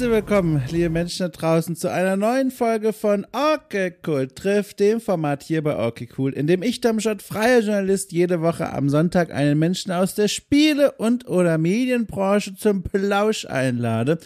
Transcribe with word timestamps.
Herzlich 0.00 0.16
willkommen, 0.16 0.62
liebe 0.70 0.88
Menschen 0.88 1.24
da 1.24 1.28
draußen, 1.28 1.76
zu 1.76 1.92
einer 1.92 2.16
neuen 2.16 2.50
Folge 2.50 2.94
von 2.94 3.26
Okay 3.32 3.92
Cool 4.06 4.28
trifft, 4.28 4.80
dem 4.80 4.98
Format 4.98 5.42
hier 5.42 5.62
bei 5.62 5.76
Okay 5.76 6.08
Cool, 6.16 6.32
in 6.32 6.46
dem 6.46 6.62
ich, 6.62 6.80
Domschott, 6.80 7.20
freier 7.20 7.60
Journalist, 7.60 8.10
jede 8.10 8.40
Woche 8.40 8.72
am 8.72 8.88
Sonntag 8.88 9.30
einen 9.30 9.58
Menschen 9.58 9.92
aus 9.92 10.14
der 10.14 10.28
Spiele- 10.28 10.92
und 10.92 11.28
oder 11.28 11.58
Medienbranche 11.58 12.54
zum 12.56 12.82
Plausch 12.82 13.44
einlade. 13.44 14.18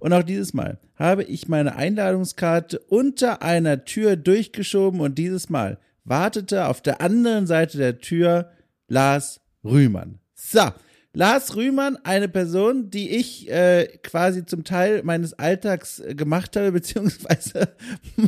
Und 0.00 0.12
auch 0.12 0.22
dieses 0.22 0.52
Mal 0.52 0.78
habe 0.96 1.24
ich 1.24 1.48
meine 1.48 1.76
Einladungskarte 1.76 2.78
unter 2.80 3.40
einer 3.40 3.86
Tür 3.86 4.16
durchgeschoben 4.16 5.00
und 5.00 5.16
dieses 5.16 5.48
Mal 5.48 5.78
wartete 6.04 6.66
auf 6.66 6.82
der 6.82 7.00
anderen 7.00 7.46
Seite 7.46 7.78
der 7.78 8.00
Tür 8.00 8.50
Lars 8.86 9.40
Rühmann. 9.64 10.18
So, 10.34 10.68
Lars 11.14 11.56
Rühmann, 11.56 11.98
eine 12.04 12.28
Person, 12.28 12.88
die 12.88 13.10
ich 13.10 13.50
äh, 13.50 13.86
quasi 14.02 14.46
zum 14.46 14.64
Teil 14.64 15.02
meines 15.02 15.34
Alltags 15.34 16.00
äh, 16.00 16.14
gemacht 16.14 16.56
habe, 16.56 16.72
beziehungsweise 16.72 17.68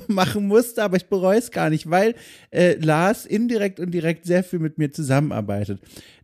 machen 0.06 0.46
musste, 0.46 0.82
aber 0.82 0.96
ich 0.96 1.06
bereue 1.06 1.38
es 1.38 1.50
gar 1.50 1.70
nicht, 1.70 1.88
weil 1.88 2.14
äh, 2.50 2.74
Lars 2.74 3.24
indirekt 3.24 3.80
und 3.80 3.90
direkt 3.90 4.26
sehr 4.26 4.44
viel 4.44 4.58
mit 4.58 4.76
mir 4.76 4.92
zusammenarbeitet. 4.92 5.80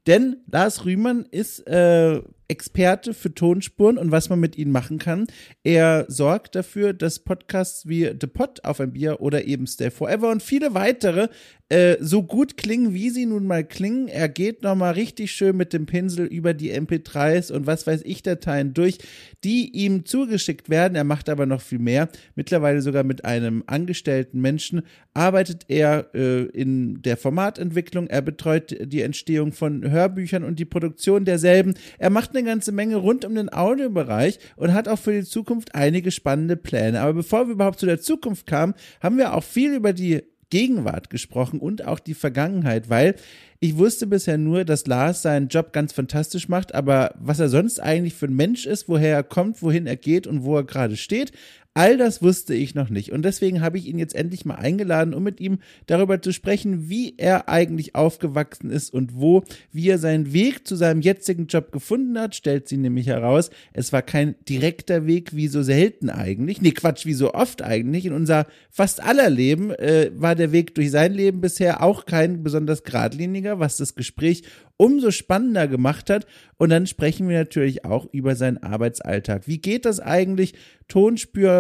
Denn 0.07 0.37
Lars 0.51 0.85
Rühmann 0.85 1.27
ist 1.31 1.67
äh, 1.67 2.21
Experte 2.51 3.15
für 3.15 3.33
Tonspuren 3.33 3.97
und 3.97 4.11
was 4.11 4.29
man 4.29 4.41
mit 4.41 4.59
ihnen 4.59 4.73
machen 4.73 4.99
kann. 4.99 5.27
Er 5.63 6.05
sorgt 6.09 6.55
dafür, 6.55 6.93
dass 6.93 7.21
Podcasts 7.21 7.89
wie 7.89 8.13
The 8.21 8.27
Pod 8.27 8.65
auf 8.65 8.81
ein 8.81 8.93
Bier 8.93 9.21
oder 9.21 9.45
eben 9.45 9.67
Stay 9.67 9.91
Forever 9.91 10.31
und 10.31 10.43
viele 10.43 10.75
weitere 10.75 11.29
äh, 11.71 11.99
so 12.01 12.25
gut 12.25 12.57
klingen, 12.57 12.95
wie 12.95 13.11
sie 13.11 13.27
nun 13.27 13.47
mal 13.47 13.63
klingen. 13.63 14.09
Er 14.09 14.29
geht 14.29 14.65
nochmal 14.65 14.95
richtig 14.95 15.31
schön 15.31 15.57
mit 15.57 15.73
dem 15.73 15.87
Pinsel 15.87 16.27
über 16.27 16.53
die 16.53 16.73
MP3s 16.73 17.53
und 17.53 17.67
was 17.69 17.87
weiß 17.87 18.03
ich 18.05 18.25
Dateien 18.25 18.75
durch, 18.75 18.99
die 19.45 19.71
ihm 19.71 20.05
zugeschickt 20.05 20.69
werden. 20.69 20.97
Er 20.97 21.05
macht 21.05 21.29
aber 21.29 21.47
noch 21.47 21.61
viel 21.61 21.79
mehr. 21.79 22.09
Mittlerweile 22.35 22.83
sogar 22.83 23.05
mit 23.05 23.25
einem 23.25 23.63
angestellten 23.69 24.41
Menschen 24.41 24.83
arbeitet 25.15 25.67
er 25.69 26.11
äh, 26.13 26.47
in 26.47 27.03
der 27.03 27.17
Formatentwicklung. 27.17 28.09
Er 28.09 28.23
betreut 28.23 28.77
die 28.81 29.03
Entstehung 29.03 29.53
von 29.53 29.89
Hörbüchern 29.89 30.43
und 30.43 30.59
die 30.59 30.65
Produktion 30.65 31.25
derselben. 31.25 31.75
Er 31.99 32.11
macht 32.11 32.31
eine 32.31 32.40
ganze 32.45 32.73
Menge 32.73 32.97
rund 32.97 33.25
um 33.25 33.35
den 33.35 33.53
Audiobereich 33.53 34.39
und 34.57 34.73
hat 34.73 34.89
auch 34.89 34.99
für 34.99 35.13
die 35.13 35.25
Zukunft 35.25 35.75
einige 35.75 36.11
spannende 36.11 36.57
Pläne. 36.57 37.01
Aber 37.01 37.15
bevor 37.15 37.47
wir 37.47 37.53
überhaupt 37.53 37.81
zu 37.81 37.87
der 37.87 38.01
Zukunft 38.01 38.47
kamen, 38.47 38.75
haben 39.03 39.19
wir 39.19 39.35
auch 39.35 39.45
viel 39.45 39.75
über 39.75 39.93
die 39.93 40.23
Gegenwart 40.51 41.11
gesprochen 41.11 41.61
und 41.61 41.87
auch 41.87 42.01
die 42.01 42.15
Vergangenheit, 42.15 42.91
weil 42.91 43.15
ich 43.61 43.77
wusste 43.77 44.07
bisher 44.07 44.37
nur, 44.37 44.65
dass 44.65 44.87
Lars 44.87 45.23
seinen 45.23 45.49
Job 45.49 45.73
ganz 45.73 45.93
fantastisch 45.93 46.49
macht, 46.49 46.75
aber 46.75 47.15
was 47.19 47.39
er 47.39 47.49
sonst 47.49 47.79
eigentlich 47.79 48.15
für 48.15 48.27
ein 48.27 48.35
Mensch 48.35 48.67
ist, 48.67 48.89
woher 48.89 49.15
er 49.15 49.23
kommt, 49.23 49.63
wohin 49.63 49.87
er 49.87 49.97
geht 49.97 50.27
und 50.27 50.45
wo 50.45 50.57
er 50.57 50.65
gerade 50.65 50.97
steht, 50.97 51.33
All 51.73 51.97
das 51.97 52.21
wusste 52.21 52.53
ich 52.53 52.75
noch 52.75 52.91
nicht 52.91 53.13
und 53.13 53.25
deswegen 53.25 53.61
habe 53.61 53.79
ich 53.79 53.87
ihn 53.87 54.01
jetzt 54.01 54.17
endlich 54.17 54.45
mal 54.45 54.57
eingeladen, 54.57 55.15
um 55.15 55.23
mit 55.23 55.41
ihm 55.41 55.61
darüber 55.87 56.21
zu 56.21 56.33
sprechen, 56.33 56.89
wie 56.89 57.15
er 57.17 57.49
eigentlich 57.49 57.95
aufgewachsen 57.95 58.71
ist 58.71 58.93
und 58.93 59.15
wo, 59.15 59.45
wie 59.71 59.89
er 59.89 59.99
seinen 59.99 60.33
Weg 60.33 60.67
zu 60.67 60.75
seinem 60.75 61.01
jetzigen 61.01 61.47
Job 61.47 61.71
gefunden 61.71 62.19
hat, 62.19 62.35
stellt 62.35 62.67
sie 62.67 62.77
nämlich 62.77 63.07
heraus. 63.07 63.51
Es 63.73 63.93
war 63.93 64.03
kein 64.03 64.35
direkter 64.49 65.07
Weg, 65.07 65.37
wie 65.37 65.47
so 65.47 65.63
selten 65.63 66.11
eigentlich. 66.11 66.61
Nee, 66.61 66.73
Quatsch, 66.73 67.07
wie 67.07 67.15
so 67.15 67.35
oft 67.35 67.63
eigentlich. 67.63 68.05
In 68.05 68.15
unser 68.15 68.49
fast 68.69 69.01
aller 69.01 69.31
Leben 69.31 69.71
äh, 69.71 70.11
war 70.17 70.35
der 70.35 70.51
Weg 70.51 70.75
durch 70.75 70.91
sein 70.91 71.15
Leben 71.15 71.41
bisher 71.41 71.85
auch 71.85 72.05
kein 72.05 72.43
besonders 72.43 72.83
geradliniger, 72.83 73.61
was 73.61 73.77
das 73.77 73.95
Gespräch 73.95 74.43
umso 74.77 75.11
spannender 75.11 75.69
gemacht 75.69 76.09
hat. 76.09 76.27
Und 76.57 76.71
dann 76.71 76.87
sprechen 76.87 77.29
wir 77.29 77.39
natürlich 77.39 77.85
auch 77.85 78.07
über 78.13 78.35
seinen 78.35 78.63
Arbeitsalltag. 78.63 79.47
Wie 79.47 79.59
geht 79.59 79.85
das 79.85 80.01
eigentlich, 80.01 80.55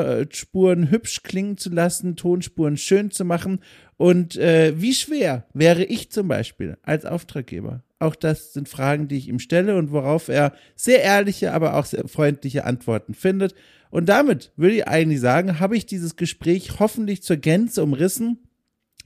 Tonspuren 0.02 0.90
hübsch 0.90 1.22
klingen 1.22 1.56
zu 1.56 1.70
lassen, 1.70 2.16
Tonspuren 2.16 2.76
schön 2.76 3.10
zu 3.10 3.24
machen? 3.24 3.60
Und 3.96 4.36
äh, 4.36 4.72
wie 4.80 4.94
schwer 4.94 5.46
wäre 5.52 5.84
ich 5.84 6.10
zum 6.10 6.28
Beispiel 6.28 6.78
als 6.82 7.04
Auftraggeber? 7.04 7.82
Auch 7.98 8.14
das 8.14 8.54
sind 8.54 8.68
Fragen, 8.68 9.08
die 9.08 9.18
ich 9.18 9.28
ihm 9.28 9.38
stelle 9.38 9.76
und 9.76 9.92
worauf 9.92 10.28
er 10.28 10.54
sehr 10.74 11.02
ehrliche, 11.02 11.52
aber 11.52 11.76
auch 11.76 11.84
sehr 11.84 12.08
freundliche 12.08 12.64
Antworten 12.64 13.12
findet. 13.12 13.54
Und 13.90 14.08
damit 14.08 14.52
würde 14.56 14.76
ich 14.76 14.88
eigentlich 14.88 15.20
sagen, 15.20 15.60
habe 15.60 15.76
ich 15.76 15.84
dieses 15.84 16.16
Gespräch 16.16 16.78
hoffentlich 16.78 17.22
zur 17.22 17.36
Gänze 17.36 17.82
umrissen. 17.82 18.38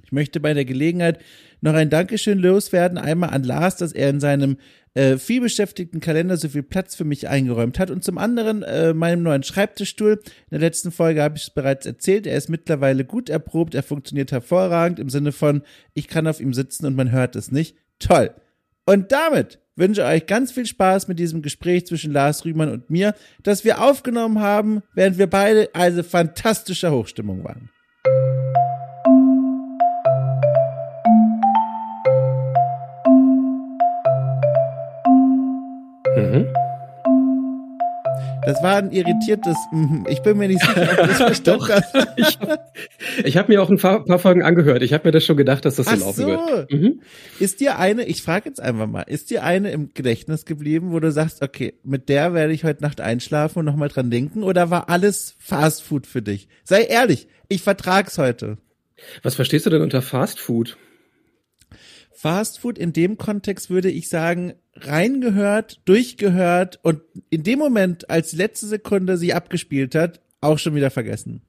Ich 0.04 0.12
möchte 0.12 0.38
bei 0.38 0.54
der 0.54 0.64
Gelegenheit 0.64 1.18
noch 1.60 1.74
ein 1.74 1.90
Dankeschön 1.90 2.38
loswerden. 2.38 2.98
Einmal 2.98 3.30
an 3.30 3.42
Lars, 3.42 3.76
dass 3.76 3.92
er 3.92 4.10
in 4.10 4.20
seinem 4.20 4.58
äh, 4.94 5.18
vielbeschäftigten 5.18 6.00
Kalender 6.00 6.36
so 6.36 6.48
viel 6.48 6.62
Platz 6.62 6.94
für 6.94 7.04
mich 7.04 7.28
eingeräumt 7.28 7.78
hat. 7.78 7.90
Und 7.90 8.04
zum 8.04 8.18
anderen 8.18 8.62
äh, 8.62 8.94
meinem 8.94 9.22
neuen 9.22 9.42
Schreibtischstuhl. 9.42 10.20
In 10.22 10.50
der 10.50 10.60
letzten 10.60 10.92
Folge 10.92 11.22
habe 11.22 11.36
ich 11.36 11.44
es 11.44 11.50
bereits 11.50 11.84
erzählt. 11.84 12.26
Er 12.26 12.36
ist 12.36 12.48
mittlerweile 12.48 13.04
gut 13.04 13.28
erprobt. 13.28 13.74
Er 13.74 13.82
funktioniert 13.82 14.32
hervorragend 14.32 14.98
im 14.98 15.10
Sinne 15.10 15.32
von, 15.32 15.62
ich 15.94 16.08
kann 16.08 16.26
auf 16.26 16.40
ihm 16.40 16.54
sitzen 16.54 16.86
und 16.86 16.96
man 16.96 17.12
hört 17.12 17.36
es 17.36 17.50
nicht. 17.50 17.76
Toll. 17.98 18.30
Und 18.86 19.12
damit 19.12 19.60
wünsche 19.76 20.02
ich 20.02 20.06
euch 20.06 20.26
ganz 20.26 20.52
viel 20.52 20.66
Spaß 20.66 21.08
mit 21.08 21.18
diesem 21.18 21.42
Gespräch 21.42 21.86
zwischen 21.86 22.12
Lars 22.12 22.44
Rühmann 22.44 22.70
und 22.70 22.90
mir, 22.90 23.14
das 23.42 23.64
wir 23.64 23.82
aufgenommen 23.82 24.40
haben, 24.40 24.82
während 24.94 25.18
wir 25.18 25.26
beide 25.26 25.74
also 25.74 26.02
fantastischer 26.02 26.92
Hochstimmung 26.92 27.42
waren. 27.44 27.70
Mhm. 36.16 36.46
Das 38.46 38.62
war 38.62 38.76
ein 38.76 38.92
irritiertes, 38.92 39.56
mhm. 39.72 40.04
ich 40.06 40.20
bin 40.20 40.36
mir 40.36 40.48
nicht 40.48 40.60
sicher, 40.60 40.88
ob 40.90 41.08
das 41.08 41.16
verstanden 41.16 41.68
hast. 41.70 41.94
ich 42.16 42.38
ich 43.24 43.36
habe 43.38 43.50
mir 43.50 43.62
auch 43.62 43.70
ein 43.70 43.78
paar, 43.78 44.04
paar, 44.04 44.18
Folgen 44.18 44.42
angehört. 44.42 44.82
Ich 44.82 44.92
habe 44.92 45.08
mir 45.08 45.12
das 45.12 45.24
schon 45.24 45.38
gedacht, 45.38 45.64
dass 45.64 45.76
das 45.76 45.86
so 45.86 45.92
Ach 45.92 45.98
laufen 45.98 46.22
so. 46.22 46.26
wird. 46.28 46.72
Mhm. 46.72 47.00
Ist 47.40 47.60
dir 47.60 47.78
eine, 47.78 48.04
ich 48.04 48.22
frage 48.22 48.48
jetzt 48.50 48.60
einfach 48.60 48.86
mal, 48.86 49.02
ist 49.02 49.30
dir 49.30 49.44
eine 49.44 49.70
im 49.70 49.94
Gedächtnis 49.94 50.44
geblieben, 50.44 50.92
wo 50.92 51.00
du 51.00 51.10
sagst, 51.10 51.42
okay, 51.42 51.74
mit 51.84 52.10
der 52.10 52.34
werde 52.34 52.52
ich 52.52 52.64
heute 52.64 52.82
Nacht 52.82 53.00
einschlafen 53.00 53.60
und 53.60 53.64
nochmal 53.64 53.88
dran 53.88 54.10
denken? 54.10 54.42
Oder 54.42 54.68
war 54.70 54.90
alles 54.90 55.34
Fast 55.38 55.82
Food 55.82 56.06
für 56.06 56.20
dich? 56.20 56.48
Sei 56.64 56.82
ehrlich, 56.82 57.28
ich 57.48 57.62
vertrag's 57.62 58.18
heute. 58.18 58.58
Was 59.22 59.34
verstehst 59.34 59.64
du 59.64 59.70
denn 59.70 59.82
unter 59.82 60.02
Fast 60.02 60.38
Food? 60.38 60.76
Fast 62.24 62.58
Food 62.58 62.78
in 62.78 62.94
dem 62.94 63.18
Kontext 63.18 63.68
würde 63.68 63.90
ich 63.90 64.08
sagen, 64.08 64.54
reingehört, 64.76 65.82
durchgehört 65.84 66.80
und 66.82 67.02
in 67.28 67.42
dem 67.42 67.58
Moment, 67.58 68.08
als 68.08 68.30
die 68.30 68.36
letzte 68.36 68.64
Sekunde 68.66 69.18
sie 69.18 69.34
abgespielt 69.34 69.94
hat, 69.94 70.22
auch 70.40 70.58
schon 70.58 70.74
wieder 70.74 70.88
vergessen. 70.88 71.42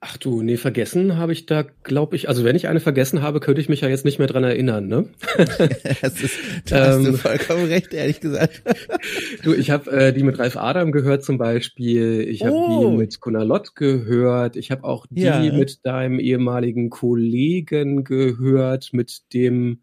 Ach 0.00 0.16
du, 0.16 0.42
nee, 0.42 0.56
vergessen 0.56 1.16
habe 1.16 1.32
ich 1.32 1.46
da, 1.46 1.64
glaube 1.82 2.14
ich, 2.14 2.28
also 2.28 2.44
wenn 2.44 2.54
ich 2.54 2.68
eine 2.68 2.78
vergessen 2.78 3.20
habe, 3.20 3.40
könnte 3.40 3.60
ich 3.60 3.68
mich 3.68 3.80
ja 3.80 3.88
jetzt 3.88 4.04
nicht 4.04 4.20
mehr 4.20 4.28
dran 4.28 4.44
erinnern, 4.44 4.86
ne? 4.86 5.08
das 5.36 6.20
ist, 6.22 6.38
da 6.70 6.86
hast 6.86 7.04
du 7.04 7.08
ähm, 7.08 7.14
vollkommen 7.16 7.64
recht, 7.64 7.92
ehrlich 7.92 8.20
gesagt. 8.20 8.62
du, 9.42 9.54
ich 9.54 9.72
habe 9.72 9.90
äh, 9.90 10.12
die 10.12 10.22
mit 10.22 10.38
Ralf 10.38 10.56
Adam 10.56 10.92
gehört 10.92 11.24
zum 11.24 11.36
Beispiel, 11.36 12.20
ich 12.20 12.44
habe 12.44 12.54
oh. 12.54 12.90
die 12.90 12.96
mit 12.96 13.20
Gunnar 13.20 13.44
Lott 13.44 13.74
gehört, 13.74 14.54
ich 14.54 14.70
habe 14.70 14.84
auch 14.84 15.04
die 15.10 15.22
ja. 15.22 15.40
mit 15.40 15.84
deinem 15.84 16.20
ehemaligen 16.20 16.90
Kollegen 16.90 18.04
gehört, 18.04 18.90
mit 18.92 19.34
dem 19.34 19.80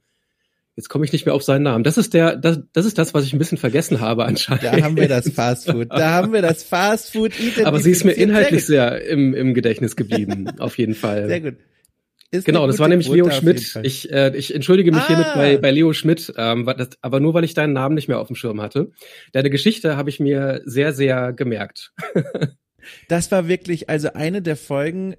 Jetzt 0.76 0.90
komme 0.90 1.06
ich 1.06 1.14
nicht 1.14 1.26
mehr 1.26 1.34
auf 1.34 1.44
seinen 1.44 1.64
Namen. 1.64 1.86
Das 1.86 1.98
ist 1.98 2.14
der, 2.14 2.36
das, 2.36 2.60
das 2.74 2.86
ist 2.86 2.98
das, 2.98 3.14
was 3.14 3.26
ich 3.26 3.32
ein 3.32 3.40
bisschen 3.40 3.58
vergessen 3.58 4.02
habe 4.02 4.26
anscheinend. 4.26 4.64
Da 4.64 4.82
haben 4.82 4.98
wir 4.98 5.08
das 5.08 5.30
Fast 5.30 5.72
Food. 5.72 5.88
Da 5.90 6.12
haben 6.12 6.34
wir 6.34 6.42
das 6.42 6.64
Fast 6.64 7.14
Food. 7.14 7.32
Aber 7.64 7.80
sie 7.80 7.92
ist 7.92 8.04
mir 8.04 8.12
inhaltlich 8.12 8.66
sehr, 8.66 8.90
sehr 8.90 9.08
im, 9.08 9.34
im 9.34 9.54
Gedächtnis 9.54 9.96
geblieben, 9.96 10.60
auf 10.60 10.78
jeden 10.78 10.96
Fall. 10.96 11.28
Sehr 11.28 11.42
gut. 11.42 11.56
Ist 12.32 12.46
genau, 12.46 12.68
das 12.68 12.80
war 12.80 12.88
nämlich 12.88 13.08
Leo 13.08 13.30
Schmidt. 13.30 13.80
Ich, 13.84 14.12
äh, 14.12 14.36
ich 14.36 14.54
entschuldige 14.54 14.92
mich 14.92 15.02
ah. 15.02 15.08
hiermit 15.08 15.28
bei, 15.36 15.58
bei 15.58 15.72
Leo 15.72 15.94
Schmidt, 15.94 16.34
ähm, 16.38 16.66
das, 16.66 16.90
aber 17.02 17.20
nur 17.20 17.34
weil 17.34 17.44
ich 17.44 17.54
deinen 17.54 17.74
Namen 17.74 17.96
nicht 17.96 18.08
mehr 18.08 18.20
auf 18.20 18.28
dem 18.28 18.36
Schirm 18.36 18.62
hatte. 18.62 18.92
Deine 19.32 19.50
Geschichte 19.50 19.96
habe 19.96 20.10
ich 20.10 20.20
mir 20.20 20.62
sehr, 20.66 20.92
sehr 20.92 21.32
gemerkt. 21.34 21.94
das 23.08 23.32
war 23.32 23.48
wirklich 23.48 23.90
also 23.90 24.14
eine 24.14 24.42
der 24.42 24.58
Folgen, 24.58 25.16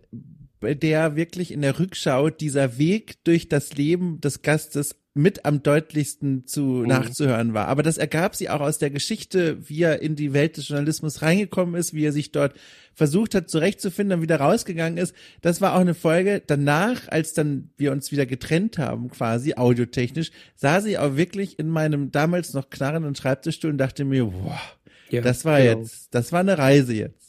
der 0.75 1.17
wirklich 1.17 1.53
in 1.53 1.63
der 1.63 1.79
Rückschau 1.79 2.31
dieser 2.31 2.79
Weg 2.79 3.23
durch 3.25 3.49
das 3.49 3.75
Leben 3.75 4.21
des 4.21 4.43
Gastes 4.43 4.97
mit 5.17 5.47
am 5.47 5.63
deutlichsten 5.63 6.47
zu 6.47 6.61
mhm. 6.61 6.89
nachzuhören 6.89 7.55
war. 7.55 7.69
Aber 7.69 7.83
das 7.83 7.97
ergab 7.97 8.37
sie 8.37 8.51
auch 8.51 8.61
aus 8.61 8.77
der 8.77 8.91
Geschichte, 8.91 9.67
wie 9.67 9.83
er 9.83 10.03
in 10.03 10.15
die 10.15 10.35
Welt 10.35 10.59
des 10.59 10.69
Journalismus 10.69 11.23
reingekommen 11.23 11.75
ist, 11.75 11.95
wie 11.95 12.05
er 12.05 12.13
sich 12.13 12.33
dort 12.33 12.55
versucht 12.93 13.35
hat 13.35 13.49
zurechtzufinden 13.49 14.19
und 14.19 14.23
wieder 14.23 14.41
rausgegangen 14.41 14.99
ist. 14.99 15.15
Das 15.41 15.63
war 15.63 15.75
auch 15.75 15.81
eine 15.81 15.95
Folge 15.95 16.43
danach, 16.47 17.09
als 17.09 17.33
dann 17.33 17.71
wir 17.79 17.93
uns 17.93 18.13
wieder 18.13 18.27
getrennt 18.27 18.77
haben, 18.77 19.09
quasi 19.09 19.55
audiotechnisch, 19.55 20.33
saß 20.55 20.85
ich 20.85 20.99
auch 20.99 21.17
wirklich 21.17 21.59
in 21.59 21.71
meinem 21.71 22.13
damals 22.13 22.53
noch 22.53 22.69
knarrenden 22.69 23.15
Schreibtischstuhl 23.15 23.71
und 23.71 23.79
dachte 23.79 24.05
mir, 24.05 24.27
boah, 24.27 24.61
ja, 25.09 25.23
das 25.23 25.47
war 25.47 25.63
genau. 25.63 25.81
jetzt, 25.81 26.15
das 26.15 26.31
war 26.33 26.41
eine 26.41 26.59
Reise 26.59 26.93
jetzt. 26.93 27.25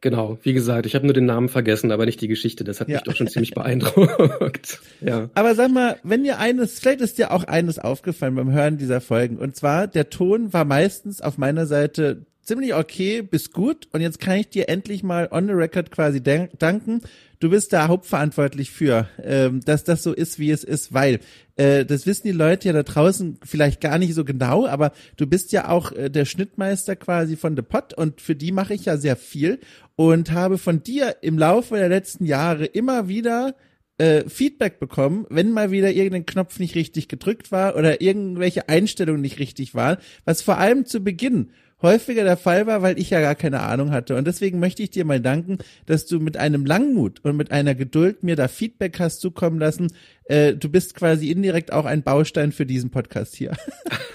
Genau, 0.00 0.38
wie 0.42 0.52
gesagt, 0.52 0.86
ich 0.86 0.94
habe 0.94 1.06
nur 1.06 1.14
den 1.14 1.26
Namen 1.26 1.48
vergessen, 1.48 1.90
aber 1.90 2.06
nicht 2.06 2.20
die 2.20 2.28
Geschichte. 2.28 2.64
Das 2.64 2.80
hat 2.80 2.88
ja. 2.88 2.96
mich 2.96 3.04
doch 3.04 3.16
schon 3.16 3.28
ziemlich 3.28 3.50
beeindruckt. 3.54 4.80
ja. 5.00 5.30
Aber 5.34 5.54
sag 5.54 5.70
mal, 5.70 5.98
wenn 6.02 6.22
dir 6.22 6.38
eines, 6.38 6.78
vielleicht 6.78 7.00
ist 7.00 7.18
dir 7.18 7.32
auch 7.32 7.44
eines 7.44 7.78
aufgefallen 7.78 8.34
beim 8.34 8.52
Hören 8.52 8.78
dieser 8.78 9.00
Folgen. 9.00 9.38
Und 9.38 9.56
zwar, 9.56 9.86
der 9.86 10.10
Ton 10.10 10.52
war 10.52 10.64
meistens 10.64 11.20
auf 11.20 11.38
meiner 11.38 11.66
Seite 11.66 12.26
ziemlich 12.46 12.74
okay 12.74 13.22
bis 13.22 13.50
gut 13.50 13.88
und 13.92 14.00
jetzt 14.00 14.20
kann 14.20 14.36
ich 14.36 14.48
dir 14.48 14.68
endlich 14.68 15.02
mal 15.02 15.28
on 15.32 15.46
the 15.46 15.52
record 15.52 15.90
quasi 15.90 16.22
danken. 16.22 17.00
Du 17.38 17.50
bist 17.50 17.72
da 17.72 17.88
hauptverantwortlich 17.88 18.70
für, 18.70 19.08
ähm, 19.22 19.60
dass 19.60 19.84
das 19.84 20.02
so 20.02 20.12
ist, 20.12 20.38
wie 20.38 20.50
es 20.50 20.64
ist, 20.64 20.94
weil 20.94 21.20
äh, 21.56 21.84
das 21.84 22.06
wissen 22.06 22.26
die 22.26 22.32
Leute 22.32 22.68
ja 22.68 22.72
da 22.72 22.82
draußen 22.82 23.38
vielleicht 23.44 23.80
gar 23.80 23.98
nicht 23.98 24.14
so 24.14 24.24
genau, 24.24 24.66
aber 24.66 24.92
du 25.16 25.26
bist 25.26 25.52
ja 25.52 25.68
auch 25.68 25.92
äh, 25.92 26.10
der 26.10 26.24
Schnittmeister 26.24 26.96
quasi 26.96 27.36
von 27.36 27.54
The 27.54 27.62
Pot 27.62 27.92
und 27.92 28.20
für 28.20 28.34
die 28.34 28.52
mache 28.52 28.74
ich 28.74 28.86
ja 28.86 28.96
sehr 28.96 29.16
viel 29.16 29.60
und 29.96 30.32
habe 30.32 30.56
von 30.56 30.82
dir 30.82 31.16
im 31.20 31.38
Laufe 31.38 31.76
der 31.76 31.90
letzten 31.90 32.24
Jahre 32.24 32.64
immer 32.64 33.08
wieder 33.08 33.54
äh, 33.98 34.28
Feedback 34.28 34.78
bekommen, 34.78 35.26
wenn 35.28 35.50
mal 35.50 35.70
wieder 35.70 35.90
irgendein 35.90 36.26
Knopf 36.26 36.58
nicht 36.58 36.74
richtig 36.74 37.08
gedrückt 37.08 37.52
war 37.52 37.76
oder 37.76 38.00
irgendwelche 38.00 38.68
Einstellungen 38.68 39.22
nicht 39.22 39.38
richtig 39.38 39.74
waren, 39.74 39.98
was 40.24 40.42
vor 40.42 40.58
allem 40.58 40.86
zu 40.86 41.00
Beginn 41.00 41.50
häufiger 41.82 42.24
der 42.24 42.36
Fall 42.36 42.66
war, 42.66 42.82
weil 42.82 42.98
ich 42.98 43.10
ja 43.10 43.20
gar 43.20 43.34
keine 43.34 43.60
Ahnung 43.60 43.90
hatte. 43.90 44.16
Und 44.16 44.26
deswegen 44.26 44.58
möchte 44.58 44.82
ich 44.82 44.90
dir 44.90 45.04
mal 45.04 45.20
danken, 45.20 45.58
dass 45.84 46.06
du 46.06 46.20
mit 46.20 46.36
einem 46.36 46.64
Langmut 46.64 47.20
und 47.24 47.36
mit 47.36 47.50
einer 47.50 47.74
Geduld 47.74 48.22
mir 48.22 48.36
da 48.36 48.48
Feedback 48.48 48.98
hast 48.98 49.20
zukommen 49.20 49.58
lassen. 49.58 49.92
Äh, 50.24 50.54
du 50.54 50.68
bist 50.68 50.94
quasi 50.94 51.30
indirekt 51.30 51.72
auch 51.72 51.84
ein 51.84 52.02
Baustein 52.02 52.52
für 52.52 52.66
diesen 52.66 52.90
Podcast 52.90 53.36
hier. 53.36 53.52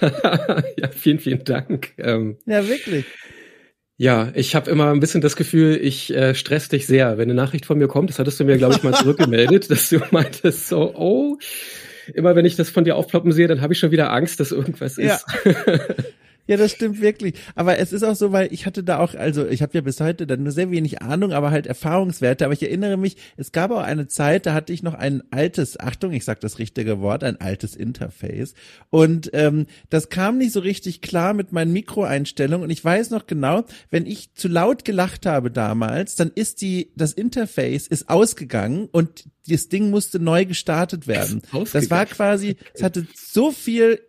ja, 0.00 0.88
vielen, 0.90 1.20
vielen 1.20 1.44
Dank. 1.44 1.92
Ähm, 1.98 2.36
ja, 2.46 2.66
wirklich. 2.68 3.06
Ja, 3.96 4.32
ich 4.34 4.56
habe 4.56 4.68
immer 4.68 4.90
ein 4.90 4.98
bisschen 4.98 5.20
das 5.20 5.36
Gefühl, 5.36 5.78
ich 5.80 6.12
äh, 6.12 6.34
stress 6.34 6.68
dich 6.68 6.86
sehr. 6.86 7.18
Wenn 7.18 7.30
eine 7.30 7.34
Nachricht 7.34 7.66
von 7.66 7.78
mir 7.78 7.86
kommt, 7.86 8.10
das 8.10 8.18
hattest 8.18 8.40
du 8.40 8.44
mir, 8.44 8.56
glaube 8.56 8.74
ich, 8.74 8.82
mal 8.82 8.94
zurückgemeldet, 8.94 9.70
dass 9.70 9.90
du 9.90 10.00
meintest 10.10 10.68
so, 10.68 10.92
oh, 10.96 11.38
immer 12.12 12.34
wenn 12.34 12.44
ich 12.44 12.56
das 12.56 12.70
von 12.70 12.82
dir 12.82 12.96
aufploppen 12.96 13.30
sehe, 13.30 13.46
dann 13.46 13.60
habe 13.60 13.74
ich 13.74 13.78
schon 13.78 13.92
wieder 13.92 14.12
Angst, 14.12 14.40
dass 14.40 14.50
irgendwas 14.50 14.96
ja. 14.96 15.14
ist. 15.14 15.26
Ja, 16.46 16.56
das 16.56 16.72
stimmt 16.72 17.00
wirklich. 17.00 17.34
Aber 17.54 17.78
es 17.78 17.92
ist 17.92 18.02
auch 18.02 18.16
so, 18.16 18.32
weil 18.32 18.52
ich 18.52 18.66
hatte 18.66 18.82
da 18.82 18.98
auch, 18.98 19.14
also 19.14 19.46
ich 19.46 19.62
habe 19.62 19.74
ja 19.74 19.80
bis 19.80 20.00
heute 20.00 20.26
dann 20.26 20.42
nur 20.42 20.52
sehr 20.52 20.70
wenig 20.70 21.00
Ahnung, 21.00 21.32
aber 21.32 21.50
halt 21.50 21.66
Erfahrungswerte. 21.66 22.44
Aber 22.44 22.54
ich 22.54 22.62
erinnere 22.62 22.96
mich, 22.96 23.16
es 23.36 23.52
gab 23.52 23.70
auch 23.70 23.82
eine 23.82 24.08
Zeit, 24.08 24.46
da 24.46 24.54
hatte 24.54 24.72
ich 24.72 24.82
noch 24.82 24.94
ein 24.94 25.22
altes, 25.30 25.78
Achtung, 25.78 26.12
ich 26.12 26.24
sag 26.24 26.40
das 26.40 26.58
richtige 26.58 27.00
Wort, 27.00 27.22
ein 27.22 27.40
altes 27.40 27.76
Interface. 27.76 28.54
Und 28.90 29.30
ähm, 29.34 29.66
das 29.88 30.08
kam 30.08 30.38
nicht 30.38 30.52
so 30.52 30.60
richtig 30.60 31.00
klar 31.00 31.32
mit 31.32 31.52
meinen 31.52 31.72
Mikroeinstellungen. 31.72 32.64
Und 32.64 32.70
ich 32.70 32.84
weiß 32.84 33.10
noch 33.10 33.26
genau, 33.26 33.64
wenn 33.90 34.06
ich 34.06 34.34
zu 34.34 34.48
laut 34.48 34.84
gelacht 34.84 35.26
habe 35.26 35.50
damals, 35.50 36.16
dann 36.16 36.32
ist 36.34 36.60
die, 36.60 36.90
das 36.96 37.12
Interface 37.12 37.86
ist 37.86 38.08
ausgegangen 38.08 38.88
und 38.90 39.24
das 39.48 39.68
Ding 39.68 39.90
musste 39.90 40.18
neu 40.18 40.44
gestartet 40.44 41.06
werden. 41.06 41.42
Das 41.72 41.90
war 41.90 42.06
quasi, 42.06 42.56
es 42.74 42.82
hatte 42.82 43.06
so 43.14 43.52
viel 43.52 44.00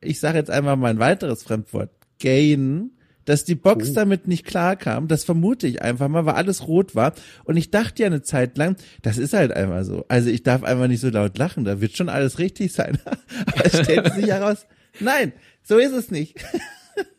ich 0.00 0.20
sage 0.20 0.38
jetzt 0.38 0.50
einmal 0.50 0.76
mal 0.76 0.90
ein 0.90 0.98
weiteres 0.98 1.42
Fremdwort, 1.42 1.90
Gain, 2.20 2.92
dass 3.24 3.44
die 3.44 3.54
Box 3.54 3.90
oh. 3.90 3.94
damit 3.94 4.26
nicht 4.26 4.46
klarkam, 4.46 5.06
das 5.06 5.24
vermute 5.24 5.66
ich 5.66 5.82
einfach 5.82 6.08
mal, 6.08 6.24
weil 6.24 6.34
alles 6.34 6.66
rot 6.66 6.94
war. 6.94 7.12
Und 7.44 7.58
ich 7.58 7.70
dachte 7.70 8.02
ja 8.02 8.06
eine 8.06 8.22
Zeit 8.22 8.56
lang, 8.56 8.76
das 9.02 9.18
ist 9.18 9.34
halt 9.34 9.52
einmal 9.52 9.84
so. 9.84 10.06
Also 10.08 10.30
ich 10.30 10.42
darf 10.42 10.62
einfach 10.64 10.88
nicht 10.88 11.00
so 11.00 11.10
laut 11.10 11.36
lachen, 11.36 11.64
da 11.64 11.80
wird 11.80 11.96
schon 11.96 12.08
alles 12.08 12.38
richtig 12.38 12.72
sein. 12.72 12.98
Aber 13.46 13.66
es 13.66 13.78
stellt 13.78 14.14
sich 14.14 14.28
heraus, 14.28 14.66
nein, 14.98 15.32
so 15.62 15.76
ist 15.76 15.92
es 15.92 16.10
nicht. 16.10 16.42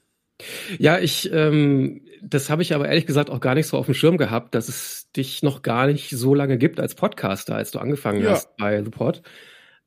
ja, 0.80 0.98
ich, 0.98 1.32
ähm, 1.32 2.02
das 2.22 2.50
habe 2.50 2.64
ich 2.64 2.74
aber 2.74 2.90
ehrlich 2.90 3.06
gesagt 3.06 3.30
auch 3.30 3.40
gar 3.40 3.56
nicht 3.56 3.68
so 3.68 3.78
auf 3.78 3.86
dem 3.86 3.96
Schirm 3.96 4.18
gehabt, 4.18 4.56
dass 4.56 4.68
es 4.68 5.12
dich 5.16 5.42
noch 5.42 5.62
gar 5.62 5.88
nicht 5.88 6.10
so 6.10 6.36
lange 6.36 6.58
gibt 6.58 6.80
als 6.80 6.96
Podcaster, 6.96 7.56
als 7.56 7.72
du 7.72 7.80
angefangen 7.80 8.24
ja. 8.24 8.32
hast 8.32 8.58
bei 8.58 8.84
The 8.84 8.90
Pod. 8.90 9.22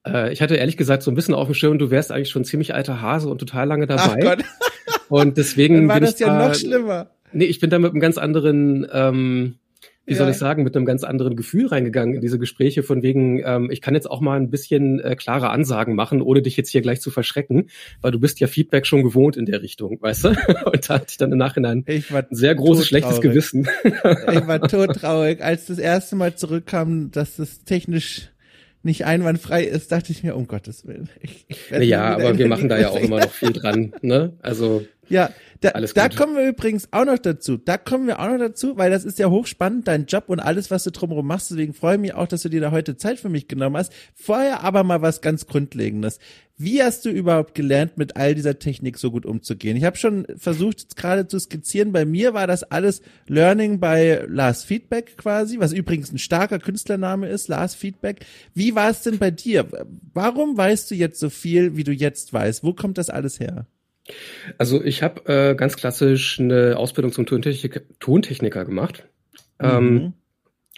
Äh, 0.07 0.33
ich 0.33 0.43
hatte 0.43 0.57
ehrlich 0.57 0.77
gesagt 0.77 1.03
so 1.03 1.11
ein 1.11 1.15
bisschen 1.15 1.35
auf 1.35 1.47
dem 1.47 1.55
Schirm, 1.55 1.79
du 1.79 1.91
wärst 1.91 2.13
eigentlich 2.13 2.31
schon 2.31 2.45
ziemlich 2.45 2.75
alter 2.75 3.01
Hase 3.01 3.29
und 3.29 3.39
total 3.39 3.67
lange 3.67 3.87
dabei. 3.87 4.03
Ach 4.03 4.17
Gott. 4.19 4.45
Und 5.09 5.37
deswegen 5.37 5.75
Dann 5.77 5.89
war 5.89 5.97
bin 5.97 6.05
das 6.05 6.19
ja 6.19 6.27
da, 6.27 6.49
noch 6.49 6.55
schlimmer. 6.55 7.11
Nee, 7.33 7.45
ich 7.45 7.61
bin 7.61 7.71
da 7.71 7.79
mit 7.79 7.93
einem 7.93 8.01
ganz 8.01 8.19
anderen, 8.19 8.87
ähm, 8.93 9.55
wie 10.05 10.13
ja. 10.13 10.19
soll 10.19 10.31
ich 10.31 10.37
sagen, 10.37 10.65
mit 10.65 10.75
einem 10.77 10.85
ganz 10.85 11.05
anderen 11.05 11.37
Gefühl 11.37 11.69
reingegangen 11.69 12.15
in 12.15 12.21
diese 12.21 12.39
Gespräche, 12.39 12.83
von 12.83 13.03
wegen, 13.03 13.41
ähm, 13.45 13.71
ich 13.71 13.81
kann 13.81 13.95
jetzt 13.95 14.11
auch 14.11 14.21
mal 14.21 14.39
ein 14.39 14.51
bisschen 14.51 15.01
äh, 15.01 15.15
klare 15.17 15.51
Ansagen 15.51 15.95
machen, 15.95 16.21
ohne 16.21 16.43
dich 16.43 16.57
jetzt 16.57 16.71
hier 16.71 16.83
gleich 16.83 17.01
zu 17.01 17.11
verschrecken, 17.11 17.71
weil 18.01 18.11
du 18.11 18.19
bist 18.19 18.41
ja 18.41 18.49
Feedback 18.49 18.87
schon 18.87 19.05
gewohnt 19.05 19.37
in 19.37 19.47
der 19.47 19.63
Richtung, 19.63 19.99
weißt 20.01 20.25
du? 20.25 20.29
Und 20.73 20.91
da 20.91 20.95
hatte 20.95 21.07
ich 21.11 21.17
dann 21.19 21.33
im 21.33 21.39
Nachhinein 21.39 21.85
ein 21.87 22.27
sehr 22.31 22.55
großes, 22.55 22.87
schlechtes 22.87 23.21
Gewissen. 23.21 23.69
ich 23.85 24.47
war 24.47 24.61
todtraurig, 24.61 25.43
als 25.43 25.67
das 25.67 25.79
erste 25.79 26.17
Mal 26.17 26.35
zurückkam, 26.35 27.11
dass 27.13 27.37
das 27.37 27.65
technisch 27.65 28.32
nicht 28.83 29.05
einwandfrei 29.05 29.65
ist, 29.65 29.93
dachte 29.93 30.13
ich 30.13 30.23
mir, 30.23 30.37
um 30.37 30.47
Gottes 30.47 30.87
Willen. 30.87 31.09
Ich, 31.21 31.47
ich 31.49 31.71
ja, 31.71 32.15
aber 32.15 32.39
wir 32.39 32.49
machen 32.49 32.69
da 32.69 32.79
ja 32.79 32.91
auch 32.91 32.97
immer 32.97 33.21
noch 33.21 33.31
viel 33.33 33.53
dran, 33.53 33.93
ne? 34.03 34.33
Also. 34.43 34.85
Ja, 35.13 35.31
da, 35.61 35.69
alles 35.71 35.93
da 35.93 36.09
kommen 36.09 36.37
wir 36.37 36.49
übrigens 36.49 36.89
auch 36.91 37.05
noch 37.05 37.19
dazu. 37.19 37.59
Da 37.59 37.77
kommen 37.77 38.07
wir 38.07 38.19
auch 38.19 38.29
noch 38.29 38.39
dazu, 38.39 38.79
weil 38.79 38.91
das 38.91 39.05
ist 39.05 39.19
ja 39.19 39.29
hochspannend, 39.29 39.87
dein 39.87 40.07
Job 40.07 40.25
und 40.29 40.41
alles, 40.41 40.71
was 40.71 40.85
du 40.85 40.91
drumherum 40.91 41.27
machst. 41.27 41.51
Deswegen 41.51 41.75
freue 41.75 41.97
ich 41.97 42.01
mich 42.01 42.15
auch, 42.15 42.27
dass 42.27 42.41
du 42.41 42.49
dir 42.49 42.63
da 42.63 42.71
heute 42.71 42.97
Zeit 42.97 43.21
für 43.21 43.29
mich 43.29 43.47
genommen 43.47 43.77
hast. 43.77 43.93
Vorher 44.15 44.65
aber 44.65 44.85
mal 44.85 45.03
was 45.03 45.21
ganz 45.21 45.47
Grundlegendes. 45.47 46.19
Wie 46.57 46.83
hast 46.83 47.05
du 47.05 47.11
überhaupt 47.11 47.55
gelernt, 47.55 47.99
mit 47.99 48.17
all 48.17 48.35
dieser 48.35 48.59
Technik 48.59 48.97
so 48.97 49.11
gut 49.11 49.27
umzugehen? 49.27 49.77
Ich 49.77 49.85
habe 49.85 49.99
schon 49.99 50.27
versucht, 50.39 50.97
gerade 50.97 51.27
zu 51.27 51.39
skizzieren. 51.39 51.93
Bei 51.93 52.07
mir 52.07 52.33
war 52.33 52.47
das 52.47 52.63
alles 52.63 53.03
Learning 53.27 53.81
bei 53.81 54.25
Last 54.29 54.65
Feedback 54.65 55.19
quasi, 55.19 55.59
was 55.59 55.75
übrigens 55.75 56.11
ein 56.11 56.19
starker 56.19 56.59
Künstlername 56.59 57.29
ist, 57.29 57.49
Last 57.49 57.77
Feedback. 57.77 58.25
Wie 58.55 58.75
war 58.75 58.89
es 58.89 59.03
denn 59.03 59.19
bei 59.19 59.31
dir? 59.31 59.67
Warum 60.15 60.57
weißt 60.57 60.91
du 60.91 60.95
jetzt 60.95 61.21
so 61.21 61.29
viel, 61.29 61.77
wie 61.77 61.85
du 61.85 61.93
jetzt 61.93 62.33
weißt? 62.33 62.65
Wo 62.65 62.73
kommt 62.73 62.97
das 62.97 63.11
alles 63.11 63.39
her? 63.39 63.67
Also 64.59 64.83
ich 64.83 65.03
habe 65.03 65.27
äh, 65.27 65.55
ganz 65.55 65.77
klassisch 65.77 66.41
eine 66.41 66.77
Ausbildung 66.77 67.13
zum 67.13 67.27
Tontechniker, 67.27 67.81
Tontechniker 68.01 68.65
gemacht. 68.65 69.09
Ähm, 69.61 69.85
mhm. 69.85 69.97
Ähm, 69.99 70.13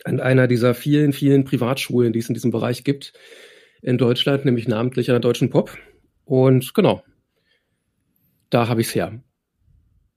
an 0.05 0.21
einer 0.21 0.47
dieser 0.47 0.75
vielen, 0.75 1.13
vielen 1.13 1.45
Privatschulen, 1.45 2.13
die 2.13 2.19
es 2.19 2.29
in 2.29 2.35
diesem 2.35 2.51
Bereich 2.51 2.85
gibt 2.85 3.15
in 3.81 3.99
Deutschland, 3.99 4.45
nämlich 4.45 4.69
namentlich 4.69 5.11
an 5.11 5.15
der 5.15 5.21
Deutschen 5.21 5.51
Pop. 5.51 5.77
Und 6.25 6.75
genau, 6.75 7.03
da 8.51 8.69
habe 8.69 8.81
ich 8.81 8.89
es 8.89 8.95
her. 8.95 9.21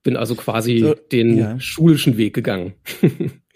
Bin 0.03 0.15
also 0.17 0.35
quasi 0.35 0.79
so, 0.79 0.93
den 0.93 1.37
ja. 1.37 1.59
schulischen 1.59 2.17
Weg 2.17 2.33
gegangen. 2.33 2.75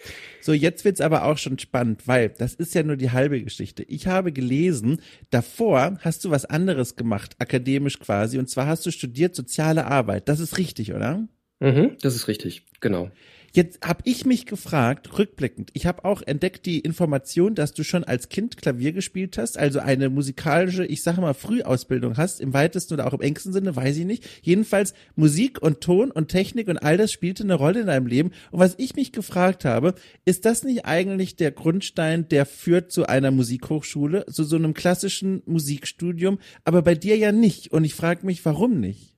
So, 0.41 0.53
jetzt 0.53 0.83
wird's 0.85 1.01
aber 1.01 1.25
auch 1.25 1.37
schon 1.37 1.59
spannend, 1.59 2.07
weil 2.07 2.29
das 2.29 2.53
ist 2.53 2.73
ja 2.75 2.83
nur 2.83 2.97
die 2.97 3.11
halbe 3.11 3.41
Geschichte. 3.41 3.83
Ich 3.83 4.07
habe 4.07 4.31
gelesen, 4.31 5.01
davor 5.29 5.97
hast 6.01 6.25
du 6.25 6.31
was 6.31 6.45
anderes 6.45 6.95
gemacht, 6.95 7.35
akademisch 7.39 7.99
quasi, 7.99 8.39
und 8.39 8.49
zwar 8.49 8.67
hast 8.67 8.85
du 8.85 8.91
studiert 8.91 9.35
soziale 9.35 9.85
Arbeit. 9.85 10.27
Das 10.27 10.39
ist 10.39 10.57
richtig, 10.57 10.93
oder? 10.93 11.27
Mhm, 11.59 11.97
das 12.01 12.15
ist 12.15 12.27
richtig, 12.27 12.65
genau. 12.79 13.11
Jetzt 13.53 13.85
habe 13.85 14.01
ich 14.05 14.25
mich 14.25 14.45
gefragt, 14.45 15.17
rückblickend, 15.17 15.71
ich 15.73 15.85
habe 15.85 16.05
auch 16.05 16.21
entdeckt 16.21 16.65
die 16.65 16.79
Information, 16.79 17.53
dass 17.53 17.73
du 17.73 17.83
schon 17.83 18.05
als 18.05 18.29
Kind 18.29 18.55
Klavier 18.55 18.93
gespielt 18.93 19.37
hast, 19.37 19.57
also 19.57 19.79
eine 19.79 20.09
musikalische, 20.09 20.85
ich 20.85 21.03
sage 21.03 21.19
mal, 21.19 21.33
Frühausbildung 21.33 22.15
hast, 22.15 22.39
im 22.39 22.53
weitesten 22.53 22.93
oder 22.93 23.07
auch 23.07 23.13
im 23.13 23.19
engsten 23.19 23.51
Sinne, 23.51 23.75
weiß 23.75 23.97
ich 23.97 24.05
nicht. 24.05 24.25
Jedenfalls 24.41 24.93
Musik 25.15 25.61
und 25.61 25.81
Ton 25.81 26.11
und 26.11 26.29
Technik 26.29 26.69
und 26.69 26.77
all 26.77 26.95
das 26.95 27.11
spielte 27.11 27.43
eine 27.43 27.55
Rolle 27.55 27.81
in 27.81 27.87
deinem 27.87 28.07
Leben. 28.07 28.31
Und 28.51 28.59
was 28.59 28.75
ich 28.77 28.95
mich 28.95 29.11
gefragt 29.11 29.65
habe, 29.65 29.95
ist 30.23 30.45
das 30.45 30.63
nicht 30.63 30.85
eigentlich 30.85 31.35
der 31.35 31.51
Grundstein, 31.51 32.29
der 32.29 32.45
führt 32.45 32.93
zu 32.93 33.07
einer 33.07 33.31
Musikhochschule, 33.31 34.25
zu 34.27 34.45
so 34.45 34.55
einem 34.55 34.73
klassischen 34.73 35.41
Musikstudium, 35.45 36.39
aber 36.63 36.83
bei 36.83 36.95
dir 36.95 37.17
ja 37.17 37.33
nicht. 37.33 37.73
Und 37.73 37.83
ich 37.83 37.95
frage 37.95 38.25
mich, 38.25 38.45
warum 38.45 38.79
nicht? 38.79 39.17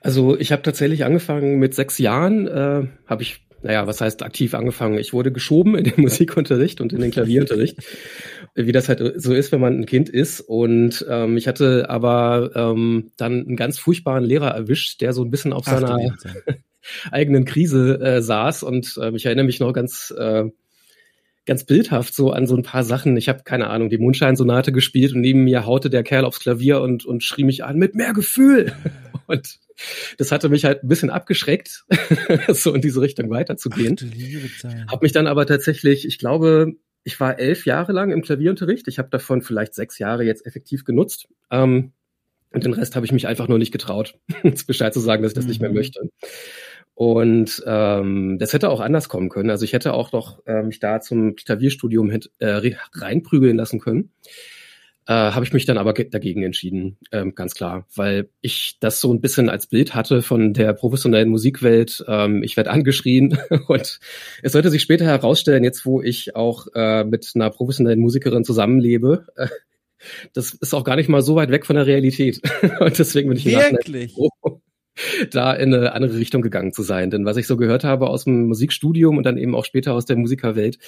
Also 0.00 0.38
ich 0.38 0.52
habe 0.52 0.62
tatsächlich 0.62 1.04
angefangen 1.04 1.58
mit 1.58 1.74
sechs 1.74 1.98
Jahren, 1.98 2.46
äh, 2.46 2.86
habe 3.06 3.22
ich 3.22 3.47
naja, 3.62 3.86
was 3.86 4.00
heißt 4.00 4.22
aktiv 4.22 4.54
angefangen? 4.54 4.98
Ich 4.98 5.12
wurde 5.12 5.32
geschoben 5.32 5.76
in 5.76 5.84
den 5.84 5.94
Musikunterricht 6.00 6.80
und 6.80 6.92
in 6.92 7.00
den 7.00 7.10
Klavierunterricht, 7.10 7.78
wie 8.54 8.72
das 8.72 8.88
halt 8.88 9.02
so 9.20 9.34
ist, 9.34 9.52
wenn 9.52 9.60
man 9.60 9.80
ein 9.80 9.86
Kind 9.86 10.08
ist. 10.08 10.40
Und 10.40 11.04
ähm, 11.08 11.36
ich 11.36 11.48
hatte 11.48 11.90
aber 11.90 12.50
ähm, 12.54 13.10
dann 13.16 13.46
einen 13.46 13.56
ganz 13.56 13.78
furchtbaren 13.78 14.24
Lehrer 14.24 14.50
erwischt, 14.50 15.00
der 15.00 15.12
so 15.12 15.24
ein 15.24 15.30
bisschen 15.30 15.52
auf 15.52 15.64
Ach, 15.66 15.80
seiner 15.80 15.98
eigenen 17.10 17.44
Krise 17.44 18.00
äh, 18.00 18.22
saß. 18.22 18.62
Und 18.62 18.98
äh, 19.00 19.10
ich 19.14 19.26
erinnere 19.26 19.46
mich 19.46 19.60
noch 19.60 19.72
ganz 19.72 20.14
äh, 20.16 20.44
ganz 21.44 21.64
bildhaft 21.64 22.14
so 22.14 22.30
an 22.30 22.46
so 22.46 22.54
ein 22.54 22.62
paar 22.62 22.84
Sachen. 22.84 23.16
Ich 23.16 23.28
habe 23.28 23.42
keine 23.42 23.70
Ahnung, 23.70 23.88
die 23.88 23.98
Mondscheinsonate 23.98 24.70
gespielt 24.70 25.14
und 25.14 25.22
neben 25.22 25.44
mir 25.44 25.64
haute 25.64 25.88
der 25.88 26.02
Kerl 26.02 26.26
aufs 26.26 26.40
Klavier 26.40 26.80
und 26.82 27.06
und 27.06 27.24
schrie 27.24 27.44
mich 27.44 27.64
an 27.64 27.78
mit 27.78 27.94
mehr 27.94 28.12
Gefühl. 28.12 28.72
Und 29.28 29.60
das 30.16 30.32
hatte 30.32 30.48
mich 30.48 30.64
halt 30.64 30.82
ein 30.82 30.88
bisschen 30.88 31.10
abgeschreckt, 31.10 31.84
so 32.48 32.74
in 32.74 32.80
diese 32.80 33.00
Richtung 33.00 33.30
weiterzugehen. 33.30 33.96
Habe 34.90 35.04
mich 35.04 35.12
dann 35.12 35.26
aber 35.26 35.46
tatsächlich, 35.46 36.06
ich 36.06 36.18
glaube, 36.18 36.72
ich 37.04 37.20
war 37.20 37.38
elf 37.38 37.66
Jahre 37.66 37.92
lang 37.92 38.10
im 38.10 38.22
Klavierunterricht. 38.22 38.88
Ich 38.88 38.98
habe 38.98 39.10
davon 39.10 39.42
vielleicht 39.42 39.74
sechs 39.74 39.98
Jahre 39.98 40.24
jetzt 40.24 40.46
effektiv 40.46 40.84
genutzt. 40.84 41.28
Ähm, 41.50 41.92
und 42.50 42.64
den 42.64 42.72
Rest 42.72 42.96
habe 42.96 43.04
ich 43.04 43.12
mich 43.12 43.26
einfach 43.26 43.48
nur 43.48 43.58
nicht 43.58 43.72
getraut, 43.72 44.18
Bescheid 44.66 44.94
zu 44.94 45.00
sagen, 45.00 45.22
dass 45.22 45.32
ich 45.32 45.36
das 45.36 45.44
mhm. 45.44 45.50
nicht 45.50 45.60
mehr 45.60 45.70
mhm. 45.70 45.76
möchte. 45.76 46.10
Und 46.94 47.62
ähm, 47.66 48.38
das 48.40 48.54
hätte 48.54 48.70
auch 48.70 48.80
anders 48.80 49.08
kommen 49.08 49.28
können. 49.28 49.50
Also 49.50 49.64
ich 49.64 49.72
hätte 49.72 49.92
auch 49.92 50.10
noch 50.10 50.44
äh, 50.46 50.62
mich 50.62 50.80
da 50.80 51.00
zum 51.00 51.36
Klavierstudium 51.36 52.10
hätte, 52.10 52.30
äh, 52.38 52.60
reinprügeln 52.92 53.56
lassen 53.56 53.78
können. 53.78 54.10
Äh, 55.08 55.32
habe 55.32 55.44
ich 55.44 55.54
mich 55.54 55.64
dann 55.64 55.78
aber 55.78 55.94
dagegen 55.94 56.42
entschieden, 56.42 56.98
ähm, 57.12 57.34
ganz 57.34 57.54
klar, 57.54 57.86
weil 57.96 58.28
ich 58.42 58.76
das 58.78 59.00
so 59.00 59.10
ein 59.10 59.22
bisschen 59.22 59.48
als 59.48 59.66
Bild 59.66 59.94
hatte 59.94 60.20
von 60.20 60.52
der 60.52 60.74
professionellen 60.74 61.30
Musikwelt. 61.30 62.04
Ähm, 62.06 62.42
ich 62.42 62.58
werde 62.58 62.70
angeschrien 62.70 63.38
und 63.68 64.00
es 64.42 64.52
sollte 64.52 64.68
sich 64.70 64.82
später 64.82 65.06
herausstellen, 65.06 65.64
jetzt 65.64 65.86
wo 65.86 66.02
ich 66.02 66.36
auch 66.36 66.66
äh, 66.74 67.04
mit 67.04 67.32
einer 67.34 67.48
professionellen 67.48 68.00
Musikerin 68.00 68.44
zusammenlebe, 68.44 69.26
äh, 69.36 69.48
das 70.34 70.52
ist 70.52 70.74
auch 70.74 70.84
gar 70.84 70.96
nicht 70.96 71.08
mal 71.08 71.22
so 71.22 71.36
weit 71.36 71.50
weg 71.50 71.64
von 71.64 71.76
der 71.76 71.86
Realität. 71.86 72.42
und 72.80 72.98
deswegen 72.98 73.30
bin 73.30 73.38
ich 73.38 73.46
wirklich 73.46 74.12
froh, 74.12 74.60
da 75.30 75.54
in 75.54 75.72
eine 75.72 75.92
andere 75.94 76.18
Richtung 76.18 76.42
gegangen 76.42 76.74
zu 76.74 76.82
sein. 76.82 77.10
Denn 77.10 77.24
was 77.24 77.38
ich 77.38 77.46
so 77.46 77.56
gehört 77.56 77.82
habe 77.82 78.10
aus 78.10 78.24
dem 78.24 78.46
Musikstudium 78.46 79.16
und 79.16 79.24
dann 79.24 79.38
eben 79.38 79.54
auch 79.54 79.64
später 79.64 79.94
aus 79.94 80.04
der 80.04 80.16
Musikerwelt, 80.16 80.78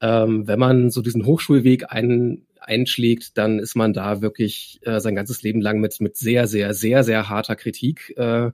ähm, 0.00 0.46
wenn 0.46 0.58
man 0.58 0.90
so 0.90 1.02
diesen 1.02 1.24
Hochschulweg 1.26 1.92
ein, 1.92 2.46
einschlägt, 2.60 3.38
dann 3.38 3.58
ist 3.58 3.76
man 3.76 3.92
da 3.92 4.20
wirklich 4.20 4.80
äh, 4.82 5.00
sein 5.00 5.14
ganzes 5.14 5.42
Leben 5.42 5.60
lang 5.60 5.80
mit, 5.80 6.00
mit 6.00 6.16
sehr, 6.16 6.46
sehr, 6.46 6.74
sehr, 6.74 7.04
sehr 7.04 7.28
harter 7.28 7.56
Kritik 7.56 8.14
äh, 8.16 8.50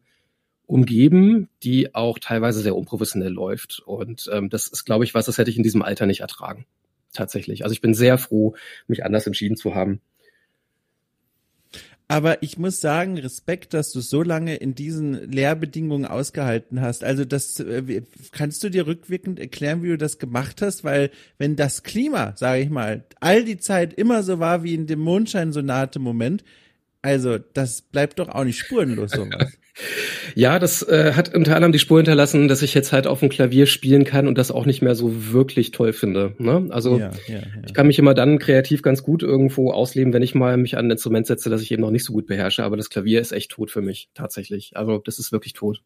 umgeben, 0.67 1.49
die 1.63 1.95
auch 1.95 2.19
teilweise 2.19 2.61
sehr 2.61 2.77
unprofessionell 2.77 3.33
läuft. 3.33 3.83
Und 3.85 4.29
ähm, 4.33 4.49
das 4.49 4.69
ist, 4.69 4.85
glaube 4.85 5.05
ich, 5.05 5.15
was, 5.15 5.27
das 5.27 5.39
hätte 5.39 5.51
ich 5.51 5.57
in 5.57 5.63
diesem 5.63 5.83
Alter 5.83 6.07
nicht 6.07 6.21
ertragen. 6.21 6.67
Tatsächlich. 7.13 7.65
Also 7.65 7.75
ich 7.75 7.81
bin 7.81 7.95
sehr 7.95 8.17
froh, 8.17 8.55
mich 8.87 9.05
anders 9.05 9.27
entschieden 9.27 9.57
zu 9.57 9.75
haben. 9.75 10.01
Aber 12.09 12.43
ich 12.43 12.59
muss 12.59 12.81
sagen, 12.81 13.17
Respekt, 13.17 13.73
dass 13.73 13.93
du 13.93 14.01
so 14.01 14.23
lange 14.23 14.57
in 14.57 14.75
diesen 14.75 15.31
Lehrbedingungen 15.31 16.05
ausgehalten 16.05 16.81
hast. 16.81 17.05
Also 17.05 17.25
das 17.25 17.59
äh, 17.61 18.03
kannst 18.33 18.63
du 18.63 18.69
dir 18.69 18.87
rückwirkend 18.87 19.41
erklären, 19.41 19.83
wie 19.83 19.89
du 19.89 19.99
das 19.99 20.19
gemacht 20.19 20.61
hast, 20.61 20.85
weil 20.85 21.11
wenn 21.39 21.57
das 21.57 21.83
Klima, 21.83 22.35
sage 22.37 22.63
ich 22.63 22.71
mal, 22.71 23.05
all 23.21 23.45
die 23.45 23.59
Zeit 23.59 23.95
immer 23.95 24.23
so 24.23 24.39
war 24.39 24.63
wie 24.63 24.75
in 24.75 24.87
dem 24.87 25.01
Mondschein-Sonate-Moment, 25.01 26.45
also 27.01 27.39
das 27.39 27.83
bleibt 27.83 28.19
doch 28.19 28.29
auch 28.29 28.45
nicht 28.45 28.59
spurenlos 28.59 29.13
sowas. 29.13 29.59
Ja, 30.35 30.59
das 30.59 30.83
äh, 30.87 31.13
hat 31.15 31.35
unter 31.35 31.57
anderem 31.57 31.73
die 31.73 31.79
Spur 31.79 31.99
hinterlassen, 31.99 32.47
dass 32.49 32.63
ich 32.63 32.75
jetzt 32.75 32.93
halt 32.93 33.07
auf 33.07 33.21
dem 33.21 33.31
Klavier 33.31 33.67
spielen 33.67 34.05
kann 34.05 34.29
und 34.29 34.37
das 34.37 34.51
auch 34.51 34.67
nicht 34.67 34.83
mehr 34.83 34.95
so 34.95 35.33
wirklich 35.33 35.71
toll 35.71 35.93
finde. 35.93 36.35
Ne? 36.39 36.67
Also 36.71 36.99
ja, 36.99 37.11
ja, 37.27 37.37
ja. 37.37 37.43
ich 37.67 37.73
kann 37.73 37.87
mich 37.87 37.99
immer 37.99 38.15
dann 38.15 38.39
kreativ 38.39 38.83
ganz 38.83 39.03
gut 39.03 39.23
irgendwo 39.23 39.71
ausleben, 39.71 40.13
wenn 40.13 40.23
ich 40.23 40.35
mal 40.35 40.57
mich 40.57 40.77
an 40.77 40.87
ein 40.87 40.91
Instrument 40.91 41.27
setze, 41.27 41.49
das 41.49 41.63
ich 41.63 41.73
eben 41.73 41.83
noch 41.83 41.91
nicht 41.91 42.05
so 42.05 42.13
gut 42.13 42.27
beherrsche. 42.27 42.65
Aber 42.65 42.77
das 42.77 42.91
Klavier 42.91 43.21
ist 43.21 43.33
echt 43.33 43.51
tot 43.51 43.71
für 43.71 43.83
mich, 43.83 44.11
tatsächlich. 44.15 44.77
Also 44.77 44.99
das 44.99 45.19
ist 45.19 45.33
wirklich 45.33 45.55
tot. 45.55 45.83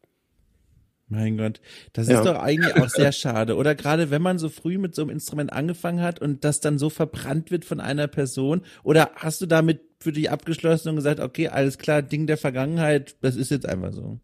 Mein 1.09 1.37
Gott, 1.37 1.61
das 1.93 2.09
ja. 2.09 2.19
ist 2.19 2.25
doch 2.25 2.37
eigentlich 2.37 2.75
auch 2.75 2.89
sehr 2.89 3.11
schade. 3.13 3.55
Oder 3.55 3.75
gerade 3.75 4.11
wenn 4.11 4.21
man 4.21 4.39
so 4.39 4.49
früh 4.49 4.77
mit 4.77 4.93
so 4.93 5.03
einem 5.03 5.11
Instrument 5.11 5.53
angefangen 5.53 6.01
hat 6.01 6.19
und 6.19 6.43
das 6.43 6.59
dann 6.59 6.77
so 6.77 6.89
verbrannt 6.89 7.49
wird 7.49 7.63
von 7.63 7.79
einer 7.79 8.07
Person. 8.07 8.61
Oder 8.83 9.11
hast 9.15 9.39
du 9.39 9.45
damit 9.45 9.81
für 9.99 10.11
dich 10.11 10.29
abgeschlossen 10.29 10.89
und 10.89 10.95
gesagt, 10.97 11.19
okay, 11.19 11.47
alles 11.47 11.77
klar, 11.77 12.01
Ding 12.01 12.27
der 12.27 12.37
Vergangenheit, 12.37 13.15
das 13.21 13.35
ist 13.35 13.51
jetzt 13.51 13.65
einfach 13.65 13.93
so? 13.93 14.19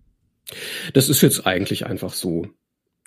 Das 0.94 1.10
ist 1.10 1.22
jetzt 1.22 1.48
eigentlich 1.48 1.86
einfach 1.86 2.14
so. 2.14 2.48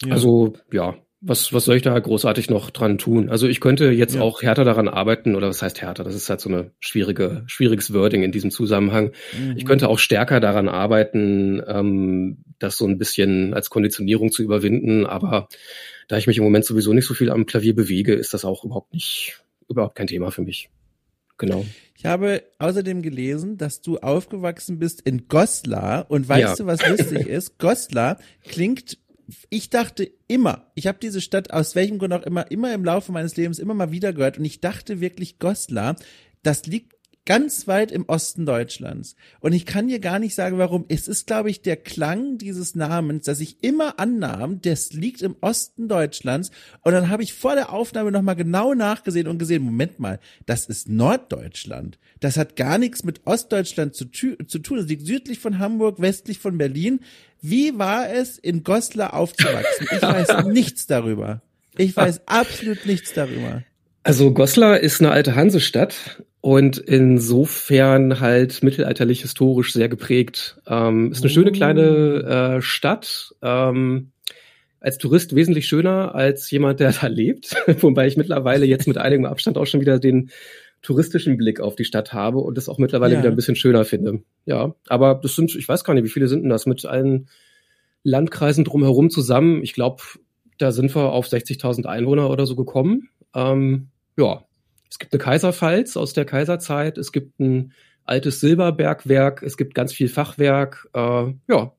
Ja. 0.02 0.12
Also 0.12 0.54
ja, 0.72 0.96
was, 1.20 1.52
was 1.52 1.64
soll 1.64 1.76
ich 1.76 1.82
da 1.82 1.98
großartig 1.98 2.50
noch 2.50 2.70
dran 2.70 2.98
tun? 2.98 3.30
Also 3.30 3.48
ich 3.48 3.60
könnte 3.60 3.90
jetzt 3.90 4.16
ja. 4.16 4.20
auch 4.20 4.42
härter 4.42 4.64
daran 4.64 4.88
arbeiten, 4.88 5.34
oder 5.34 5.48
was 5.48 5.62
heißt 5.62 5.80
härter? 5.80 6.04
Das 6.04 6.14
ist 6.14 6.28
halt 6.28 6.40
so 6.40 6.50
eine 6.50 6.72
schwierige, 6.78 7.44
schwieriges 7.46 7.92
Wording 7.92 8.22
in 8.22 8.32
diesem 8.32 8.50
Zusammenhang. 8.50 9.12
Mhm. 9.36 9.56
Ich 9.56 9.64
könnte 9.64 9.88
auch 9.88 9.98
stärker 9.98 10.40
daran 10.40 10.68
arbeiten, 10.68 11.62
ähm, 11.66 12.44
das 12.58 12.76
so 12.76 12.86
ein 12.86 12.98
bisschen 12.98 13.54
als 13.54 13.70
Konditionierung 13.70 14.30
zu 14.30 14.42
überwinden, 14.42 15.06
aber 15.06 15.48
da 16.08 16.18
ich 16.18 16.26
mich 16.26 16.38
im 16.38 16.44
Moment 16.44 16.64
sowieso 16.64 16.92
nicht 16.92 17.06
so 17.06 17.14
viel 17.14 17.30
am 17.30 17.46
Klavier 17.46 17.74
bewege, 17.74 18.14
ist 18.14 18.34
das 18.34 18.44
auch 18.44 18.64
überhaupt 18.64 18.92
nicht, 18.92 19.42
überhaupt 19.68 19.96
kein 19.96 20.06
Thema 20.06 20.30
für 20.30 20.42
mich. 20.42 20.68
Genau. 21.38 21.64
Ich 21.96 22.06
habe 22.06 22.42
außerdem 22.58 23.02
gelesen, 23.02 23.56
dass 23.56 23.80
du 23.80 23.98
aufgewachsen 23.98 24.78
bist 24.78 25.00
in 25.00 25.28
Goslar 25.28 26.10
und 26.10 26.28
weißt 26.28 26.40
ja. 26.40 26.54
du, 26.56 26.66
was 26.66 26.86
lustig 26.86 27.26
ist? 27.26 27.58
Goslar 27.58 28.18
klingt 28.44 28.98
ich 29.50 29.70
dachte 29.70 30.10
immer, 30.28 30.70
ich 30.74 30.86
habe 30.86 30.98
diese 31.00 31.20
Stadt 31.20 31.52
aus 31.52 31.74
welchem 31.74 31.98
Grund 31.98 32.12
auch 32.12 32.22
immer, 32.22 32.50
immer 32.50 32.72
im 32.72 32.84
Laufe 32.84 33.12
meines 33.12 33.36
Lebens 33.36 33.58
immer 33.58 33.74
mal 33.74 33.90
wieder 33.90 34.12
gehört 34.12 34.38
und 34.38 34.44
ich 34.44 34.60
dachte 34.60 35.00
wirklich 35.00 35.38
Goslar, 35.38 35.96
das 36.42 36.66
liegt 36.66 36.95
ganz 37.26 37.66
weit 37.66 37.92
im 37.92 38.08
Osten 38.08 38.46
Deutschlands. 38.46 39.16
Und 39.40 39.52
ich 39.52 39.66
kann 39.66 39.88
dir 39.88 39.98
gar 39.98 40.18
nicht 40.18 40.34
sagen, 40.34 40.56
warum. 40.56 40.86
Es 40.88 41.08
ist, 41.08 41.26
glaube 41.26 41.50
ich, 41.50 41.60
der 41.60 41.76
Klang 41.76 42.38
dieses 42.38 42.74
Namens, 42.74 43.24
dass 43.24 43.40
ich 43.40 43.62
immer 43.62 43.98
annahm, 43.98 44.62
das 44.62 44.92
liegt 44.92 45.20
im 45.20 45.36
Osten 45.42 45.88
Deutschlands. 45.88 46.50
Und 46.82 46.92
dann 46.92 47.10
habe 47.10 47.22
ich 47.22 47.34
vor 47.34 47.54
der 47.54 47.72
Aufnahme 47.72 48.12
nochmal 48.12 48.36
genau 48.36 48.72
nachgesehen 48.72 49.26
und 49.26 49.38
gesehen, 49.38 49.62
Moment 49.62 49.98
mal, 49.98 50.20
das 50.46 50.66
ist 50.66 50.88
Norddeutschland. 50.88 51.98
Das 52.20 52.38
hat 52.38 52.56
gar 52.56 52.78
nichts 52.78 53.04
mit 53.04 53.26
Ostdeutschland 53.26 53.94
zu, 53.94 54.06
zu 54.06 54.58
tun. 54.60 54.78
Es 54.78 54.86
liegt 54.86 55.06
südlich 55.06 55.38
von 55.38 55.58
Hamburg, 55.58 56.00
westlich 56.00 56.38
von 56.38 56.56
Berlin. 56.56 57.00
Wie 57.42 57.78
war 57.78 58.08
es, 58.08 58.38
in 58.38 58.62
Goslar 58.62 59.14
aufzuwachsen? 59.14 59.88
Ich 59.94 60.02
weiß 60.02 60.44
nichts 60.46 60.86
darüber. 60.86 61.42
Ich 61.76 61.94
weiß 61.96 62.26
absolut 62.26 62.86
nichts 62.86 63.12
darüber. 63.12 63.62
Also 64.02 64.32
Goslar 64.32 64.78
ist 64.78 65.00
eine 65.00 65.10
alte 65.10 65.34
Hansestadt 65.34 66.22
und 66.46 66.78
insofern 66.78 68.20
halt 68.20 68.62
mittelalterlich 68.62 69.22
historisch 69.22 69.72
sehr 69.72 69.88
geprägt. 69.88 70.60
Ähm, 70.68 71.10
ist 71.10 71.24
eine 71.24 71.28
schöne 71.28 71.50
kleine 71.50 72.58
äh, 72.58 72.62
Stadt. 72.62 73.34
Ähm, 73.42 74.12
als 74.78 74.98
Tourist 74.98 75.34
wesentlich 75.34 75.66
schöner 75.66 76.14
als 76.14 76.48
jemand, 76.52 76.78
der 76.78 76.92
da 77.00 77.08
lebt. 77.08 77.56
Wobei 77.82 78.06
ich 78.06 78.16
mittlerweile 78.16 78.64
jetzt 78.64 78.86
mit 78.86 78.96
einigem 78.96 79.24
Abstand 79.24 79.58
auch 79.58 79.66
schon 79.66 79.80
wieder 79.80 79.98
den 79.98 80.30
touristischen 80.82 81.36
Blick 81.36 81.58
auf 81.58 81.74
die 81.74 81.84
Stadt 81.84 82.12
habe 82.12 82.38
und 82.38 82.56
das 82.56 82.68
auch 82.68 82.78
mittlerweile 82.78 83.14
ja. 83.14 83.18
wieder 83.18 83.30
ein 83.30 83.36
bisschen 83.36 83.56
schöner 83.56 83.84
finde. 83.84 84.22
Ja, 84.44 84.72
aber 84.86 85.18
das 85.20 85.34
sind, 85.34 85.52
ich 85.56 85.68
weiß 85.68 85.82
gar 85.82 85.94
nicht, 85.94 86.04
wie 86.04 86.10
viele 86.10 86.28
sind 86.28 86.42
denn 86.42 86.50
das 86.50 86.64
mit 86.64 86.86
allen 86.86 87.28
Landkreisen 88.04 88.62
drumherum 88.62 89.10
zusammen? 89.10 89.64
Ich 89.64 89.72
glaube, 89.72 90.00
da 90.58 90.70
sind 90.70 90.94
wir 90.94 91.10
auf 91.10 91.26
60.000 91.26 91.86
Einwohner 91.86 92.30
oder 92.30 92.46
so 92.46 92.54
gekommen. 92.54 93.08
Ähm, 93.34 93.88
ja, 94.16 94.45
es 94.90 94.98
gibt 94.98 95.12
eine 95.12 95.22
Kaiserpfalz 95.22 95.96
aus 95.96 96.12
der 96.12 96.24
Kaiserzeit, 96.24 96.98
es 96.98 97.12
gibt 97.12 97.40
ein 97.40 97.72
altes 98.04 98.40
Silberbergwerk, 98.40 99.42
es 99.42 99.56
gibt 99.56 99.74
ganz 99.74 99.92
viel 99.92 100.08
Fachwerk. 100.08 100.88
Äh, 100.94 101.34
ja, 101.48 101.72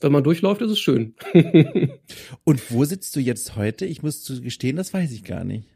wenn 0.00 0.12
man 0.12 0.24
durchläuft, 0.24 0.62
ist 0.62 0.70
es 0.70 0.80
schön. 0.80 1.14
Und 2.44 2.70
wo 2.70 2.84
sitzt 2.84 3.14
du 3.16 3.20
jetzt 3.20 3.56
heute? 3.56 3.84
Ich 3.84 4.02
muss 4.02 4.26
gestehen, 4.42 4.76
das 4.76 4.94
weiß 4.94 5.12
ich 5.12 5.24
gar 5.24 5.44
nicht. 5.44 5.68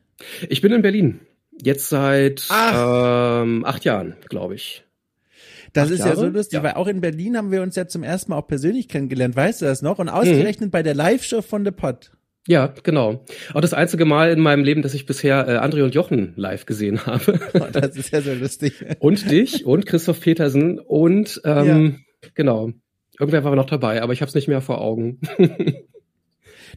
Ich 0.49 0.61
bin 0.61 0.73
in 0.73 0.83
Berlin. 0.83 1.21
Jetzt 1.62 1.88
seit 1.88 2.49
ähm, 2.50 3.64
acht 3.64 3.85
Jahren, 3.85 4.17
glaube 4.29 4.55
ich. 4.55 4.85
Das 5.73 5.91
ist 5.91 6.00
Jahre? 6.00 6.11
ja 6.11 6.17
so 6.17 6.26
lustig, 6.26 6.57
ja. 6.57 6.62
weil 6.62 6.75
auch 6.75 6.87
in 6.87 7.00
Berlin 7.00 7.37
haben 7.37 7.50
wir 7.50 7.62
uns 7.62 7.76
ja 7.76 7.87
zum 7.87 8.03
ersten 8.03 8.31
Mal 8.31 8.38
auch 8.38 8.47
persönlich 8.47 8.88
kennengelernt, 8.88 9.37
weißt 9.37 9.62
du 9.62 9.67
das 9.67 9.83
noch? 9.83 9.99
Und 9.99 10.09
ausgerechnet 10.09 10.69
mhm. 10.69 10.71
bei 10.71 10.83
der 10.83 10.95
Live-Show 10.95 11.43
von 11.43 11.64
The 11.64 11.71
Pod. 11.71 12.12
Ja, 12.47 12.75
genau. 12.83 13.25
Auch 13.55 13.61
das 13.61 13.73
einzige 13.73 14.05
Mal 14.05 14.31
in 14.31 14.41
meinem 14.41 14.65
Leben, 14.65 14.83
dass 14.83 14.93
ich 14.95 15.07
bisher 15.07 15.49
äh, 15.49 15.57
André 15.57 15.83
und 15.83 15.95
Jochen 15.95 16.35
live 16.37 16.67
gesehen 16.67 17.07
habe. 17.07 17.41
Oh, 17.55 17.67
das 17.73 17.97
ist 17.97 18.11
ja 18.11 18.21
so 18.21 18.33
lustig. 18.35 18.85
und 18.99 19.31
dich 19.31 19.65
und 19.65 19.87
Christoph 19.87 20.21
Petersen 20.21 20.79
und 20.81 21.41
ähm, 21.45 21.99
ja. 22.23 22.29
genau. 22.35 22.73
Irgendwer 23.19 23.45
war 23.45 23.55
noch 23.55 23.67
dabei, 23.67 24.03
aber 24.03 24.13
ich 24.13 24.23
habe 24.23 24.29
es 24.29 24.35
nicht 24.35 24.49
mehr 24.49 24.61
vor 24.61 24.81
Augen. 24.81 25.21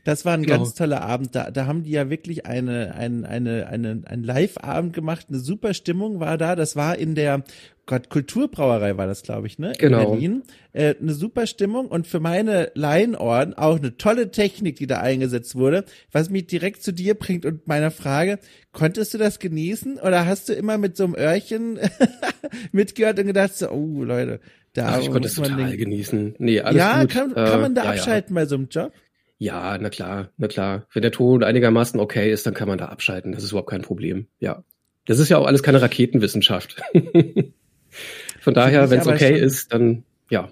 Das 0.04 0.26
war 0.26 0.34
ein 0.34 0.44
genau. 0.44 0.58
ganz 0.58 0.74
toller 0.74 1.02
Abend. 1.02 1.36
Da, 1.36 1.52
da 1.52 1.66
haben 1.66 1.84
die 1.84 1.92
ja 1.92 2.10
wirklich 2.10 2.46
eine, 2.46 2.96
eine, 2.96 3.28
eine, 3.28 3.68
eine, 3.68 4.02
ein 4.06 4.24
Live-Abend 4.24 4.94
gemacht. 4.94 5.28
Eine 5.30 5.40
super 5.40 5.74
Stimmung 5.74 6.20
war 6.20 6.38
da. 6.38 6.56
Das 6.56 6.76
war 6.76 6.98
in 6.98 7.16
der 7.16 7.44
Gott, 7.88 8.10
Kulturbrauerei 8.10 8.98
war 8.98 9.08
das, 9.08 9.24
glaube 9.24 9.48
ich, 9.48 9.60
ne? 9.60 9.72
In 9.72 9.78
genau. 9.78 10.12
Berlin. 10.12 10.44
Äh, 10.74 10.96
eine 11.02 11.14
super 11.14 11.48
Stimmung 11.48 11.88
und 11.88 12.06
für 12.06 12.20
meine 12.20 12.70
Laienohren 12.76 13.54
auch 13.54 13.78
eine 13.78 13.96
tolle 13.96 14.30
Technik, 14.30 14.76
die 14.76 14.88
da 14.88 15.00
eingesetzt 15.00 15.56
wurde, 15.56 15.86
was 16.12 16.30
mich 16.30 16.48
direkt 16.48 16.84
zu 16.84 16.92
dir 16.92 17.14
bringt 17.14 17.46
und 17.46 17.66
meiner 17.66 17.90
Frage, 17.90 18.40
konntest 18.74 19.14
du 19.14 19.18
das 19.18 19.40
genießen 19.40 20.00
oder 20.00 20.26
hast 20.26 20.50
du 20.50 20.54
immer 20.54 20.78
mit 20.78 20.98
so 20.98 21.06
einem 21.06 21.16
Öhrchen 21.16 21.80
mitgehört 22.74 23.20
und 23.20 23.28
gedacht 23.28 23.56
so, 23.56 23.70
oh 23.70 24.04
Leute, 24.04 24.42
da 24.74 24.90
Ach, 24.90 25.00
ich 25.00 25.10
konnte 25.10 25.30
es 25.30 25.36
total 25.36 25.70
den... 25.70 25.78
genießen. 25.78 26.36
Nee, 26.40 26.60
alles 26.60 26.78
ja, 26.78 27.02
gut. 27.02 27.10
Kann, 27.12 27.34
kann 27.34 27.62
man 27.62 27.74
da 27.74 27.86
äh, 27.86 27.88
abschalten 27.88 28.36
ja. 28.36 28.42
bei 28.42 28.48
so 28.48 28.56
einem 28.56 28.68
Job? 28.70 28.92
Ja, 29.40 29.78
na 29.78 29.90
klar, 29.90 30.30
na 30.38 30.48
klar. 30.48 30.88
Wenn 30.94 31.04
der 31.04 31.12
Ton 31.12 31.44
einigermaßen 31.44 32.00
okay 32.00 32.32
ist, 32.32 32.48
dann 32.48 32.54
kann 32.54 32.68
man 32.68 32.78
da 32.78 32.86
abschalten. 32.86 33.32
Das 33.32 33.44
ist 33.44 33.52
überhaupt 33.52 33.70
kein 33.70 33.84
Problem. 33.84 34.28
Ja. 34.40 34.64
Das 35.06 35.20
ist 35.20 35.30
ja 35.30 35.38
auch 35.38 35.46
alles 35.46 35.64
keine 35.64 35.82
Raketenwissenschaft. 35.82 36.82
Von 38.42 38.54
daher, 38.54 38.90
wenn 38.90 39.00
es 39.00 39.08
okay 39.08 39.40
ist, 39.40 39.74
dann 39.74 40.04
ja. 40.30 40.52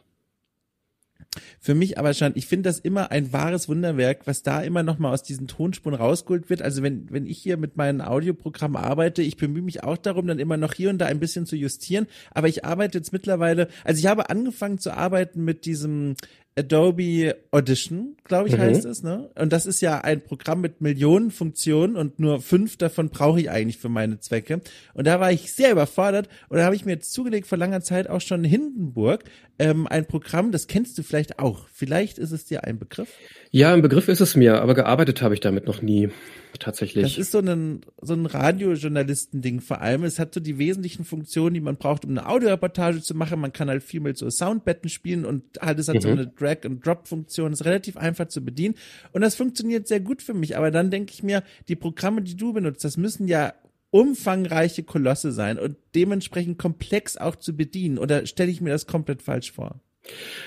Für 1.59 1.73
mich 1.73 1.97
aber 1.97 2.13
schon, 2.13 2.33
ich 2.35 2.45
finde 2.45 2.69
das 2.69 2.79
immer 2.79 3.11
ein 3.11 3.33
wahres 3.33 3.67
Wunderwerk, 3.67 4.27
was 4.27 4.43
da 4.43 4.61
immer 4.61 4.83
noch 4.83 4.99
mal 4.99 5.11
aus 5.11 5.23
diesen 5.23 5.47
Tonspuren 5.47 5.95
rausgeholt 5.95 6.49
wird. 6.49 6.61
Also 6.61 6.83
wenn, 6.83 7.11
wenn 7.11 7.25
ich 7.25 7.39
hier 7.39 7.57
mit 7.57 7.75
meinen 7.75 8.01
Audioprogrammen 8.01 8.77
arbeite, 8.77 9.23
ich 9.23 9.35
bemühe 9.35 9.63
mich 9.63 9.83
auch 9.83 9.97
darum, 9.97 10.27
dann 10.27 10.39
immer 10.39 10.57
noch 10.57 10.73
hier 10.73 10.91
und 10.91 10.99
da 10.99 11.07
ein 11.07 11.19
bisschen 11.19 11.47
zu 11.47 11.55
justieren. 11.55 12.05
Aber 12.35 12.47
ich 12.47 12.63
arbeite 12.63 12.99
jetzt 12.99 13.13
mittlerweile, 13.13 13.67
also 13.83 13.99
ich 13.99 14.05
habe 14.05 14.29
angefangen 14.29 14.77
zu 14.77 14.91
arbeiten 14.91 15.43
mit 15.43 15.65
diesem 15.65 16.15
Adobe 16.57 17.35
Audition, 17.51 18.15
glaube 18.23 18.47
ich, 18.47 18.55
mhm. 18.55 18.61
heißt 18.61 18.85
es, 18.85 19.03
ne? 19.03 19.29
Und 19.35 19.51
das 19.51 19.65
ist 19.65 19.81
ja 19.81 19.99
ein 19.99 20.21
Programm 20.21 20.61
mit 20.61 20.79
Millionen 20.79 21.29
Funktionen 21.29 21.97
und 21.97 22.17
nur 22.17 22.41
fünf 22.41 22.77
davon 22.77 23.09
brauche 23.09 23.41
ich 23.41 23.49
eigentlich 23.49 23.77
für 23.77 23.89
meine 23.89 24.19
Zwecke. 24.21 24.61
Und 24.93 25.05
da 25.05 25.19
war 25.19 25.33
ich 25.33 25.51
sehr 25.51 25.71
überfordert 25.71 26.29
und 26.47 26.57
da 26.57 26.63
habe 26.63 26.75
ich 26.75 26.85
mir 26.85 26.93
jetzt 26.93 27.11
zugelegt 27.11 27.47
vor 27.47 27.57
langer 27.57 27.81
Zeit 27.81 28.09
auch 28.09 28.21
schon 28.21 28.45
Hindenburg, 28.45 29.25
ähm, 29.59 29.85
ein 29.85 30.05
Programm, 30.05 30.53
das 30.53 30.67
kennst 30.67 30.97
du 30.97 31.03
vielleicht 31.03 31.39
auch. 31.39 31.67
Vielleicht 31.73 32.17
ist 32.19 32.31
es 32.31 32.45
dir 32.45 32.63
ein 32.63 32.79
Begriff. 32.79 33.09
Ja, 33.51 33.73
ein 33.73 33.81
Begriff 33.81 34.07
ist 34.07 34.21
es 34.21 34.37
mir, 34.37 34.61
aber 34.61 34.75
gearbeitet 34.75 35.21
habe 35.21 35.33
ich 35.33 35.41
damit 35.41 35.67
noch 35.67 35.81
nie 35.81 36.09
tatsächlich. 36.57 37.03
Das 37.03 37.17
ist 37.17 37.31
so 37.31 37.39
ein, 37.39 37.81
so 38.01 38.13
ein 38.13 38.25
Radiojournalistending 38.25 39.61
vor 39.61 39.81
allem. 39.81 40.03
Es 40.03 40.19
hat 40.19 40.33
so 40.33 40.39
die 40.39 40.57
wesentlichen 40.57 41.05
Funktionen, 41.05 41.53
die 41.53 41.61
man 41.61 41.77
braucht, 41.77 42.05
um 42.05 42.11
eine 42.11 42.27
Audioreportage 42.27 43.01
zu 43.01 43.15
machen. 43.15 43.39
Man 43.39 43.53
kann 43.53 43.69
halt 43.69 43.83
viel 43.83 43.99
mit 43.99 44.17
so 44.17 44.29
Soundbetten 44.29 44.89
spielen 44.89 45.25
und 45.25 45.43
halt 45.61 45.79
es 45.79 45.87
hat 45.87 45.95
mhm. 45.95 46.01
so 46.01 46.09
eine 46.09 46.27
Drag-and-Drop-Funktion. 46.27 47.53
Ist 47.53 47.65
relativ 47.65 47.97
einfach 47.97 48.27
zu 48.27 48.43
bedienen 48.43 48.75
und 49.11 49.21
das 49.21 49.35
funktioniert 49.35 49.87
sehr 49.87 49.99
gut 49.99 50.21
für 50.21 50.33
mich. 50.33 50.57
Aber 50.57 50.71
dann 50.71 50.91
denke 50.91 51.13
ich 51.13 51.23
mir, 51.23 51.43
die 51.67 51.75
Programme, 51.75 52.21
die 52.21 52.35
du 52.35 52.53
benutzt, 52.53 52.83
das 52.83 52.97
müssen 52.97 53.27
ja 53.27 53.53
umfangreiche 53.91 54.83
Kolosse 54.83 55.31
sein 55.31 55.57
und 55.57 55.77
dementsprechend 55.95 56.57
komplex 56.57 57.15
auch 57.15 57.37
zu 57.37 57.55
bedienen. 57.55 57.97
Oder 57.97 58.25
stelle 58.25 58.51
ich 58.51 58.59
mir 58.59 58.71
das 58.71 58.87
komplett 58.87 59.21
falsch 59.21 59.53
vor? 59.53 59.79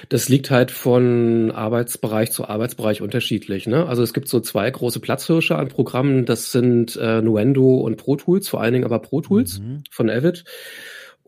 Das 0.09 0.29
liegt 0.29 0.51
halt 0.51 0.71
von 0.71 1.51
Arbeitsbereich 1.51 2.31
zu 2.31 2.49
Arbeitsbereich 2.49 3.03
unterschiedlich. 3.03 3.67
Ne? 3.67 3.87
Also 3.87 4.03
es 4.03 4.15
gibt 4.15 4.29
so 4.29 4.41
zwei 4.41 4.71
große 4.71 5.01
Platzhirsche 5.01 5.57
an 5.57 5.69
Programmen. 5.69 6.25
Das 6.25 6.53
sind 6.53 6.97
äh, 6.97 7.21
Nuendo 7.21 7.77
und 7.77 7.97
Pro 7.97 8.17
Tools, 8.17 8.49
vor 8.49 8.61
allen 8.61 8.73
Dingen 8.73 8.85
aber 8.85 9.01
Pro 9.01 9.21
Tools 9.21 9.61
mhm. 9.61 9.83
von 9.91 10.09
Avid. 10.09 10.45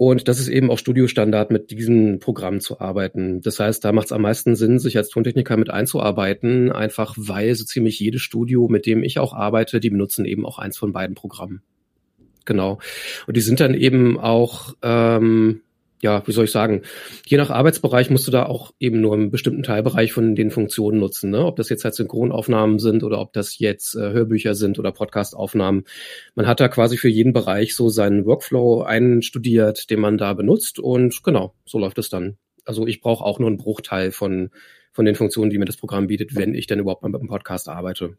Und 0.01 0.29
das 0.29 0.41
ist 0.41 0.49
eben 0.49 0.71
auch 0.71 0.79
Studiostandard, 0.79 1.51
mit 1.51 1.71
diesen 1.71 2.21
Programmen 2.21 2.63
zu 2.63 2.81
arbeiten. 2.81 3.43
Das 3.43 3.61
heißt, 3.61 3.85
da 3.85 3.93
macht 3.93 4.07
es 4.07 4.13
am 4.13 4.23
meisten 4.23 4.57
Sinn, 4.57 4.79
sich 4.79 4.97
als 4.97 5.11
Tontechniker 5.11 5.59
mit 5.59 5.69
einzuarbeiten, 5.69 6.73
einfach 6.73 7.15
weil 7.19 7.55
so 7.55 7.67
ziemlich 7.67 8.01
jedes 8.01 8.23
Studio, 8.23 8.67
mit 8.69 8.87
dem 8.87 9.03
ich 9.03 9.19
auch 9.19 9.35
arbeite, 9.35 9.79
die 9.79 9.91
benutzen 9.91 10.25
eben 10.25 10.47
auch 10.47 10.59
eins 10.59 10.79
von 10.79 10.95
beiden 10.95 11.15
Programmen. 11.15 11.61
Genau. 12.47 12.79
Und 13.27 13.37
die 13.37 13.43
sind 13.43 13.61
dann 13.61 13.75
eben 13.75 14.19
auch 14.19 14.75
ähm, 14.81 15.61
ja, 16.03 16.27
wie 16.27 16.33
soll 16.33 16.47
ich 16.47 16.51
sagen, 16.51 16.83
je 17.27 17.37
nach 17.37 17.51
Arbeitsbereich 17.51 18.11
musst 18.11 18.27
du 18.27 18.31
da 18.31 18.47
auch 18.47 18.73
eben 18.79 19.01
nur 19.01 19.15
einen 19.15 19.31
bestimmten 19.31 19.63
Teilbereich 19.63 20.13
von 20.13 20.35
den 20.35 20.51
Funktionen 20.51 20.99
nutzen. 20.99 21.31
Ne? 21.31 21.45
Ob 21.45 21.57
das 21.57 21.69
jetzt 21.69 21.85
halt 21.85 21.95
Synchronaufnahmen 21.95 22.79
sind 22.79 23.03
oder 23.03 23.21
ob 23.21 23.33
das 23.33 23.59
jetzt 23.59 23.95
äh, 23.95 24.13
Hörbücher 24.13 24.55
sind 24.55 24.79
oder 24.79 24.93
Podcastaufnahmen. 24.93 25.85
Man 26.35 26.47
hat 26.47 26.61
da 26.61 26.69
quasi 26.69 26.97
für 26.97 27.09
jeden 27.09 27.33
Bereich 27.33 27.75
so 27.75 27.89
seinen 27.89 28.25
Workflow 28.25 28.83
einstudiert, 28.83 29.91
den 29.91 30.01
man 30.01 30.17
da 30.17 30.33
benutzt 30.33 30.79
und 30.79 31.23
genau, 31.23 31.55
so 31.65 31.79
läuft 31.79 31.99
es 31.99 32.09
dann. 32.09 32.39
Also 32.65 32.87
ich 32.87 33.01
brauche 33.01 33.25
auch 33.25 33.39
nur 33.39 33.49
einen 33.49 33.59
Bruchteil 33.59 34.11
von, 34.11 34.51
von 34.93 35.05
den 35.05 35.15
Funktionen, 35.15 35.51
die 35.51 35.59
mir 35.59 35.65
das 35.65 35.77
Programm 35.77 36.07
bietet, 36.07 36.35
wenn 36.35 36.55
ich 36.55 36.67
dann 36.67 36.79
überhaupt 36.79 37.03
mal 37.03 37.09
mit 37.09 37.21
dem 37.21 37.29
Podcast 37.29 37.69
arbeite. 37.69 38.17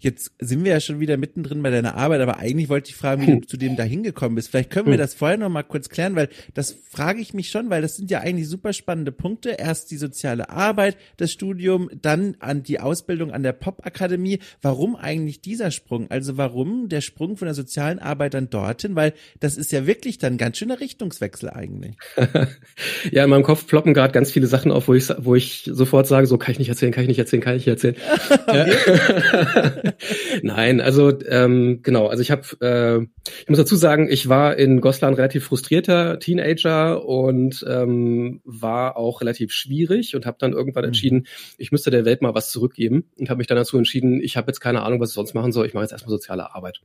Jetzt 0.00 0.32
sind 0.40 0.64
wir 0.64 0.72
ja 0.72 0.80
schon 0.80 0.98
wieder 0.98 1.16
mittendrin 1.16 1.62
bei 1.62 1.70
deiner 1.70 1.94
Arbeit, 1.94 2.20
aber 2.20 2.38
eigentlich 2.38 2.68
wollte 2.68 2.90
ich 2.90 2.96
fragen, 2.96 3.22
wie 3.22 3.26
du 3.26 3.32
hm. 3.34 3.46
zu 3.46 3.56
dem 3.56 3.76
da 3.76 3.84
hingekommen 3.84 4.34
bist. 4.34 4.50
Vielleicht 4.50 4.70
können 4.70 4.86
wir 4.86 4.94
hm. 4.94 5.00
das 5.00 5.14
vorher 5.14 5.38
noch 5.38 5.48
mal 5.48 5.62
kurz 5.62 5.88
klären, 5.88 6.16
weil 6.16 6.28
das 6.54 6.76
frage 6.90 7.20
ich 7.20 7.32
mich 7.32 7.48
schon, 7.48 7.70
weil 7.70 7.80
das 7.80 7.96
sind 7.96 8.10
ja 8.10 8.20
eigentlich 8.20 8.48
super 8.48 8.72
spannende 8.72 9.12
Punkte. 9.12 9.50
Erst 9.50 9.92
die 9.92 9.98
soziale 9.98 10.50
Arbeit, 10.50 10.96
das 11.16 11.30
Studium, 11.30 11.90
dann 12.00 12.36
an 12.40 12.64
die 12.64 12.80
Ausbildung 12.80 13.30
an 13.30 13.44
der 13.44 13.52
Popakademie. 13.52 14.40
Warum 14.62 14.96
eigentlich 14.96 15.42
dieser 15.42 15.70
Sprung? 15.70 16.10
Also 16.10 16.36
warum 16.36 16.88
der 16.88 17.00
Sprung 17.00 17.36
von 17.36 17.46
der 17.46 17.54
sozialen 17.54 18.00
Arbeit 18.00 18.34
dann 18.34 18.50
dorthin? 18.50 18.96
Weil 18.96 19.14
das 19.38 19.56
ist 19.56 19.70
ja 19.70 19.86
wirklich 19.86 20.18
dann 20.18 20.38
ganz 20.38 20.58
schöner 20.58 20.80
Richtungswechsel 20.80 21.50
eigentlich. 21.50 21.96
ja, 23.12 23.22
in 23.22 23.30
meinem 23.30 23.44
Kopf 23.44 23.68
ploppen 23.68 23.94
gerade 23.94 24.12
ganz 24.12 24.32
viele 24.32 24.48
Sachen 24.48 24.72
auf, 24.72 24.88
wo 24.88 24.94
ich, 24.94 25.08
wo 25.18 25.36
ich 25.36 25.70
sofort 25.72 26.08
sage, 26.08 26.26
so 26.26 26.36
kann 26.36 26.50
ich 26.52 26.58
nicht 26.58 26.68
erzählen, 26.68 26.90
kann 26.90 27.04
ich 27.04 27.08
nicht 27.08 27.18
erzählen, 27.20 27.42
kann 27.42 27.56
ich 27.56 27.66
nicht 27.66 27.84
erzählen. 27.84 27.96
Nein, 30.42 30.80
also 30.80 31.12
ähm, 31.26 31.80
genau, 31.82 32.06
also 32.08 32.22
ich 32.22 32.30
habe, 32.30 32.42
äh, 32.60 33.06
ich 33.42 33.48
muss 33.48 33.58
dazu 33.58 33.76
sagen, 33.76 34.08
ich 34.10 34.28
war 34.28 34.56
in 34.56 34.80
Goslar 34.80 35.16
relativ 35.16 35.44
frustrierter 35.44 36.18
Teenager 36.18 37.04
und 37.04 37.64
ähm, 37.68 38.40
war 38.44 38.96
auch 38.96 39.20
relativ 39.20 39.52
schwierig 39.52 40.14
und 40.16 40.26
habe 40.26 40.36
dann 40.40 40.52
irgendwann 40.52 40.84
mhm. 40.84 40.88
entschieden, 40.88 41.26
ich 41.58 41.72
müsste 41.72 41.90
der 41.90 42.04
Welt 42.04 42.22
mal 42.22 42.34
was 42.34 42.50
zurückgeben 42.50 43.10
und 43.18 43.30
habe 43.30 43.38
mich 43.38 43.46
dann 43.46 43.56
dazu 43.56 43.76
entschieden, 43.78 44.20
ich 44.20 44.36
habe 44.36 44.48
jetzt 44.48 44.60
keine 44.60 44.82
Ahnung, 44.82 45.00
was 45.00 45.10
ich 45.10 45.14
sonst 45.14 45.34
machen 45.34 45.52
soll, 45.52 45.66
ich 45.66 45.74
mache 45.74 45.84
jetzt 45.84 45.92
erstmal 45.92 46.10
soziale 46.10 46.54
Arbeit. 46.54 46.80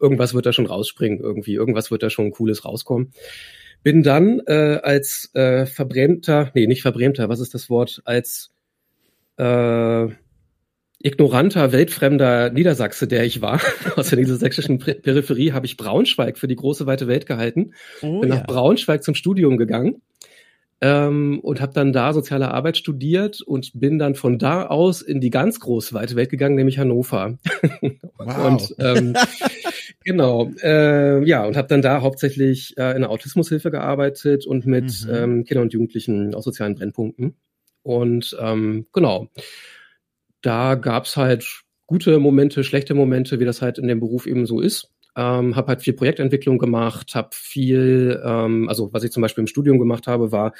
Irgendwas 0.00 0.34
wird 0.34 0.46
da 0.46 0.52
schon 0.52 0.66
rausspringen 0.66 1.20
irgendwie, 1.20 1.54
irgendwas 1.54 1.90
wird 1.90 2.02
da 2.02 2.10
schon 2.10 2.30
Cooles 2.30 2.64
rauskommen. 2.64 3.12
Bin 3.82 4.02
dann 4.02 4.40
äh, 4.46 4.80
als 4.82 5.30
äh, 5.34 5.66
verbrämter, 5.66 6.50
nee, 6.54 6.66
nicht 6.66 6.82
verbrämter, 6.82 7.28
was 7.28 7.40
ist 7.40 7.54
das 7.54 7.70
Wort, 7.70 8.02
als 8.04 8.50
äh, 9.36 10.08
ignoranter, 11.00 11.72
weltfremder 11.72 12.50
Niedersachse, 12.50 13.06
der 13.06 13.24
ich 13.24 13.40
war, 13.40 13.60
aus 13.96 14.10
der 14.10 14.18
niedersächsischen 14.18 14.78
Peripherie, 14.78 15.52
habe 15.52 15.66
ich 15.66 15.76
Braunschweig 15.76 16.38
für 16.38 16.48
die 16.48 16.56
große 16.56 16.86
weite 16.86 17.06
Welt 17.06 17.26
gehalten. 17.26 17.72
Oh, 18.02 18.20
bin 18.20 18.30
ja. 18.30 18.36
nach 18.36 18.46
Braunschweig 18.46 19.04
zum 19.04 19.14
Studium 19.14 19.56
gegangen 19.58 20.02
ähm, 20.80 21.38
und 21.40 21.60
habe 21.60 21.72
dann 21.72 21.92
da 21.92 22.12
soziale 22.12 22.52
Arbeit 22.52 22.76
studiert 22.76 23.40
und 23.40 23.72
bin 23.74 23.98
dann 23.98 24.16
von 24.16 24.38
da 24.38 24.66
aus 24.66 25.02
in 25.02 25.20
die 25.20 25.30
ganz 25.30 25.60
große 25.60 25.94
weite 25.94 26.16
Welt 26.16 26.30
gegangen, 26.30 26.56
nämlich 26.56 26.78
Hannover. 26.78 27.38
Wow. 28.20 28.46
und 28.46 28.74
ähm, 28.80 29.14
genau, 30.04 30.50
äh, 30.60 31.24
ja, 31.24 31.44
und 31.46 31.56
habe 31.56 31.68
dann 31.68 31.82
da 31.82 32.02
hauptsächlich 32.02 32.76
äh, 32.76 32.94
in 32.96 33.02
der 33.02 33.10
Autismushilfe 33.10 33.70
gearbeitet 33.70 34.44
und 34.44 34.66
mit 34.66 35.06
mhm. 35.06 35.14
ähm, 35.14 35.44
Kindern 35.44 35.64
und 35.66 35.72
Jugendlichen 35.72 36.34
aus 36.34 36.44
sozialen 36.44 36.74
Brennpunkten. 36.74 37.36
Und 37.84 38.36
ähm, 38.40 38.86
genau 38.92 39.28
da 40.42 40.74
gab's 40.74 41.16
halt 41.16 41.62
gute 41.86 42.18
Momente, 42.18 42.64
schlechte 42.64 42.94
Momente, 42.94 43.40
wie 43.40 43.44
das 43.44 43.62
halt 43.62 43.78
in 43.78 43.88
dem 43.88 44.00
Beruf 44.00 44.26
eben 44.26 44.46
so 44.46 44.60
ist. 44.60 44.90
Ähm, 45.16 45.56
habe 45.56 45.68
halt 45.68 45.82
viel 45.82 45.94
Projektentwicklung 45.94 46.58
gemacht, 46.58 47.14
habe 47.14 47.30
viel, 47.32 48.20
ähm, 48.24 48.68
also 48.68 48.92
was 48.92 49.02
ich 49.02 49.10
zum 49.10 49.22
Beispiel 49.22 49.42
im 49.42 49.48
Studium 49.48 49.78
gemacht 49.78 50.06
habe, 50.06 50.30
war 50.30 50.52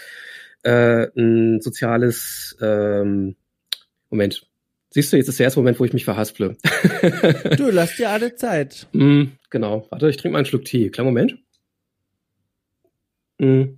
äh, 0.63 1.07
ein 1.17 1.61
soziales 1.61 2.57
ähm, 2.61 3.37
Moment. 4.11 4.47
Siehst 4.91 5.13
du, 5.13 5.17
jetzt 5.19 5.29
ist 5.29 5.39
der 5.39 5.45
erste 5.45 5.61
Moment, 5.61 5.79
wo 5.79 5.85
ich 5.85 5.93
mich 5.93 6.05
verhasple. 6.05 6.57
du, 7.57 7.71
lass 7.71 7.97
dir 7.97 8.09
alle 8.11 8.35
Zeit. 8.35 8.89
Mm, 8.93 9.25
genau. 9.51 9.87
Warte, 9.91 10.09
ich 10.09 10.17
trinke 10.17 10.33
mal 10.33 10.39
einen 10.39 10.47
Schluck 10.47 10.65
Tee. 10.65 10.89
Kleinen 10.91 11.09
Moment. 11.09 11.39
Mm. 13.39 13.77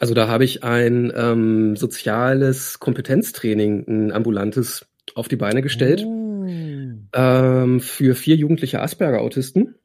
Also 0.00 0.14
da 0.14 0.28
habe 0.28 0.44
ich 0.44 0.64
ein 0.64 1.12
ähm, 1.14 1.76
soziales 1.76 2.78
Kompetenztraining, 2.80 3.84
ein 3.88 4.12
ambulantes, 4.12 4.86
auf 5.14 5.28
die 5.28 5.36
Beine 5.36 5.62
gestellt 5.62 6.04
oh. 6.04 6.46
ähm, 7.12 7.80
für 7.80 8.14
vier 8.14 8.36
jugendliche 8.36 8.80
Asperger-Autisten. 8.80 9.76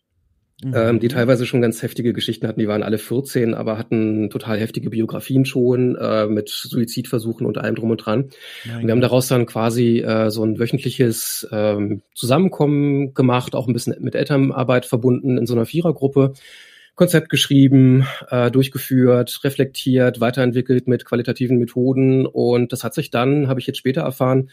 Mhm. 0.64 0.74
Ähm, 0.76 1.00
die 1.00 1.08
teilweise 1.08 1.46
schon 1.46 1.62
ganz 1.62 1.82
heftige 1.82 2.12
Geschichten 2.12 2.46
hatten. 2.46 2.60
Die 2.60 2.68
waren 2.68 2.84
alle 2.84 2.98
14, 2.98 3.54
aber 3.54 3.78
hatten 3.78 4.30
total 4.30 4.60
heftige 4.60 4.90
Biografien 4.90 5.46
schon 5.46 5.96
äh, 5.96 6.28
mit 6.28 6.50
Suizidversuchen 6.50 7.46
und 7.46 7.58
allem 7.58 7.76
drum 7.76 7.92
und 7.92 8.06
dran. 8.06 8.30
und 8.66 8.86
wir 8.86 8.92
haben 8.92 9.00
daraus 9.00 9.30
dann 9.30 9.46
quasi 9.46 10.00
äh, 10.00 10.30
so 10.30 10.44
ein 10.44 10.60
wöchentliches 10.60 11.48
ähm, 11.54 12.02
Zusammenkommen 12.14 13.14
gemacht, 13.14 13.56
auch 13.56 13.68
ein 13.68 13.74
bisschen 13.74 13.96
mit 14.02 14.16
Elternarbeit 14.16 14.86
verbunden 14.86 15.38
in 15.38 15.46
so 15.46 15.54
einer 15.54 15.66
Vierergruppe. 15.66 16.34
Konzept 17.00 17.30
geschrieben, 17.30 18.06
äh, 18.30 18.52
durchgeführt, 18.52 19.40
reflektiert, 19.46 20.20
weiterentwickelt 20.20 20.90
mit 20.90 21.06
qualitativen 21.06 21.58
Methoden. 21.58 22.26
Und 22.26 22.74
das 22.74 22.84
hat 22.84 22.94
sich 22.94 23.10
dann, 23.10 23.48
habe 23.48 23.62
ich 23.62 23.68
jetzt 23.68 23.78
später 23.78 24.02
erfahren, 24.02 24.50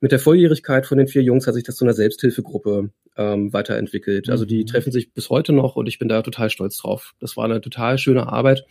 mit 0.00 0.12
der 0.12 0.20
Volljährigkeit 0.20 0.86
von 0.86 0.96
den 0.96 1.08
vier 1.08 1.24
Jungs 1.24 1.48
hat 1.48 1.54
sich 1.54 1.64
das 1.64 1.74
zu 1.74 1.84
einer 1.84 1.94
Selbsthilfegruppe 1.94 2.90
ähm, 3.16 3.52
weiterentwickelt. 3.52 4.30
Also 4.30 4.44
die 4.44 4.60
mhm. 4.60 4.66
treffen 4.66 4.92
sich 4.92 5.12
bis 5.12 5.28
heute 5.28 5.52
noch 5.52 5.74
und 5.74 5.88
ich 5.88 5.98
bin 5.98 6.08
da 6.08 6.22
total 6.22 6.50
stolz 6.50 6.76
drauf. 6.76 7.16
Das 7.18 7.36
war 7.36 7.46
eine 7.46 7.60
total 7.60 7.98
schöne 7.98 8.28
Arbeit. 8.28 8.64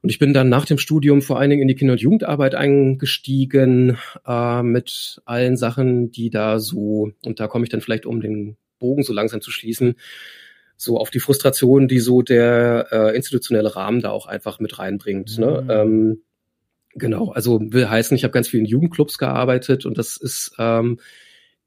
Und 0.00 0.08
ich 0.08 0.18
bin 0.18 0.32
dann 0.32 0.48
nach 0.48 0.64
dem 0.64 0.78
Studium 0.78 1.20
vor 1.20 1.38
allen 1.38 1.50
Dingen 1.50 1.60
in 1.60 1.68
die 1.68 1.74
Kinder- 1.74 1.92
und 1.92 2.00
Jugendarbeit 2.00 2.54
eingestiegen 2.54 3.98
äh, 4.26 4.62
mit 4.62 5.20
allen 5.26 5.58
Sachen, 5.58 6.10
die 6.10 6.30
da 6.30 6.58
so, 6.58 7.12
und 7.22 7.38
da 7.38 7.48
komme 7.48 7.64
ich 7.64 7.70
dann 7.70 7.82
vielleicht, 7.82 8.06
um 8.06 8.22
den 8.22 8.56
Bogen 8.78 9.02
so 9.02 9.12
langsam 9.12 9.42
zu 9.42 9.50
schließen, 9.50 9.96
so 10.80 10.96
auf 10.96 11.10
die 11.10 11.20
Frustration, 11.20 11.88
die 11.88 12.00
so 12.00 12.22
der 12.22 12.86
äh, 12.90 13.14
institutionelle 13.14 13.76
Rahmen 13.76 14.00
da 14.00 14.10
auch 14.10 14.24
einfach 14.24 14.60
mit 14.60 14.78
reinbringt. 14.78 15.36
Ne? 15.38 15.60
Mhm. 15.60 15.66
Ne? 15.66 15.74
Ähm, 15.74 16.22
genau, 16.94 17.28
also 17.32 17.60
will 17.60 17.90
heißen, 17.90 18.16
ich 18.16 18.24
habe 18.24 18.32
ganz 18.32 18.48
viel 18.48 18.60
in 18.60 18.66
Jugendclubs 18.66 19.18
gearbeitet 19.18 19.84
und 19.84 19.98
das 19.98 20.16
ist 20.16 20.52
ähm, 20.58 20.98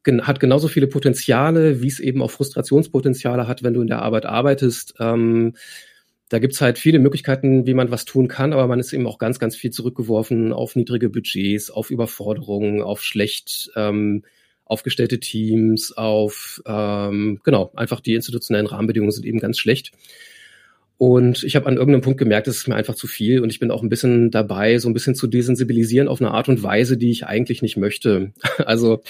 gen 0.04 0.26
hat 0.26 0.39
genauso 0.39 0.67
viele 0.67 0.88
Potenziale, 0.88 1.84
wie 1.84 1.88
es 1.88 1.99
eben 1.99 2.23
auch 2.23 2.32
Frustrationspotenziale 2.32 3.47
hat, 3.47 3.62
wenn 3.62 3.76
du 3.76 3.82
in 3.82 3.88
der 3.88 4.02
Arbeit 4.02 4.26
arbeitest. 4.26 4.95
Ähm, 4.99 5.54
da 6.30 6.39
gibt's 6.39 6.60
halt 6.60 6.80
viele 6.80 6.97
Möglichkeiten, 6.97 7.67
wie 7.67 7.76
man 7.76 7.91
was 7.91 8.06
tun 8.06 8.28
kann, 8.28 8.52
aber 8.52 8.65
man 8.65 8.80
ist 8.80 8.93
eben 8.93 9.06
auch 9.06 9.19
ganz, 9.19 9.38
ganz 9.38 9.56
viel 9.56 9.69
zurückgeworfen 9.69 10.54
auf 10.54 10.76
niedrige 10.76 11.12
Budgets, 11.12 11.69
auf 11.69 11.91
Überforderungen, 11.91 12.82
auf 12.82 13.04
schlecht 13.04 13.69
ähm, 13.76 14.23
aufgestellte 14.65 15.19
Teams, 15.19 15.91
auf 15.91 16.62
ähm, 16.65 17.39
genau, 17.43 17.71
einfach 17.76 17.99
die 17.99 18.15
institutionellen 18.15 18.67
Rahmenbedingungen 18.67 19.12
sind 19.12 19.26
eben 19.26 19.39
ganz 19.39 19.58
schlecht. 19.58 19.91
Und 20.97 21.43
ich 21.43 21.56
habe 21.56 21.65
an 21.65 21.76
irgendeinem 21.76 22.02
Punkt 22.02 22.19
gemerkt, 22.19 22.47
es 22.47 22.58
ist 22.58 22.67
mir 22.67 22.76
einfach 22.76 22.95
zu 22.95 23.08
viel 23.08 23.41
und 23.41 23.49
ich 23.49 23.60
bin 23.60 23.71
auch 23.71 23.84
ein 23.84 23.89
bisschen 23.89 24.32
dabei, 24.32 24.78
so 24.78 24.88
ein 24.88 24.93
bisschen 24.93 25.15
zu 25.15 25.28
desensibilisieren 25.28 26.08
auf 26.08 26.21
eine 26.21 26.32
Art 26.32 26.47
und 26.49 26.63
Weise, 26.63 26.97
die 26.97 27.12
ich 27.12 27.26
eigentlich 27.26 27.62
nicht 27.62 27.78
möchte. 27.78 28.32
Also 28.65 29.02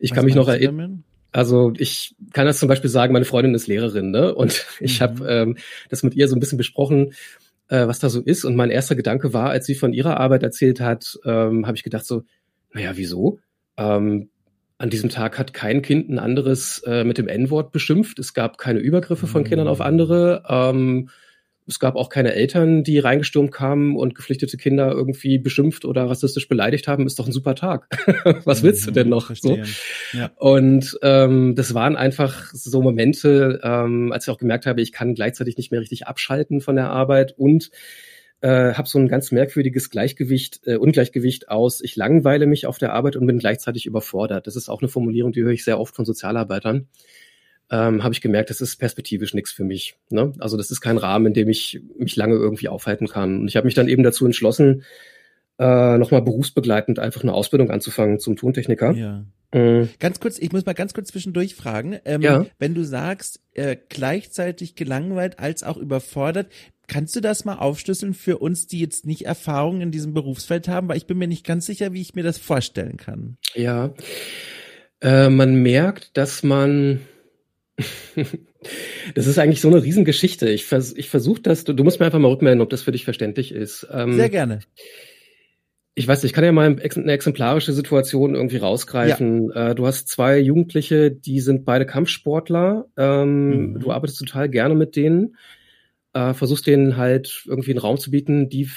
ich 0.00 0.10
Was 0.10 0.16
kann 0.16 0.24
mich 0.24 0.34
noch 0.34 0.48
erinnern. 0.48 1.04
Also 1.30 1.72
ich 1.76 2.16
kann 2.32 2.46
das 2.46 2.58
zum 2.58 2.68
Beispiel 2.68 2.90
sagen, 2.90 3.12
meine 3.12 3.26
Freundin 3.26 3.54
ist 3.54 3.66
Lehrerin, 3.66 4.10
ne? 4.10 4.34
Und 4.34 4.66
ich 4.80 4.98
mhm. 4.98 5.04
habe 5.04 5.28
ähm, 5.28 5.56
das 5.90 6.02
mit 6.02 6.14
ihr 6.14 6.26
so 6.26 6.34
ein 6.34 6.40
bisschen 6.40 6.58
besprochen, 6.58 7.12
äh, 7.68 7.86
was 7.86 7.98
da 7.98 8.08
so 8.08 8.20
ist. 8.20 8.44
Und 8.44 8.56
mein 8.56 8.70
erster 8.70 8.96
Gedanke 8.96 9.32
war, 9.32 9.50
als 9.50 9.66
sie 9.66 9.74
von 9.74 9.92
ihrer 9.92 10.18
Arbeit 10.18 10.42
erzählt 10.42 10.80
hat, 10.80 11.18
ähm, 11.24 11.66
habe 11.66 11.76
ich 11.76 11.84
gedacht 11.84 12.06
so, 12.06 12.24
naja, 12.72 12.92
wieso? 12.96 13.38
Ähm, 13.76 14.30
an 14.78 14.90
diesem 14.90 15.10
Tag 15.10 15.38
hat 15.38 15.52
kein 15.52 15.82
Kind 15.82 16.08
ein 16.08 16.18
anderes 16.18 16.82
äh, 16.86 17.04
mit 17.04 17.18
dem 17.18 17.28
N-Wort 17.28 17.72
beschimpft. 17.72 18.18
Es 18.18 18.32
gab 18.32 18.58
keine 18.58 18.78
Übergriffe 18.78 19.26
von 19.26 19.44
Kindern 19.44 19.66
auf 19.66 19.80
andere. 19.80 20.44
Ähm, 20.48 21.10
es 21.66 21.78
gab 21.78 21.96
auch 21.96 22.08
keine 22.08 22.32
Eltern, 22.32 22.82
die 22.82 22.98
reingestürmt 22.98 23.52
kamen 23.52 23.96
und 23.96 24.14
geflüchtete 24.14 24.56
Kinder 24.56 24.90
irgendwie 24.90 25.38
beschimpft 25.38 25.84
oder 25.84 26.08
rassistisch 26.08 26.48
beleidigt 26.48 26.88
haben. 26.88 27.06
Ist 27.06 27.18
doch 27.18 27.26
ein 27.26 27.32
super 27.32 27.54
Tag. 27.54 27.88
Was 28.44 28.62
willst 28.62 28.86
du 28.86 28.90
denn 28.90 29.10
noch? 29.10 29.34
So? 29.34 29.58
Ja. 30.14 30.30
Und 30.36 30.98
ähm, 31.02 31.54
das 31.56 31.74
waren 31.74 31.94
einfach 31.96 32.50
so 32.54 32.80
Momente, 32.80 33.60
ähm, 33.62 34.12
als 34.12 34.26
ich 34.26 34.30
auch 34.30 34.38
gemerkt 34.38 34.64
habe, 34.64 34.80
ich 34.80 34.92
kann 34.92 35.14
gleichzeitig 35.14 35.58
nicht 35.58 35.70
mehr 35.70 35.80
richtig 35.80 36.06
abschalten 36.06 36.62
von 36.62 36.76
der 36.76 36.88
Arbeit 36.88 37.34
und 37.36 37.70
äh, 38.40 38.74
habe 38.74 38.88
so 38.88 38.98
ein 38.98 39.08
ganz 39.08 39.32
merkwürdiges 39.32 39.90
Gleichgewicht, 39.90 40.60
äh, 40.66 40.76
Ungleichgewicht 40.76 41.48
aus, 41.48 41.80
ich 41.80 41.96
langweile 41.96 42.46
mich 42.46 42.66
auf 42.66 42.78
der 42.78 42.92
Arbeit 42.92 43.16
und 43.16 43.26
bin 43.26 43.38
gleichzeitig 43.38 43.86
überfordert. 43.86 44.46
Das 44.46 44.56
ist 44.56 44.68
auch 44.68 44.80
eine 44.80 44.88
Formulierung, 44.88 45.32
die 45.32 45.42
höre 45.42 45.52
ich 45.52 45.64
sehr 45.64 45.80
oft 45.80 45.96
von 45.96 46.04
Sozialarbeitern. 46.04 46.88
Ähm, 47.70 48.02
habe 48.02 48.14
ich 48.14 48.20
gemerkt, 48.20 48.48
das 48.48 48.60
ist 48.60 48.76
perspektivisch 48.76 49.34
nichts 49.34 49.52
für 49.52 49.64
mich. 49.64 49.96
Ne? 50.08 50.32
Also 50.38 50.56
das 50.56 50.70
ist 50.70 50.80
kein 50.80 50.96
Rahmen, 50.96 51.26
in 51.26 51.34
dem 51.34 51.48
ich 51.48 51.82
mich 51.98 52.16
lange 52.16 52.36
irgendwie 52.36 52.68
aufhalten 52.68 53.08
kann. 53.08 53.40
Und 53.40 53.48
ich 53.48 53.56
habe 53.56 53.66
mich 53.66 53.74
dann 53.74 53.88
eben 53.88 54.02
dazu 54.02 54.24
entschlossen, 54.24 54.84
äh, 55.58 55.98
nochmal 55.98 56.22
berufsbegleitend 56.22 56.98
einfach 56.98 57.22
eine 57.22 57.34
Ausbildung 57.34 57.70
anzufangen 57.70 58.20
zum 58.20 58.36
Tontechniker. 58.36 58.92
Ja. 58.92 59.24
Mhm. 59.52 59.88
Ganz 59.98 60.20
kurz, 60.20 60.38
ich 60.38 60.52
muss 60.52 60.64
mal 60.64 60.74
ganz 60.74 60.94
kurz 60.94 61.08
zwischendurch 61.08 61.54
fragen. 61.54 61.98
Ähm, 62.04 62.22
ja. 62.22 62.46
Wenn 62.58 62.74
du 62.74 62.84
sagst, 62.84 63.40
äh, 63.58 63.76
gleichzeitig 63.88 64.74
gelangweilt 64.74 65.38
als 65.38 65.62
auch 65.62 65.76
überfordert, 65.76 66.48
Kannst 66.90 67.14
du 67.14 67.20
das 67.20 67.44
mal 67.44 67.56
aufschlüsseln 67.56 68.14
für 68.14 68.38
uns, 68.38 68.66
die 68.66 68.80
jetzt 68.80 69.04
nicht 69.04 69.26
Erfahrung 69.26 69.82
in 69.82 69.90
diesem 69.90 70.14
Berufsfeld 70.14 70.68
haben? 70.68 70.88
Weil 70.88 70.96
ich 70.96 71.06
bin 71.06 71.18
mir 71.18 71.28
nicht 71.28 71.46
ganz 71.46 71.66
sicher, 71.66 71.92
wie 71.92 72.00
ich 72.00 72.14
mir 72.14 72.24
das 72.24 72.38
vorstellen 72.38 72.96
kann. 72.96 73.36
Ja, 73.54 73.92
äh, 75.02 75.28
man 75.28 75.56
merkt, 75.56 76.16
dass 76.16 76.42
man 76.42 77.00
das 79.14 79.26
ist 79.26 79.38
eigentlich 79.38 79.60
so 79.60 79.68
eine 79.68 79.82
Riesengeschichte. 79.82 80.48
Ich, 80.48 80.64
vers 80.64 80.94
ich 80.96 81.10
versuche 81.10 81.42
das, 81.42 81.64
du, 81.64 81.74
du, 81.74 81.84
musst 81.84 82.00
mir 82.00 82.06
einfach 82.06 82.18
mal 82.18 82.28
rückmelden, 82.28 82.62
ob 82.62 82.70
das 82.70 82.82
für 82.82 82.92
dich 82.92 83.04
verständlich 83.04 83.52
ist. 83.52 83.86
Ähm, 83.92 84.14
Sehr 84.14 84.30
gerne. 84.30 84.60
Ich 85.98 86.06
weiß, 86.06 86.22
ich 86.24 86.32
kann 86.32 86.44
ja 86.44 86.52
mal 86.52 86.76
eine 86.80 87.12
exemplarische 87.12 87.72
Situation 87.72 88.34
irgendwie 88.34 88.58
rausgreifen. 88.58 89.50
Ja. 89.54 89.70
Äh, 89.70 89.74
du 89.74 89.86
hast 89.86 90.08
zwei 90.08 90.38
Jugendliche, 90.38 91.10
die 91.10 91.40
sind 91.40 91.64
beide 91.64 91.86
Kampfsportler. 91.86 92.86
Ähm, 92.96 93.72
mhm. 93.72 93.80
Du 93.80 93.90
arbeitest 93.90 94.20
total 94.20 94.48
gerne 94.48 94.74
mit 94.74 94.94
denen 94.94 95.34
äh, 96.14 96.34
versuchst 96.34 96.66
denen 96.66 96.96
halt 96.96 97.44
irgendwie 97.46 97.70
einen 97.70 97.80
Raum 97.80 97.98
zu 97.98 98.10
bieten, 98.10 98.48
die 98.48 98.68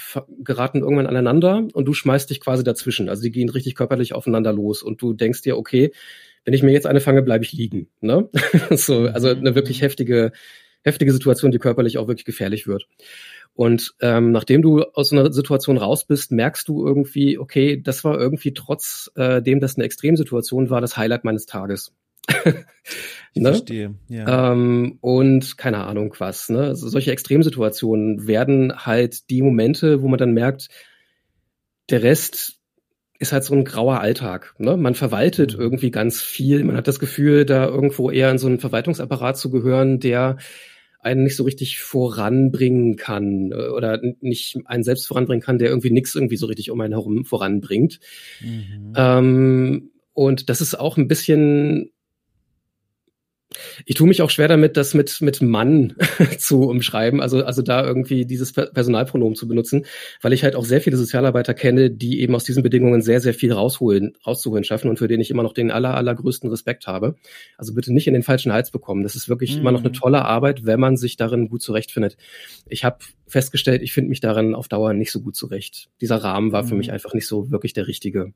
geraten 0.44 0.80
irgendwann 0.80 1.06
aneinander 1.06 1.66
und 1.72 1.86
du 1.86 1.94
schmeißt 1.94 2.30
dich 2.30 2.40
quasi 2.40 2.62
dazwischen. 2.62 3.08
Also 3.08 3.22
die 3.22 3.30
gehen 3.30 3.48
richtig 3.48 3.74
körperlich 3.74 4.12
aufeinander 4.14 4.52
los 4.52 4.82
und 4.82 5.00
du 5.00 5.14
denkst 5.14 5.42
dir, 5.42 5.56
okay, 5.56 5.92
wenn 6.44 6.54
ich 6.54 6.62
mir 6.62 6.72
jetzt 6.72 6.86
eine 6.86 7.00
fange, 7.00 7.22
bleibe 7.22 7.44
ich 7.44 7.52
liegen. 7.52 7.88
Ne? 8.00 8.28
so, 8.70 9.06
also 9.06 9.28
eine 9.28 9.54
wirklich 9.54 9.80
mhm. 9.80 9.86
heftige, 9.86 10.32
heftige 10.82 11.12
Situation, 11.12 11.52
die 11.52 11.58
körperlich 11.58 11.98
auch 11.98 12.08
wirklich 12.08 12.24
gefährlich 12.24 12.66
wird. 12.66 12.86
Und 13.54 13.94
ähm, 14.00 14.32
nachdem 14.32 14.62
du 14.62 14.82
aus 14.82 15.10
so 15.10 15.16
einer 15.16 15.32
Situation 15.32 15.76
raus 15.76 16.06
bist, 16.06 16.32
merkst 16.32 16.66
du 16.68 16.86
irgendwie, 16.86 17.38
okay, 17.38 17.80
das 17.80 18.02
war 18.02 18.18
irgendwie 18.18 18.54
trotz 18.54 19.10
äh, 19.14 19.42
dem, 19.42 19.60
dass 19.60 19.76
eine 19.76 19.84
Extremsituation 19.84 20.70
war, 20.70 20.80
das 20.80 20.96
Highlight 20.96 21.24
meines 21.24 21.46
Tages. 21.46 21.92
ich 22.44 23.42
ne? 23.42 23.50
verstehe, 23.50 23.94
ja. 24.08 24.52
Ähm, 24.52 24.98
und 25.00 25.58
keine 25.58 25.84
Ahnung 25.84 26.14
was. 26.18 26.48
Ne? 26.48 26.60
Also 26.60 26.88
solche 26.88 27.12
Extremsituationen 27.12 28.26
werden 28.26 28.86
halt 28.86 29.28
die 29.28 29.42
Momente, 29.42 30.02
wo 30.02 30.08
man 30.08 30.18
dann 30.18 30.32
merkt, 30.32 30.68
der 31.90 32.02
Rest 32.02 32.58
ist 33.18 33.32
halt 33.32 33.44
so 33.44 33.54
ein 33.54 33.64
grauer 33.64 34.00
Alltag. 34.00 34.54
Ne? 34.58 34.76
Man 34.76 34.94
verwaltet 34.94 35.54
mhm. 35.54 35.60
irgendwie 35.60 35.90
ganz 35.90 36.20
viel. 36.20 36.64
Man 36.64 36.76
hat 36.76 36.88
das 36.88 36.98
Gefühl, 36.98 37.44
da 37.44 37.66
irgendwo 37.66 38.10
eher 38.10 38.30
in 38.30 38.38
so 38.38 38.46
einen 38.46 38.60
Verwaltungsapparat 38.60 39.36
zu 39.36 39.50
gehören, 39.50 40.00
der 40.00 40.38
einen 41.02 41.24
nicht 41.24 41.36
so 41.36 41.42
richtig 41.42 41.80
voranbringen 41.80 42.96
kann 42.96 43.50
äh, 43.52 43.68
oder 43.68 44.00
nicht 44.20 44.58
einen 44.64 44.84
selbst 44.84 45.06
voranbringen 45.06 45.42
kann, 45.42 45.58
der 45.58 45.68
irgendwie 45.68 45.90
nichts 45.90 46.14
irgendwie 46.14 46.36
so 46.36 46.46
richtig 46.46 46.70
um 46.70 46.80
einen 46.80 46.94
herum 46.94 47.24
voranbringt. 47.24 48.00
Mhm. 48.40 48.92
Ähm, 48.96 49.90
und 50.14 50.48
das 50.48 50.60
ist 50.60 50.78
auch 50.78 50.96
ein 50.96 51.08
bisschen 51.08 51.90
ich 53.86 53.94
tue 53.94 54.08
mich 54.08 54.22
auch 54.22 54.30
schwer 54.30 54.48
damit, 54.48 54.76
das 54.76 54.94
mit, 54.94 55.20
mit 55.20 55.42
Mann 55.42 55.94
zu 56.38 56.62
umschreiben, 56.62 57.20
also, 57.20 57.44
also 57.44 57.62
da 57.62 57.84
irgendwie 57.84 58.26
dieses 58.26 58.52
Personalpronomen 58.52 59.36
zu 59.36 59.48
benutzen, 59.48 59.86
weil 60.20 60.32
ich 60.32 60.44
halt 60.44 60.56
auch 60.56 60.64
sehr 60.64 60.80
viele 60.80 60.96
Sozialarbeiter 60.96 61.54
kenne, 61.54 61.90
die 61.90 62.20
eben 62.20 62.34
aus 62.34 62.44
diesen 62.44 62.62
Bedingungen 62.62 63.02
sehr, 63.02 63.20
sehr 63.20 63.34
viel 63.34 63.52
rausholen, 63.52 64.16
rauszuholen 64.26 64.64
schaffen 64.64 64.88
und 64.88 64.98
für 64.98 65.08
den 65.08 65.20
ich 65.20 65.30
immer 65.30 65.42
noch 65.42 65.54
den 65.54 65.70
aller, 65.70 65.94
allergrößten 65.94 66.50
Respekt 66.50 66.86
habe. 66.86 67.16
Also 67.56 67.74
bitte 67.74 67.92
nicht 67.92 68.06
in 68.06 68.14
den 68.14 68.22
falschen 68.22 68.52
Hals 68.52 68.70
bekommen. 68.70 69.02
Das 69.02 69.16
ist 69.16 69.28
wirklich 69.28 69.54
mhm. 69.54 69.60
immer 69.60 69.72
noch 69.72 69.80
eine 69.80 69.90
mhm. 69.90 69.94
tolle 69.94 70.24
Arbeit, 70.24 70.64
wenn 70.64 70.80
man 70.80 70.96
sich 70.96 71.16
darin 71.16 71.48
gut 71.48 71.62
zurechtfindet. 71.62 72.16
Ich 72.68 72.84
habe 72.84 72.98
festgestellt, 73.26 73.82
ich 73.82 73.92
finde 73.92 74.10
mich 74.10 74.20
darin 74.20 74.54
auf 74.54 74.68
Dauer 74.68 74.92
nicht 74.92 75.12
so 75.12 75.20
gut 75.20 75.36
zurecht. 75.36 75.88
Dieser 76.00 76.16
Rahmen 76.16 76.52
war 76.52 76.62
mhm. 76.62 76.68
für 76.68 76.74
mich 76.74 76.92
einfach 76.92 77.14
nicht 77.14 77.26
so 77.26 77.50
wirklich 77.50 77.72
der 77.72 77.86
richtige. 77.86 78.32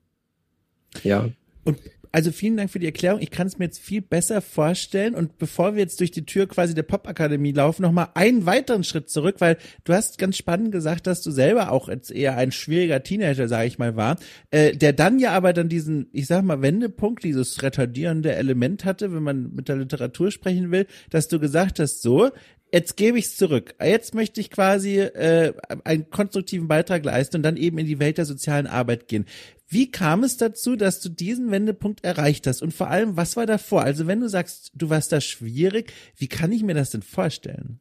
Ja. 1.03 1.29
Und 1.65 1.79
also 2.17 2.33
vielen 2.33 2.57
Dank 2.57 2.71
für 2.71 2.79
die 2.79 2.87
Erklärung. 2.87 3.21
Ich 3.21 3.31
kann 3.31 3.47
es 3.47 3.59
mir 3.59 3.67
jetzt 3.67 3.79
viel 3.79 4.01
besser 4.01 4.41
vorstellen. 4.41 5.15
Und 5.15 5.37
bevor 5.37 5.75
wir 5.75 5.83
jetzt 5.83 6.01
durch 6.01 6.13
die 6.13 6.25
Tür 6.25 6.49
quasi 6.49 6.73
der 6.73 6.83
Popakademie 6.83 7.53
laufen, 7.53 7.83
nochmal 7.83 8.09
einen 8.15 8.47
weiteren 8.47 8.85
Schritt 8.85 9.11
zurück, 9.11 9.37
weil 9.41 9.59
du 9.85 9.93
hast 9.93 10.17
ganz 10.17 10.39
spannend 10.39 10.73
gesagt, 10.73 11.07
dass 11.07 11.21
du 11.21 11.31
selber 11.31 11.71
auch 11.71 11.91
jetzt 11.91 12.11
eher 12.11 12.35
ein 12.39 12.53
schwieriger 12.53 13.03
Teenager, 13.03 13.49
sage 13.49 13.67
ich 13.67 13.79
mal, 13.79 13.97
war, 13.97 14.17
äh, 14.51 14.75
der 14.75 14.95
dann 14.95 15.19
ja 15.19 15.33
aber 15.33 15.53
dann 15.53 15.69
diesen, 15.69 16.09
ich 16.13 16.27
sag 16.27 16.43
mal, 16.43 16.63
Wendepunkt, 16.63 17.23
dieses 17.23 17.63
retardierende 17.63 18.35
Element 18.35 18.87
hatte, 18.87 19.13
wenn 19.13 19.23
man 19.23 19.53
mit 19.55 19.69
der 19.69 19.77
Literatur 19.77 20.31
sprechen 20.31 20.71
will, 20.71 20.87
dass 21.11 21.29
du 21.29 21.39
gesagt 21.39 21.81
hast, 21.81 22.01
so, 22.01 22.31
jetzt 22.73 22.97
gebe 22.97 23.19
ich 23.19 23.27
es 23.27 23.37
zurück. 23.37 23.75
Jetzt 23.83 24.15
möchte 24.15 24.41
ich 24.41 24.51
quasi 24.51 24.99
äh, 24.99 25.53
einen 25.85 26.11
konstruktiven 26.11 26.69
Beitrag 26.69 27.05
leisten 27.05 27.37
und 27.37 27.43
dann 27.43 27.57
eben 27.57 27.79
in 27.79 27.87
die 27.87 27.99
Welt 27.99 28.19
der 28.19 28.25
sozialen 28.25 28.67
Arbeit 28.67 29.09
gehen. 29.09 29.27
Wie 29.69 29.91
kam 29.91 30.23
es 30.23 30.37
dazu, 30.37 30.77
dass 30.77 31.01
du 31.01 31.09
diesen 31.09 31.51
Wendepunkt 31.51 32.05
erreicht 32.05 32.47
hast? 32.47 32.63
Und 32.63 32.73
vor 32.73 32.89
allem, 32.89 33.17
was 33.17 33.37
war 33.37 33.47
davor? 33.47 33.83
Also 33.83 34.07
wenn 34.07 34.21
du 34.21 34.29
sagst, 34.29 34.71
du 34.75 34.91
warst 34.91 35.11
da 35.13 35.21
schwierig, 35.21 35.93
wie 36.17 36.29
kann 36.29 36.53
ich 36.53 36.63
mir 36.63 36.75
das 36.75 36.91
denn 36.91 37.03
vorstellen? 37.03 37.81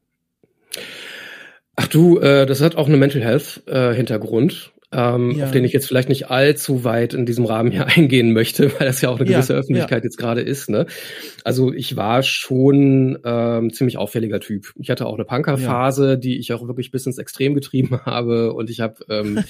Ach 1.76 1.86
du, 1.86 2.18
äh, 2.18 2.46
das 2.46 2.60
hat 2.60 2.74
auch 2.74 2.88
eine 2.88 2.96
Mental 2.96 3.22
Health 3.22 3.62
äh, 3.66 3.94
Hintergrund, 3.94 4.72
ähm, 4.92 5.32
ja. 5.32 5.46
auf 5.46 5.50
den 5.50 5.64
ich 5.64 5.72
jetzt 5.72 5.86
vielleicht 5.86 6.08
nicht 6.08 6.30
allzu 6.30 6.84
weit 6.84 7.14
in 7.14 7.26
diesem 7.26 7.44
Rahmen 7.44 7.70
hier 7.70 7.86
eingehen 7.96 8.32
möchte, 8.32 8.72
weil 8.78 8.86
das 8.86 9.00
ja 9.00 9.08
auch 9.08 9.18
eine 9.18 9.28
gewisse 9.28 9.54
ja, 9.54 9.58
Öffentlichkeit 9.58 10.02
ja. 10.02 10.04
jetzt 10.04 10.18
gerade 10.18 10.40
ist. 10.40 10.70
Ne? 10.70 10.86
Also 11.44 11.72
ich 11.72 11.96
war 11.96 12.22
schon 12.22 13.18
ähm, 13.24 13.72
ziemlich 13.72 13.98
auffälliger 13.98 14.40
Typ. 14.40 14.72
Ich 14.76 14.90
hatte 14.90 15.06
auch 15.06 15.14
eine 15.14 15.24
Punkerphase, 15.24 16.18
die 16.18 16.38
ich 16.38 16.52
auch 16.52 16.66
wirklich 16.66 16.90
bis 16.90 17.06
ins 17.06 17.18
Extrem 17.18 17.54
getrieben 17.54 18.00
habe 18.04 18.52
und 18.52 18.70
ich 18.70 18.80
habe 18.80 19.04
ähm, 19.08 19.44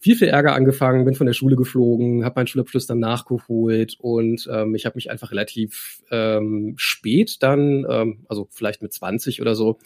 viel, 0.00 0.16
viel 0.16 0.28
Ärger 0.28 0.54
angefangen, 0.54 1.04
bin 1.04 1.14
von 1.14 1.26
der 1.26 1.34
Schule 1.34 1.56
geflogen, 1.56 2.24
habe 2.24 2.40
meinen 2.40 2.46
Schulabschluss 2.46 2.86
dann 2.86 3.00
nachgeholt 3.00 3.96
und 3.98 4.48
ähm, 4.50 4.74
ich 4.74 4.86
habe 4.86 4.96
mich 4.96 5.10
einfach 5.10 5.30
relativ 5.30 6.00
ähm, 6.10 6.72
spät 6.78 7.42
dann, 7.42 7.84
ähm, 7.88 8.24
also 8.26 8.48
vielleicht 8.50 8.80
mit 8.80 8.94
20 8.94 9.42
oder 9.42 9.54
so, 9.54 9.78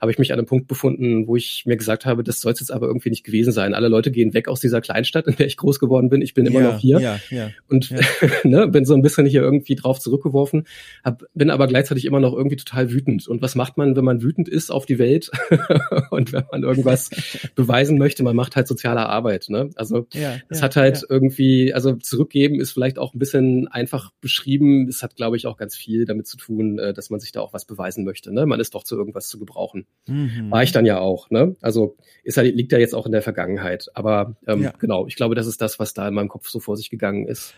habe 0.00 0.10
ich 0.10 0.18
mich 0.18 0.32
an 0.32 0.38
einem 0.38 0.46
Punkt 0.46 0.66
befunden, 0.66 1.26
wo 1.26 1.36
ich 1.36 1.64
mir 1.66 1.76
gesagt 1.76 2.06
habe, 2.06 2.24
das 2.24 2.40
soll 2.40 2.52
es 2.52 2.60
jetzt 2.60 2.72
aber 2.72 2.86
irgendwie 2.86 3.10
nicht 3.10 3.22
gewesen 3.22 3.52
sein. 3.52 3.74
Alle 3.74 3.88
Leute 3.88 4.10
gehen 4.10 4.32
weg 4.32 4.48
aus 4.48 4.60
dieser 4.60 4.80
Kleinstadt, 4.80 5.26
in 5.26 5.36
der 5.36 5.46
ich 5.46 5.58
groß 5.58 5.78
geworden 5.78 6.08
bin. 6.08 6.22
Ich 6.22 6.32
bin 6.32 6.46
immer 6.46 6.60
ja, 6.60 6.72
noch 6.72 6.78
hier 6.78 7.00
ja, 7.00 7.20
ja, 7.30 7.50
und 7.68 7.94
ne, 8.44 8.66
bin 8.68 8.86
so 8.86 8.94
ein 8.94 9.02
bisschen 9.02 9.26
hier 9.26 9.42
irgendwie 9.42 9.74
drauf 9.74 10.00
zurückgeworfen, 10.00 10.66
hab, 11.04 11.22
bin 11.34 11.50
aber 11.50 11.66
gleichzeitig 11.66 12.06
immer 12.06 12.20
noch 12.20 12.32
irgendwie 12.32 12.56
total 12.56 12.90
wütend. 12.90 13.28
Und 13.28 13.42
was 13.42 13.54
macht 13.54 13.76
man, 13.76 13.94
wenn 13.94 14.04
man 14.04 14.22
wütend 14.22 14.48
ist 14.48 14.70
auf 14.70 14.86
die 14.86 14.98
Welt 14.98 15.30
und 16.10 16.32
wenn 16.32 16.44
man 16.50 16.62
irgendwas 16.62 17.10
beweisen 17.54 17.98
möchte? 17.98 18.22
Man 18.22 18.36
macht 18.36 18.56
halt 18.56 18.68
soziale 18.68 19.06
Arbeit. 19.06 19.46
Ne? 19.50 19.68
Also 19.74 20.06
es 20.48 20.62
hat 20.62 20.76
halt 20.76 21.04
irgendwie, 21.08 21.74
also 21.74 21.92
zurückgeben 21.96 22.58
ist 22.58 22.72
vielleicht 22.72 22.98
auch 22.98 23.12
ein 23.12 23.18
bisschen 23.18 23.68
einfach 23.68 24.12
beschrieben. 24.22 24.88
Es 24.88 25.02
hat, 25.02 25.16
glaube 25.16 25.36
ich, 25.36 25.46
auch 25.46 25.58
ganz 25.58 25.76
viel 25.76 26.06
damit 26.06 26.26
zu 26.26 26.38
tun, 26.38 26.78
äh, 26.78 26.94
dass 26.94 27.10
man 27.10 27.20
sich 27.20 27.32
da 27.32 27.40
auch 27.40 27.52
was 27.52 27.66
beweisen 27.66 28.04
möchte. 28.04 28.32
Ne? 28.32 28.46
Man 28.46 28.60
ist 28.60 28.74
doch 28.74 28.84
zu 28.84 28.96
irgendwas 28.96 29.28
zu 29.28 29.38
gebrauchen. 29.38 29.86
Mhm. 30.06 30.50
War 30.50 30.62
ich 30.62 30.72
dann 30.72 30.86
ja 30.86 30.98
auch. 30.98 31.30
Ne? 31.30 31.56
Also 31.60 31.96
ist 32.24 32.36
halt, 32.36 32.54
liegt 32.54 32.72
ja 32.72 32.78
jetzt 32.78 32.94
auch 32.94 33.06
in 33.06 33.12
der 33.12 33.22
Vergangenheit. 33.22 33.88
Aber 33.94 34.36
ähm, 34.46 34.62
ja. 34.62 34.72
genau, 34.78 35.06
ich 35.06 35.16
glaube, 35.16 35.34
das 35.34 35.46
ist 35.46 35.60
das, 35.60 35.78
was 35.78 35.94
da 35.94 36.08
in 36.08 36.14
meinem 36.14 36.28
Kopf 36.28 36.48
so 36.48 36.60
vor 36.60 36.76
sich 36.76 36.90
gegangen 36.90 37.26
ist. 37.26 37.54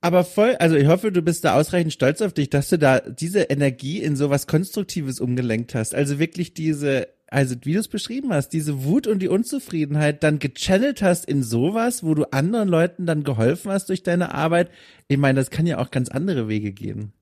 Aber 0.00 0.24
voll, 0.24 0.56
also 0.58 0.76
ich 0.76 0.86
hoffe, 0.86 1.12
du 1.12 1.22
bist 1.22 1.44
da 1.44 1.58
ausreichend 1.58 1.92
stolz 1.92 2.20
auf 2.20 2.34
dich, 2.34 2.50
dass 2.50 2.68
du 2.68 2.78
da 2.78 3.00
diese 3.00 3.44
Energie 3.44 4.02
in 4.02 4.16
sowas 4.16 4.46
Konstruktives 4.46 5.18
umgelenkt 5.18 5.74
hast. 5.74 5.94
Also 5.94 6.18
wirklich 6.18 6.52
diese 6.52 7.08
also 7.34 7.56
wie 7.62 7.72
du 7.72 7.80
es 7.80 7.88
beschrieben 7.88 8.32
hast, 8.32 8.50
diese 8.50 8.84
Wut 8.84 9.08
und 9.08 9.18
die 9.20 9.28
Unzufriedenheit 9.28 10.22
dann 10.22 10.38
gechannelt 10.38 11.02
hast 11.02 11.24
in 11.26 11.42
sowas, 11.42 12.04
wo 12.04 12.14
du 12.14 12.30
anderen 12.32 12.68
Leuten 12.68 13.06
dann 13.06 13.24
geholfen 13.24 13.72
hast 13.72 13.88
durch 13.88 14.04
deine 14.04 14.32
Arbeit. 14.32 14.70
Ich 15.08 15.18
meine, 15.18 15.40
das 15.40 15.50
kann 15.50 15.66
ja 15.66 15.78
auch 15.78 15.90
ganz 15.90 16.08
andere 16.10 16.48
Wege 16.48 16.70
gehen. 16.70 17.12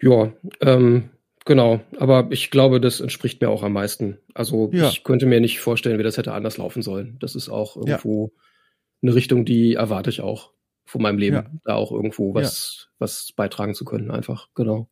Ja, 0.00 0.32
ähm, 0.60 1.10
genau. 1.46 1.80
Aber 1.98 2.28
ich 2.30 2.50
glaube, 2.50 2.78
das 2.80 3.00
entspricht 3.00 3.40
mir 3.40 3.48
auch 3.48 3.62
am 3.62 3.72
meisten. 3.72 4.18
Also 4.34 4.70
ja. 4.74 4.88
ich 4.88 5.02
könnte 5.02 5.24
mir 5.24 5.40
nicht 5.40 5.60
vorstellen, 5.60 5.98
wie 5.98 6.02
das 6.02 6.18
hätte 6.18 6.34
anders 6.34 6.58
laufen 6.58 6.82
sollen. 6.82 7.16
Das 7.20 7.34
ist 7.34 7.48
auch 7.48 7.76
irgendwo 7.76 8.32
ja. 8.34 8.42
eine 9.02 9.14
Richtung, 9.14 9.46
die 9.46 9.74
erwarte 9.74 10.10
ich 10.10 10.20
auch 10.20 10.52
von 10.84 11.00
meinem 11.00 11.18
Leben, 11.18 11.36
ja. 11.36 11.50
da 11.64 11.74
auch 11.74 11.90
irgendwo 11.90 12.34
was, 12.34 12.88
was 12.98 13.32
beitragen 13.34 13.74
zu 13.74 13.84
können, 13.84 14.10
einfach. 14.10 14.48
Genau. 14.54 14.88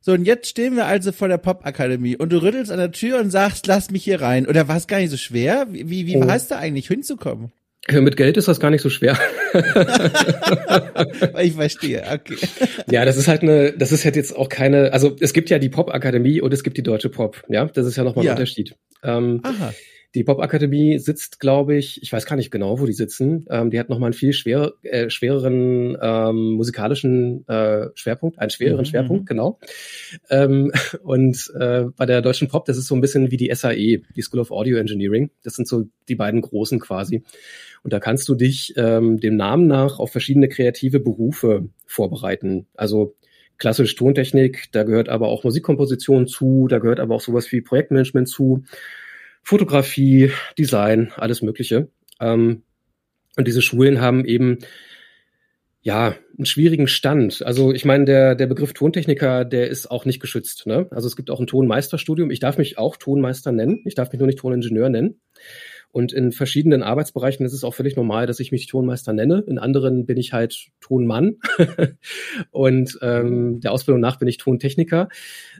So, 0.00 0.12
und 0.12 0.26
jetzt 0.26 0.48
stehen 0.48 0.76
wir 0.76 0.84
also 0.84 1.12
vor 1.12 1.28
der 1.28 1.38
Popakademie 1.38 2.16
und 2.16 2.30
du 2.30 2.42
rüttelst 2.42 2.70
an 2.70 2.76
der 2.76 2.92
Tür 2.92 3.20
und 3.20 3.30
sagst, 3.30 3.66
lass 3.66 3.90
mich 3.90 4.04
hier 4.04 4.20
rein. 4.20 4.46
Oder 4.46 4.68
war 4.68 4.76
es 4.76 4.86
gar 4.86 4.98
nicht 4.98 5.08
so 5.08 5.16
schwer? 5.16 5.66
Wie, 5.70 6.06
wie, 6.06 6.16
oh. 6.18 6.20
war 6.20 6.36
es 6.36 6.46
da 6.46 6.58
eigentlich 6.58 6.88
hinzukommen? 6.88 7.52
Mit 7.90 8.16
Geld 8.16 8.36
ist 8.38 8.48
das 8.48 8.60
gar 8.60 8.70
nicht 8.70 8.80
so 8.80 8.88
schwer. 8.88 9.18
ich 11.42 11.52
verstehe, 11.52 12.02
okay. 12.10 12.36
Ja, 12.90 13.04
das 13.04 13.18
ist 13.18 13.28
halt 13.28 13.42
eine, 13.42 13.72
das 13.72 13.92
ist 13.92 14.06
halt 14.06 14.16
jetzt 14.16 14.34
auch 14.34 14.48
keine, 14.48 14.92
also 14.92 15.14
es 15.20 15.34
gibt 15.34 15.50
ja 15.50 15.58
die 15.58 15.68
Popakademie 15.68 16.40
und 16.40 16.54
es 16.54 16.62
gibt 16.62 16.78
die 16.78 16.82
Deutsche 16.82 17.10
Pop, 17.10 17.42
ja, 17.48 17.66
das 17.66 17.86
ist 17.86 17.96
ja 17.96 18.04
nochmal 18.04 18.24
ja. 18.24 18.32
ein 18.32 18.38
Unterschied. 18.38 18.74
Ähm, 19.02 19.40
Aha. 19.42 19.74
Die 20.14 20.22
Popakademie 20.22 20.98
sitzt, 21.00 21.40
glaube 21.40 21.74
ich, 21.74 22.00
ich 22.00 22.12
weiß 22.12 22.24
gar 22.24 22.36
nicht 22.36 22.52
genau, 22.52 22.78
wo 22.78 22.86
die 22.86 22.92
sitzen. 22.92 23.46
Ähm, 23.50 23.70
die 23.70 23.80
hat 23.80 23.88
nochmal 23.88 24.08
einen 24.08 24.14
viel 24.14 24.32
schwer, 24.32 24.74
äh, 24.82 25.10
schwereren 25.10 25.98
ähm, 26.00 26.52
musikalischen 26.52 27.46
äh, 27.48 27.88
Schwerpunkt, 27.96 28.38
einen 28.38 28.50
schwereren 28.50 28.82
mhm. 28.82 28.84
Schwerpunkt, 28.84 29.26
genau. 29.26 29.58
Ähm, 30.30 30.70
und 31.02 31.52
äh, 31.58 31.86
bei 31.96 32.06
der 32.06 32.22
Deutschen 32.22 32.46
Pop, 32.46 32.64
das 32.64 32.76
ist 32.76 32.86
so 32.86 32.94
ein 32.94 33.00
bisschen 33.00 33.32
wie 33.32 33.36
die 33.36 33.52
SAE, 33.52 34.02
die 34.14 34.22
School 34.22 34.40
of 34.40 34.52
Audio 34.52 34.78
Engineering. 34.78 35.30
Das 35.42 35.54
sind 35.54 35.66
so 35.66 35.86
die 36.08 36.14
beiden 36.14 36.42
großen 36.42 36.78
quasi. 36.78 37.24
Und 37.84 37.92
da 37.92 38.00
kannst 38.00 38.28
du 38.28 38.34
dich 38.34 38.72
ähm, 38.76 39.20
dem 39.20 39.36
Namen 39.36 39.66
nach 39.66 39.98
auf 39.98 40.10
verschiedene 40.10 40.48
kreative 40.48 41.00
Berufe 41.00 41.68
vorbereiten. 41.86 42.66
Also 42.74 43.14
klassisch 43.58 43.94
Tontechnik, 43.94 44.68
da 44.72 44.82
gehört 44.84 45.10
aber 45.10 45.28
auch 45.28 45.44
Musikkomposition 45.44 46.26
zu, 46.26 46.66
da 46.66 46.78
gehört 46.78 46.98
aber 46.98 47.14
auch 47.14 47.20
sowas 47.20 47.52
wie 47.52 47.60
Projektmanagement 47.60 48.26
zu. 48.26 48.64
Fotografie, 49.42 50.32
Design, 50.58 51.12
alles 51.16 51.42
Mögliche. 51.42 51.88
Ähm, 52.20 52.62
und 53.36 53.46
diese 53.46 53.60
Schulen 53.60 54.00
haben 54.00 54.24
eben 54.24 54.58
ja 55.82 56.14
einen 56.38 56.46
schwierigen 56.46 56.88
Stand. 56.88 57.42
Also 57.44 57.72
ich 57.72 57.84
meine, 57.84 58.06
der, 58.06 58.34
der 58.34 58.46
Begriff 58.46 58.72
Tontechniker, 58.72 59.44
der 59.44 59.68
ist 59.68 59.90
auch 59.90 60.06
nicht 60.06 60.20
geschützt. 60.20 60.66
Ne? 60.66 60.86
Also 60.90 61.06
es 61.06 61.16
gibt 61.16 61.30
auch 61.30 61.38
ein 61.38 61.46
Tonmeisterstudium. 61.46 62.30
Ich 62.30 62.40
darf 62.40 62.56
mich 62.56 62.78
auch 62.78 62.96
Tonmeister 62.96 63.52
nennen. 63.52 63.82
Ich 63.84 63.94
darf 63.94 64.10
mich 64.10 64.18
nur 64.18 64.26
nicht 64.26 64.38
Toningenieur 64.38 64.88
nennen. 64.88 65.20
Und 65.94 66.12
in 66.12 66.32
verschiedenen 66.32 66.82
Arbeitsbereichen 66.82 67.46
ist 67.46 67.52
es 67.52 67.62
auch 67.62 67.72
völlig 67.72 67.94
normal, 67.94 68.26
dass 68.26 68.40
ich 68.40 68.50
mich 68.50 68.66
Tonmeister 68.66 69.12
nenne. 69.12 69.44
In 69.46 69.60
anderen 69.60 70.06
bin 70.06 70.16
ich 70.16 70.32
halt 70.32 70.70
Tonmann. 70.80 71.36
und 72.50 72.98
ähm, 73.00 73.60
der 73.60 73.70
Ausbildung 73.70 74.00
nach 74.00 74.18
bin 74.18 74.26
ich 74.26 74.38
Tontechniker. 74.38 75.08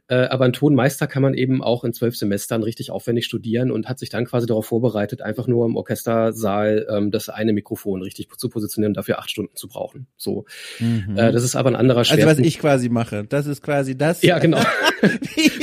Äh, 0.09 0.27
aber 0.27 0.47
ein 0.47 0.53
Tonmeister 0.53 1.07
kann 1.07 1.23
man 1.23 1.35
eben 1.35 1.62
auch 1.62 1.85
in 1.85 1.92
zwölf 1.92 2.16
Semestern 2.16 2.64
richtig 2.64 2.90
aufwendig 2.90 3.27
studieren 3.27 3.70
und 3.70 3.88
hat 3.88 4.01
sich 4.01 4.09
dann 4.09 4.25
quasi 4.25 4.49
darauf 4.49 4.66
vorbereitet, 4.66 5.23
einfach 5.23 5.47
nur 5.47 5.66
im 5.66 5.77
Orchestersaal 5.77 6.88
ähm, 6.90 7.12
das 7.12 7.29
eine 7.29 7.53
Mikrofon 7.53 8.03
richtig 8.03 8.29
zu 8.37 8.49
positionieren 8.49 8.90
und 8.90 8.97
dafür 8.97 9.20
acht 9.20 9.31
Stunden 9.31 9.55
zu 9.55 9.68
brauchen. 9.68 10.09
So. 10.16 10.47
Mhm. 10.81 11.16
Äh, 11.16 11.31
das 11.31 11.44
ist 11.44 11.55
aber 11.55 11.70
ein 11.70 11.77
anderer 11.77 12.05
Schwerpunkt. 12.05 12.29
Also 12.29 12.42
was 12.42 12.49
ich 12.49 12.59
quasi 12.59 12.88
mache, 12.88 13.25
das 13.25 13.47
ist 13.47 13.62
quasi 13.62 13.97
das. 13.97 14.20
Ja, 14.23 14.40
genau. 14.40 14.59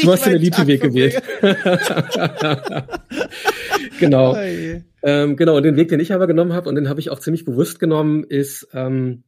du 0.02 0.12
hast 0.14 0.26
den 0.26 0.36
Elite-Weg 0.36 0.82
gewählt. 0.82 1.22
genau. 4.02 4.36
Ähm, 5.04 5.36
genau, 5.36 5.58
und 5.58 5.64
den 5.64 5.78
Weg, 5.78 5.90
den 5.90 6.00
ich 6.00 6.14
aber 6.14 6.28
genommen 6.28 6.54
habe, 6.54 6.70
und 6.70 6.76
den 6.76 6.90
habe 6.90 7.00
ich 7.00 7.10
auch 7.10 7.20
ziemlich 7.20 7.46
bewusst 7.46 7.80
genommen, 7.80 8.24
ist, 8.24 8.68
ähm, 8.74 9.24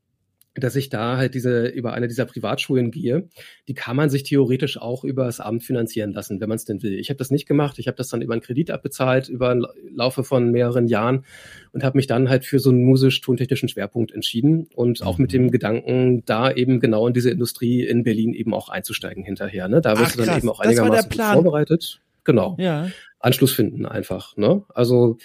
dass 0.56 0.76
ich 0.76 0.90
da 0.90 1.18
halt 1.18 1.34
diese 1.34 1.68
über 1.68 1.94
eine 1.94 2.08
dieser 2.08 2.26
Privatschulen 2.26 2.92
gehe, 2.92 3.28
die 3.68 3.74
kann 3.74 3.96
man 3.96 4.10
sich 4.10 4.24
theoretisch 4.24 4.78
auch 4.78 5.04
über 5.04 5.26
das 5.26 5.40
Amt 5.40 5.64
finanzieren 5.64 6.12
lassen, 6.14 6.40
wenn 6.40 6.50
man 6.50 6.58
es 6.58 6.66
denn 6.66 6.84
will. 6.84 6.94
Ich 7.00 7.10
habe 7.10 7.18
das 7.18 7.32
nicht 7.32 7.48
gemacht, 7.48 7.80
ich 7.80 7.88
habe 7.88 7.98
das 7.98 8.10
dann 8.10 8.22
über 8.22 8.34
einen 8.34 8.42
Kredit 8.42 8.70
abbezahlt 8.70 9.30
über 9.30 9.50
einen 9.50 9.66
Laufe 9.92 10.24
von 10.24 10.52
mehreren 10.52 10.88
Jahren 10.88 11.26
und 11.72 11.84
habe 11.84 11.98
mich 11.98 12.08
dann 12.08 12.30
halt 12.30 12.46
für 12.46 12.60
so 12.60 12.70
einen 12.70 12.84
musisch-tontechnischen 12.84 13.68
Schwerpunkt 13.70 14.12
entschieden 14.12 14.68
und 14.76 15.02
auch 15.02 15.18
mit 15.18 15.34
dem 15.34 15.46
mhm. 15.46 15.52
Gedanken, 15.52 16.24
da 16.26 16.52
eben 16.52 16.80
genau 16.80 17.08
in 17.08 17.14
diese 17.14 17.32
Industrie 17.32 17.84
in 17.84 18.04
Berlin 18.04 18.34
eben 18.34 18.54
auch 18.54 18.70
einzusteigen 18.70 19.24
hinterher. 19.24 19.68
Ne? 19.68 19.82
Da 19.82 19.98
wirst 19.98 20.12
Ach, 20.12 20.12
du 20.12 20.18
dann 20.20 20.28
krass. 20.28 20.38
eben 20.38 20.50
auch 20.50 20.60
einigermaßen 20.60 21.12
vorbereitet. 21.12 22.03
Genau. 22.24 22.56
Ja. 22.60 22.90
Anschluss 23.20 23.54
finden 23.54 23.86
einfach. 23.86 24.36
Ne? 24.38 24.64
Also 24.74 25.18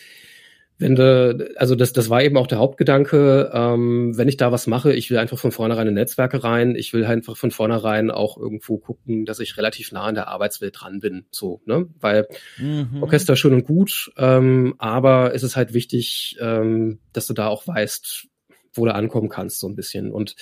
wenn 0.78 0.94
du, 0.94 1.52
also 1.56 1.74
das, 1.74 1.92
das 1.92 2.08
war 2.08 2.22
eben 2.22 2.37
auch 2.37 2.46
der 2.46 2.58
Hauptgedanke, 2.58 3.50
ähm, 3.52 4.16
wenn 4.16 4.28
ich 4.28 4.37
da 4.37 4.52
was 4.52 4.68
mache, 4.68 4.92
ich 4.92 5.11
will 5.11 5.18
einfach 5.18 5.37
von 5.37 5.50
vornherein 5.50 5.88
in 5.88 5.94
Netzwerke 5.94 6.44
rein, 6.44 6.76
ich 6.76 6.92
will 6.92 7.04
einfach 7.04 7.37
von 7.37 7.50
vornherein 7.50 8.12
auch 8.12 8.38
irgendwo 8.38 8.78
gucken, 8.78 9.24
dass 9.24 9.40
ich 9.40 9.56
relativ 9.56 9.90
nah 9.90 10.04
an 10.04 10.14
der 10.14 10.28
Arbeitswelt 10.28 10.80
dran 10.80 11.00
bin, 11.00 11.26
so, 11.30 11.61
ne, 11.66 11.88
weil 11.98 12.28
mhm. 12.58 13.02
Orchester 13.02 13.34
schön 13.34 13.54
und 13.54 13.64
gut, 13.64 14.12
ähm, 14.16 14.74
aber 14.78 15.34
es 15.34 15.42
ist 15.42 15.56
halt 15.56 15.74
wichtig, 15.74 16.37
ähm, 16.40 17.00
dass 17.12 17.26
du 17.26 17.34
da 17.34 17.48
auch 17.48 17.66
weißt, 17.66 18.27
wo 18.78 18.84
du 18.84 18.94
ankommen 18.94 19.28
kannst, 19.28 19.60
so 19.60 19.68
ein 19.68 19.74
bisschen 19.74 20.12
und 20.12 20.36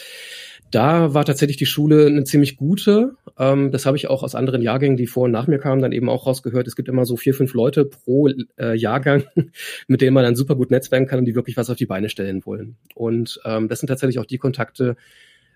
da 0.71 1.15
war 1.15 1.25
tatsächlich 1.25 1.57
die 1.57 1.67
Schule 1.67 2.07
eine 2.07 2.25
ziemlich 2.25 2.57
gute. 2.57 3.15
Ähm, 3.39 3.71
das 3.71 3.87
habe 3.87 3.97
ich 3.97 4.09
auch 4.09 4.23
aus 4.23 4.35
anderen 4.35 4.63
Jahrgängen, 4.63 4.97
die 4.97 5.07
vor 5.07 5.25
und 5.25 5.31
nach 5.31 5.47
mir 5.47 5.59
kamen, 5.59 5.81
dann 5.81 5.93
eben 5.93 6.09
auch 6.09 6.27
rausgehört. 6.27 6.67
Es 6.67 6.77
gibt 6.77 6.89
immer 6.89 7.05
so 7.05 7.17
vier, 7.17 7.35
fünf 7.35 7.55
Leute 7.55 7.85
pro 7.85 8.29
äh, 8.59 8.77
Jahrgang, 8.77 9.25
mit 9.87 10.01
denen 10.01 10.15
man 10.15 10.25
dann 10.25 10.37
super 10.37 10.57
gut 10.57 10.71
netzwerken 10.71 11.07
kann 11.07 11.21
und 11.21 11.25
die 11.25 11.35
wirklich 11.35 11.57
was 11.57 11.71
auf 11.71 11.77
die 11.77 11.87
Beine 11.87 12.09
stellen 12.09 12.45
wollen. 12.45 12.77
Und 12.95 13.41
ähm, 13.45 13.69
das 13.69 13.81
sind 13.81 13.89
tatsächlich 13.89 14.19
auch 14.19 14.27
die 14.27 14.39
Kontakte, 14.39 14.97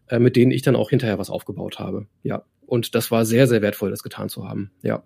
äh, 0.09 0.19
mit 0.19 0.37
denen 0.37 0.53
ich 0.53 0.63
dann 0.63 0.77
auch 0.77 0.91
hinterher 0.91 1.19
was 1.19 1.31
aufgebaut 1.31 1.79
habe. 1.79 2.07
Ja. 2.23 2.45
Und 2.67 2.95
das 2.95 3.11
war 3.11 3.25
sehr, 3.25 3.49
sehr 3.49 3.63
wertvoll, 3.63 3.91
das 3.91 4.05
getan 4.05 4.29
zu 4.29 4.49
haben. 4.49 4.71
Ja. 4.83 5.03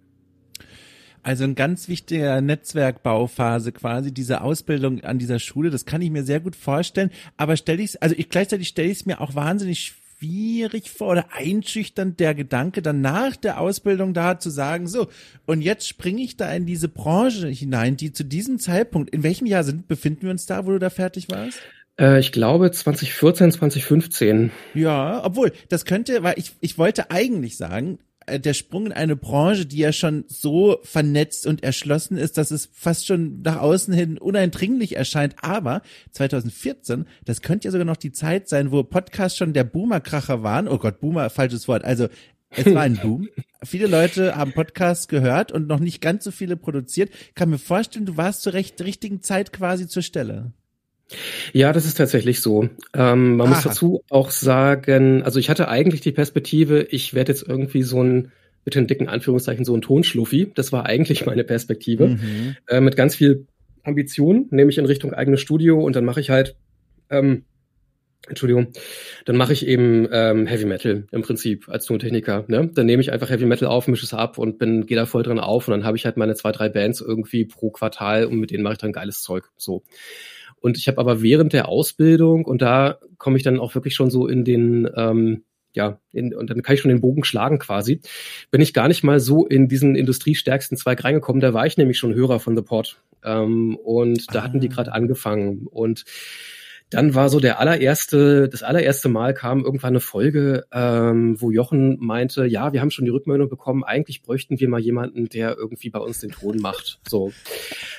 Also 1.25 1.45
ein 1.45 1.55
ganz 1.55 1.89
wichtiger 1.89 2.43
Netzwerkbauphase 2.43 3.73
quasi, 3.73 4.13
diese 4.13 4.43
Ausbildung 4.43 5.01
an 5.01 5.19
dieser 5.19 5.39
Schule, 5.39 5.71
das 5.71 5.87
kann 5.87 6.03
ich 6.03 6.11
mir 6.11 6.23
sehr 6.23 6.39
gut 6.39 6.55
vorstellen. 6.55 7.11
Aber 7.39 7.57
stelle 7.57 7.83
ich 7.83 8.03
also 8.03 8.15
ich 8.17 8.29
gleichzeitig 8.29 8.69
stelle 8.69 8.91
ich 8.91 8.99
es 8.99 9.07
mir 9.07 9.23
auch 9.23 9.35
wahnsinnig 9.35 9.95
schwierig 10.19 10.91
vor 10.91 11.13
oder 11.13 11.27
einschüchternd 11.33 12.21
der 12.21 12.35
Gedanke, 12.35 12.83
dann 12.83 13.01
nach 13.01 13.37
der 13.37 13.59
Ausbildung 13.59 14.13
da 14.13 14.39
zu 14.39 14.51
sagen, 14.51 14.87
so, 14.87 15.09
und 15.47 15.63
jetzt 15.63 15.89
springe 15.89 16.23
ich 16.23 16.37
da 16.37 16.53
in 16.53 16.67
diese 16.67 16.89
Branche 16.89 17.49
hinein, 17.49 17.97
die 17.97 18.13
zu 18.13 18.25
diesem 18.25 18.59
Zeitpunkt, 18.59 19.11
in 19.11 19.23
welchem 19.23 19.47
Jahr 19.47 19.65
sind, 19.65 19.89
befinden 19.89 20.23
wir 20.23 20.31
uns 20.31 20.45
da, 20.45 20.67
wo 20.67 20.73
du 20.73 20.79
da 20.79 20.91
fertig 20.91 21.31
warst? 21.31 21.59
Äh, 21.99 22.21
ich 22.21 22.33
glaube 22.33 22.71
2014, 22.71 23.53
2015. 23.53 24.51
Ja, 24.75 25.25
obwohl, 25.25 25.53
das 25.71 25.87
könnte, 25.87 26.23
weil 26.23 26.35
ich, 26.39 26.53
ich 26.61 26.77
wollte 26.77 27.11
eigentlich 27.11 27.57
sagen, 27.57 27.99
der 28.29 28.55
Sprung 28.55 28.87
in 28.87 28.93
eine 28.93 29.17
Branche, 29.17 29.67
die 29.67 29.79
ja 29.79 29.93
schon 29.93 30.25
so 30.29 30.79
vernetzt 30.83 31.47
und 31.47 31.63
erschlossen 31.63 32.17
ist, 32.17 32.39
dass 32.39 32.51
es 32.51 32.69
fast 32.73 33.07
schon 33.07 33.43
nach 33.43 33.61
außen 33.61 33.93
hin 33.93 34.19
uneindringlich 34.19 34.97
erscheint. 34.97 35.37
Aber 35.43 35.83
2014, 36.13 37.07
das 37.25 37.43
könnte 37.43 37.69
ja 37.69 37.73
sogar 37.73 37.85
noch 37.85 37.97
die 37.97 38.13
Zeit 38.13 38.49
sein, 38.49 38.73
wo 38.73 38.83
Podcasts 38.83 39.39
schon 39.39 39.53
der 39.53 39.65
Boomerkracher 39.65 40.43
waren. 40.43 40.69
Oh 40.69 40.79
Gott, 40.79 41.01
Boomer, 41.01 41.31
falsches 41.31 41.69
Wort. 41.69 41.85
Also 41.85 42.09
es 42.51 42.73
war 42.73 42.83
ein 42.83 42.97
Boom. 42.97 43.29
viele 43.65 43.87
Leute 43.87 44.37
haben 44.37 44.53
Podcasts 44.53 45.09
gehört 45.09 45.53
und 45.53 45.67
noch 45.67 45.81
nicht 45.81 46.01
ganz 46.01 46.25
so 46.25 46.31
viele 46.31 46.57
produziert. 46.57 47.11
kann 47.35 47.51
mir 47.51 47.59
vorstellen, 47.59 48.07
du 48.07 48.17
warst 48.17 48.43
zur 48.43 48.53
recht 48.53 48.81
richtigen 48.83 49.23
Zeit 49.23 49.53
quasi 49.53 49.89
zur 49.89 50.03
Stelle. 50.03 50.53
Ja, 51.53 51.73
das 51.73 51.85
ist 51.85 51.95
tatsächlich 51.95 52.41
so. 52.41 52.69
Ähm, 52.95 53.37
man 53.37 53.47
Aha. 53.47 53.55
muss 53.55 53.65
dazu 53.65 54.03
auch 54.11 54.31
sagen, 54.31 55.23
also 55.23 55.39
ich 55.39 55.51
hatte 55.51 55.69
eigentlich 55.69 56.01
die 56.01 56.13
Perspektive, 56.13 56.83
ich 56.83 57.15
werde 57.15 57.33
jetzt 57.33 57.47
irgendwie 57.47 57.83
so 57.83 58.03
ein, 58.03 58.33
mit 58.65 58.75
den 58.75 58.87
dicken 58.87 59.09
Anführungszeichen, 59.09 59.65
so 59.65 59.77
ein 59.77 59.83
Tonschluffi. 59.83 60.53
Das 60.55 60.73
war 60.73 60.87
eigentlich 60.87 61.27
meine 61.27 61.45
Perspektive. 61.45 62.09
Mhm. 62.09 62.57
Äh, 62.67 62.81
mit 62.81 62.97
ganz 62.97 63.15
viel 63.15 63.47
Ambition, 63.83 64.47
nämlich 64.51 64.79
in 64.79 64.87
Richtung 64.87 65.13
eigenes 65.13 65.41
Studio 65.41 65.81
und 65.81 65.95
dann 65.95 66.05
mache 66.05 66.21
ich 66.21 66.31
halt, 66.31 66.57
ähm, 67.11 67.45
Entschuldigung, 68.27 68.69
dann 69.27 69.37
mache 69.37 69.53
ich 69.53 69.67
eben 69.67 70.09
ähm, 70.11 70.47
Heavy 70.47 70.65
Metal 70.65 71.07
im 71.13 71.21
Prinzip 71.21 71.69
als 71.69 71.85
Tontechniker. 71.85 72.47
Ne? 72.49 72.71
Dann 72.75 72.87
nehme 72.87 73.03
ich 73.03 73.13
einfach 73.13 73.29
Heavy 73.29 73.45
Metal 73.45 73.69
auf, 73.69 73.87
mische 73.87 74.07
es 74.07 74.15
ab 74.15 74.39
und 74.39 74.59
bin 74.59 74.87
gehe 74.87 74.97
da 74.97 75.05
voll 75.05 75.23
drin 75.23 75.39
auf 75.39 75.69
und 75.69 75.73
dann 75.73 75.85
habe 75.85 75.99
ich 75.99 76.07
halt 76.07 76.17
meine 76.17 76.35
zwei, 76.35 76.51
drei 76.51 76.71
Bands 76.71 77.03
irgendwie 77.03 77.45
pro 77.45 77.71
Quartal 77.71 78.25
und 78.25 78.39
mit 78.39 78.51
denen 78.51 78.63
mache 78.63 78.75
ich 78.75 78.79
dann 78.79 78.93
geiles 78.93 79.23
Zeug. 79.23 79.51
So. 79.59 79.83
Und 80.65 80.79
ich 80.79 80.89
habe 80.89 80.97
aber 80.97 81.21
während 81.21 81.53
der 81.53 81.69
Ausbildung, 81.69 82.47
und 82.47 82.63
da 82.63 82.99
komme 83.19 83.37
ich 83.37 83.43
dann 83.43 83.61
auch 83.61 83.75
wirklich 83.75 83.95
schon 83.95 84.09
so 84.09 84.27
in 84.27 84.47
den, 84.47 84.89
ähm, 84.97 85.45
ja, 85.75 86.01
in, 86.11 86.35
und 86.35 86.49
dann 86.49 86.63
kann 86.63 86.75
ich 86.75 86.81
schon 86.81 86.89
den 86.89 87.03
Bogen 87.03 87.23
schlagen 87.23 87.59
quasi, 87.59 88.01
bin 88.51 88.63
ich 88.63 88.73
gar 88.73 88.89
nicht 88.89 89.05
mal 89.05 89.21
so 89.21 89.45
in 89.45 89.69
diesen 89.69 89.95
industriestärksten 89.95 90.79
Zweig 90.79 91.05
reingekommen. 91.05 91.43
Da 91.43 91.53
war 91.53 91.67
ich 91.67 91.77
nämlich 91.77 91.99
schon 91.99 92.15
Hörer 92.15 92.41
von 92.41 92.57
The 92.57 92.63
Pod. 92.63 92.99
Ähm, 93.23 93.77
und 93.77 94.35
da 94.35 94.39
ah. 94.39 94.45
hatten 94.45 94.61
die 94.61 94.71
ah. 94.71 94.73
gerade 94.73 94.93
angefangen. 94.95 95.67
Und 95.67 96.07
dann 96.95 97.15
war 97.15 97.29
so 97.29 97.41
der 97.41 97.59
allererste, 97.59 98.49
das 98.49 98.63
allererste 98.63 99.09
Mal 99.09 99.35
kam 99.35 99.65
irgendwann 99.65 99.95
eine 99.95 100.01
Folge, 100.01 100.65
ähm, 100.73 101.41
wo 101.41 101.51
Jochen 101.51 101.99
meinte, 101.99 102.47
ja, 102.47 102.73
wir 102.73 102.81
haben 102.81 102.93
schon 102.93 103.05
die 103.05 103.11
Rückmeldung 103.11 103.49
bekommen, 103.49 103.83
eigentlich 103.83 104.23
bräuchten 104.23 104.61
wir 104.61 104.69
mal 104.69 104.79
jemanden, 104.79 105.29
der 105.29 105.57
irgendwie 105.57 105.91
bei 105.91 105.99
uns 105.99 106.21
den 106.21 106.31
Ton 106.31 106.59
macht. 106.59 107.01
So. 107.09 107.33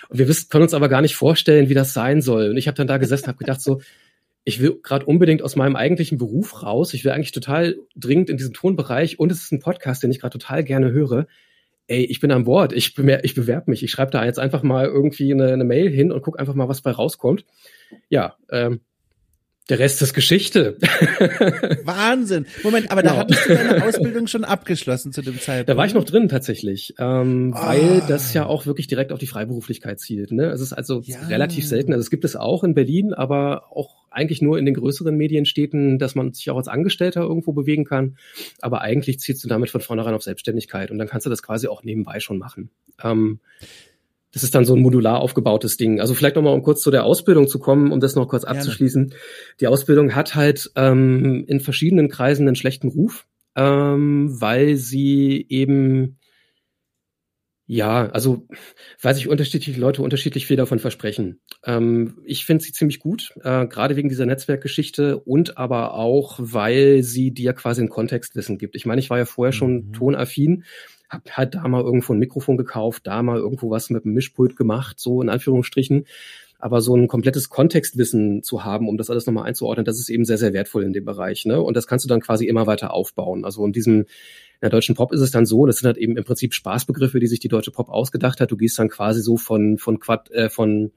Und 0.07 0.17
wir 0.17 0.29
wissen, 0.29 0.47
können 0.49 0.63
uns 0.63 0.73
aber 0.73 0.87
gar 0.87 1.01
nicht 1.01 1.17
vorstellen, 1.17 1.67
wie 1.67 1.73
das 1.73 1.93
sein 1.93 2.21
soll. 2.21 2.49
Und 2.49 2.57
ich 2.57 2.67
habe 2.67 2.75
dann 2.75 2.87
da 2.87 2.97
gesessen, 2.97 3.27
habe 3.27 3.37
gedacht 3.37 3.59
so, 3.59 3.81
ich 4.45 4.61
will 4.61 4.79
gerade 4.81 5.05
unbedingt 5.05 5.41
aus 5.41 5.57
meinem 5.57 5.75
eigentlichen 5.75 6.17
Beruf 6.17 6.63
raus. 6.63 6.93
Ich 6.93 7.03
will 7.03 7.11
eigentlich 7.11 7.33
total 7.33 7.75
dringend 7.97 8.29
in 8.29 8.37
diesen 8.37 8.53
Tonbereich 8.53 9.19
und 9.19 9.29
es 9.31 9.41
ist 9.41 9.51
ein 9.51 9.59
Podcast, 9.59 10.03
den 10.03 10.11
ich 10.11 10.21
gerade 10.21 10.37
total 10.37 10.63
gerne 10.63 10.91
höre. 10.91 11.27
Ey, 11.87 12.03
ich 12.05 12.19
bin 12.19 12.31
an 12.31 12.45
Bord, 12.45 12.73
ich, 12.73 12.95
bemer 12.95 13.23
ich 13.23 13.35
bewerbe 13.35 13.69
mich. 13.69 13.83
Ich 13.83 13.91
schreibe 13.91 14.11
da 14.11 14.25
jetzt 14.25 14.39
einfach 14.39 14.63
mal 14.63 14.85
irgendwie 14.85 15.31
eine, 15.31 15.53
eine 15.53 15.63
Mail 15.63 15.89
hin 15.89 16.11
und 16.11 16.21
guck 16.21 16.39
einfach 16.39 16.55
mal, 16.55 16.67
was 16.67 16.81
bei 16.81 16.91
rauskommt. 16.91 17.45
Ja, 18.09 18.37
ähm, 18.49 18.81
der 19.69 19.79
Rest 19.79 20.01
ist 20.01 20.13
Geschichte. 20.13 20.77
Wahnsinn. 21.83 22.45
Moment, 22.63 22.91
aber 22.91 23.01
genau. 23.01 23.15
da 23.15 23.19
hattest 23.21 23.45
du 23.49 23.55
deine 23.55 23.83
Ausbildung 23.87 24.27
schon 24.27 24.43
abgeschlossen 24.43 25.11
zu 25.11 25.23
dem 25.23 25.39
Zeitpunkt. 25.39 25.69
Da 25.69 25.77
war 25.77 25.85
ich 25.87 25.95
noch 25.95 26.03
drin 26.03 26.29
tatsächlich, 26.29 26.93
ähm, 26.99 27.53
oh. 27.55 27.65
weil 27.65 28.03
das 28.07 28.33
ja 28.33 28.45
auch 28.45 28.67
wirklich 28.67 28.87
direkt 28.87 29.11
auf 29.11 29.19
die 29.19 29.27
Freiberuflichkeit 29.27 29.99
zielt. 29.99 30.31
Ne? 30.31 30.45
Es 30.47 30.61
ist 30.61 30.73
also 30.73 31.01
ja. 31.03 31.19
relativ 31.27 31.67
selten. 31.67 31.93
Also 31.93 32.01
es 32.01 32.11
gibt 32.11 32.25
es 32.25 32.35
auch 32.35 32.63
in 32.63 32.75
Berlin, 32.75 33.13
aber 33.13 33.71
auch 33.71 34.05
eigentlich 34.11 34.41
nur 34.41 34.59
in 34.59 34.65
den 34.65 34.75
größeren 34.75 35.15
Medienstädten, 35.15 35.97
dass 35.97 36.13
man 36.13 36.33
sich 36.33 36.49
auch 36.51 36.57
als 36.57 36.67
Angestellter 36.67 37.21
irgendwo 37.21 37.51
bewegen 37.51 37.85
kann. 37.85 38.17
Aber 38.61 38.81
eigentlich 38.81 39.19
zielst 39.19 39.43
du 39.43 39.47
damit 39.47 39.71
von 39.71 39.81
vornherein 39.81 40.13
auf 40.13 40.23
Selbstständigkeit 40.23 40.91
und 40.91 40.99
dann 40.99 41.07
kannst 41.07 41.25
du 41.25 41.29
das 41.31 41.41
quasi 41.41 41.67
auch 41.67 41.83
nebenbei 41.83 42.19
schon 42.19 42.37
machen. 42.37 42.69
Ähm, 43.03 43.39
das 44.35 44.43
ist 44.43 44.53
dann 44.53 44.65
so 44.65 44.75
ein 44.75 44.81
modular 44.81 45.21
aufgebautes 45.21 45.77
Ding. 45.77 46.01
Also 46.01 46.13
vielleicht 46.13 46.35
nochmal, 46.35 46.53
um 46.53 46.61
kurz 46.61 46.81
zu 46.81 46.91
der 46.91 47.05
Ausbildung 47.05 47.47
zu 47.47 47.57
kommen, 47.57 47.93
um 47.93 48.01
das 48.01 48.15
noch 48.15 48.27
kurz 48.27 48.43
abzuschließen. 48.43 49.07
Gerne. 49.07 49.21
Die 49.61 49.67
Ausbildung 49.67 50.13
hat 50.13 50.35
halt 50.35 50.71
ähm, 50.75 51.45
in 51.47 51.61
verschiedenen 51.61 52.09
Kreisen 52.09 52.45
einen 52.45 52.57
schlechten 52.57 52.89
Ruf, 52.89 53.27
ähm, 53.55 54.35
weil 54.41 54.75
sie 54.75 55.45
eben 55.47 56.17
ja, 57.65 58.09
also 58.09 58.45
weil 59.01 59.15
sich 59.15 59.29
unterschiedliche 59.29 59.79
Leute 59.79 60.01
unterschiedlich 60.01 60.45
viel 60.45 60.57
davon 60.57 60.79
versprechen. 60.79 61.39
Ähm, 61.63 62.19
ich 62.25 62.45
finde 62.45 62.63
sie 62.63 62.73
ziemlich 62.73 62.99
gut, 62.99 63.33
äh, 63.41 63.65
gerade 63.67 63.95
wegen 63.95 64.09
dieser 64.09 64.25
Netzwerkgeschichte 64.25 65.17
und 65.17 65.57
aber 65.57 65.93
auch, 65.93 66.37
weil 66.39 67.03
sie 67.03 67.31
dir 67.31 67.53
quasi 67.53 67.81
ein 67.81 67.89
Kontextwissen 67.89 68.57
gibt. 68.57 68.75
Ich 68.75 68.85
meine, 68.85 68.99
ich 68.99 69.09
war 69.09 69.17
ja 69.17 69.25
vorher 69.25 69.53
schon 69.53 69.87
mhm. 69.87 69.93
tonaffin 69.93 70.65
hab 71.09 71.29
halt 71.31 71.55
da 71.55 71.67
mal 71.67 71.81
irgendwo 71.81 72.13
ein 72.13 72.19
Mikrofon 72.19 72.57
gekauft, 72.57 73.05
da 73.05 73.21
mal 73.23 73.37
irgendwo 73.37 73.69
was 73.69 73.89
mit 73.89 74.05
einem 74.05 74.13
Mischpult 74.13 74.55
gemacht, 74.55 74.99
so 74.99 75.21
in 75.21 75.29
Anführungsstrichen. 75.29 76.05
Aber 76.57 76.81
so 76.81 76.95
ein 76.95 77.07
komplettes 77.07 77.49
Kontextwissen 77.49 78.41
zu 78.41 78.63
haben, 78.63 78.87
um 78.87 78.97
das 78.97 79.09
alles 79.09 79.25
nochmal 79.25 79.45
einzuordnen, 79.45 79.85
das 79.85 79.99
ist 79.99 80.09
eben 80.09 80.25
sehr, 80.25 80.37
sehr 80.37 80.53
wertvoll 80.53 80.83
in 80.83 80.93
dem 80.93 81.05
Bereich. 81.05 81.45
Ne? 81.45 81.61
Und 81.61 81.75
das 81.75 81.85
kannst 81.85 82.05
du 82.05 82.09
dann 82.09 82.21
quasi 82.21 82.47
immer 82.47 82.65
weiter 82.65 82.93
aufbauen. 82.93 83.45
Also 83.45 83.65
in 83.65 83.73
diesem 83.73 84.05
in 84.55 84.61
der 84.61 84.69
deutschen 84.69 84.95
Pop 84.95 85.11
ist 85.11 85.19
es 85.19 85.31
dann 85.31 85.45
so, 85.45 85.65
das 85.65 85.77
sind 85.77 85.87
halt 85.87 85.97
eben 85.97 86.15
im 86.15 86.23
Prinzip 86.23 86.53
Spaßbegriffe, 86.53 87.19
die 87.19 87.27
sich 87.27 87.41
die 87.41 87.49
deutsche 87.49 87.71
Pop 87.71 87.89
ausgedacht 87.89 88.39
hat. 88.39 88.51
Du 88.51 88.57
gehst 88.57 88.79
dann 88.79 88.89
quasi 88.89 89.21
so 89.21 89.35
von 89.35 89.77
von 89.77 89.99
Quad, 89.99 90.31
äh, 90.31 90.49
von 90.49 90.91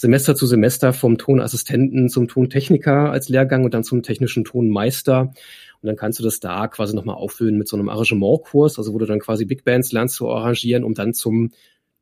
Semester 0.00 0.34
zu 0.34 0.46
Semester 0.46 0.94
vom 0.94 1.18
Tonassistenten 1.18 2.08
zum 2.08 2.26
Tontechniker 2.26 3.10
als 3.10 3.28
Lehrgang 3.28 3.64
und 3.64 3.74
dann 3.74 3.84
zum 3.84 4.02
technischen 4.02 4.44
Tonmeister. 4.44 5.34
Und 5.82 5.86
dann 5.86 5.96
kannst 5.96 6.18
du 6.18 6.22
das 6.22 6.40
da 6.40 6.68
quasi 6.68 6.94
nochmal 6.94 7.16
auffüllen 7.16 7.56
mit 7.56 7.68
so 7.68 7.76
einem 7.76 7.88
Arrangementkurs, 7.88 8.78
also 8.78 8.92
wo 8.92 8.98
du 8.98 9.06
dann 9.06 9.20
quasi 9.20 9.44
Big 9.46 9.64
Bands 9.64 9.92
lernst 9.92 10.16
zu 10.16 10.28
arrangieren, 10.28 10.84
um 10.84 10.94
dann 10.94 11.14
zum 11.14 11.52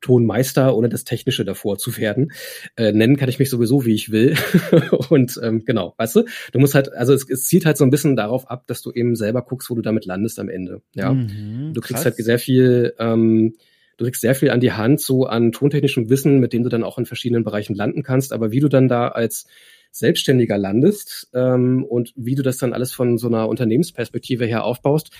Tonmeister, 0.01 0.75
ohne 0.75 0.89
das 0.89 1.03
Technische 1.03 1.45
davor 1.45 1.77
zu 1.77 1.97
werden. 1.97 2.31
Äh, 2.75 2.93
nennen 2.93 3.17
kann 3.17 3.29
ich 3.29 3.39
mich 3.39 3.49
sowieso, 3.49 3.85
wie 3.85 3.93
ich 3.93 4.11
will. 4.11 4.35
und 5.09 5.39
ähm, 5.43 5.65
genau, 5.65 5.93
weißt 5.97 6.17
du, 6.17 6.23
du 6.51 6.59
musst 6.59 6.75
halt, 6.75 6.93
also 6.93 7.13
es, 7.13 7.29
es 7.29 7.45
zieht 7.45 7.65
halt 7.65 7.77
so 7.77 7.83
ein 7.83 7.89
bisschen 7.89 8.15
darauf 8.15 8.49
ab, 8.49 8.65
dass 8.67 8.81
du 8.81 8.91
eben 8.91 9.15
selber 9.15 9.41
guckst, 9.41 9.69
wo 9.69 9.75
du 9.75 9.81
damit 9.81 10.05
landest 10.05 10.39
am 10.39 10.49
Ende. 10.49 10.81
Ja, 10.93 11.13
mhm, 11.13 11.73
du 11.73 11.81
kriegst 11.81 12.03
krass. 12.03 12.05
halt 12.05 12.15
sehr 12.15 12.39
viel, 12.39 12.93
ähm, 12.97 13.55
du 13.97 14.05
kriegst 14.05 14.21
sehr 14.21 14.35
viel 14.35 14.51
an 14.51 14.61
die 14.61 14.71
Hand, 14.71 15.01
so 15.01 15.25
an 15.25 15.51
tontechnischem 15.51 16.09
Wissen, 16.09 16.39
mit 16.39 16.53
dem 16.53 16.63
du 16.63 16.69
dann 16.69 16.83
auch 16.83 16.97
in 16.97 17.05
verschiedenen 17.05 17.43
Bereichen 17.43 17.75
landen 17.75 18.03
kannst. 18.03 18.31
Aber 18.31 18.51
wie 18.51 18.61
du 18.61 18.69
dann 18.69 18.87
da 18.87 19.09
als 19.09 19.47
Selbstständiger 19.91 20.57
landest 20.57 21.29
ähm, 21.33 21.83
und 21.83 22.13
wie 22.15 22.35
du 22.35 22.43
das 22.43 22.57
dann 22.57 22.73
alles 22.73 22.93
von 22.93 23.17
so 23.17 23.27
einer 23.27 23.47
Unternehmensperspektive 23.47 24.45
her 24.45 24.63
aufbaust, 24.63 25.11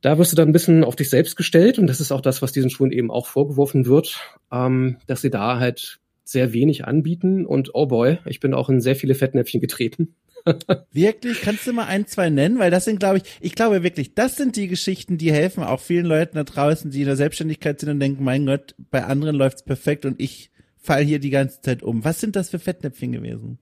da 0.00 0.18
wirst 0.18 0.32
du 0.32 0.36
dann 0.36 0.48
ein 0.48 0.52
bisschen 0.52 0.84
auf 0.84 0.96
dich 0.96 1.08
selbst 1.08 1.36
gestellt 1.36 1.78
und 1.78 1.86
das 1.86 2.00
ist 2.00 2.12
auch 2.12 2.20
das, 2.20 2.42
was 2.42 2.52
diesen 2.52 2.70
Schulen 2.70 2.92
eben 2.92 3.10
auch 3.10 3.26
vorgeworfen 3.26 3.86
wird, 3.86 4.20
ähm, 4.52 4.98
dass 5.06 5.22
sie 5.22 5.30
da 5.30 5.58
halt 5.58 6.00
sehr 6.24 6.52
wenig 6.52 6.84
anbieten 6.84 7.46
und 7.46 7.70
oh 7.74 7.86
boy, 7.86 8.18
ich 8.26 8.40
bin 8.40 8.54
auch 8.54 8.68
in 8.68 8.80
sehr 8.80 8.96
viele 8.96 9.14
Fettnäpfchen 9.14 9.60
getreten. 9.60 10.16
wirklich? 10.92 11.40
Kannst 11.40 11.66
du 11.66 11.72
mal 11.72 11.86
ein, 11.86 12.06
zwei 12.06 12.28
nennen? 12.30 12.58
Weil 12.58 12.70
das 12.70 12.84
sind, 12.84 13.00
glaube 13.00 13.18
ich, 13.18 13.22
ich 13.40 13.54
glaube 13.54 13.82
wirklich, 13.82 14.14
das 14.14 14.36
sind 14.36 14.56
die 14.56 14.68
Geschichten, 14.68 15.16
die 15.16 15.32
helfen 15.32 15.64
auch 15.64 15.80
vielen 15.80 16.06
Leuten 16.06 16.36
da 16.36 16.44
draußen, 16.44 16.90
die 16.90 17.00
in 17.00 17.06
der 17.06 17.16
Selbstständigkeit 17.16 17.80
sind 17.80 17.88
und 17.90 18.00
denken, 18.00 18.24
mein 18.24 18.46
Gott, 18.46 18.74
bei 18.90 19.04
anderen 19.04 19.36
läuft's 19.36 19.64
perfekt 19.64 20.04
und 20.04 20.20
ich 20.20 20.50
fall 20.76 21.02
hier 21.02 21.18
die 21.18 21.30
ganze 21.30 21.62
Zeit 21.62 21.82
um. 21.82 22.04
Was 22.04 22.20
sind 22.20 22.36
das 22.36 22.50
für 22.50 22.58
Fettnäpfchen 22.58 23.12
gewesen? 23.12 23.58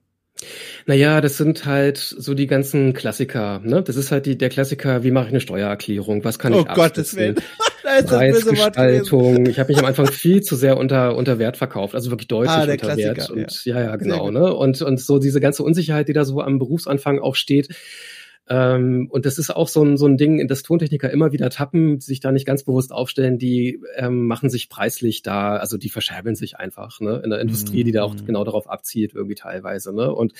Naja, 0.85 1.21
das 1.21 1.37
sind 1.37 1.65
halt 1.65 1.97
so 1.97 2.33
die 2.33 2.47
ganzen 2.47 2.93
Klassiker. 2.93 3.61
Ne? 3.63 3.81
Das 3.81 3.95
ist 3.95 4.11
halt 4.11 4.25
die, 4.25 4.37
der 4.37 4.49
Klassiker, 4.49 5.03
wie 5.03 5.11
mache 5.11 5.25
ich 5.25 5.31
eine 5.31 5.41
Steuererklärung? 5.41 6.23
Was 6.23 6.39
kann 6.39 6.53
oh 6.53 6.61
ich 6.61 6.69
Oh 6.69 6.73
Gottes 6.73 7.15
Willen. 7.15 7.35
Preisgestaltung. 7.83 9.45
Ich 9.45 9.59
habe 9.59 9.71
mich 9.71 9.79
am 9.79 9.85
Anfang 9.85 10.07
viel 10.07 10.41
zu 10.41 10.55
sehr 10.55 10.77
unter, 10.77 11.15
unter 11.15 11.37
Wert 11.37 11.57
verkauft, 11.57 11.95
also 11.95 12.11
wirklich 12.11 12.27
deutlich 12.27 12.51
ah, 12.51 12.63
unter 12.63 12.97
Wert. 12.97 13.29
Und 13.29 13.65
ja, 13.65 13.81
ja, 13.81 13.95
genau. 13.97 14.31
Ne? 14.31 14.53
Und, 14.53 14.81
und 14.81 14.99
so 14.99 15.19
diese 15.19 15.39
ganze 15.39 15.63
Unsicherheit, 15.63 16.07
die 16.07 16.13
da 16.13 16.25
so 16.25 16.39
am 16.39 16.59
Berufsanfang 16.59 17.19
auch 17.19 17.35
steht, 17.35 17.75
ähm, 18.49 19.07
und 19.09 19.25
das 19.25 19.37
ist 19.37 19.55
auch 19.55 19.69
so 19.69 19.83
ein, 19.83 19.95
so 19.95 20.05
ein 20.05 20.17
Ding, 20.17 20.47
das 20.47 20.63
Tontechniker 20.63 21.09
immer 21.09 21.31
wieder 21.31 21.49
tappen, 21.49 22.01
sich 22.01 22.19
da 22.19 22.31
nicht 22.31 22.45
ganz 22.45 22.63
bewusst 22.63 22.91
aufstellen, 22.91 23.37
die 23.37 23.79
ähm, 23.95 24.27
machen 24.27 24.49
sich 24.49 24.69
preislich 24.69 25.21
da, 25.21 25.55
also 25.55 25.77
die 25.77 25.89
verscherbeln 25.89 26.35
sich 26.35 26.57
einfach, 26.57 26.99
ne, 26.99 27.21
in 27.23 27.29
der 27.29 27.39
Industrie, 27.39 27.83
die 27.83 27.93
da 27.93 28.03
auch 28.03 28.15
mhm. 28.15 28.25
genau 28.25 28.43
darauf 28.43 28.69
abzielt, 28.69 29.13
irgendwie 29.13 29.35
teilweise, 29.35 29.95
ne, 29.95 30.13
und 30.13 30.33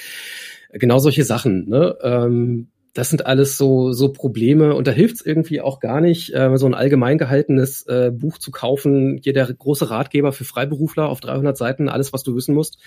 genau 0.72 1.00
solche 1.00 1.24
Sachen, 1.24 1.70
ne, 1.70 1.98
ähm, 2.02 2.68
das 2.94 3.10
sind 3.10 3.26
alles 3.26 3.58
so, 3.58 3.92
so 3.92 4.12
Probleme 4.12 4.76
und 4.76 4.86
da 4.86 4.92
hilft 4.92 5.16
es 5.16 5.26
irgendwie 5.26 5.62
auch 5.62 5.80
gar 5.80 6.00
nicht, 6.00 6.34
äh, 6.36 6.56
so 6.58 6.68
ein 6.68 6.76
allgemein 6.76 7.18
gehaltenes 7.18 7.88
äh, 7.88 8.12
Buch 8.14 8.38
zu 8.38 8.52
kaufen. 8.52 9.20
Hier 9.24 9.34
der 9.34 9.52
große 9.52 9.90
Ratgeber 9.90 10.32
für 10.32 10.44
Freiberufler 10.44 11.10
auf 11.10 11.20
300 11.20 11.58
Seiten, 11.58 11.90
alles, 11.90 12.14
was 12.14 12.22
du 12.22 12.36
wissen 12.36 12.54
musst. 12.54 12.78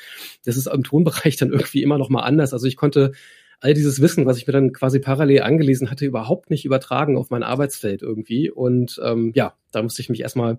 Das 0.45 0.57
ist 0.57 0.69
im 0.69 0.85
Tonbereich 0.85 1.37
dann 1.39 1.51
irgendwie 1.51 1.83
immer 1.83 1.99
noch 1.99 2.09
mal 2.09 2.23
anders. 2.23 2.53
Also 2.53 2.69
ich 2.69 2.77
konnte 2.77 3.13
all 3.61 3.75
dieses 3.75 4.01
Wissen, 4.01 4.27
was 4.27 4.39
ich 4.39 4.47
mir 4.47 4.53
dann 4.53 4.73
quasi 4.73 4.99
parallel 4.99 5.43
angelesen 5.43 5.91
hatte, 5.91 6.07
überhaupt 6.07 6.51
nicht 6.51 6.65
übertragen 6.65 7.17
auf 7.17 7.31
mein 7.31 7.43
Arbeitsfeld 7.43 8.03
irgendwie. 8.03 8.51
Und 8.51 9.01
ähm, 9.03 9.33
ja, 9.35 9.55
da 9.73 9.83
musste 9.83 10.03
ich 10.03 10.09
mich 10.09 10.21
erstmal 10.21 10.59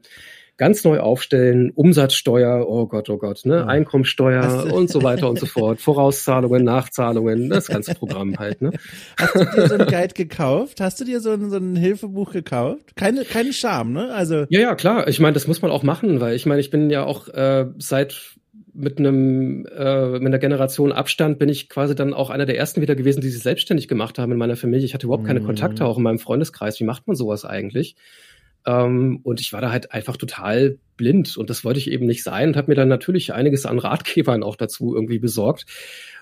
ganz 0.57 0.83
neu 0.83 0.99
aufstellen, 0.99 1.71
Umsatzsteuer, 1.73 2.67
oh 2.67 2.87
Gott, 2.87 3.09
oh 3.09 3.17
Gott, 3.17 3.45
ne. 3.45 3.67
Einkommensteuer 3.67 4.73
und 4.73 4.89
so 4.89 5.03
weiter 5.03 5.29
und 5.29 5.39
so 5.39 5.45
fort, 5.45 5.79
Vorauszahlungen, 5.79 6.63
Nachzahlungen, 6.63 7.49
das 7.49 7.67
ganze 7.67 7.93
Programm 7.93 8.37
halt, 8.37 8.61
ne. 8.61 8.71
Hast 9.19 9.35
du 9.35 9.45
dir 9.45 9.67
so 9.67 9.75
ein 9.75 9.87
Guide 9.87 10.15
gekauft? 10.15 10.81
Hast 10.81 10.99
du 10.99 11.05
dir 11.05 11.19
so 11.19 11.31
ein, 11.31 11.49
so 11.51 11.57
ein 11.57 11.75
Hilfebuch 11.75 12.33
gekauft? 12.33 12.95
Keine, 12.95 13.23
keine 13.23 13.53
Scham, 13.53 13.93
ne? 13.93 14.11
Also. 14.11 14.45
Ja, 14.49 14.59
ja, 14.59 14.75
klar. 14.75 15.07
Ich 15.07 15.19
meine, 15.19 15.33
das 15.33 15.47
muss 15.47 15.61
man 15.61 15.69
auch 15.69 15.83
machen, 15.83 16.19
weil 16.19 16.35
ich 16.35 16.47
meine, 16.47 16.59
ich 16.59 16.71
bin 16.71 16.89
ja 16.89 17.05
auch 17.05 17.27
äh, 17.29 17.67
seit 17.77 18.36
mit 18.77 18.99
einem 18.99 19.65
äh, 19.65 20.11
mit 20.11 20.27
einer 20.27 20.37
Generation 20.37 20.91
Abstand 20.91 21.39
bin 21.39 21.49
ich 21.49 21.67
quasi 21.67 21.95
dann 21.95 22.13
auch 22.13 22.29
einer 22.29 22.45
der 22.45 22.57
ersten 22.57 22.81
wieder 22.81 22.95
gewesen, 22.95 23.21
die 23.21 23.29
sich 23.29 23.41
selbstständig 23.41 23.87
gemacht 23.87 24.19
haben 24.19 24.31
in 24.31 24.37
meiner 24.37 24.55
Familie. 24.55 24.85
Ich 24.85 24.93
hatte 24.93 25.07
überhaupt 25.07 25.25
keine 25.25 25.39
mhm. 25.39 25.45
Kontakte 25.45 25.83
auch 25.85 25.97
in 25.97 26.03
meinem 26.03 26.19
Freundeskreis. 26.19 26.79
Wie 26.79 26.83
macht 26.83 27.07
man 27.07 27.15
sowas 27.15 27.43
eigentlich? 27.43 27.95
Ähm, 28.67 29.19
und 29.23 29.41
ich 29.41 29.51
war 29.51 29.61
da 29.61 29.71
halt 29.71 29.91
einfach 29.93 30.15
total 30.15 30.77
blind 30.95 31.37
und 31.37 31.49
das 31.49 31.63
wollte 31.63 31.79
ich 31.79 31.89
eben 31.89 32.05
nicht 32.05 32.23
sein 32.23 32.49
und 32.49 32.57
habe 32.57 32.69
mir 32.69 32.75
dann 32.75 32.87
natürlich 32.87 33.33
einiges 33.33 33.65
an 33.65 33.79
Ratgebern 33.79 34.43
auch 34.43 34.55
dazu 34.55 34.93
irgendwie 34.93 35.19
besorgt. 35.19 35.65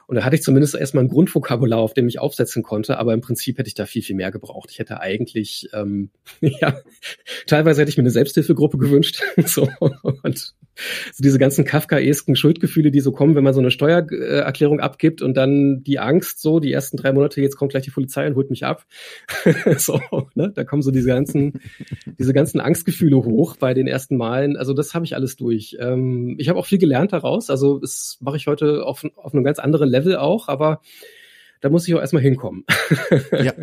Und 0.07 0.15
da 0.15 0.23
hatte 0.23 0.35
ich 0.35 0.43
zumindest 0.43 0.75
erstmal 0.75 1.03
ein 1.03 1.09
Grundvokabular, 1.09 1.79
auf 1.79 1.93
dem 1.93 2.07
ich 2.07 2.19
aufsetzen 2.19 2.63
konnte, 2.63 2.97
aber 2.97 3.13
im 3.13 3.21
Prinzip 3.21 3.57
hätte 3.57 3.67
ich 3.67 3.73
da 3.73 3.85
viel, 3.85 4.01
viel 4.01 4.15
mehr 4.15 4.31
gebraucht. 4.31 4.69
Ich 4.71 4.79
hätte 4.79 4.99
eigentlich, 4.99 5.69
ähm, 5.73 6.09
ja, 6.41 6.79
teilweise 7.47 7.82
hätte 7.82 7.89
ich 7.89 7.97
mir 7.97 8.03
eine 8.03 8.11
Selbsthilfegruppe 8.11 8.77
gewünscht. 8.77 9.21
so, 9.45 9.67
und 10.23 10.53
so 11.13 11.23
diese 11.23 11.39
ganzen 11.39 11.65
kafkaesken 11.65 12.36
Schuldgefühle, 12.36 12.91
die 12.91 12.99
so 12.99 13.11
kommen, 13.11 13.36
wenn 13.36 13.43
man 13.43 13.53
so 13.53 13.61
eine 13.61 13.71
Steuererklärung 13.71 14.80
abgibt 14.80 15.21
und 15.21 15.36
dann 15.38 15.84
die 15.84 15.99
Angst, 15.99 16.41
so 16.41 16.59
die 16.59 16.71
ersten 16.71 16.97
drei 16.97 17.13
Monate, 17.13 17.41
jetzt 17.41 17.55
kommt 17.55 17.71
gleich 17.71 17.84
die 17.84 17.91
Polizei 17.91 18.27
und 18.27 18.36
holt 18.36 18.49
mich 18.49 18.65
ab. 18.65 18.86
so, 19.77 20.01
ne? 20.36 20.51
Da 20.53 20.63
kommen 20.63 20.82
so 20.82 20.91
diese 20.91 21.07
ganzen, 21.07 21.61
diese 22.19 22.34
ganzen 22.34 22.59
Angstgefühle 22.59 23.17
hoch 23.17 23.55
bei 23.57 23.73
den 23.73 23.88
ersten 23.88 24.17
Malen. 24.17 24.57
Also 24.57 24.73
das 24.73 24.93
habe 24.93 25.05
ich 25.05 25.15
alles 25.15 25.36
durch. 25.38 25.77
Ähm, 25.80 26.36
ich 26.39 26.49
habe 26.49 26.59
auch 26.59 26.65
viel 26.65 26.77
gelernt 26.77 27.13
daraus. 27.13 27.49
Also 27.49 27.80
das 27.80 28.17
mache 28.19 28.38
ich 28.38 28.47
heute 28.47 28.86
auf, 28.86 29.05
auf 29.15 29.34
einem 29.34 29.43
ganz 29.43 29.59
anderen 29.59 29.89
Level 29.95 30.17
auch, 30.17 30.47
aber 30.47 30.81
da 31.65 31.71
muss 31.71 31.87
ich 31.87 31.95
auch 31.95 31.99
erstmal 31.99 32.21
hinkommen. 32.21 32.63
ja, 33.31 33.53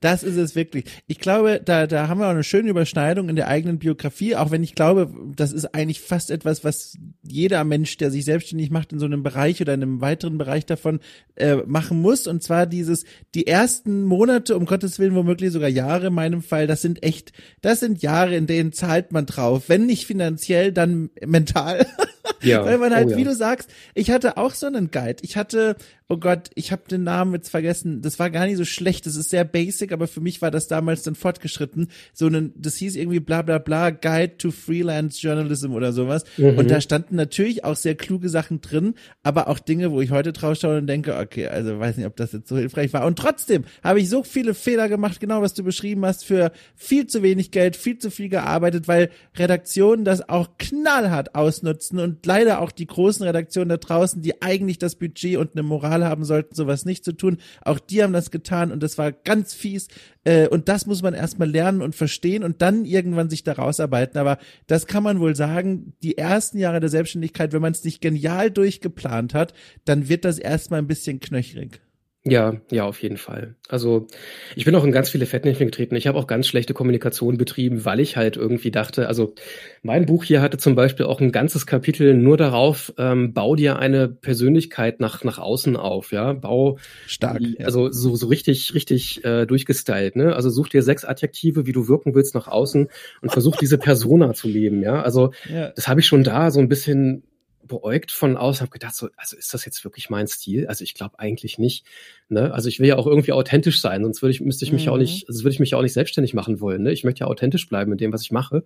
das 0.00 0.22
ist 0.22 0.36
es 0.36 0.54
wirklich. 0.54 0.84
Ich 1.06 1.18
glaube, 1.18 1.58
da, 1.64 1.86
da 1.86 2.06
haben 2.06 2.20
wir 2.20 2.26
auch 2.26 2.32
eine 2.32 2.44
schöne 2.44 2.68
Überschneidung 2.68 3.30
in 3.30 3.36
der 3.36 3.48
eigenen 3.48 3.78
Biografie, 3.78 4.36
auch 4.36 4.50
wenn 4.50 4.62
ich 4.62 4.74
glaube, 4.74 5.10
das 5.34 5.52
ist 5.52 5.74
eigentlich 5.74 6.02
fast 6.02 6.30
etwas, 6.30 6.64
was 6.64 6.98
jeder 7.22 7.64
Mensch, 7.64 7.96
der 7.96 8.10
sich 8.10 8.26
selbstständig 8.26 8.70
macht, 8.70 8.92
in 8.92 8.98
so 8.98 9.06
einem 9.06 9.22
Bereich 9.22 9.62
oder 9.62 9.72
in 9.72 9.82
einem 9.82 10.00
weiteren 10.02 10.36
Bereich 10.36 10.66
davon 10.66 11.00
äh, 11.36 11.56
machen 11.64 12.02
muss. 12.02 12.26
Und 12.26 12.42
zwar 12.42 12.66
dieses, 12.66 13.06
die 13.34 13.46
ersten 13.46 14.04
Monate, 14.04 14.54
um 14.54 14.66
Gottes 14.66 14.98
Willen, 14.98 15.14
womöglich 15.14 15.50
sogar 15.50 15.70
Jahre 15.70 16.08
in 16.08 16.14
meinem 16.14 16.42
Fall, 16.42 16.66
das 16.66 16.82
sind 16.82 17.02
echt, 17.02 17.32
das 17.62 17.80
sind 17.80 18.02
Jahre, 18.02 18.36
in 18.36 18.46
denen 18.46 18.74
zahlt 18.74 19.12
man 19.12 19.24
drauf. 19.24 19.68
Wenn 19.68 19.86
nicht 19.86 20.06
finanziell, 20.06 20.72
dann 20.72 21.08
mental. 21.24 21.86
Ja. 22.42 22.64
Weil 22.64 22.78
man 22.78 22.94
halt, 22.94 23.08
oh 23.08 23.10
ja. 23.10 23.16
wie 23.16 23.24
du 23.24 23.34
sagst, 23.34 23.70
ich 23.94 24.10
hatte 24.10 24.36
auch 24.36 24.54
so 24.54 24.66
einen 24.66 24.90
Guide. 24.90 25.22
Ich 25.22 25.36
hatte 25.36 25.76
oh 26.08 26.16
Gott, 26.18 26.50
ich 26.54 26.70
habe 26.70 26.82
den 26.88 27.02
Namen 27.02 27.34
jetzt 27.34 27.48
vergessen. 27.48 28.00
Das 28.00 28.18
war 28.18 28.30
gar 28.30 28.46
nicht 28.46 28.56
so 28.56 28.64
schlecht. 28.64 29.06
Das 29.06 29.16
ist 29.16 29.30
sehr 29.30 29.44
basic, 29.44 29.92
aber 29.92 30.06
für 30.06 30.20
mich 30.20 30.40
war 30.40 30.50
das 30.50 30.68
damals 30.68 31.02
dann 31.02 31.16
fortgeschritten. 31.16 31.88
So 32.12 32.28
ein, 32.28 32.52
das 32.56 32.76
hieß 32.76 32.96
irgendwie 32.96 33.20
bla 33.20 33.42
bla 33.42 33.58
bla 33.58 33.90
Guide 33.90 34.36
to 34.38 34.50
Freelance 34.52 35.20
Journalism 35.20 35.72
oder 35.72 35.92
sowas. 35.92 36.24
Mhm. 36.36 36.58
Und 36.58 36.70
da 36.70 36.80
standen 36.80 37.16
natürlich 37.16 37.64
auch 37.64 37.76
sehr 37.76 37.96
kluge 37.96 38.28
Sachen 38.28 38.60
drin, 38.60 38.94
aber 39.22 39.48
auch 39.48 39.58
Dinge, 39.58 39.90
wo 39.90 40.00
ich 40.00 40.10
heute 40.12 40.32
drauf 40.32 40.56
schaue 40.58 40.78
und 40.78 40.86
denke, 40.86 41.16
okay, 41.16 41.48
also 41.48 41.78
weiß 41.78 41.96
nicht, 41.96 42.06
ob 42.06 42.16
das 42.16 42.32
jetzt 42.32 42.48
so 42.48 42.56
hilfreich 42.56 42.92
war. 42.92 43.04
Und 43.04 43.18
trotzdem 43.18 43.64
habe 43.82 44.00
ich 44.00 44.08
so 44.08 44.22
viele 44.22 44.54
Fehler 44.54 44.88
gemacht, 44.88 45.18
genau 45.18 45.42
was 45.42 45.54
du 45.54 45.64
beschrieben 45.64 46.04
hast, 46.06 46.24
für 46.24 46.52
viel 46.76 47.06
zu 47.08 47.22
wenig 47.22 47.50
Geld, 47.50 47.74
viel 47.74 47.98
zu 47.98 48.10
viel 48.10 48.28
gearbeitet, 48.28 48.86
weil 48.86 49.10
Redaktionen 49.36 50.04
das 50.04 50.28
auch 50.28 50.50
knallhart 50.58 51.34
ausnutzen 51.34 51.98
und 51.98 52.22
leider 52.36 52.60
auch 52.60 52.70
die 52.70 52.86
großen 52.86 53.24
Redaktionen 53.24 53.70
da 53.70 53.78
draußen, 53.78 54.20
die 54.20 54.42
eigentlich 54.42 54.76
das 54.78 54.96
Budget 54.96 55.38
und 55.38 55.52
eine 55.52 55.62
Moral 55.62 56.04
haben 56.04 56.24
sollten, 56.24 56.54
sowas 56.54 56.84
nicht 56.84 57.02
zu 57.02 57.12
tun. 57.12 57.38
Auch 57.62 57.78
die 57.78 58.02
haben 58.02 58.12
das 58.12 58.30
getan 58.30 58.72
und 58.72 58.82
das 58.82 58.98
war 58.98 59.10
ganz 59.10 59.54
fies. 59.54 59.88
Äh, 60.24 60.48
und 60.48 60.68
das 60.68 60.84
muss 60.86 61.02
man 61.02 61.14
erstmal 61.14 61.48
lernen 61.48 61.80
und 61.80 61.94
verstehen 61.94 62.44
und 62.44 62.60
dann 62.60 62.84
irgendwann 62.84 63.30
sich 63.30 63.42
da 63.42 63.54
rausarbeiten. 63.54 64.20
Aber 64.20 64.38
das 64.66 64.86
kann 64.86 65.02
man 65.02 65.18
wohl 65.18 65.34
sagen, 65.34 65.94
die 66.02 66.18
ersten 66.18 66.58
Jahre 66.58 66.80
der 66.80 66.90
Selbstständigkeit, 66.90 67.54
wenn 67.54 67.62
man 67.62 67.72
es 67.72 67.84
nicht 67.84 68.02
genial 68.02 68.50
durchgeplant 68.50 69.32
hat, 69.32 69.54
dann 69.86 70.10
wird 70.10 70.26
das 70.26 70.38
erstmal 70.38 70.80
ein 70.80 70.88
bisschen 70.88 71.20
knöchrig. 71.20 71.80
Ja, 72.28 72.60
ja, 72.72 72.84
auf 72.84 73.02
jeden 73.02 73.18
Fall. 73.18 73.54
Also 73.68 74.08
ich 74.56 74.64
bin 74.64 74.74
auch 74.74 74.82
in 74.82 74.90
ganz 74.90 75.08
viele 75.08 75.26
Fettnäpfchen 75.26 75.68
getreten. 75.68 75.94
Ich 75.94 76.08
habe 76.08 76.18
auch 76.18 76.26
ganz 76.26 76.48
schlechte 76.48 76.74
Kommunikation 76.74 77.36
betrieben, 77.36 77.84
weil 77.84 78.00
ich 78.00 78.16
halt 78.16 78.36
irgendwie 78.36 78.72
dachte, 78.72 79.06
also 79.06 79.34
mein 79.82 80.06
Buch 80.06 80.24
hier 80.24 80.42
hatte 80.42 80.58
zum 80.58 80.74
Beispiel 80.74 81.06
auch 81.06 81.20
ein 81.20 81.30
ganzes 81.30 81.66
Kapitel 81.66 82.14
nur 82.14 82.36
darauf, 82.36 82.92
ähm, 82.98 83.32
bau 83.32 83.54
dir 83.54 83.78
eine 83.78 84.08
Persönlichkeit 84.08 84.98
nach, 84.98 85.22
nach 85.22 85.38
außen 85.38 85.76
auf, 85.76 86.10
ja, 86.10 86.32
bau 86.32 86.78
stark, 87.06 87.40
ja. 87.40 87.64
also 87.64 87.92
so, 87.92 88.16
so 88.16 88.26
richtig, 88.26 88.74
richtig 88.74 89.24
äh, 89.24 89.46
durchgestylt, 89.46 90.16
ne? 90.16 90.34
Also 90.34 90.50
such 90.50 90.68
dir 90.68 90.82
sechs 90.82 91.04
Adjektive, 91.04 91.66
wie 91.66 91.72
du 91.72 91.86
wirken 91.86 92.12
willst 92.16 92.34
nach 92.34 92.48
außen 92.48 92.88
und 93.22 93.30
versuch 93.30 93.56
diese 93.56 93.78
Persona 93.78 94.34
zu 94.34 94.48
leben, 94.48 94.82
ja. 94.82 95.00
Also 95.00 95.30
ja. 95.48 95.70
das 95.70 95.86
habe 95.86 96.00
ich 96.00 96.06
schon 96.06 96.24
da 96.24 96.50
so 96.50 96.58
ein 96.58 96.68
bisschen 96.68 97.22
beäugt 97.66 98.12
von 98.12 98.36
aus, 98.36 98.60
habe 98.60 98.70
gedacht, 98.70 98.94
so, 98.94 99.08
also 99.16 99.36
ist 99.36 99.52
das 99.52 99.64
jetzt 99.64 99.84
wirklich 99.84 100.10
mein 100.10 100.26
Stil? 100.26 100.66
Also 100.66 100.84
ich 100.84 100.94
glaube 100.94 101.18
eigentlich 101.18 101.58
nicht. 101.58 101.84
Ne? 102.28 102.52
Also 102.52 102.68
ich 102.68 102.80
will 102.80 102.88
ja 102.88 102.96
auch 102.96 103.06
irgendwie 103.06 103.32
authentisch 103.32 103.80
sein, 103.80 104.02
sonst 104.02 104.22
würde 104.22 104.32
ich, 104.32 104.40
müsste 104.40 104.64
ich 104.64 104.72
mich 104.72 104.86
mhm. 104.86 104.92
auch 104.92 104.96
nicht, 104.98 105.28
also 105.28 105.44
würde 105.44 105.52
ich 105.52 105.60
mich 105.60 105.70
ja 105.70 105.78
auch 105.78 105.82
nicht 105.82 105.92
selbstständig 105.92 106.34
machen 106.34 106.60
wollen. 106.60 106.82
Ne? 106.82 106.92
Ich 106.92 107.04
möchte 107.04 107.20
ja 107.20 107.26
authentisch 107.26 107.68
bleiben 107.68 107.92
in 107.92 107.98
dem, 107.98 108.12
was 108.12 108.22
ich 108.22 108.32
mache. 108.32 108.64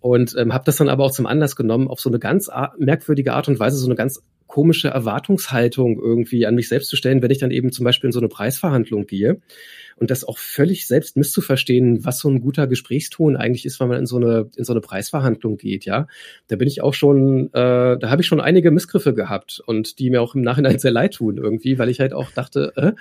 Und 0.00 0.34
ähm, 0.36 0.52
habe 0.52 0.64
das 0.64 0.76
dann 0.76 0.88
aber 0.88 1.04
auch 1.04 1.12
zum 1.12 1.26
Anlass 1.26 1.56
genommen, 1.56 1.88
auf 1.88 2.00
so 2.00 2.10
eine 2.10 2.18
ganz 2.18 2.50
merkwürdige 2.78 3.32
Art 3.32 3.48
und 3.48 3.58
Weise, 3.58 3.76
so 3.76 3.86
eine 3.86 3.96
ganz 3.96 4.22
komische 4.46 4.88
Erwartungshaltung 4.88 5.98
irgendwie 5.98 6.46
an 6.46 6.54
mich 6.54 6.68
selbst 6.68 6.88
zu 6.88 6.96
stellen, 6.96 7.22
wenn 7.22 7.30
ich 7.30 7.38
dann 7.38 7.50
eben 7.50 7.72
zum 7.72 7.84
Beispiel 7.84 8.08
in 8.08 8.12
so 8.12 8.20
eine 8.20 8.28
Preisverhandlung 8.28 9.06
gehe 9.06 9.40
und 9.96 10.10
das 10.10 10.24
auch 10.24 10.38
völlig 10.38 10.86
selbst 10.86 11.16
misszuverstehen, 11.16 12.04
was 12.04 12.18
so 12.18 12.28
ein 12.28 12.40
guter 12.40 12.66
Gesprächston 12.66 13.36
eigentlich 13.36 13.66
ist, 13.66 13.80
wenn 13.80 13.88
man 13.88 13.98
in 13.98 14.06
so 14.06 14.16
eine 14.16 14.50
in 14.56 14.64
so 14.64 14.72
eine 14.72 14.80
Preisverhandlung 14.80 15.56
geht, 15.56 15.84
ja. 15.84 16.06
Da 16.48 16.56
bin 16.56 16.68
ich 16.68 16.82
auch 16.82 16.94
schon, 16.94 17.48
äh, 17.52 17.98
da 17.98 18.10
habe 18.10 18.22
ich 18.22 18.26
schon 18.26 18.40
einige 18.40 18.70
Missgriffe 18.70 19.14
gehabt 19.14 19.62
und 19.66 19.98
die 19.98 20.10
mir 20.10 20.22
auch 20.22 20.34
im 20.34 20.42
Nachhinein 20.42 20.78
sehr 20.78 20.90
leid 20.90 21.14
tun 21.14 21.36
irgendwie, 21.36 21.78
weil 21.78 21.88
ich 21.88 22.00
halt 22.00 22.12
auch 22.12 22.30
dachte, 22.30 22.72
äh, 22.76 22.92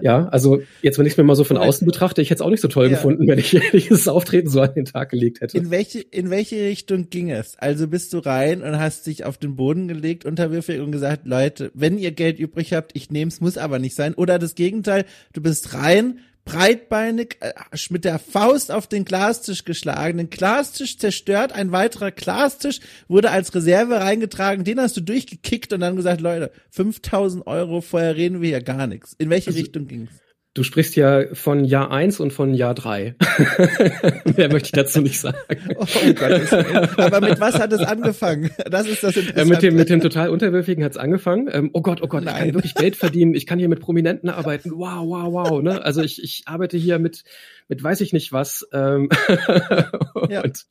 ja, 0.00 0.28
also 0.28 0.60
jetzt, 0.82 0.98
wenn 0.98 1.06
ich 1.06 1.12
es 1.12 1.16
mir 1.16 1.24
mal 1.24 1.34
so 1.34 1.44
von 1.44 1.56
außen 1.56 1.86
betrachte, 1.86 2.22
ich 2.22 2.30
hätte 2.30 2.42
es 2.42 2.46
auch 2.46 2.50
nicht 2.50 2.60
so 2.60 2.68
toll 2.68 2.84
ja. 2.84 2.90
gefunden, 2.90 3.26
wenn 3.26 3.38
ich 3.38 3.50
dieses 3.72 4.06
Auftreten 4.06 4.48
so 4.48 4.60
an 4.60 4.74
den 4.74 4.84
Tag 4.84 5.10
gelegt 5.10 5.40
hätte. 5.40 5.58
In 5.58 5.70
welche, 5.70 6.00
in 6.00 6.30
welche 6.30 6.56
Richtung 6.56 7.10
ging 7.10 7.30
es? 7.30 7.56
Also 7.58 7.88
bist 7.88 8.12
du 8.12 8.18
rein 8.18 8.62
und 8.62 8.78
hast 8.78 9.06
dich 9.06 9.24
auf 9.24 9.38
den 9.38 9.56
Boden 9.56 9.88
gelegt, 9.88 10.24
unterwürfig 10.24 10.80
und 10.80 10.92
gesagt, 10.92 11.26
Leute, 11.26 11.70
wenn 11.74 11.98
ihr 11.98 12.12
Geld 12.12 12.38
übrig 12.38 12.72
habt, 12.72 12.92
ich 12.94 13.10
nehme 13.10 13.28
es, 13.28 13.40
muss 13.40 13.58
aber 13.58 13.78
nicht 13.78 13.96
sein. 13.96 14.14
Oder 14.14 14.38
das 14.38 14.54
Gegenteil, 14.54 15.04
du 15.32 15.42
bist 15.42 15.74
rein, 15.74 16.20
breitbeinig 16.48 17.36
äh, 17.40 17.52
mit 17.90 18.04
der 18.04 18.18
Faust 18.18 18.72
auf 18.72 18.86
den 18.86 19.04
Glastisch 19.04 19.64
geschlagen, 19.64 20.18
den 20.18 20.30
Glastisch 20.30 20.98
zerstört, 20.98 21.52
ein 21.52 21.72
weiterer 21.72 22.10
Glastisch 22.10 22.80
wurde 23.06 23.30
als 23.30 23.54
Reserve 23.54 24.00
reingetragen, 24.00 24.64
den 24.64 24.80
hast 24.80 24.96
du 24.96 25.02
durchgekickt 25.02 25.72
und 25.72 25.80
dann 25.80 25.96
gesagt, 25.96 26.20
Leute, 26.20 26.50
5000 26.70 27.46
Euro, 27.46 27.82
vorher 27.82 28.16
reden 28.16 28.40
wir 28.40 28.48
ja 28.48 28.60
gar 28.60 28.86
nichts. 28.86 29.14
In 29.18 29.28
welche 29.28 29.48
also, 29.48 29.60
Richtung 29.60 29.86
ging's? 29.86 30.10
Du 30.58 30.64
sprichst 30.64 30.96
ja 30.96 31.22
von 31.34 31.64
Jahr 31.64 31.92
eins 31.92 32.18
und 32.18 32.32
von 32.32 32.52
Jahr 32.52 32.74
drei. 32.74 33.14
Mehr 34.36 34.50
möchte 34.50 34.66
ich 34.66 34.72
dazu 34.72 35.00
nicht 35.00 35.20
sagen. 35.20 35.38
Oh, 35.76 35.84
oh 35.84 36.12
Gott. 36.14 36.52
Aber 36.98 37.20
mit 37.20 37.38
was 37.38 37.60
hat 37.60 37.72
es 37.72 37.80
angefangen? 37.80 38.50
Das 38.68 38.88
ist 38.88 39.04
das 39.04 39.16
Interessante. 39.16 39.40
Äh, 39.40 39.44
mit, 39.44 39.62
dem, 39.62 39.76
mit 39.76 39.88
dem 39.88 40.00
total 40.00 40.30
Unterwürfigen 40.30 40.82
hat 40.82 40.92
es 40.92 40.98
angefangen. 40.98 41.48
Ähm, 41.52 41.70
oh 41.74 41.80
Gott, 41.80 42.02
oh 42.02 42.08
Gott, 42.08 42.24
Nein. 42.24 42.34
ich 42.34 42.40
kann 42.40 42.54
wirklich 42.54 42.74
Geld 42.74 42.96
verdienen. 42.96 43.34
Ich 43.34 43.46
kann 43.46 43.60
hier 43.60 43.68
mit 43.68 43.78
Prominenten 43.78 44.30
arbeiten. 44.30 44.72
Wow, 44.72 45.06
wow, 45.06 45.32
wow. 45.32 45.62
Ne? 45.62 45.84
Also 45.84 46.02
ich, 46.02 46.20
ich 46.20 46.42
arbeite 46.46 46.76
hier 46.76 46.98
mit, 46.98 47.22
mit 47.68 47.80
weiß 47.80 48.00
ich 48.00 48.12
nicht 48.12 48.32
was. 48.32 48.66
Ähm, 48.72 49.10
ja. 50.28 50.42
und, 50.42 50.66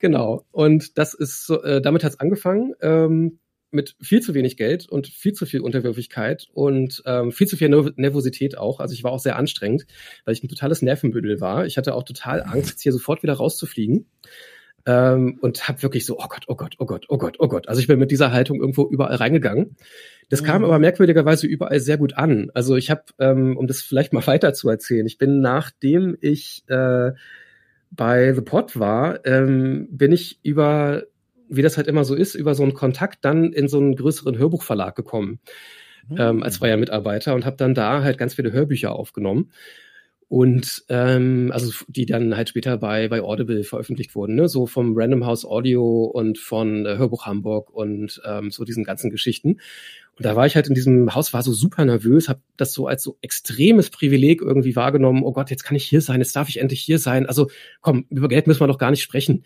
genau. 0.00 0.44
Und 0.50 0.98
das 0.98 1.14
ist 1.14 1.46
so, 1.46 1.62
äh, 1.62 1.80
damit 1.80 2.02
hat 2.02 2.12
es 2.12 2.18
angefangen. 2.18 2.74
Ähm, 2.80 3.38
mit 3.72 3.96
viel 4.00 4.20
zu 4.20 4.34
wenig 4.34 4.56
Geld 4.56 4.88
und 4.88 5.06
viel 5.06 5.32
zu 5.32 5.46
viel 5.46 5.60
Unterwürfigkeit 5.60 6.48
und 6.52 7.02
ähm, 7.06 7.32
viel 7.32 7.46
zu 7.46 7.56
viel 7.56 7.68
Nervosität 7.68 8.56
auch. 8.58 8.80
Also 8.80 8.94
ich 8.94 9.04
war 9.04 9.12
auch 9.12 9.18
sehr 9.18 9.36
anstrengend, 9.36 9.86
weil 10.24 10.34
ich 10.34 10.42
ein 10.42 10.48
totales 10.48 10.82
Nervenbündel 10.82 11.40
war. 11.40 11.66
Ich 11.66 11.78
hatte 11.78 11.94
auch 11.94 12.04
total 12.04 12.42
Angst, 12.42 12.70
jetzt 12.70 12.82
hier 12.82 12.92
sofort 12.92 13.22
wieder 13.22 13.34
rauszufliegen. 13.34 14.06
Ähm, 14.84 15.38
und 15.40 15.68
habe 15.68 15.82
wirklich 15.84 16.04
so, 16.04 16.18
oh 16.18 16.26
Gott, 16.28 16.44
oh 16.48 16.56
Gott, 16.56 16.74
oh 16.78 16.86
Gott, 16.86 17.06
oh 17.08 17.16
Gott, 17.16 17.36
oh 17.38 17.46
Gott. 17.46 17.68
Also 17.68 17.80
ich 17.80 17.86
bin 17.86 18.00
mit 18.00 18.10
dieser 18.10 18.32
Haltung 18.32 18.60
irgendwo 18.60 18.88
überall 18.88 19.14
reingegangen. 19.14 19.76
Das 20.28 20.42
kam 20.42 20.62
mhm. 20.62 20.64
aber 20.64 20.78
merkwürdigerweise 20.78 21.46
überall 21.46 21.78
sehr 21.78 21.98
gut 21.98 22.14
an. 22.14 22.50
Also 22.54 22.74
ich 22.76 22.90
habe, 22.90 23.04
ähm, 23.18 23.56
um 23.56 23.66
das 23.66 23.80
vielleicht 23.80 24.12
mal 24.12 24.26
weiter 24.26 24.54
zu 24.54 24.68
erzählen, 24.68 25.06
ich 25.06 25.18
bin 25.18 25.40
nachdem 25.40 26.16
ich 26.20 26.64
äh, 26.68 27.12
bei 27.92 28.32
The 28.32 28.40
Pot 28.40 28.78
war, 28.78 29.24
ähm, 29.24 29.86
bin 29.90 30.10
ich 30.10 30.40
über 30.42 31.04
wie 31.52 31.62
das 31.62 31.76
halt 31.76 31.86
immer 31.86 32.04
so 32.04 32.14
ist, 32.14 32.34
über 32.34 32.54
so 32.54 32.62
einen 32.62 32.74
Kontakt 32.74 33.24
dann 33.24 33.52
in 33.52 33.68
so 33.68 33.78
einen 33.78 33.96
größeren 33.96 34.38
Hörbuchverlag 34.38 34.94
gekommen 34.94 35.40
mhm. 36.08 36.16
ähm, 36.18 36.42
als 36.42 36.58
freier 36.58 36.76
Mitarbeiter 36.76 37.34
und 37.34 37.44
habe 37.44 37.56
dann 37.56 37.74
da 37.74 38.02
halt 38.02 38.18
ganz 38.18 38.34
viele 38.34 38.52
Hörbücher 38.52 38.92
aufgenommen 38.92 39.50
und 40.32 40.84
ähm, 40.88 41.50
also 41.52 41.70
die 41.88 42.06
dann 42.06 42.34
halt 42.34 42.48
später 42.48 42.78
bei 42.78 43.06
bei 43.08 43.20
Audible 43.20 43.64
veröffentlicht 43.64 44.14
wurden, 44.14 44.34
ne? 44.34 44.48
so 44.48 44.66
vom 44.66 44.94
Random 44.96 45.26
House 45.26 45.44
Audio 45.44 46.04
und 46.04 46.38
von 46.38 46.86
äh, 46.86 46.96
Hörbuch 46.96 47.26
Hamburg 47.26 47.68
und 47.68 48.18
ähm, 48.24 48.50
so 48.50 48.64
diesen 48.64 48.82
ganzen 48.82 49.10
Geschichten. 49.10 49.58
Und 50.16 50.24
da 50.24 50.34
war 50.34 50.46
ich 50.46 50.54
halt 50.54 50.68
in 50.68 50.74
diesem 50.74 51.14
Haus, 51.14 51.34
war 51.34 51.42
so 51.42 51.52
super 51.52 51.84
nervös, 51.84 52.30
habe 52.30 52.40
das 52.56 52.72
so 52.72 52.86
als 52.86 53.02
so 53.02 53.18
extremes 53.20 53.90
Privileg 53.90 54.40
irgendwie 54.40 54.74
wahrgenommen. 54.74 55.22
Oh 55.22 55.32
Gott, 55.32 55.50
jetzt 55.50 55.64
kann 55.64 55.76
ich 55.76 55.84
hier 55.84 56.00
sein, 56.00 56.20
jetzt 56.20 56.34
darf 56.34 56.48
ich 56.48 56.60
endlich 56.60 56.80
hier 56.80 56.98
sein. 56.98 57.26
Also 57.26 57.50
komm, 57.82 58.06
über 58.08 58.28
Geld 58.28 58.46
müssen 58.46 58.60
wir 58.60 58.68
doch 58.68 58.78
gar 58.78 58.90
nicht 58.90 59.02
sprechen 59.02 59.44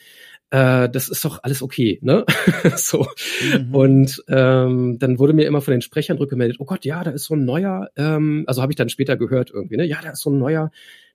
äh, 0.50 0.88
das 0.88 1.08
ist 1.08 1.24
doch 1.24 1.42
alles 1.42 1.62
okay, 1.62 1.98
ne? 2.02 2.24
so. 2.76 3.06
Mhm. 3.42 3.74
Und 3.74 4.24
ähm, 4.28 4.98
dann 4.98 5.18
wurde 5.18 5.32
mir 5.32 5.46
immer 5.46 5.60
von 5.60 5.72
den 5.72 5.80
Sprechern 5.80 6.18
rückgemeldet, 6.18 6.58
oh 6.60 6.64
Gott, 6.64 6.84
ja, 6.84 7.02
da 7.02 7.10
ist 7.10 7.24
so 7.24 7.34
ein 7.34 7.44
neuer, 7.44 7.88
ähm, 7.96 8.44
also 8.46 8.62
habe 8.62 8.72
ich 8.72 8.76
dann 8.76 8.88
später 8.88 9.16
gehört 9.16 9.50
irgendwie, 9.50 9.76
ne? 9.76 9.84
Ja, 9.84 10.00
da 10.02 10.10
ist 10.10 10.22
so 10.22 10.30
ein 10.30 10.38
neuer, 10.38 10.70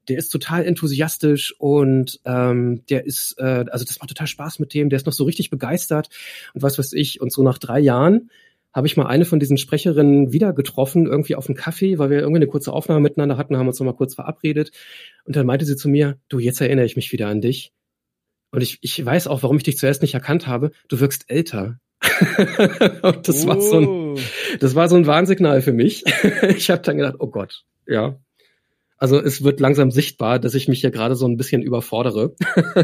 der 0.10 0.18
ist 0.18 0.30
total 0.30 0.66
enthusiastisch 0.66 1.56
und 1.60 2.20
ähm, 2.26 2.84
der 2.90 3.06
ist, 3.06 3.36
äh, 3.38 3.66
also 3.70 3.86
das 3.86 4.00
macht 4.00 4.10
total 4.10 4.28
Spaß 4.28 4.60
mit 4.60 4.74
dem, 4.74 4.90
der 4.90 4.98
ist 4.98 5.06
noch 5.06 5.14
so 5.14 5.24
richtig 5.24 5.50
begeistert 5.50 6.10
und 6.54 6.64
was 6.64 6.78
weiß 6.78 6.94
ich. 6.94 7.22
Und 7.22 7.32
so 7.32 7.44
nach 7.44 7.58
drei 7.58 7.80
Jahren 7.80 8.32
habe 8.74 8.88
ich 8.88 8.98
mal 8.98 9.06
eine 9.06 9.26
von 9.26 9.40
diesen 9.40 9.58
Sprecherinnen 9.58 10.32
wieder 10.32 10.54
getroffen, 10.54 11.06
irgendwie 11.06 11.36
auf 11.36 11.46
dem 11.46 11.56
Kaffee, 11.56 12.00
weil 12.00 12.10
wir 12.10 12.20
irgendwie 12.20 12.38
eine 12.38 12.48
kurze 12.48 12.72
Aufnahme 12.72 13.02
miteinander 13.02 13.38
hatten, 13.38 13.58
haben 13.58 13.68
uns 13.68 13.80
noch 13.80 13.86
mal 13.86 13.96
kurz 13.96 14.16
verabredet. 14.16 14.72
Und 15.26 15.36
dann 15.36 15.46
meinte 15.46 15.66
sie 15.66 15.76
zu 15.76 15.90
mir, 15.90 16.18
du, 16.30 16.40
jetzt 16.40 16.62
erinnere 16.62 16.86
ich 16.86 16.96
mich 16.96 17.12
wieder 17.12 17.28
an 17.28 17.42
dich. 17.42 17.74
Und 18.52 18.62
ich, 18.62 18.80
ich 18.82 19.04
weiß 19.04 19.28
auch, 19.28 19.44
warum 19.44 19.58
ich 19.58 19.64
dich 19.64 19.78
zuerst 19.78 20.02
nicht 20.02 20.14
erkannt 20.14 20.48
habe. 20.48 20.72
Du 20.88 21.00
wirkst 21.00 21.30
älter. 21.30 21.80
und 23.02 23.28
das 23.28 23.46
oh. 23.46 23.48
war 23.48 23.62
so 23.62 23.78
ein, 23.78 23.88
oh. 23.88 24.18
das 24.60 24.76
war 24.76 24.90
so 24.90 24.96
ein 24.96 25.08
Warnsignal 25.08 25.62
für 25.62 25.74
mich. 25.74 26.04
ich 26.56 26.70
habe 26.70 26.82
dann 26.82 26.98
gedacht, 26.98 27.16
oh 27.20 27.28
Gott, 27.28 27.64
ja. 27.88 28.20
Also 28.98 29.20
es 29.20 29.44
wird 29.44 29.60
langsam 29.60 29.90
sichtbar, 29.90 30.38
dass 30.38 30.54
ich 30.54 30.68
mich 30.68 30.82
hier 30.82 30.92
gerade 30.92 31.16
so 31.16 31.26
ein 31.28 31.36
bisschen 31.36 31.64
überfordere 31.64 32.36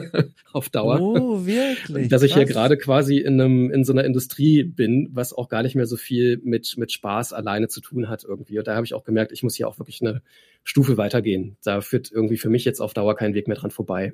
auf 0.52 0.68
Dauer. 0.70 1.00
Oh, 1.00 1.46
wirklich? 1.46 2.08
Dass 2.08 2.24
ich 2.24 2.32
was? 2.32 2.38
hier 2.38 2.46
gerade 2.46 2.76
quasi 2.76 3.20
in 3.20 3.40
einem 3.40 3.70
in 3.70 3.84
so 3.84 3.94
einer 3.94 4.04
Industrie 4.04 4.64
bin, 4.64 5.10
was 5.12 5.32
auch 5.32 5.48
gar 5.48 5.62
nicht 5.62 5.76
mehr 5.76 5.86
so 5.86 5.96
viel 5.96 6.42
mit 6.44 6.74
mit 6.76 6.92
Spaß 6.92 7.34
alleine 7.34 7.68
zu 7.68 7.82
tun 7.82 8.10
hat 8.10 8.24
irgendwie. 8.24 8.58
Und 8.58 8.68
da 8.68 8.76
habe 8.76 8.84
ich 8.84 8.96
auch 8.96 9.04
gemerkt, 9.04 9.32
ich 9.32 9.44
muss 9.44 9.54
hier 9.54 9.68
auch 9.68 9.78
wirklich 9.78 10.02
eine 10.02 10.24
Stufe 10.64 10.98
weitergehen. 10.98 11.56
Da 11.64 11.82
führt 11.82 12.12
irgendwie 12.12 12.38
für 12.38 12.50
mich 12.50 12.66
jetzt 12.66 12.80
auf 12.80 12.96
Dauer 12.96 13.16
kein 13.16 13.36
Weg 13.36 13.48
mehr 13.48 13.58
dran 13.58 13.70
vorbei. 13.70 14.14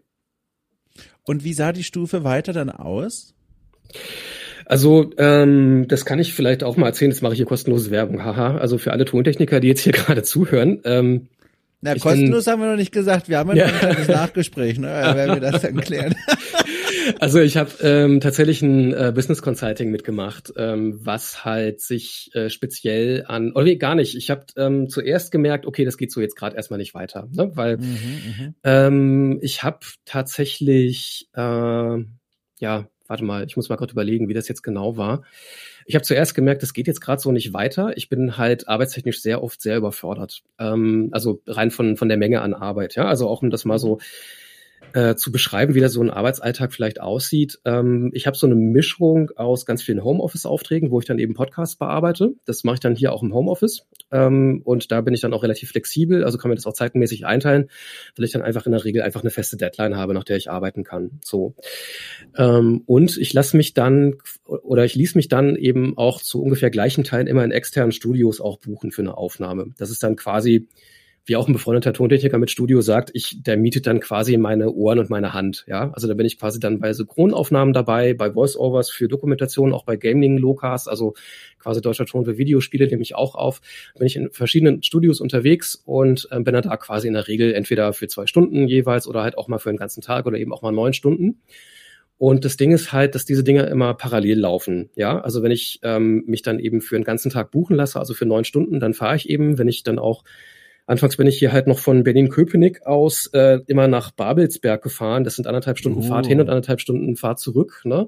Und 1.26 1.44
wie 1.44 1.54
sah 1.54 1.72
die 1.72 1.84
Stufe 1.84 2.24
weiter 2.24 2.54
dann 2.54 2.70
aus? 2.70 3.34
Also 4.66 5.12
ähm, 5.18 5.86
das 5.88 6.06
kann 6.06 6.20
ich 6.20 6.34
vielleicht 6.34 6.64
auch 6.64 6.78
mal 6.78 6.88
erzählen. 6.88 7.12
Jetzt 7.12 7.22
mache 7.22 7.34
ich 7.34 7.38
hier 7.38 7.46
kostenlose 7.46 7.91
Werbung. 7.91 8.24
Haha. 8.24 8.58
Also 8.58 8.78
für 8.78 8.91
alle 8.91 9.06
Tontechniker, 9.06 9.60
die 9.60 9.68
jetzt 9.68 9.82
hier 9.82 9.94
gerade 9.94 10.24
zuhören. 10.24 10.80
Ähm, 10.86 11.28
na, 11.84 11.95
kostenlos 11.95 12.45
bin, 12.45 12.53
haben 12.53 12.61
wir 12.61 12.69
noch 12.69 12.77
nicht 12.77 12.91
gesagt. 12.91 13.27
Wir 13.27 13.38
haben 13.39 13.55
ja, 13.55 13.65
ein 13.65 13.73
kleines 13.73 14.07
Nachgespräch, 14.07 14.79
ne? 14.79 14.88
Ja, 14.88 15.15
werden 15.15 15.41
wir 15.41 15.51
das 15.51 15.61
dann 15.61 15.75
klären. 15.81 16.15
Also 17.19 17.39
ich 17.39 17.57
habe 17.57 17.71
ähm, 17.81 18.21
tatsächlich 18.21 18.61
ein 18.61 18.93
äh, 18.93 19.11
Business 19.13 19.41
Consulting 19.41 19.91
mitgemacht, 19.91 20.53
ähm, 20.55 20.99
was 21.03 21.43
halt 21.43 21.81
sich 21.81 22.29
äh, 22.34 22.49
speziell 22.49 23.25
an, 23.27 23.51
oder 23.51 23.65
nee, 23.65 23.75
gar 23.75 23.95
nicht. 23.95 24.15
Ich 24.15 24.29
habe 24.29 24.45
ähm, 24.55 24.88
zuerst 24.88 25.31
gemerkt, 25.31 25.65
okay, 25.65 25.84
das 25.84 25.97
geht 25.97 26.13
so 26.13 26.21
jetzt 26.21 26.38
gerade 26.38 26.55
erstmal 26.55 26.77
nicht 26.77 26.93
weiter, 26.93 27.27
ne? 27.31 27.51
weil 27.55 27.77
mhm, 27.77 27.84
mhm. 27.84 28.55
ähm, 28.63 29.39
ich 29.41 29.63
habe 29.63 29.79
tatsächlich, 30.05 31.27
äh, 31.34 31.41
ja, 32.59 32.88
warte 33.07 33.23
mal, 33.23 33.45
ich 33.45 33.57
muss 33.57 33.67
mal 33.67 33.75
gerade 33.75 33.91
überlegen, 33.91 34.29
wie 34.29 34.34
das 34.34 34.47
jetzt 34.47 34.63
genau 34.63 34.95
war. 34.95 35.23
Ich 35.86 35.95
habe 35.95 36.03
zuerst 36.03 36.36
gemerkt, 36.36 36.63
das 36.63 36.73
geht 36.73 36.88
jetzt 36.88 37.01
gerade 37.01 37.21
so 37.21 37.31
nicht 37.31 37.53
weiter. 37.53 37.95
Ich 37.97 38.09
bin 38.09 38.38
halt 38.38 38.67
arbeitstechnisch 38.67 39.21
sehr 39.21 39.43
oft 39.43 39.61
sehr 39.61 39.77
überfordert. 39.77 40.41
Ähm, 40.59 41.09
also 41.11 41.41
rein 41.47 41.71
von, 41.71 41.97
von 41.97 42.09
der 42.09 42.17
Menge 42.17 42.41
an 42.41 42.53
Arbeit, 42.53 42.95
ja. 42.95 43.05
Also 43.05 43.27
auch 43.27 43.41
um 43.41 43.49
das 43.49 43.65
mal 43.65 43.79
so 43.79 43.99
äh, 44.93 45.15
zu 45.15 45.31
beschreiben, 45.31 45.73
wie 45.73 45.79
da 45.79 45.89
so 45.89 46.01
ein 46.01 46.09
Arbeitsalltag 46.09 46.73
vielleicht 46.73 47.01
aussieht. 47.01 47.59
Ähm, 47.65 48.11
ich 48.13 48.27
habe 48.27 48.38
so 48.38 48.45
eine 48.45 48.55
Mischung 48.55 49.31
aus 49.36 49.65
ganz 49.65 49.81
vielen 49.81 50.03
Homeoffice-Aufträgen, 50.03 50.91
wo 50.91 50.99
ich 50.99 51.05
dann 51.05 51.19
eben 51.19 51.34
Podcasts 51.34 51.77
bearbeite. 51.77 52.34
Das 52.45 52.63
mache 52.63 52.75
ich 52.75 52.79
dann 52.79 52.95
hier 52.95 53.13
auch 53.13 53.23
im 53.23 53.34
Homeoffice. 53.34 53.88
Ähm, 54.11 54.61
und 54.63 54.91
da 54.91 55.01
bin 55.01 55.13
ich 55.13 55.21
dann 55.21 55.34
auch 55.34 55.43
relativ 55.43 55.69
flexibel, 55.69 56.23
also 56.23 56.38
kann 56.38 56.49
mir 56.49 56.55
das 56.55 56.67
auch 56.67 56.73
zeitmäßig 56.73 57.25
einteilen, 57.25 57.69
weil 58.15 58.25
ich 58.25 58.31
dann 58.31 58.43
einfach 58.43 58.65
in 58.65 58.71
der 58.71 58.86
Regel 58.86 59.01
einfach 59.01 59.21
eine 59.21 59.31
feste 59.31 59.57
Deadline 59.57 59.97
habe, 59.97 60.13
nach 60.13 60.23
der 60.23 60.38
ich 60.38 60.51
arbeiten 60.51 60.84
kann. 60.84 61.19
So. 61.23 61.55
Ähm, 62.38 62.84
und 62.86 63.17
ich 63.17 63.34
lasse 63.34 63.57
mich 63.57 63.73
dann 63.73 64.15
oder 64.45 64.86
ich 64.86 64.95
ließ 64.95 65.15
mich 65.15 65.27
dann 65.27 65.55
eben 65.55 65.97
auch 65.97 66.21
zu 66.21 66.41
ungefähr 66.41 66.69
gleichen 66.69 67.03
Teilen 67.03 67.27
immer 67.27 67.43
in 67.43 67.51
externen 67.51 67.91
Studios 67.91 68.41
auch 68.41 68.59
buchen 68.59 68.91
für 68.91 69.01
eine 69.01 69.17
Aufnahme. 69.17 69.73
Das 69.77 69.89
ist 69.89 70.03
dann 70.03 70.15
quasi 70.15 70.67
wie 71.26 71.38
auch 71.38 71.47
ein 71.47 71.53
befreundeter 71.53 71.93
Tontechniker 71.93 72.38
mit 72.38 72.51
Studio 72.51 72.82
sagt, 72.82 73.11
ich, 73.13 73.41
der 73.41 73.55
mietet 73.55 73.88
dann 73.88 74.01
quasi 74.01 74.36
meine 74.38 74.71
Ohren 74.71 74.99
und 74.99 75.09
meine 75.09 75.34
Hand, 75.34 75.63
ja. 75.67 75.91
Also 75.93 76.07
da 76.07 76.13
bin 76.15 76.26
ich 76.26 76.38
quasi 76.38 76.59
dann 76.59 76.80
bei 76.80 76.91
Synchronaufnahmen 76.91 77.74
dabei, 77.74 78.13
bei 78.13 78.36
Voiceovers 78.36 78.89
für 78.89 79.07
Dokumentation, 79.07 79.74
auch 79.74 79.86
bei 79.86 79.95
Gaming 79.95 80.38
Lokas, 80.38 80.88
also 80.88 81.13
quasi 81.59 81.82
deutscher 81.82 82.05
Ton 82.05 82.26
für 82.26 82.38
Videospiele 82.38 82.88
nehme 82.88 83.01
ich 83.01 83.15
auch 83.15 83.36
auf. 83.36 83.61
Bin 83.97 84.05
ich 84.05 84.17
in 84.17 84.32
verschiedenen 84.32 84.84
Studios 84.84 85.21
unterwegs 85.21 85.82
und 85.86 86.28
äh, 86.32 86.39
bin 86.41 86.53
dann 86.53 86.63
da 86.63 86.76
quasi 86.76 87.07
in 87.07 87.13
der 87.13 87.28
Regel 87.28 87.53
entweder 87.53 87.93
für 87.93 88.07
zwei 88.07 88.28
Stunden 88.28 88.67
jeweils 88.67 89.07
oder 89.07 89.24
halt 89.24 89.38
auch 89.38 89.47
mal 89.47 89.59
für 89.59 89.69
einen 89.69 89.78
ganzen 89.78 90.01
Tag 90.01 90.26
oder 90.26 90.38
eben 90.38 90.51
auch 90.51 90.61
mal 90.61 90.71
neun 90.71 90.93
Stunden. 90.93 91.41
Und 92.17 92.45
das 92.45 92.57
Ding 92.57 92.71
ist 92.71 92.93
halt, 92.93 93.15
dass 93.15 93.26
diese 93.26 93.43
Dinge 93.43 93.63
immer 93.63 93.93
parallel 93.95 94.39
laufen. 94.39 94.89
Ja, 94.95 95.19
also 95.19 95.41
wenn 95.41 95.51
ich 95.51 95.80
ähm, 95.84 96.24
mich 96.28 96.41
dann 96.41 96.59
eben 96.59 96.82
für 96.82 96.95
einen 96.95 97.03
ganzen 97.03 97.32
Tag 97.32 97.51
buchen 97.51 97.76
lasse, 97.76 97.99
also 97.99 98.13
für 98.13 98.26
neun 98.26 98.45
Stunden, 98.45 98.80
dann 98.80 98.93
fahre 98.93 99.15
ich 99.15 99.30
eben, 99.30 99.57
wenn 99.57 99.67
ich 99.67 99.84
dann 99.84 99.99
auch 99.99 100.24
Anfangs 100.86 101.15
bin 101.15 101.27
ich 101.27 101.39
hier 101.39 101.53
halt 101.53 101.67
noch 101.67 101.79
von 101.79 102.03
Berlin-Köpenick 102.03 102.86
aus 102.86 103.27
äh, 103.27 103.59
immer 103.67 103.88
nach 103.88 104.11
Babelsberg 104.11 104.81
gefahren. 104.81 105.23
Das 105.23 105.36
sind 105.36 105.47
anderthalb 105.47 105.77
Stunden 105.77 105.99
oh. 105.99 106.07
Fahrt 106.07 106.27
hin 106.27 106.41
und 106.41 106.49
anderthalb 106.49 106.81
Stunden 106.81 107.15
Fahrt 107.15 107.39
zurück. 107.39 107.81
Ne? 107.86 108.07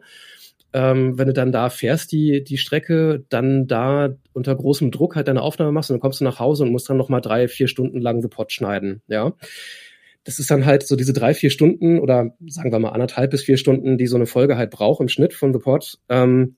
Ähm, 0.73 1.17
wenn 1.17 1.27
du 1.27 1.33
dann 1.33 1.53
da 1.53 1.69
fährst, 1.69 2.11
die, 2.11 2.43
die 2.43 2.57
Strecke, 2.57 3.23
dann 3.29 3.65
da 3.65 4.15
unter 4.33 4.53
großem 4.53 4.91
Druck 4.91 5.15
halt 5.15 5.29
deine 5.29 5.41
Aufnahme 5.41 5.71
machst 5.71 5.89
und 5.89 5.95
dann 5.95 6.01
kommst 6.01 6.19
du 6.19 6.25
nach 6.25 6.39
Hause 6.39 6.63
und 6.63 6.71
musst 6.71 6.89
dann 6.89 6.97
noch 6.97 7.07
mal 7.07 7.21
drei, 7.21 7.47
vier 7.47 7.69
Stunden 7.69 8.01
lang 8.01 8.21
The 8.21 8.27
Pod 8.27 8.51
schneiden. 8.51 9.01
Ja, 9.07 9.33
das 10.25 10.39
ist 10.39 10.51
dann 10.51 10.65
halt 10.65 10.85
so 10.85 10.97
diese 10.97 11.13
drei, 11.13 11.33
vier 11.33 11.51
Stunden 11.51 11.99
oder 11.99 12.35
sagen 12.47 12.73
wir 12.73 12.79
mal 12.79 12.89
anderthalb 12.89 13.31
bis 13.31 13.43
vier 13.43 13.57
Stunden, 13.57 13.97
die 13.97 14.07
so 14.07 14.17
eine 14.17 14.25
Folge 14.25 14.57
halt 14.57 14.71
braucht 14.71 14.99
im 14.99 15.07
Schnitt 15.07 15.33
von 15.33 15.53
The 15.53 15.59
Pod. 15.59 15.97
Ähm, 16.09 16.57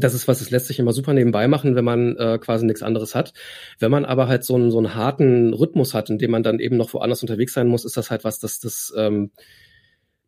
das 0.00 0.14
ist 0.14 0.28
was, 0.28 0.40
es 0.40 0.50
lässt 0.50 0.66
sich 0.66 0.78
immer 0.78 0.92
super 0.92 1.12
nebenbei 1.12 1.48
machen, 1.48 1.74
wenn 1.74 1.84
man 1.84 2.16
äh, 2.16 2.38
quasi 2.38 2.66
nichts 2.66 2.82
anderes 2.82 3.14
hat. 3.14 3.32
Wenn 3.78 3.90
man 3.90 4.04
aber 4.04 4.28
halt 4.28 4.44
so 4.44 4.54
einen, 4.54 4.70
so 4.70 4.78
einen 4.78 4.94
harten 4.94 5.54
Rhythmus 5.54 5.94
hat, 5.94 6.10
in 6.10 6.18
dem 6.18 6.30
man 6.30 6.42
dann 6.42 6.60
eben 6.60 6.76
noch 6.76 6.92
woanders 6.94 7.22
unterwegs 7.22 7.54
sein 7.54 7.68
muss, 7.68 7.84
ist 7.84 7.96
das 7.96 8.10
halt 8.10 8.24
was, 8.24 8.38
das, 8.38 8.60
das, 8.60 8.92
ähm, 8.96 9.30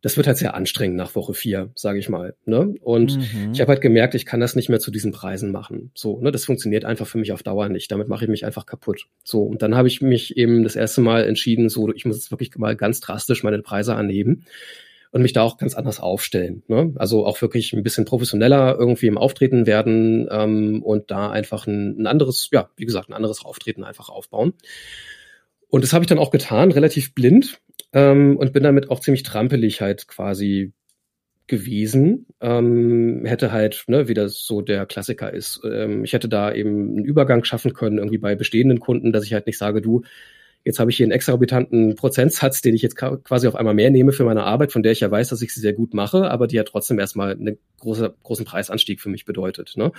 das 0.01 0.17
wird 0.17 0.27
halt 0.27 0.37
sehr 0.37 0.53
anstrengend 0.53 0.97
nach 0.97 1.15
Woche 1.15 1.33
vier, 1.33 1.71
sage 1.75 1.97
ich 1.97 2.09
mal. 2.09 2.35
Ne? 2.45 2.75
Und 2.81 3.17
mhm. 3.17 3.51
ich 3.53 3.61
habe 3.61 3.71
halt 3.71 3.81
gemerkt, 3.81 4.15
ich 4.15 4.25
kann 4.25 4.41
das 4.41 4.53
nicht 4.53 4.67
mehr 4.67 4.81
zu 4.81 4.91
diesen 4.91 5.13
Preisen 5.13 5.51
machen. 5.51 5.91
So, 5.95 6.19
ne, 6.19 6.31
das 6.31 6.43
funktioniert 6.43 6.83
einfach 6.83 7.07
für 7.07 7.17
mich 7.17 7.31
auf 7.31 7.41
Dauer 7.41 7.69
nicht. 7.69 7.89
Damit 7.89 8.09
mache 8.09 8.25
ich 8.25 8.29
mich 8.29 8.45
einfach 8.45 8.65
kaputt. 8.65 9.07
So, 9.23 9.43
und 9.43 9.61
dann 9.61 9.75
habe 9.75 9.87
ich 9.87 10.01
mich 10.01 10.35
eben 10.35 10.63
das 10.63 10.75
erste 10.75 10.99
Mal 10.99 11.23
entschieden, 11.23 11.69
so, 11.69 11.89
ich 11.93 12.03
muss 12.03 12.17
jetzt 12.17 12.31
wirklich 12.31 12.53
mal 12.57 12.75
ganz 12.75 12.99
drastisch 12.99 13.43
meine 13.43 13.61
Preise 13.61 13.95
anheben 13.95 14.45
und 15.13 15.21
mich 15.21 15.31
da 15.31 15.43
auch 15.43 15.57
ganz 15.57 15.75
anders 15.75 15.99
aufstellen. 15.99 16.63
Ne? 16.67 16.91
Also 16.95 17.27
auch 17.27 17.39
wirklich 17.43 17.71
ein 17.71 17.83
bisschen 17.83 18.03
professioneller 18.03 18.75
irgendwie 18.79 19.05
im 19.05 19.19
Auftreten 19.19 19.67
werden 19.67 20.27
ähm, 20.31 20.81
und 20.81 21.11
da 21.11 21.29
einfach 21.29 21.67
ein, 21.67 22.01
ein 22.01 22.07
anderes, 22.07 22.49
ja, 22.51 22.71
wie 22.77 22.85
gesagt, 22.85 23.09
ein 23.09 23.13
anderes 23.13 23.45
Auftreten 23.45 23.83
einfach 23.83 24.09
aufbauen. 24.09 24.53
Und 25.67 25.83
das 25.83 25.93
habe 25.93 26.03
ich 26.03 26.07
dann 26.07 26.17
auch 26.17 26.31
getan, 26.31 26.71
relativ 26.71 27.13
blind 27.13 27.61
ähm, 27.93 28.37
und 28.37 28.53
bin 28.53 28.63
damit 28.63 28.89
auch 28.89 29.01
ziemlich 29.01 29.21
trampelig 29.21 29.81
halt 29.81 30.07
quasi 30.07 30.73
gewesen. 31.45 32.25
Ähm, 32.41 33.23
hätte 33.25 33.51
halt, 33.51 33.83
ne, 33.85 34.07
wie 34.07 34.15
das 34.15 34.43
so 34.43 34.61
der 34.61 34.87
Klassiker 34.87 35.31
ist. 35.31 35.61
Ähm, 35.63 36.03
ich 36.03 36.13
hätte 36.13 36.27
da 36.27 36.51
eben 36.51 36.69
einen 36.69 37.05
Übergang 37.05 37.43
schaffen 37.43 37.73
können, 37.73 37.99
irgendwie 37.99 38.17
bei 38.17 38.33
bestehenden 38.33 38.79
Kunden, 38.79 39.11
dass 39.11 39.25
ich 39.25 39.33
halt 39.33 39.45
nicht 39.45 39.59
sage, 39.59 39.83
du, 39.83 40.01
Jetzt 40.65 40.79
habe 40.79 40.91
ich 40.91 40.97
hier 40.97 41.05
einen 41.05 41.11
exorbitanten 41.11 41.95
Prozentsatz, 41.95 42.61
den 42.61 42.73
ich 42.73 42.81
jetzt 42.81 42.95
quasi 42.95 43.47
auf 43.47 43.55
einmal 43.55 43.73
mehr 43.73 43.89
nehme 43.89 44.13
für 44.13 44.23
meine 44.23 44.43
Arbeit, 44.43 44.71
von 44.71 44.81
der 44.81 44.93
ich 44.93 45.01
ja 45.01 45.11
weiß, 45.11 45.29
dass 45.29 45.41
ich 45.41 45.53
sie 45.53 45.59
sehr 45.59 45.73
gut 45.73 45.93
mache, 45.93 46.31
aber 46.31 46.47
die 46.47 46.55
ja 46.55 46.63
trotzdem 46.63 46.99
erstmal 46.99 47.31
einen 47.31 47.57
große, 47.79 48.13
großen 48.23 48.45
Preisanstieg 48.45 49.01
für 49.01 49.09
mich 49.09 49.25
bedeutet. 49.25 49.73
Ne? 49.75 49.91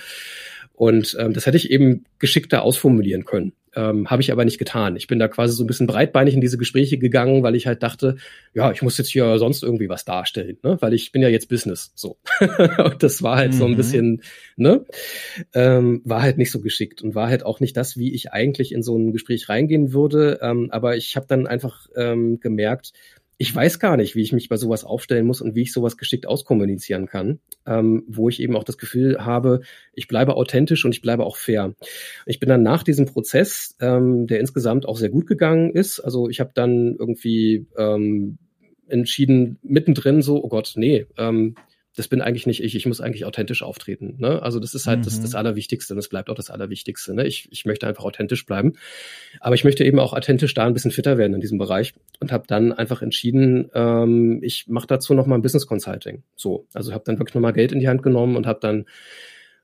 Und 0.73 1.15
ähm, 1.19 1.33
das 1.33 1.45
hätte 1.45 1.57
ich 1.57 1.69
eben 1.69 2.05
geschickter 2.17 2.63
ausformulieren 2.63 3.25
können. 3.25 3.53
Ähm, 3.75 4.09
Habe 4.09 4.21
ich 4.21 4.31
aber 4.31 4.45
nicht 4.45 4.57
getan. 4.57 4.95
Ich 4.95 5.07
bin 5.07 5.19
da 5.19 5.27
quasi 5.27 5.53
so 5.53 5.63
ein 5.63 5.67
bisschen 5.67 5.87
breitbeinig 5.87 6.33
in 6.33 6.41
diese 6.41 6.57
Gespräche 6.57 6.97
gegangen, 6.97 7.43
weil 7.43 7.55
ich 7.55 7.67
halt 7.67 7.83
dachte, 7.83 8.15
ja, 8.53 8.71
ich 8.71 8.81
muss 8.81 8.97
jetzt 8.97 9.09
hier 9.09 9.37
sonst 9.37 9.63
irgendwie 9.63 9.89
was 9.89 10.05
darstellen, 10.05 10.57
ne? 10.63 10.77
weil 10.79 10.93
ich 10.93 11.11
bin 11.11 11.21
ja 11.21 11.29
jetzt 11.29 11.49
Business. 11.49 11.91
So. 11.95 12.17
und 12.39 13.03
das 13.03 13.21
war 13.21 13.37
halt 13.37 13.53
mhm. 13.53 13.57
so 13.57 13.65
ein 13.65 13.71
mhm. 13.71 13.77
bisschen, 13.77 14.21
ne? 14.55 14.85
Ähm, 15.53 16.01
war 16.05 16.21
halt 16.21 16.37
nicht 16.37 16.51
so 16.51 16.61
geschickt 16.61 17.01
und 17.01 17.15
war 17.15 17.29
halt 17.29 17.45
auch 17.45 17.59
nicht 17.59 17.75
das, 17.75 17.97
wie 17.97 18.13
ich 18.13 18.31
eigentlich 18.31 18.71
in 18.71 18.83
so 18.83 18.97
ein 18.97 19.11
Gespräch 19.11 19.49
reingehen 19.49 19.93
würde. 19.93 20.39
Ähm, 20.41 20.69
aber 20.71 20.95
ich 20.95 21.15
habe 21.15 21.25
dann 21.27 21.47
einfach 21.47 21.87
ähm, 21.95 22.39
gemerkt, 22.39 22.93
ich 23.37 23.53
weiß 23.53 23.79
gar 23.79 23.97
nicht, 23.97 24.15
wie 24.15 24.21
ich 24.21 24.31
mich 24.31 24.47
bei 24.49 24.57
sowas 24.57 24.83
aufstellen 24.83 25.25
muss 25.25 25.41
und 25.41 25.55
wie 25.55 25.63
ich 25.63 25.73
sowas 25.73 25.97
geschickt 25.97 26.25
auskommunizieren 26.25 27.05
kann, 27.07 27.39
ähm, 27.65 28.03
wo 28.07 28.29
ich 28.29 28.41
eben 28.41 28.55
auch 28.55 28.63
das 28.63 28.77
Gefühl 28.77 29.25
habe, 29.25 29.61
ich 29.93 30.07
bleibe 30.07 30.35
authentisch 30.35 30.85
und 30.85 30.93
ich 30.93 31.01
bleibe 31.01 31.25
auch 31.25 31.37
fair. 31.37 31.73
Ich 32.25 32.39
bin 32.39 32.49
dann 32.49 32.63
nach 32.63 32.83
diesem 32.83 33.05
Prozess, 33.05 33.75
ähm, 33.81 34.27
der 34.27 34.39
insgesamt 34.39 34.87
auch 34.87 34.97
sehr 34.97 35.09
gut 35.09 35.27
gegangen 35.27 35.71
ist, 35.71 35.99
also 35.99 36.29
ich 36.29 36.39
habe 36.39 36.51
dann 36.53 36.95
irgendwie 36.97 37.67
ähm, 37.77 38.37
entschieden, 38.87 39.57
mittendrin 39.63 40.21
so, 40.21 40.43
oh 40.43 40.47
Gott, 40.47 40.73
nee, 40.75 41.05
ähm, 41.17 41.55
das 41.95 42.07
bin 42.07 42.21
eigentlich 42.21 42.45
nicht 42.45 42.61
ich, 42.61 42.75
ich 42.75 42.85
muss 42.85 43.01
eigentlich 43.01 43.25
authentisch 43.25 43.63
auftreten. 43.63 44.15
Ne? 44.17 44.41
Also 44.41 44.59
das 44.59 44.73
ist 44.73 44.85
halt 44.85 44.99
mhm. 44.99 45.03
das, 45.03 45.21
das 45.21 45.35
Allerwichtigste 45.35 45.93
und 45.93 45.97
das 45.97 46.09
bleibt 46.09 46.29
auch 46.29 46.35
das 46.35 46.49
Allerwichtigste. 46.49 47.13
Ne? 47.13 47.25
Ich, 47.25 47.47
ich 47.51 47.65
möchte 47.65 47.87
einfach 47.87 48.03
authentisch 48.03 48.45
bleiben. 48.45 48.73
Aber 49.39 49.55
ich 49.55 49.63
möchte 49.63 49.83
eben 49.83 49.99
auch 49.99 50.13
authentisch 50.13 50.53
da 50.53 50.65
ein 50.65 50.73
bisschen 50.73 50.91
fitter 50.91 51.17
werden 51.17 51.33
in 51.33 51.41
diesem 51.41 51.57
Bereich 51.57 51.93
und 52.19 52.31
habe 52.31 52.45
dann 52.47 52.73
einfach 52.73 53.01
entschieden, 53.01 53.69
ähm, 53.73 54.39
ich 54.43 54.67
mache 54.67 54.87
dazu 54.87 55.13
nochmal 55.13 55.39
ein 55.39 55.41
Business 55.41 55.67
Consulting. 55.67 56.23
So, 56.35 56.67
also 56.73 56.93
habe 56.93 57.03
dann 57.05 57.17
wirklich 57.17 57.35
nochmal 57.35 57.53
Geld 57.53 57.71
in 57.71 57.79
die 57.79 57.87
Hand 57.87 58.03
genommen 58.03 58.35
und 58.35 58.45
habe 58.45 58.59
dann 58.61 58.85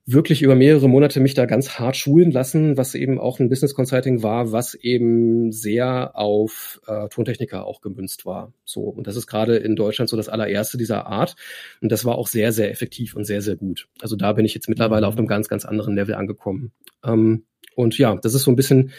wirklich 0.05 0.41
über 0.41 0.55
mehrere 0.55 0.89
Monate 0.89 1.19
mich 1.19 1.33
da 1.35 1.45
ganz 1.45 1.77
hart 1.79 1.95
schulen 1.95 2.31
lassen, 2.31 2.75
was 2.75 2.95
eben 2.95 3.19
auch 3.19 3.39
ein 3.39 3.49
Business 3.49 3.75
Consulting 3.75 4.23
war, 4.23 4.51
was 4.51 4.73
eben 4.73 5.51
sehr 5.51 6.17
auf 6.17 6.81
äh, 6.87 7.07
Tontechniker 7.09 7.65
auch 7.65 7.81
gemünzt 7.81 8.25
war. 8.25 8.53
So 8.65 8.81
und 8.81 9.07
das 9.07 9.15
ist 9.15 9.27
gerade 9.27 9.57
in 9.57 9.75
Deutschland 9.75 10.09
so 10.09 10.17
das 10.17 10.29
allererste 10.29 10.77
dieser 10.77 11.05
Art 11.05 11.35
und 11.81 11.91
das 11.91 12.03
war 12.03 12.17
auch 12.17 12.27
sehr 12.27 12.51
sehr 12.51 12.71
effektiv 12.71 13.15
und 13.15 13.25
sehr 13.25 13.41
sehr 13.41 13.55
gut. 13.55 13.87
Also 14.01 14.15
da 14.15 14.33
bin 14.33 14.45
ich 14.45 14.53
jetzt 14.53 14.69
mittlerweile 14.69 15.07
auf 15.07 15.17
einem 15.17 15.27
ganz 15.27 15.47
ganz 15.47 15.65
anderen 15.65 15.95
Level 15.95 16.15
angekommen. 16.15 16.71
Ähm, 17.03 17.45
und 17.75 17.97
ja, 17.97 18.15
das 18.15 18.33
ist 18.33 18.43
so 18.43 18.51
ein 18.51 18.55
bisschen 18.55 18.91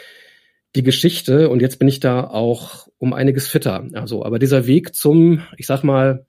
die 0.74 0.82
Geschichte 0.82 1.50
und 1.50 1.60
jetzt 1.60 1.78
bin 1.78 1.88
ich 1.88 2.00
da 2.00 2.24
auch 2.24 2.88
um 2.98 3.12
einiges 3.12 3.48
fitter. 3.48 3.86
Also, 3.92 4.24
aber 4.24 4.38
dieser 4.38 4.66
Weg 4.66 4.94
zum, 4.94 5.42
ich 5.58 5.66
sag 5.66 5.82
mal, 5.82 6.26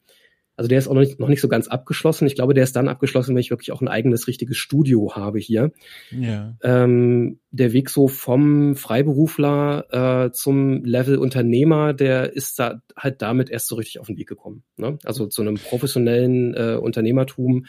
Also 0.56 0.68
der 0.68 0.78
ist 0.78 0.88
auch 0.88 0.93
noch 0.93 1.01
nicht, 1.01 1.20
noch 1.20 1.30
nicht 1.30 1.41
so 1.41 1.47
ganz 1.47 1.68
abgeschlossen. 1.68 2.28
Ich 2.28 2.36
glaube, 2.36 2.54
der 2.54 2.64
ist 2.64 2.76
dann 2.76 2.88
abgeschlossen, 2.88 3.34
wenn 3.34 3.41
ich 3.41 3.49
wirklich 3.49 3.72
auch 3.72 3.82
ein 3.82 3.88
eigenes 3.88 4.28
richtiges 4.28 4.58
Studio 4.58 5.16
habe 5.16 5.39
hier. 5.39 5.72
Ja. 6.12 6.56
Ähm, 6.62 7.39
der 7.49 7.74
Weg 7.74 7.89
so 7.89 8.08
vom 8.08 8.76
Freiberufler 8.76 10.26
äh, 10.28 10.32
zum 10.32 10.86
Level 10.86 11.18
Unternehmer, 11.18 11.93
der 11.93 12.34
ist 12.34 12.60
da 12.60 12.82
halt 12.95 13.24
damit 13.24 13.49
erst 13.49 13.68
so 13.68 13.76
richtig 13.76 13.99
auf 13.99 14.08
den 14.08 14.18
Weg 14.18 14.28
gekommen. 14.28 14.64
Ne? 14.78 14.99
Also 15.04 15.26
zu 15.26 15.41
einem 15.41 15.56
professionellen 15.56 16.54
äh, 16.54 16.78
Unternehmertum, 16.80 17.66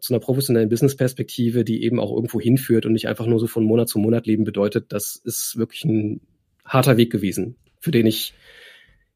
zu 0.00 0.14
einer 0.14 0.20
professionellen 0.20 0.68
Business-Perspektive, 0.68 1.64
die 1.64 1.82
eben 1.82 1.98
auch 1.98 2.14
irgendwo 2.14 2.40
hinführt 2.40 2.86
und 2.86 2.92
nicht 2.92 3.08
einfach 3.08 3.26
nur 3.26 3.40
so 3.40 3.48
von 3.48 3.64
Monat 3.64 3.88
zu 3.88 3.98
Monat 3.98 4.26
leben 4.26 4.44
bedeutet. 4.44 4.92
Das 4.92 5.16
ist 5.16 5.56
wirklich 5.56 5.84
ein 5.84 6.20
harter 6.64 6.96
Weg 6.96 7.10
gewesen, 7.10 7.56
für 7.80 7.90
den 7.90 8.06
ich 8.06 8.34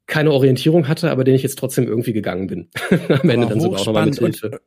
keine 0.07 0.33
Orientierung 0.33 0.89
hatte, 0.89 1.11
aber 1.11 1.25
den 1.25 1.35
ich 1.35 1.43
jetzt 1.43 1.59
trotzdem 1.59 1.87
irgendwie 1.87 2.13
gegangen 2.13 2.47
bin. 2.47 2.69
Am 3.09 3.29
Ende 3.29 3.47
dann 3.47 3.61
sogar 3.61 3.81
auch 3.81 3.87
nochmal 3.87 4.07
mit 4.07 4.19
Hilfe. 4.19 4.51
Und, 4.51 4.61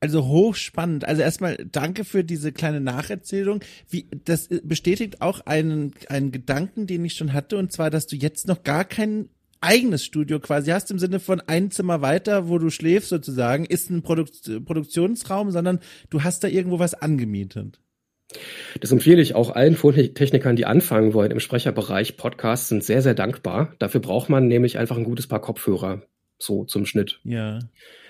also 0.00 0.26
hochspannend. 0.26 1.04
Also 1.06 1.22
erstmal 1.22 1.56
danke 1.56 2.04
für 2.04 2.22
diese 2.22 2.52
kleine 2.52 2.80
Nacherzählung. 2.80 3.60
Wie, 3.88 4.06
das 4.24 4.48
bestätigt 4.62 5.22
auch 5.22 5.40
einen, 5.46 5.94
einen 6.08 6.32
Gedanken, 6.32 6.86
den 6.86 7.04
ich 7.04 7.14
schon 7.14 7.32
hatte, 7.32 7.56
und 7.56 7.72
zwar, 7.72 7.90
dass 7.90 8.06
du 8.06 8.16
jetzt 8.16 8.46
noch 8.46 8.62
gar 8.62 8.84
kein 8.84 9.30
eigenes 9.60 10.04
Studio 10.04 10.38
quasi 10.38 10.70
hast, 10.70 10.90
im 10.90 10.98
Sinne 10.98 11.18
von 11.18 11.40
ein 11.40 11.70
Zimmer 11.70 12.02
weiter, 12.02 12.48
wo 12.48 12.58
du 12.58 12.70
schläfst 12.70 13.08
sozusagen, 13.08 13.64
ist 13.64 13.90
ein 13.90 14.02
Produk 14.02 14.28
Produktionsraum, 14.64 15.50
sondern 15.50 15.80
du 16.10 16.22
hast 16.22 16.44
da 16.44 16.48
irgendwo 16.48 16.78
was 16.78 16.94
angemietet. 16.94 17.80
Das 18.80 18.92
empfehle 18.92 19.22
ich 19.22 19.34
auch 19.34 19.50
allen 19.50 19.76
Technikern, 20.14 20.56
die 20.56 20.66
anfangen 20.66 21.14
wollen 21.14 21.30
im 21.30 21.40
Sprecherbereich. 21.40 22.16
Podcasts 22.16 22.68
sind 22.68 22.84
sehr, 22.84 23.02
sehr 23.02 23.14
dankbar. 23.14 23.74
Dafür 23.78 24.00
braucht 24.00 24.28
man 24.28 24.46
nämlich 24.46 24.78
einfach 24.78 24.96
ein 24.96 25.04
gutes 25.04 25.26
Paar 25.26 25.40
Kopfhörer. 25.40 26.02
So 26.38 26.64
zum 26.64 26.84
Schnitt. 26.86 27.20
Ja. 27.24 27.60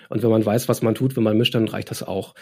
Und 0.08 0.22
wenn 0.22 0.30
man 0.30 0.44
weiß, 0.44 0.68
was 0.68 0.82
man 0.82 0.94
tut, 0.94 1.16
wenn 1.16 1.22
man 1.22 1.36
mischt, 1.36 1.54
dann 1.54 1.68
reicht 1.68 1.90
das 1.90 2.02
auch. 2.02 2.34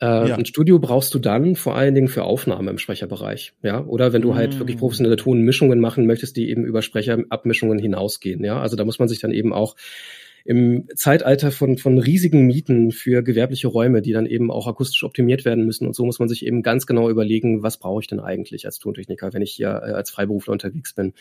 Äh, 0.00 0.28
ja. 0.28 0.36
Ein 0.36 0.46
Studio 0.46 0.78
brauchst 0.78 1.14
du 1.14 1.18
dann 1.18 1.56
vor 1.56 1.74
allen 1.74 1.94
Dingen 1.94 2.08
für 2.08 2.24
Aufnahme 2.24 2.70
im 2.70 2.78
Sprecherbereich, 2.78 3.54
ja. 3.62 3.84
Oder 3.84 4.12
wenn 4.12 4.22
du 4.22 4.34
halt 4.34 4.54
mm. 4.54 4.58
wirklich 4.60 4.78
professionelle 4.78 5.16
Tonmischungen 5.16 5.80
machen 5.80 6.06
möchtest, 6.06 6.36
die 6.36 6.50
eben 6.50 6.64
über 6.64 6.82
Sprecherabmischungen 6.82 7.78
hinausgehen, 7.78 8.44
ja. 8.44 8.60
Also 8.60 8.76
da 8.76 8.84
muss 8.84 8.98
man 8.98 9.08
sich 9.08 9.20
dann 9.20 9.32
eben 9.32 9.52
auch 9.52 9.74
im 10.48 10.86
Zeitalter 10.96 11.52
von, 11.52 11.76
von 11.76 11.98
riesigen 11.98 12.46
Mieten 12.46 12.90
für 12.90 13.22
gewerbliche 13.22 13.68
Räume, 13.68 14.00
die 14.00 14.12
dann 14.12 14.24
eben 14.24 14.50
auch 14.50 14.66
akustisch 14.66 15.04
optimiert 15.04 15.44
werden 15.44 15.66
müssen. 15.66 15.86
Und 15.86 15.94
so 15.94 16.06
muss 16.06 16.20
man 16.20 16.28
sich 16.30 16.46
eben 16.46 16.62
ganz 16.62 16.86
genau 16.86 17.10
überlegen, 17.10 17.62
was 17.62 17.76
brauche 17.76 18.00
ich 18.00 18.06
denn 18.06 18.18
eigentlich 18.18 18.64
als 18.64 18.78
Tontechniker, 18.78 19.34
wenn 19.34 19.42
ich 19.42 19.52
hier 19.52 19.68
äh, 19.68 19.90
als 19.90 20.10
Freiberufler 20.10 20.54
unterwegs 20.54 20.94
bin. 20.94 21.12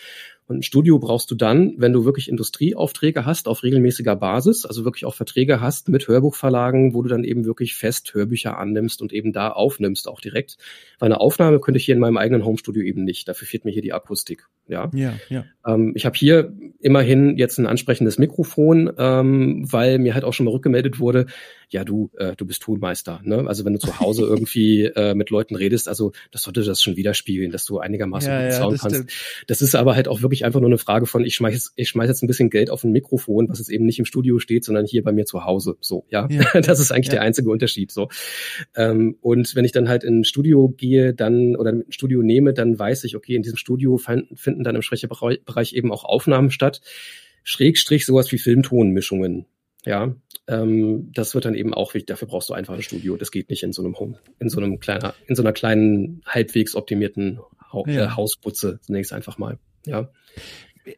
Und 0.47 0.59
ein 0.59 0.63
Studio 0.63 0.97
brauchst 0.97 1.29
du 1.29 1.35
dann, 1.35 1.73
wenn 1.75 1.91
du 1.91 2.05
wirklich 2.05 2.29
Industrieaufträge 2.29 3.25
hast 3.25 3.49
auf 3.49 3.63
regelmäßiger 3.63 4.15
Basis, 4.15 4.65
also 4.65 4.85
wirklich 4.85 5.03
auch 5.03 5.13
Verträge 5.13 5.59
hast 5.59 5.89
mit 5.89 6.07
Hörbuchverlagen, 6.07 6.93
wo 6.93 7.01
du 7.01 7.09
dann 7.09 7.25
eben 7.25 7.43
wirklich 7.43 7.75
fest 7.75 8.13
Hörbücher 8.13 8.57
annimmst 8.57 9.01
und 9.01 9.11
eben 9.11 9.33
da 9.33 9.49
aufnimmst 9.49 10.07
auch 10.07 10.21
direkt. 10.21 10.55
Weil 10.99 11.07
eine 11.07 11.19
Aufnahme 11.19 11.59
könnte 11.59 11.79
ich 11.79 11.85
hier 11.85 11.95
in 11.95 11.99
meinem 11.99 12.15
eigenen 12.15 12.45
Homestudio 12.45 12.81
eben 12.81 13.03
nicht. 13.03 13.27
Dafür 13.27 13.45
fehlt 13.45 13.65
mir 13.65 13.71
hier 13.71 13.81
die 13.81 13.91
Akustik. 13.91 14.47
Ja, 14.67 14.89
ja. 14.93 15.13
ja. 15.29 15.45
Ähm, 15.65 15.93
ich 15.95 16.05
habe 16.05 16.17
hier 16.17 16.53
immerhin 16.79 17.37
jetzt 17.37 17.57
ein 17.57 17.65
ansprechendes 17.65 18.17
Mikrofon, 18.17 18.91
ähm, 18.97 19.65
weil 19.69 19.99
mir 19.99 20.13
halt 20.13 20.23
auch 20.23 20.33
schon 20.33 20.45
mal 20.45 20.51
rückgemeldet 20.51 20.99
wurde, 20.99 21.25
ja 21.69 21.83
du, 21.83 22.09
äh, 22.17 22.35
du 22.35 22.45
bist 22.45 22.61
Tonmeister. 22.61 23.19
Ne? 23.23 23.45
Also 23.47 23.65
wenn 23.65 23.73
du 23.73 23.79
zu 23.79 23.99
Hause 23.99 24.23
irgendwie 24.27 24.85
äh, 24.85 25.13
mit 25.15 25.29
Leuten 25.29 25.55
redest, 25.55 25.87
also 25.87 26.11
das 26.31 26.43
sollte 26.43 26.63
das 26.63 26.81
schon 26.81 26.95
widerspiegeln, 26.95 27.51
dass 27.51 27.65
du 27.65 27.79
einigermaßen 27.79 28.31
ja, 28.31 28.41
gut 28.41 28.51
ja, 28.51 28.57
Sound 28.57 28.79
kannst. 28.79 28.95
Stimmt. 28.95 29.11
Das 29.47 29.61
ist 29.61 29.75
aber 29.75 29.95
halt 29.95 30.07
auch 30.07 30.21
wirklich 30.21 30.45
einfach 30.45 30.59
nur 30.59 30.69
eine 30.69 30.77
Frage 30.77 31.05
von, 31.05 31.25
ich 31.25 31.35
schmeiß, 31.35 31.73
ich 31.75 31.89
schmeiß 31.89 32.07
jetzt 32.07 32.23
ein 32.23 32.27
bisschen 32.27 32.49
Geld 32.49 32.69
auf 32.69 32.83
ein 32.83 32.91
Mikrofon, 32.91 33.49
was 33.49 33.59
jetzt 33.59 33.69
eben 33.69 33.85
nicht 33.85 33.99
im 33.99 34.05
Studio 34.05 34.39
steht, 34.39 34.63
sondern 34.63 34.85
hier 34.85 35.03
bei 35.03 35.11
mir 35.11 35.25
zu 35.25 35.45
Hause. 35.45 35.77
So, 35.81 36.05
ja. 36.09 36.27
ja. 36.29 36.45
Das 36.67 36.79
ist 36.79 36.91
eigentlich 36.91 37.09
der 37.09 37.21
einzige 37.21 37.49
Unterschied. 37.49 37.91
So. 37.91 38.09
Ähm, 38.75 39.17
und 39.21 39.55
wenn 39.55 39.65
ich 39.65 39.71
dann 39.71 39.89
halt 39.89 40.03
in 40.03 40.19
ein 40.19 40.23
Studio 40.23 40.69
gehe, 40.69 41.13
dann 41.13 41.55
oder 41.55 41.71
ein 41.71 41.85
Studio 41.89 42.21
nehme, 42.21 42.53
dann 42.53 42.77
weiß 42.77 43.03
ich, 43.03 43.15
okay, 43.15 43.35
in 43.35 43.41
diesem 43.41 43.57
Studio 43.57 43.97
finden 43.97 44.56
dann 44.63 44.75
im 44.75 44.81
Sprecherbereich 44.81 45.73
eben 45.73 45.91
auch 45.91 46.03
Aufnahmen 46.03 46.51
statt. 46.51 46.81
Schrägstrich 47.43 48.05
sowas 48.05 48.31
wie 48.31 48.37
Filmtonmischungen. 48.37 49.45
Ja, 49.85 50.15
ähm, 50.47 51.11
das 51.13 51.33
wird 51.33 51.45
dann 51.45 51.55
eben 51.55 51.73
auch 51.73 51.93
wichtig. 51.93 52.07
Dafür 52.07 52.27
brauchst 52.27 52.49
du 52.49 52.53
einfach 52.53 52.73
ein 52.73 52.81
Studio. 52.81 53.15
Das 53.15 53.31
geht 53.31 53.49
nicht 53.49 53.63
in 53.63 53.71
so 53.71 53.83
einem 53.83 53.97
Home, 53.99 54.19
in 54.39 54.49
so 54.49 54.59
einem 54.59 54.79
kleiner, 54.79 55.13
in 55.27 55.35
so 55.35 55.43
einer 55.43 55.53
kleinen 55.53 56.21
halbwegs 56.25 56.75
optimierten 56.75 57.39
ha 57.71 57.83
ja. 57.87 58.05
äh, 58.05 58.09
Hausputze 58.09 58.79
zunächst 58.81 59.13
einfach 59.13 59.37
mal. 59.37 59.59
Ja. 59.85 60.09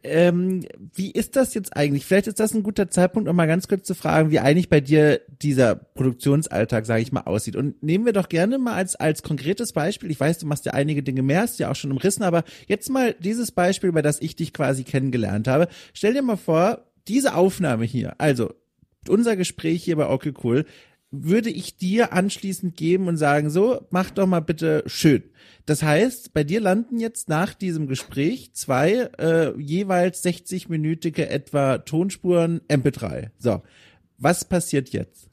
Ähm, 0.02 0.64
wie 0.94 1.10
ist 1.10 1.36
das 1.36 1.54
jetzt 1.54 1.76
eigentlich? 1.76 2.04
Vielleicht 2.04 2.26
ist 2.26 2.40
das 2.40 2.54
ein 2.54 2.62
guter 2.62 2.90
Zeitpunkt, 2.90 3.28
um 3.28 3.36
mal 3.36 3.46
ganz 3.46 3.68
kurz 3.68 3.86
zu 3.86 3.94
fragen, 3.94 4.30
wie 4.30 4.38
eigentlich 4.38 4.68
bei 4.68 4.80
dir 4.80 5.20
dieser 5.42 5.74
Produktionsalltag, 5.74 6.86
sage 6.86 7.02
ich 7.02 7.12
mal, 7.12 7.22
aussieht. 7.22 7.56
Und 7.56 7.82
nehmen 7.82 8.04
wir 8.04 8.12
doch 8.12 8.28
gerne 8.28 8.58
mal 8.58 8.74
als 8.74 8.96
als 8.96 9.22
konkretes 9.22 9.72
Beispiel. 9.72 10.10
Ich 10.10 10.20
weiß, 10.20 10.38
du 10.38 10.46
machst 10.46 10.64
ja 10.66 10.72
einige 10.72 11.02
Dinge 11.02 11.22
mehr, 11.22 11.42
hast 11.42 11.58
ja 11.58 11.70
auch 11.70 11.76
schon 11.76 11.92
umrissen, 11.92 12.22
aber 12.22 12.44
jetzt 12.66 12.90
mal 12.90 13.14
dieses 13.18 13.52
Beispiel, 13.52 13.88
über 13.88 14.02
das 14.02 14.20
ich 14.20 14.36
dich 14.36 14.52
quasi 14.52 14.84
kennengelernt 14.84 15.48
habe. 15.48 15.68
Stell 15.92 16.14
dir 16.14 16.22
mal 16.22 16.36
vor, 16.36 16.86
diese 17.08 17.34
Aufnahme 17.34 17.84
hier, 17.84 18.14
also 18.18 18.52
unser 19.08 19.36
Gespräch 19.36 19.82
hier 19.82 19.96
bei 19.96 20.08
Okay 20.08 20.32
Cool 20.42 20.64
würde 21.10 21.50
ich 21.50 21.76
dir 21.76 22.12
anschließend 22.12 22.76
geben 22.76 23.08
und 23.08 23.16
sagen, 23.16 23.50
so, 23.50 23.86
mach 23.90 24.10
doch 24.10 24.26
mal 24.26 24.40
bitte 24.40 24.84
schön. 24.86 25.24
Das 25.66 25.82
heißt, 25.82 26.32
bei 26.32 26.44
dir 26.44 26.60
landen 26.60 26.98
jetzt 26.98 27.28
nach 27.28 27.54
diesem 27.54 27.86
Gespräch 27.86 28.52
zwei 28.54 29.08
äh, 29.18 29.58
jeweils 29.60 30.24
60-minütige 30.24 31.26
etwa 31.26 31.78
Tonspuren 31.78 32.60
MP3. 32.68 33.30
So, 33.38 33.62
was 34.18 34.44
passiert 34.44 34.90
jetzt? 34.90 35.28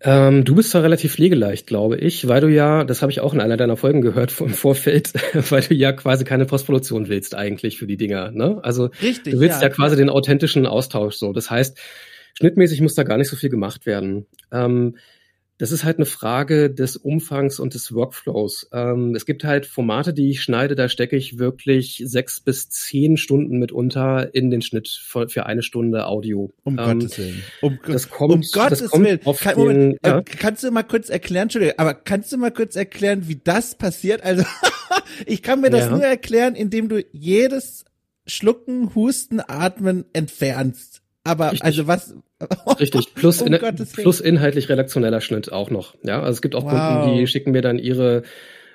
Ähm, 0.00 0.44
du 0.44 0.54
bist 0.54 0.70
zwar 0.70 0.84
relativ 0.84 1.14
pflegeleicht, 1.14 1.66
glaube 1.66 1.98
ich, 1.98 2.28
weil 2.28 2.40
du 2.40 2.48
ja, 2.48 2.84
das 2.84 3.02
habe 3.02 3.10
ich 3.10 3.20
auch 3.20 3.34
in 3.34 3.40
einer 3.40 3.56
deiner 3.56 3.76
Folgen 3.76 4.00
gehört 4.00 4.30
vom 4.30 4.50
Vorfeld, 4.50 5.12
weil 5.50 5.62
du 5.62 5.74
ja 5.74 5.92
quasi 5.92 6.24
keine 6.24 6.46
Postproduktion 6.46 7.08
willst 7.08 7.34
eigentlich 7.34 7.78
für 7.78 7.86
die 7.86 7.96
Dinger. 7.96 8.30
Ne? 8.30 8.60
Also 8.62 8.90
Richtig, 9.02 9.34
du 9.34 9.40
willst 9.40 9.60
ja, 9.60 9.68
ja 9.68 9.74
quasi 9.74 9.96
den 9.96 10.08
authentischen 10.08 10.66
Austausch 10.66 11.16
so. 11.16 11.32
Das 11.32 11.50
heißt, 11.50 11.78
schnittmäßig 12.38 12.80
muss 12.80 12.94
da 12.94 13.02
gar 13.02 13.18
nicht 13.18 13.28
so 13.28 13.36
viel 13.36 13.50
gemacht 13.50 13.84
werden. 13.84 14.26
Ähm, 14.52 14.96
das 15.58 15.72
ist 15.72 15.82
halt 15.82 15.96
eine 15.96 16.06
Frage 16.06 16.70
des 16.70 16.96
Umfangs 16.96 17.58
und 17.58 17.74
des 17.74 17.92
Workflows. 17.92 18.68
Ähm, 18.72 19.16
es 19.16 19.26
gibt 19.26 19.42
halt 19.42 19.66
Formate, 19.66 20.14
die 20.14 20.30
ich 20.30 20.40
schneide, 20.40 20.76
da 20.76 20.88
stecke 20.88 21.16
ich 21.16 21.40
wirklich 21.40 22.00
sechs 22.06 22.40
bis 22.40 22.70
zehn 22.70 23.16
Stunden 23.16 23.58
mitunter 23.58 24.32
in 24.36 24.50
den 24.50 24.62
Schnitt 24.62 24.88
für, 24.88 25.28
für 25.28 25.46
eine 25.46 25.62
Stunde 25.62 26.06
Audio. 26.06 26.52
Um 26.62 26.78
ähm, 26.78 27.00
Gottes 27.00 27.18
Willen. 27.18 27.42
Um, 27.60 27.78
das 27.84 28.08
kommt, 28.08 28.34
um 28.34 28.40
Gottes 28.52 28.78
das 28.78 28.90
kommt 28.90 29.04
Willen. 29.04 29.20
Kann, 29.20 29.56
den, 29.56 29.58
Moment, 29.58 29.98
ja. 30.06 30.18
Äh, 30.18 30.22
kannst 30.22 30.62
du 30.62 30.70
mal 30.70 30.84
kurz 30.84 31.08
erklären, 31.10 31.44
Entschuldigung, 31.44 31.76
aber 31.76 31.94
kannst 31.94 32.30
du 32.30 32.36
mal 32.36 32.52
kurz 32.52 32.76
erklären, 32.76 33.26
wie 33.26 33.40
das 33.42 33.74
passiert? 33.74 34.22
Also, 34.22 34.44
ich 35.26 35.42
kann 35.42 35.60
mir 35.60 35.70
das 35.70 35.86
ja. 35.86 35.90
nur 35.90 36.04
erklären, 36.04 36.54
indem 36.54 36.88
du 36.88 37.04
jedes 37.10 37.84
Schlucken, 38.28 38.94
Husten, 38.94 39.40
Atmen 39.40 40.04
entfernst. 40.12 40.97
Aber 41.28 41.52
Richtig. 41.52 41.64
also 41.66 41.86
was? 41.86 42.16
Richtig. 42.80 43.14
Plus, 43.14 43.42
um 43.42 43.52
in, 43.52 43.86
plus 43.94 44.20
inhaltlich 44.20 44.68
redaktioneller 44.70 45.20
Schnitt 45.20 45.52
auch 45.52 45.70
noch. 45.70 45.94
Ja, 46.02 46.20
also 46.20 46.32
es 46.32 46.42
gibt 46.42 46.54
auch 46.54 46.64
wow. 46.64 47.02
Kunden, 47.02 47.18
die 47.18 47.26
schicken 47.26 47.52
mir 47.52 47.60
dann 47.60 47.78
ihre 47.78 48.22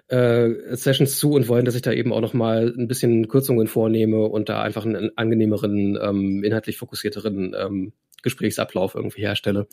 äh, 0.07 0.75
Sessions 0.75 1.17
zu 1.17 1.31
und 1.31 1.47
wollen, 1.47 1.65
dass 1.65 1.75
ich 1.75 1.81
da 1.81 1.91
eben 1.91 2.13
auch 2.13 2.21
noch 2.21 2.33
mal 2.33 2.71
ein 2.77 2.87
bisschen 2.87 3.27
Kürzungen 3.27 3.67
vornehme 3.67 4.25
und 4.25 4.49
da 4.49 4.61
einfach 4.61 4.85
einen 4.85 5.11
angenehmeren, 5.17 5.97
ähm, 5.99 6.43
inhaltlich 6.43 6.77
fokussierteren 6.77 7.55
ähm, 7.59 7.93
Gesprächsablauf 8.21 8.93
irgendwie 8.93 9.21
herstelle. 9.21 9.67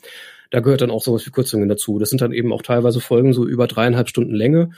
Da 0.49 0.59
gehört 0.59 0.81
dann 0.81 0.91
auch 0.91 1.03
sowas 1.03 1.25
wie 1.27 1.31
Kürzungen 1.31 1.69
dazu. 1.69 1.99
Das 1.99 2.09
sind 2.09 2.21
dann 2.21 2.33
eben 2.33 2.51
auch 2.51 2.63
teilweise 2.63 2.99
Folgen 2.99 3.33
so 3.33 3.45
über 3.45 3.67
dreieinhalb 3.67 4.09
Stunden 4.09 4.33
Länge. 4.33 4.71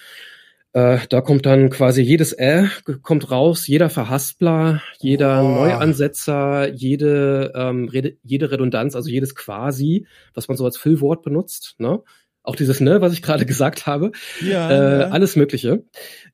Äh, 0.74 0.99
da 1.09 1.21
kommt 1.21 1.45
dann 1.45 1.69
quasi 1.69 2.01
jedes 2.01 2.34
Äh 2.34 2.65
kommt 3.03 3.30
raus, 3.30 3.67
jeder 3.67 3.91
Verhaspler, 3.91 4.82
jeder 4.99 5.43
oh. 5.43 5.47
Neuansetzer, 5.47 6.67
jede, 6.74 7.53
ähm, 7.55 7.88
Rede, 7.88 8.17
jede 8.24 8.51
Redundanz, 8.51 8.95
also 8.95 9.09
jedes 9.09 9.36
quasi, 9.36 10.07
was 10.34 10.47
man 10.47 10.57
so 10.57 10.65
als 10.65 10.78
Füllwort 10.78 11.21
benutzt, 11.21 11.76
ne? 11.78 12.01
Auch 12.41 12.55
dieses 12.55 12.82
ne, 12.82 13.01
was 13.01 13.13
ich 13.13 13.21
gerade 13.21 13.45
gesagt 13.47 13.86
habe, 13.86 14.11
ja, 14.41 14.69
äh, 14.69 14.99
ja. 15.01 15.07
alles 15.09 15.36
Mögliche 15.36 15.84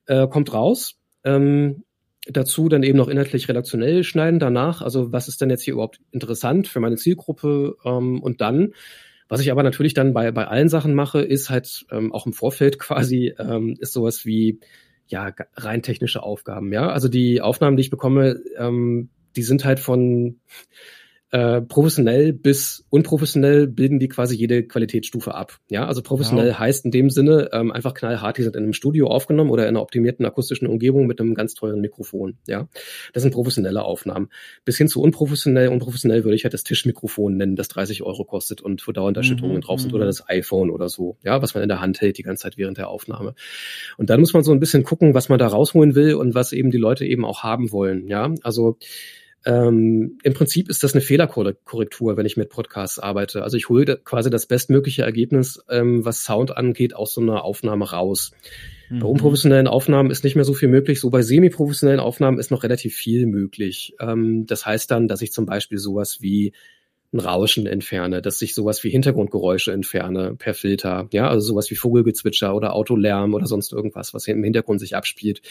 äh, 0.06 0.26
kommt 0.26 0.52
raus. 0.54 0.94
Ähm, 1.22 1.84
dazu 2.26 2.68
dann 2.68 2.82
eben 2.82 2.98
noch 2.98 3.08
inhaltlich 3.08 3.48
redaktionell 3.48 4.04
schneiden 4.04 4.38
danach. 4.38 4.82
Also 4.82 5.12
was 5.12 5.28
ist 5.28 5.40
denn 5.40 5.50
jetzt 5.50 5.62
hier 5.62 5.74
überhaupt 5.74 6.00
interessant 6.12 6.66
für 6.68 6.80
meine 6.80 6.96
Zielgruppe? 6.96 7.76
Ähm, 7.84 8.22
und 8.22 8.40
dann 8.40 8.72
was 9.30 9.40
ich 9.40 9.50
aber 9.50 9.62
natürlich 9.62 9.94
dann 9.94 10.12
bei, 10.12 10.32
bei 10.32 10.46
allen 10.46 10.68
Sachen 10.68 10.92
mache, 10.92 11.22
ist 11.22 11.48
halt 11.48 11.86
ähm, 11.90 12.12
auch 12.12 12.26
im 12.26 12.32
Vorfeld 12.32 12.78
quasi, 12.80 13.32
ähm, 13.38 13.76
ist 13.78 13.92
sowas 13.94 14.26
wie 14.26 14.60
ja 15.06 15.32
rein 15.54 15.82
technische 15.82 16.22
Aufgaben. 16.22 16.72
Ja, 16.72 16.90
also 16.90 17.08
die 17.08 17.40
Aufnahmen, 17.40 17.76
die 17.76 17.82
ich 17.82 17.90
bekomme, 17.90 18.40
ähm, 18.58 19.08
die 19.36 19.42
sind 19.42 19.64
halt 19.64 19.80
von 19.80 20.40
äh, 21.32 21.60
professionell 21.60 22.32
bis 22.32 22.84
unprofessionell 22.90 23.68
bilden 23.68 24.00
die 24.00 24.08
quasi 24.08 24.34
jede 24.34 24.64
Qualitätsstufe 24.64 25.34
ab. 25.34 25.58
Ja, 25.70 25.86
also 25.86 26.02
professionell 26.02 26.50
wow. 26.50 26.58
heißt 26.58 26.84
in 26.84 26.90
dem 26.90 27.08
Sinne 27.08 27.50
ähm, 27.52 27.70
einfach 27.70 27.94
knallhart, 27.94 28.38
die 28.38 28.42
sind 28.42 28.56
in 28.56 28.64
einem 28.64 28.72
Studio 28.72 29.06
aufgenommen 29.06 29.50
oder 29.50 29.62
in 29.64 29.68
einer 29.68 29.82
optimierten 29.82 30.26
akustischen 30.26 30.66
Umgebung 30.66 31.06
mit 31.06 31.20
einem 31.20 31.34
ganz 31.34 31.54
teuren 31.54 31.80
Mikrofon. 31.80 32.38
Ja, 32.48 32.68
das 33.12 33.22
sind 33.22 33.32
professionelle 33.32 33.82
Aufnahmen. 33.82 34.28
Bis 34.64 34.76
hin 34.76 34.88
zu 34.88 35.00
unprofessionell, 35.00 35.68
unprofessionell 35.68 36.24
würde 36.24 36.34
ich 36.34 36.42
halt 36.44 36.54
das 36.54 36.64
Tischmikrofon 36.64 37.36
nennen, 37.36 37.54
das 37.54 37.68
30 37.68 38.02
Euro 38.02 38.24
kostet 38.24 38.60
und 38.60 38.86
wo 38.88 38.92
dauernd 38.92 39.16
Erschütterungen 39.16 39.58
mhm. 39.58 39.62
drauf 39.62 39.80
sind 39.80 39.94
oder 39.94 40.04
mhm. 40.04 40.08
das 40.08 40.28
iPhone 40.28 40.70
oder 40.70 40.88
so. 40.88 41.16
Ja, 41.22 41.40
was 41.42 41.54
man 41.54 41.62
in 41.62 41.68
der 41.68 41.80
Hand 41.80 42.00
hält 42.00 42.18
die 42.18 42.22
ganze 42.22 42.42
Zeit 42.42 42.58
während 42.58 42.78
der 42.78 42.88
Aufnahme. 42.88 43.34
Und 43.96 44.10
dann 44.10 44.18
muss 44.18 44.32
man 44.32 44.42
so 44.42 44.50
ein 44.50 44.60
bisschen 44.60 44.82
gucken, 44.82 45.14
was 45.14 45.28
man 45.28 45.38
da 45.38 45.46
rausholen 45.46 45.94
will 45.94 46.14
und 46.14 46.34
was 46.34 46.52
eben 46.52 46.72
die 46.72 46.78
Leute 46.78 47.06
eben 47.06 47.24
auch 47.24 47.44
haben 47.44 47.70
wollen. 47.70 48.08
Ja, 48.08 48.34
also 48.42 48.78
ähm, 49.46 50.18
Im 50.22 50.34
Prinzip 50.34 50.68
ist 50.68 50.82
das 50.82 50.92
eine 50.92 51.00
Fehlerkorrektur, 51.00 52.16
wenn 52.16 52.26
ich 52.26 52.36
mit 52.36 52.50
Podcasts 52.50 52.98
arbeite. 52.98 53.42
Also 53.42 53.56
ich 53.56 53.68
hole 53.68 53.98
quasi 54.04 54.28
das 54.28 54.46
bestmögliche 54.46 55.02
Ergebnis, 55.02 55.64
ähm, 55.70 56.04
was 56.04 56.24
Sound 56.24 56.56
angeht, 56.56 56.94
aus 56.94 57.14
so 57.14 57.22
einer 57.22 57.42
Aufnahme 57.42 57.90
raus. 57.90 58.32
Mhm. 58.90 58.98
Bei 59.00 59.06
unprofessionellen 59.06 59.66
Aufnahmen 59.66 60.10
ist 60.10 60.24
nicht 60.24 60.36
mehr 60.36 60.44
so 60.44 60.52
viel 60.52 60.68
möglich. 60.68 61.00
So 61.00 61.08
bei 61.08 61.22
semi-professionellen 61.22 62.00
Aufnahmen 62.00 62.38
ist 62.38 62.50
noch 62.50 62.64
relativ 62.64 62.94
viel 62.94 63.26
möglich. 63.26 63.94
Ähm, 63.98 64.44
das 64.46 64.66
heißt 64.66 64.90
dann, 64.90 65.08
dass 65.08 65.22
ich 65.22 65.32
zum 65.32 65.46
Beispiel 65.46 65.78
sowas 65.78 66.18
wie 66.20 66.52
ein 67.12 67.20
Rauschen 67.20 67.66
entferne, 67.66 68.22
dass 68.22 68.40
ich 68.40 68.54
sowas 68.54 68.84
wie 68.84 68.90
Hintergrundgeräusche 68.90 69.72
entferne 69.72 70.36
per 70.36 70.54
Filter, 70.54 71.08
ja, 71.12 71.28
also 71.28 71.44
sowas 71.44 71.68
wie 71.70 71.74
Vogelgezwitscher 71.74 72.54
oder 72.54 72.74
Autolärm 72.74 73.34
oder 73.34 73.46
sonst 73.46 73.72
irgendwas, 73.72 74.14
was 74.14 74.26
hier 74.26 74.34
im 74.34 74.44
Hintergrund 74.44 74.78
sich 74.80 74.94
abspielt. 74.94 75.42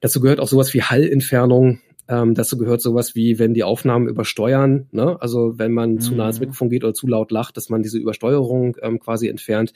Dazu 0.00 0.20
gehört 0.20 0.38
auch 0.38 0.46
sowas 0.46 0.72
wie 0.72 0.82
Hallentfernung, 0.82 1.80
ähm, 2.10 2.34
dazu 2.34 2.58
gehört 2.58 2.80
sowas 2.80 3.14
wie, 3.14 3.38
wenn 3.38 3.54
die 3.54 3.62
Aufnahmen 3.62 4.08
übersteuern, 4.08 4.88
ne? 4.90 5.16
also 5.20 5.58
wenn 5.58 5.72
man 5.72 5.92
mhm. 5.92 6.00
zu 6.00 6.14
nah 6.14 6.32
mhm. 6.32 6.40
Mikrofon 6.40 6.68
geht 6.68 6.84
oder 6.84 6.92
zu 6.92 7.06
laut 7.06 7.30
lacht, 7.30 7.56
dass 7.56 7.70
man 7.70 7.82
diese 7.82 7.98
Übersteuerung 7.98 8.76
ähm, 8.82 8.98
quasi 8.98 9.28
entfernt. 9.28 9.72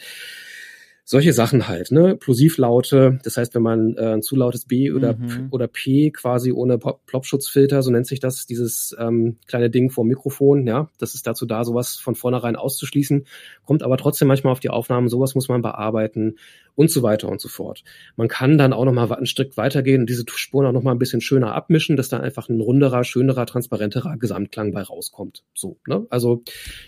Solche 1.07 1.34
Sachen 1.34 1.68
halt, 1.68 1.92
ne? 1.92 2.16
Plosivlaute, 2.16 3.18
das 3.22 3.36
heißt, 3.36 3.55
wenn 3.55 3.62
man 3.62 3.94
äh, 3.98 4.14
ein 4.14 4.22
zu 4.22 4.36
lautes 4.36 4.64
B 4.64 4.90
oder, 4.90 5.14
mhm. 5.14 5.48
oder 5.50 5.68
P 5.68 6.11
quasi 6.11 6.50
ohne 6.50 6.78
Plopschutzfilter, 6.78 7.82
so 7.82 7.90
nennt 7.90 8.07
sich 8.07 8.20
das, 8.20 8.46
dieses 8.46 8.96
ähm, 8.98 9.36
kleine 9.46 9.68
Ding 9.68 9.90
vor 9.90 10.05
dem 10.05 10.09
Mikrofon, 10.09 10.66
ja, 10.66 10.88
das 10.98 11.14
ist 11.14 11.26
dazu 11.26 11.44
da, 11.44 11.62
sowas 11.64 11.96
von 11.96 12.14
vornherein 12.14 12.57
auszuschließen, 12.57 13.26
kommt 13.66 13.82
aber 13.82 13.98
trotzdem 13.98 14.28
manchmal 14.28 14.52
auf 14.52 14.61
die 14.61 14.70
Aufnahmen, 14.70 15.09
sowas 15.09 15.34
muss 15.34 15.48
man 15.48 15.61
bearbeiten 15.61 16.36
und 16.74 16.90
so 16.90 17.02
weiter 17.02 17.28
und 17.28 17.38
so 17.38 17.48
fort. 17.48 17.84
Man 18.16 18.28
kann 18.28 18.57
dann 18.57 18.72
auch 18.72 18.86
nochmal 18.86 19.12
ein 19.12 19.26
Stück 19.26 19.59
weitergehen 19.59 20.00
und 20.00 20.09
diese 20.09 20.24
Spuren 20.34 20.64
auch 20.66 20.72
nochmal 20.72 20.94
ein 20.94 20.98
bisschen 20.98 21.20
schöner 21.20 21.55
abmischen, 21.55 21.96
dass 21.96 22.09
da 22.09 22.20
einfach 22.20 22.48
ein 22.48 22.61
runderer, 22.61 23.05
schönerer, 23.05 23.44
transparenterer 23.44 24.16
Gesamtklang 24.16 24.72
bei 24.72 24.80
rauskommt. 24.80 25.44
So, 25.52 25.76
ne? 25.86 26.07
Also 26.09 26.42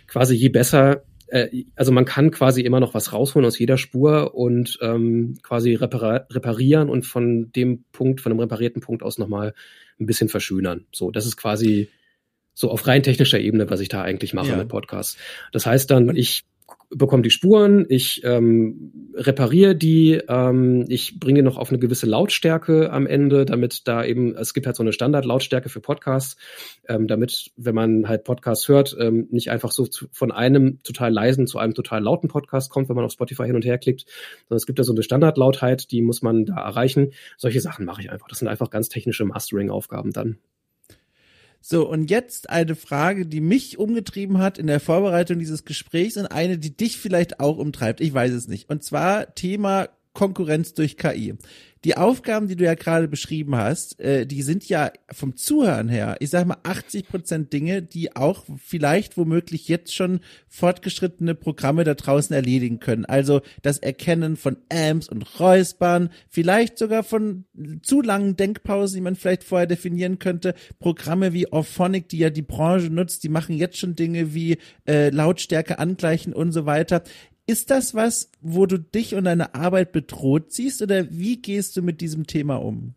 quasi 0.06 0.34
je 0.34 0.48
besser 0.48 1.02
äh, 1.28 1.64
also 1.74 1.92
man 1.92 2.04
kann 2.04 2.30
quasi 2.30 2.62
immer 2.62 2.80
noch 2.80 2.94
was 2.94 3.12
rausholen 3.12 3.46
aus 3.46 3.58
jeder 3.58 3.78
Spur 3.78 4.34
und 4.34 4.78
ähm, 4.80 5.38
quasi 5.42 5.74
repara 5.74 6.26
reparieren 6.30 6.88
und 6.88 7.06
von 7.06 7.52
dem 7.52 7.84
Punkt, 7.92 8.20
von 8.20 8.30
dem 8.30 8.40
reparierten 8.40 8.82
Punkt 8.82 9.02
aus 9.02 9.18
nochmal 9.18 9.54
ein 9.98 10.06
bisschen 10.06 10.28
verschönern. 10.28 10.86
So, 10.92 11.10
das 11.10 11.26
ist 11.26 11.36
quasi 11.36 11.90
so 12.54 12.70
auf 12.70 12.86
rein 12.86 13.02
technischer 13.02 13.38
Ebene, 13.38 13.68
was 13.68 13.80
ich 13.80 13.88
da 13.88 14.02
eigentlich 14.02 14.32
mache 14.34 14.48
ja. 14.48 14.56
mit 14.56 14.68
Podcasts. 14.68 15.18
Das 15.52 15.66
heißt 15.66 15.90
dann, 15.90 16.14
ich 16.16 16.44
bekomme 16.90 17.22
die 17.22 17.30
Spuren, 17.30 17.84
ich 17.88 18.22
ähm, 18.24 19.10
repariere 19.14 19.74
die, 19.74 20.20
ähm, 20.28 20.84
ich 20.88 21.18
bringe 21.18 21.42
noch 21.42 21.58
auf 21.58 21.70
eine 21.70 21.78
gewisse 21.78 22.06
Lautstärke 22.06 22.92
am 22.92 23.06
Ende, 23.06 23.44
damit 23.44 23.86
da 23.88 24.04
eben, 24.04 24.36
es 24.36 24.54
gibt 24.54 24.66
halt 24.66 24.76
so 24.76 24.82
eine 24.82 24.92
Standardlautstärke 24.92 25.68
für 25.68 25.80
Podcasts, 25.80 26.36
ähm, 26.88 27.06
damit, 27.06 27.50
wenn 27.56 27.74
man 27.74 28.08
halt 28.08 28.24
Podcasts 28.24 28.68
hört, 28.68 28.96
ähm, 29.00 29.26
nicht 29.30 29.50
einfach 29.50 29.72
so 29.72 29.86
zu, 29.86 30.06
von 30.12 30.32
einem 30.32 30.82
total 30.82 31.12
leisen 31.12 31.46
zu 31.46 31.58
einem 31.58 31.74
total 31.74 32.02
lauten 32.02 32.28
Podcast 32.28 32.70
kommt, 32.70 32.88
wenn 32.88 32.96
man 32.96 33.04
auf 33.04 33.12
Spotify 33.12 33.46
hin 33.46 33.56
und 33.56 33.64
her 33.64 33.78
klickt, 33.78 34.06
sondern 34.48 34.58
es 34.58 34.66
gibt 34.66 34.78
da 34.78 34.84
so 34.84 34.92
eine 34.92 35.02
Standardlautheit, 35.02 35.90
die 35.90 36.02
muss 36.02 36.22
man 36.22 36.46
da 36.46 36.56
erreichen. 36.56 37.12
Solche 37.36 37.60
Sachen 37.60 37.84
mache 37.84 38.02
ich 38.02 38.10
einfach. 38.10 38.28
Das 38.28 38.38
sind 38.38 38.48
einfach 38.48 38.70
ganz 38.70 38.88
technische 38.88 39.24
Mastering-Aufgaben 39.24 40.12
dann. 40.12 40.38
So, 41.68 41.88
und 41.88 42.12
jetzt 42.12 42.48
eine 42.48 42.76
Frage, 42.76 43.26
die 43.26 43.40
mich 43.40 43.76
umgetrieben 43.76 44.38
hat 44.38 44.56
in 44.56 44.68
der 44.68 44.78
Vorbereitung 44.78 45.40
dieses 45.40 45.64
Gesprächs 45.64 46.16
und 46.16 46.26
eine, 46.26 46.58
die 46.58 46.76
dich 46.76 46.96
vielleicht 46.96 47.40
auch 47.40 47.58
umtreibt. 47.58 48.00
Ich 48.00 48.14
weiß 48.14 48.30
es 48.34 48.46
nicht. 48.46 48.70
Und 48.70 48.84
zwar 48.84 49.34
Thema 49.34 49.88
Konkurrenz 50.16 50.72
durch 50.72 50.96
KI 50.96 51.34
die 51.86 51.96
Aufgaben, 51.96 52.48
die 52.48 52.56
du 52.56 52.64
ja 52.64 52.74
gerade 52.74 53.06
beschrieben 53.06 53.54
hast, 53.54 54.00
äh, 54.00 54.26
die 54.26 54.42
sind 54.42 54.68
ja 54.68 54.90
vom 55.12 55.36
Zuhören 55.36 55.88
her, 55.88 56.16
ich 56.18 56.30
sag 56.30 56.44
mal 56.44 56.56
80 56.64 57.06
Prozent 57.06 57.52
Dinge, 57.52 57.80
die 57.80 58.16
auch 58.16 58.44
vielleicht 58.56 59.16
womöglich 59.16 59.68
jetzt 59.68 59.94
schon 59.94 60.18
fortgeschrittene 60.48 61.36
Programme 61.36 61.84
da 61.84 61.94
draußen 61.94 62.34
erledigen 62.34 62.80
können. 62.80 63.04
Also 63.04 63.40
das 63.62 63.78
Erkennen 63.78 64.36
von 64.36 64.56
Amps 64.68 65.08
und 65.08 65.38
Räuspern, 65.38 66.10
vielleicht 66.28 66.76
sogar 66.76 67.04
von 67.04 67.44
zu 67.82 68.02
langen 68.02 68.36
Denkpausen, 68.36 68.96
die 68.96 69.02
man 69.02 69.14
vielleicht 69.14 69.44
vorher 69.44 69.68
definieren 69.68 70.18
könnte. 70.18 70.54
Programme 70.80 71.34
wie 71.34 71.52
Orphonic, 71.52 72.08
die 72.08 72.18
ja 72.18 72.30
die 72.30 72.42
Branche 72.42 72.90
nutzt, 72.90 73.22
die 73.22 73.28
machen 73.28 73.56
jetzt 73.56 73.78
schon 73.78 73.94
Dinge 73.94 74.34
wie 74.34 74.58
äh, 74.88 75.10
Lautstärke 75.10 75.78
angleichen 75.78 76.32
und 76.32 76.50
so 76.50 76.66
weiter. 76.66 77.04
Ist 77.48 77.70
das 77.70 77.94
was, 77.94 78.30
wo 78.40 78.66
du 78.66 78.78
dich 78.78 79.14
und 79.14 79.24
deine 79.24 79.54
Arbeit 79.54 79.92
bedroht 79.92 80.52
siehst 80.52 80.82
oder 80.82 81.06
wie 81.10 81.40
gehst 81.40 81.76
du 81.76 81.82
mit 81.82 82.00
diesem 82.00 82.26
Thema 82.26 82.56
um? 82.56 82.94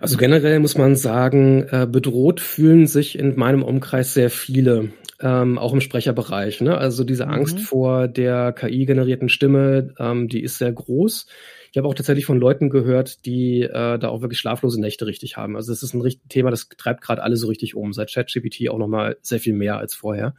Also 0.00 0.18
generell 0.18 0.60
muss 0.60 0.76
man 0.76 0.96
sagen, 0.96 1.66
äh, 1.70 1.86
bedroht 1.90 2.40
fühlen 2.40 2.86
sich 2.86 3.18
in 3.18 3.36
meinem 3.36 3.62
Umkreis 3.62 4.12
sehr 4.12 4.28
viele, 4.28 4.90
ähm, 5.20 5.58
auch 5.58 5.72
im 5.72 5.80
Sprecherbereich. 5.80 6.60
Ne? 6.60 6.76
Also 6.76 7.04
diese 7.04 7.26
Angst 7.26 7.56
mhm. 7.56 7.62
vor 7.62 8.08
der 8.08 8.52
KI-generierten 8.52 9.30
Stimme, 9.30 9.94
ähm, 9.98 10.28
die 10.28 10.42
ist 10.42 10.58
sehr 10.58 10.72
groß. 10.72 11.26
Ich 11.72 11.78
habe 11.78 11.88
auch 11.88 11.94
tatsächlich 11.94 12.26
von 12.26 12.38
Leuten 12.38 12.70
gehört, 12.70 13.24
die 13.24 13.62
äh, 13.62 13.98
da 13.98 14.08
auch 14.08 14.20
wirklich 14.20 14.38
schlaflose 14.38 14.80
Nächte 14.80 15.06
richtig 15.06 15.36
haben. 15.36 15.56
Also 15.56 15.72
das 15.72 15.82
ist 15.82 15.94
ein 15.94 16.04
Thema, 16.28 16.50
das 16.50 16.68
treibt 16.68 17.00
gerade 17.00 17.22
alle 17.22 17.36
so 17.36 17.48
richtig 17.48 17.74
um. 17.74 17.92
Seit 17.92 18.12
ChatGPT 18.12 18.68
auch 18.68 18.78
noch 18.78 18.88
mal 18.88 19.16
sehr 19.22 19.40
viel 19.40 19.54
mehr 19.54 19.78
als 19.78 19.94
vorher. 19.94 20.34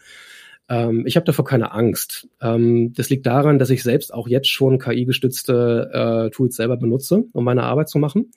Ähm, 0.70 1.06
ich 1.06 1.16
habe 1.16 1.26
davor 1.26 1.46
keine 1.46 1.72
Angst. 1.72 2.28
Ähm, 2.42 2.94
das 2.94 3.10
liegt 3.10 3.26
daran, 3.26 3.60
dass 3.60 3.70
ich 3.70 3.84
selbst 3.84 4.14
auch 4.14 4.28
jetzt 4.28 4.50
schon 4.50 4.80
KI-gestützte 4.80 6.28
äh, 6.28 6.30
Tools 6.32 6.56
selber 6.56 6.78
benutze, 6.78 7.26
um 7.34 7.44
meine 7.44 7.64
Arbeit 7.64 7.90
zu 7.90 8.00
machen. 8.00 8.32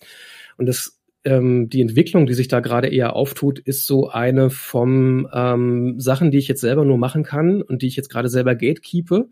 Und 0.57 0.67
das 0.67 0.99
ähm, 1.25 1.69
die 1.69 1.83
Entwicklung, 1.83 2.27
die 2.27 2.35
sich 2.35 2.49
da 2.49 2.61
gerade 2.61 2.89
eher 2.89 3.15
auftut, 3.15 3.59
ist 3.59 3.87
so 3.87 4.09
eine 4.09 4.51
vom 4.51 5.29
ähm, 5.33 5.99
Sachen, 5.99 6.31
die 6.31 6.39
ich 6.39 6.49
jetzt 6.49 6.61
selber 6.61 6.85
nur 6.85 6.99
machen 6.99 7.23
kann 7.23 7.61
und 7.61 7.83
die 7.83 7.87
ich 7.87 7.97
jetzt 7.97 8.09
gerade 8.09 8.29
selber 8.29 8.55
gatekeepe, 8.55 9.29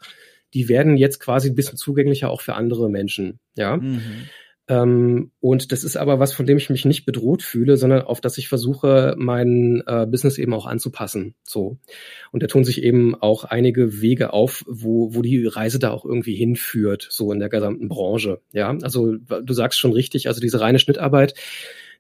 die 0.53 0.69
werden 0.69 0.97
jetzt 0.97 1.21
quasi 1.21 1.49
ein 1.49 1.55
bisschen 1.55 1.79
zugänglicher 1.79 2.31
auch 2.31 2.41
für 2.41 2.55
andere 2.55 2.91
Menschen. 2.91 3.39
Ja. 3.57 3.77
Mhm. 3.77 4.01
Ähm, 4.69 5.31
und 5.41 5.71
das 5.71 5.85
ist 5.85 5.97
aber 5.97 6.19
was, 6.19 6.33
von 6.33 6.47
dem 6.47 6.59
ich 6.59 6.71
mich 6.71 6.85
nicht 6.85 7.07
bedroht 7.07 7.43
fühle, 7.43 7.77
sondern 7.77 8.03
auf 8.03 8.21
das 8.21 8.37
ich 8.39 8.49
versuche, 8.49 9.15
mein 9.17 9.83
äh, 9.87 10.07
Business 10.07 10.39
eben 10.39 10.55
auch 10.55 10.67
anzupassen. 10.67 11.35
So. 11.45 11.79
Und 12.33 12.43
da 12.43 12.49
tun 12.49 12.65
sich 12.65 12.83
eben 12.83 13.15
auch 13.15 13.45
einige 13.45 14.01
Wege 14.01 14.33
auf, 14.33 14.65
wo, 14.67 15.15
wo 15.15 15.23
die 15.23 15.47
Reise 15.47 15.79
da 15.79 15.91
auch 15.91 16.05
irgendwie 16.05 16.35
hinführt, 16.35 17.07
so 17.11 17.33
in 17.33 17.39
der 17.39 17.49
gesamten 17.49 17.89
Branche. 17.89 18.41
Ja, 18.53 18.77
also 18.83 19.15
du 19.15 19.53
sagst 19.53 19.79
schon 19.79 19.93
richtig, 19.93 20.27
also 20.27 20.41
diese 20.41 20.61
reine 20.61 20.81
Schnittarbeit, 20.81 21.35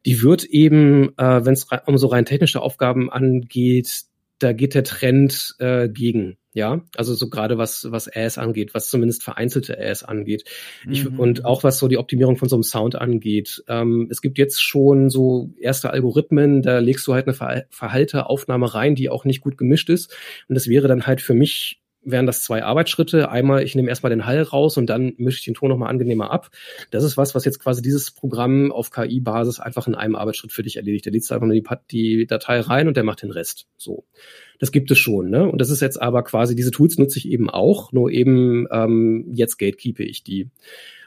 die 0.05 0.23
wird 0.23 0.45
eben, 0.45 1.17
äh, 1.19 1.45
wenn 1.45 1.55
es 1.55 1.67
um 1.87 1.99
so 1.99 2.09
rein 2.09 2.25
technische 2.25 2.63
Aufgaben 2.63 3.11
angeht, 3.11 4.03
da 4.39 4.53
geht 4.53 4.75
der 4.75 4.85
Trend 4.85 5.55
äh, 5.59 5.89
gegen. 5.89 6.37
Ja, 6.57 6.81
also 6.97 7.13
so 7.13 7.29
gerade 7.29 7.59
was, 7.59 7.87
was 7.91 8.09
Ass 8.09 8.39
angeht, 8.39 8.73
was 8.73 8.89
zumindest 8.89 9.23
vereinzelte 9.23 9.79
Ass 9.79 10.03
angeht. 10.03 10.45
Ich, 10.91 11.05
mhm. 11.05 11.21
Und 11.21 11.45
auch 11.45 11.65
was 11.65 11.79
so 11.79 11.87
die 11.87 11.99
Optimierung 11.99 12.39
von 12.39 12.49
so 12.49 12.57
einem 12.57 12.63
Sound 12.63 12.97
angeht. 12.97 13.63
Ähm, 13.69 14.09
es 14.11 14.23
gibt 14.23 14.39
jetzt 14.39 14.63
schon 14.63 15.11
so 15.11 15.51
erste 15.61 15.91
Algorithmen, 15.91 16.63
da 16.63 16.79
legst 16.79 17.07
du 17.07 17.13
halt 17.13 17.27
eine 17.27 17.35
Ver 17.35 17.67
Verhalteaufnahme 17.69 18.73
rein, 18.73 18.95
die 18.95 19.11
auch 19.11 19.27
nicht 19.27 19.43
gut 19.43 19.59
gemischt 19.59 19.91
ist. 19.91 20.17
Und 20.49 20.55
das 20.55 20.67
wäre 20.67 20.89
dann 20.89 21.07
halt 21.07 21.21
für 21.21 21.35
mich 21.35 21.83
wären 22.07 22.27
das 22.27 22.43
zwei 22.43 22.65
Arbeitsschritte. 22.65 23.31
Einmal, 23.31 23.63
ich 23.63 23.75
nehme 23.75 23.89
erstmal 23.89 24.11
den 24.11 24.25
Hall 24.25 24.43
raus 24.43 24.77
und 24.77 24.87
dann 24.87 25.15
mische 25.19 25.39
ich 25.39 25.45
den 25.45 25.55
Ton 25.55 25.69
nochmal 25.69 25.91
angenehmer 25.91 26.31
ab. 26.31 26.51
Das 26.91 27.05
ist 27.05 27.17
was, 27.17 27.35
was 27.35 27.45
jetzt 27.45 27.59
quasi 27.59 27.83
dieses 27.83 28.13
Programm 28.13 28.73
auf 28.73 28.91
KI-Basis 28.91 29.61
einfach 29.61 29.87
in 29.87 29.95
einem 29.95 30.15
Arbeitsschritt 30.15 30.53
für 30.53 30.63
dich 30.63 30.77
erledigt. 30.77 31.05
Der 31.05 31.13
lädt 31.13 31.31
einfach 31.31 31.47
nur 31.47 31.55
die, 31.55 31.65
die, 31.91 32.27
Datei 32.27 32.61
rein 32.61 32.89
und 32.89 32.97
der 32.97 33.05
macht 33.05 33.23
den 33.23 33.31
Rest. 33.31 33.67
So. 33.77 34.05
Das 34.59 34.73
gibt 34.73 34.91
es 34.91 34.99
schon, 34.99 35.29
ne? 35.29 35.47
Und 35.49 35.61
das 35.61 35.71
ist 35.71 35.83
jetzt 35.83 36.01
aber 36.01 36.23
quasi, 36.23 36.55
diese 36.55 36.71
Tools 36.71 36.97
nutze 36.97 37.19
ich 37.19 37.29
eben 37.29 37.51
auch, 37.51 37.93
nur 37.93 38.11
eben 38.11 38.67
ähm, 38.71 39.27
jetzt 39.33 39.59
gatekeepe 39.59 40.05
ich 40.05 40.23
die. 40.23 40.49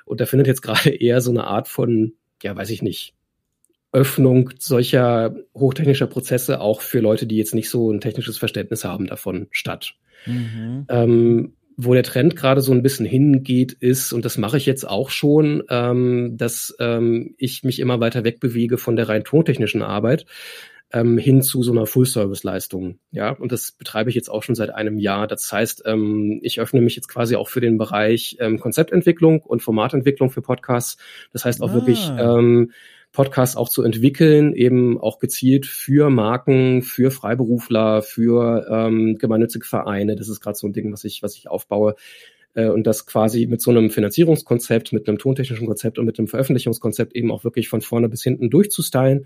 Und 0.06 0.22
da 0.22 0.26
findet 0.26 0.48
jetzt 0.48 0.62
gerade 0.64 0.90
eher 0.90 1.22
so 1.22 1.32
eine 1.32 1.46
Art 1.46 1.68
von, 1.68 2.14
ja, 2.44 2.56
weiß 2.56 2.70
ich 2.70 2.82
nicht, 2.82 3.14
Öffnung 3.92 4.52
solcher 4.60 5.36
hochtechnischer 5.56 6.08
Prozesse 6.08 6.62
auch 6.62 6.82
für 6.82 7.00
Leute, 7.00 7.26
die 7.26 7.38
jetzt 7.38 7.56
nicht 7.56 7.70
so 7.70 7.92
ein 7.92 8.02
technisches 8.02 8.38
Verständnis 8.38 8.86
haben 8.86 9.08
davon 9.08 9.48
statt. 9.52 9.96
Mhm. 10.26 10.86
Ähm, 10.90 11.54
wo 11.82 11.94
der 11.94 12.04
Trend 12.04 12.36
gerade 12.36 12.60
so 12.60 12.74
ein 12.74 12.84
bisschen 12.84 13.06
hingeht, 13.06 13.72
ist, 13.72 14.12
und 14.12 14.26
das 14.26 14.38
mache 14.38 14.58
ich 14.58 14.66
jetzt 14.66 14.84
auch 14.86 15.10
schon, 15.10 15.64
ähm, 15.70 16.36
dass 16.36 16.76
ähm, 16.80 17.36
ich 17.38 17.64
mich 17.64 17.80
immer 17.80 18.02
weiter 18.02 18.26
wegbewege 18.26 18.78
von 18.78 18.98
der 18.98 19.08
rein 19.08 19.24
tontechnischen 19.24 19.82
Arbeit 19.82 20.26
ähm, 20.92 21.18
hin 21.18 21.42
zu 21.42 21.64
so 21.64 21.72
einer 21.72 21.86
Full-Service-Leistung. 21.86 23.00
Ja, 23.12 23.32
und 23.32 23.52
das 23.52 23.72
betreibe 23.72 24.10
ich 24.10 24.16
jetzt 24.16 24.30
auch 24.30 24.44
schon 24.44 24.56
seit 24.56 24.72
einem 24.72 24.98
Jahr. 24.98 25.28
Das 25.28 25.52
heißt, 25.52 25.84
ähm, 25.86 26.40
ich 26.44 26.60
öffne 26.60 26.82
mich 26.82 26.96
jetzt 26.96 27.08
quasi 27.08 27.36
auch 27.36 27.48
für 27.48 27.62
den 27.62 27.78
Bereich 27.78 28.38
ähm, 28.40 28.60
Konzeptentwicklung 28.60 29.42
und 29.42 29.62
Formatentwicklung 29.62 30.32
für 30.32 30.42
Podcasts. 30.42 30.98
Das 31.32 31.46
heißt 31.46 31.62
auch 31.62 31.70
ah. 31.70 31.74
wirklich 31.76 32.12
ähm, 32.18 32.72
Podcasts 33.12 33.56
auch 33.56 33.70
zu 33.70 33.84
entwickeln, 33.84 34.54
eben 34.54 35.00
auch 35.00 35.20
gezielt 35.20 35.66
für 35.66 36.10
Marken, 36.10 36.84
für 36.84 37.12
Freiberufler, 37.12 38.02
für 38.02 38.68
ähm, 38.70 39.18
gemeinnützige 39.18 39.66
Vereine. 39.66 40.16
Das 40.16 40.30
ist 40.30 40.42
gerade 40.42 40.58
so 40.58 40.68
ein 40.68 40.74
Ding, 40.74 40.92
was 40.92 41.04
ich, 41.04 41.24
was 41.24 41.36
ich 41.36 41.50
aufbaue 41.50 41.96
äh, 42.54 42.68
und 42.68 42.86
das 42.86 43.06
quasi 43.06 43.48
mit 43.48 43.62
so 43.62 43.72
einem 43.72 43.90
Finanzierungskonzept, 43.90 44.94
mit 44.94 45.08
einem 45.08 45.18
tontechnischen 45.18 45.68
Konzept 45.68 45.98
und 45.98 46.06
mit 46.06 46.20
einem 46.20 46.28
Veröffentlichungskonzept 46.28 47.16
eben 47.16 47.32
auch 47.32 47.44
wirklich 47.44 47.68
von 47.68 47.82
vorne 47.82 48.10
bis 48.10 48.24
hinten 48.24 48.50
durchzustylen 48.50 49.26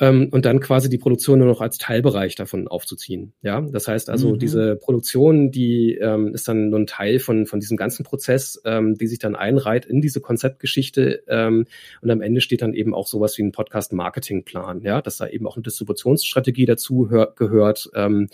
ähm, 0.00 0.28
und 0.30 0.44
dann 0.46 0.60
quasi 0.60 0.88
die 0.88 0.98
Produktion 0.98 1.38
nur 1.38 1.48
noch 1.48 1.60
als 1.60 1.78
Teilbereich 1.78 2.34
davon 2.34 2.68
aufzuziehen. 2.68 3.32
Ja, 3.42 3.60
das 3.60 3.88
heißt 3.88 4.10
also, 4.10 4.30
mhm. 4.30 4.38
diese 4.38 4.76
Produktion, 4.76 5.50
die 5.50 5.94
ähm, 5.94 6.34
ist 6.34 6.48
dann 6.48 6.70
nur 6.70 6.80
ein 6.80 6.86
Teil 6.86 7.18
von, 7.18 7.46
von 7.46 7.60
diesem 7.60 7.76
ganzen 7.76 8.04
Prozess, 8.04 8.60
ähm, 8.64 8.96
die 8.96 9.06
sich 9.06 9.18
dann 9.18 9.36
einreiht 9.36 9.84
in 9.84 10.00
diese 10.00 10.20
Konzeptgeschichte 10.20 11.22
ähm, 11.28 11.66
und 12.00 12.10
am 12.10 12.20
Ende 12.20 12.40
steht 12.40 12.62
dann 12.62 12.74
eben 12.74 12.94
auch 12.94 13.06
sowas 13.06 13.36
wie 13.38 13.42
ein 13.42 13.52
Podcast-Marketing-Plan, 13.52 14.82
ja, 14.82 15.02
dass 15.02 15.18
da 15.18 15.28
eben 15.28 15.46
auch 15.46 15.56
eine 15.56 15.62
Distributionsstrategie 15.62 16.66
dazu 16.66 17.08
gehört, 17.36 17.90
ähm, 17.94 18.28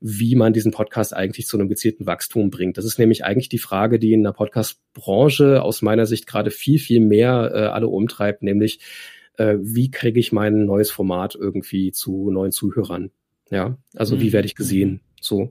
wie 0.00 0.34
man 0.34 0.52
diesen 0.52 0.72
Podcast 0.72 1.14
eigentlich 1.14 1.46
zu 1.46 1.58
einem 1.58 1.68
gezielten 1.68 2.06
Wachstum 2.06 2.50
bringt. 2.50 2.78
Das 2.78 2.86
ist 2.86 2.98
nämlich 2.98 3.24
eigentlich 3.24 3.50
die 3.50 3.58
Frage, 3.58 3.98
die 3.98 4.14
in 4.14 4.22
der 4.22 4.32
Podcast-Branche 4.32 5.62
aus 5.62 5.82
meiner 5.82 6.06
Sicht 6.06 6.26
gerade 6.26 6.50
viel, 6.50 6.78
viel 6.78 7.00
mehr 7.00 7.52
äh, 7.54 7.58
alle 7.66 7.88
umtreibt, 7.88 8.42
nämlich 8.42 8.80
äh, 9.40 9.58
wie 9.60 9.90
kriege 9.90 10.20
ich 10.20 10.32
mein 10.32 10.66
neues 10.66 10.90
Format 10.90 11.34
irgendwie 11.34 11.92
zu 11.92 12.30
neuen 12.30 12.52
Zuhörern? 12.52 13.10
Ja, 13.50 13.78
also 13.96 14.16
mhm. 14.16 14.20
wie 14.20 14.32
werde 14.32 14.46
ich 14.46 14.54
gesehen? 14.54 15.00
So. 15.20 15.50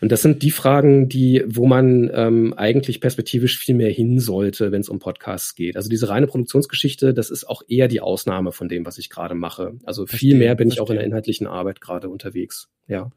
Und 0.00 0.12
das 0.12 0.22
sind 0.22 0.42
die 0.42 0.50
Fragen, 0.50 1.08
die, 1.08 1.42
wo 1.46 1.66
man 1.66 2.10
ähm, 2.12 2.54
eigentlich 2.54 3.00
perspektivisch 3.00 3.58
viel 3.58 3.74
mehr 3.74 3.90
hin 3.90 4.20
sollte, 4.20 4.70
wenn 4.70 4.80
es 4.80 4.88
um 4.88 4.98
Podcasts 4.98 5.54
geht. 5.54 5.76
Also 5.76 5.88
diese 5.88 6.08
reine 6.08 6.26
Produktionsgeschichte, 6.26 7.14
das 7.14 7.30
ist 7.30 7.44
auch 7.44 7.62
eher 7.66 7.88
die 7.88 8.00
Ausnahme 8.00 8.52
von 8.52 8.68
dem, 8.68 8.86
was 8.86 8.98
ich 8.98 9.10
gerade 9.10 9.34
mache. 9.34 9.76
Also 9.84 10.06
verstehe, 10.06 10.30
viel 10.30 10.38
mehr 10.38 10.54
bin 10.54 10.68
verstehe. 10.68 10.82
ich 10.82 10.86
auch 10.86 10.90
in 10.90 10.96
der 10.96 11.06
inhaltlichen 11.06 11.46
Arbeit 11.46 11.80
gerade 11.80 12.08
unterwegs. 12.08 12.68
Ja. 12.86 13.10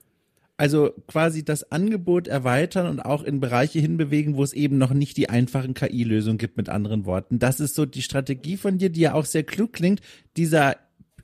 Also 0.62 0.92
quasi 1.08 1.44
das 1.44 1.72
Angebot 1.72 2.28
erweitern 2.28 2.86
und 2.86 3.00
auch 3.00 3.24
in 3.24 3.40
Bereiche 3.40 3.80
hinbewegen, 3.80 4.38
wo 4.38 4.44
es 4.44 4.54
eben 4.54 4.78
noch 4.78 4.94
nicht 4.94 5.18
die 5.18 5.28
einfachen 5.28 5.74
KI-Lösungen 5.74 6.38
gibt, 6.38 6.56
mit 6.56 6.70
anderen 6.70 7.08
Worten. 7.08 7.40
Das 7.40 7.60
ist 7.60 7.74
so 7.74 7.88
die 7.88 8.04
Strategie 8.04 8.58
von 8.58 8.78
dir, 8.78 8.92
die 8.92 9.00
ja 9.00 9.16
auch 9.16 9.26
sehr 9.26 9.42
klug 9.42 9.74
klingt, 9.74 10.02
dieser 10.38 10.76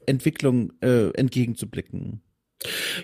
Entwicklung 0.07 0.73
äh, 0.81 1.11
entgegenzublicken. 1.11 2.21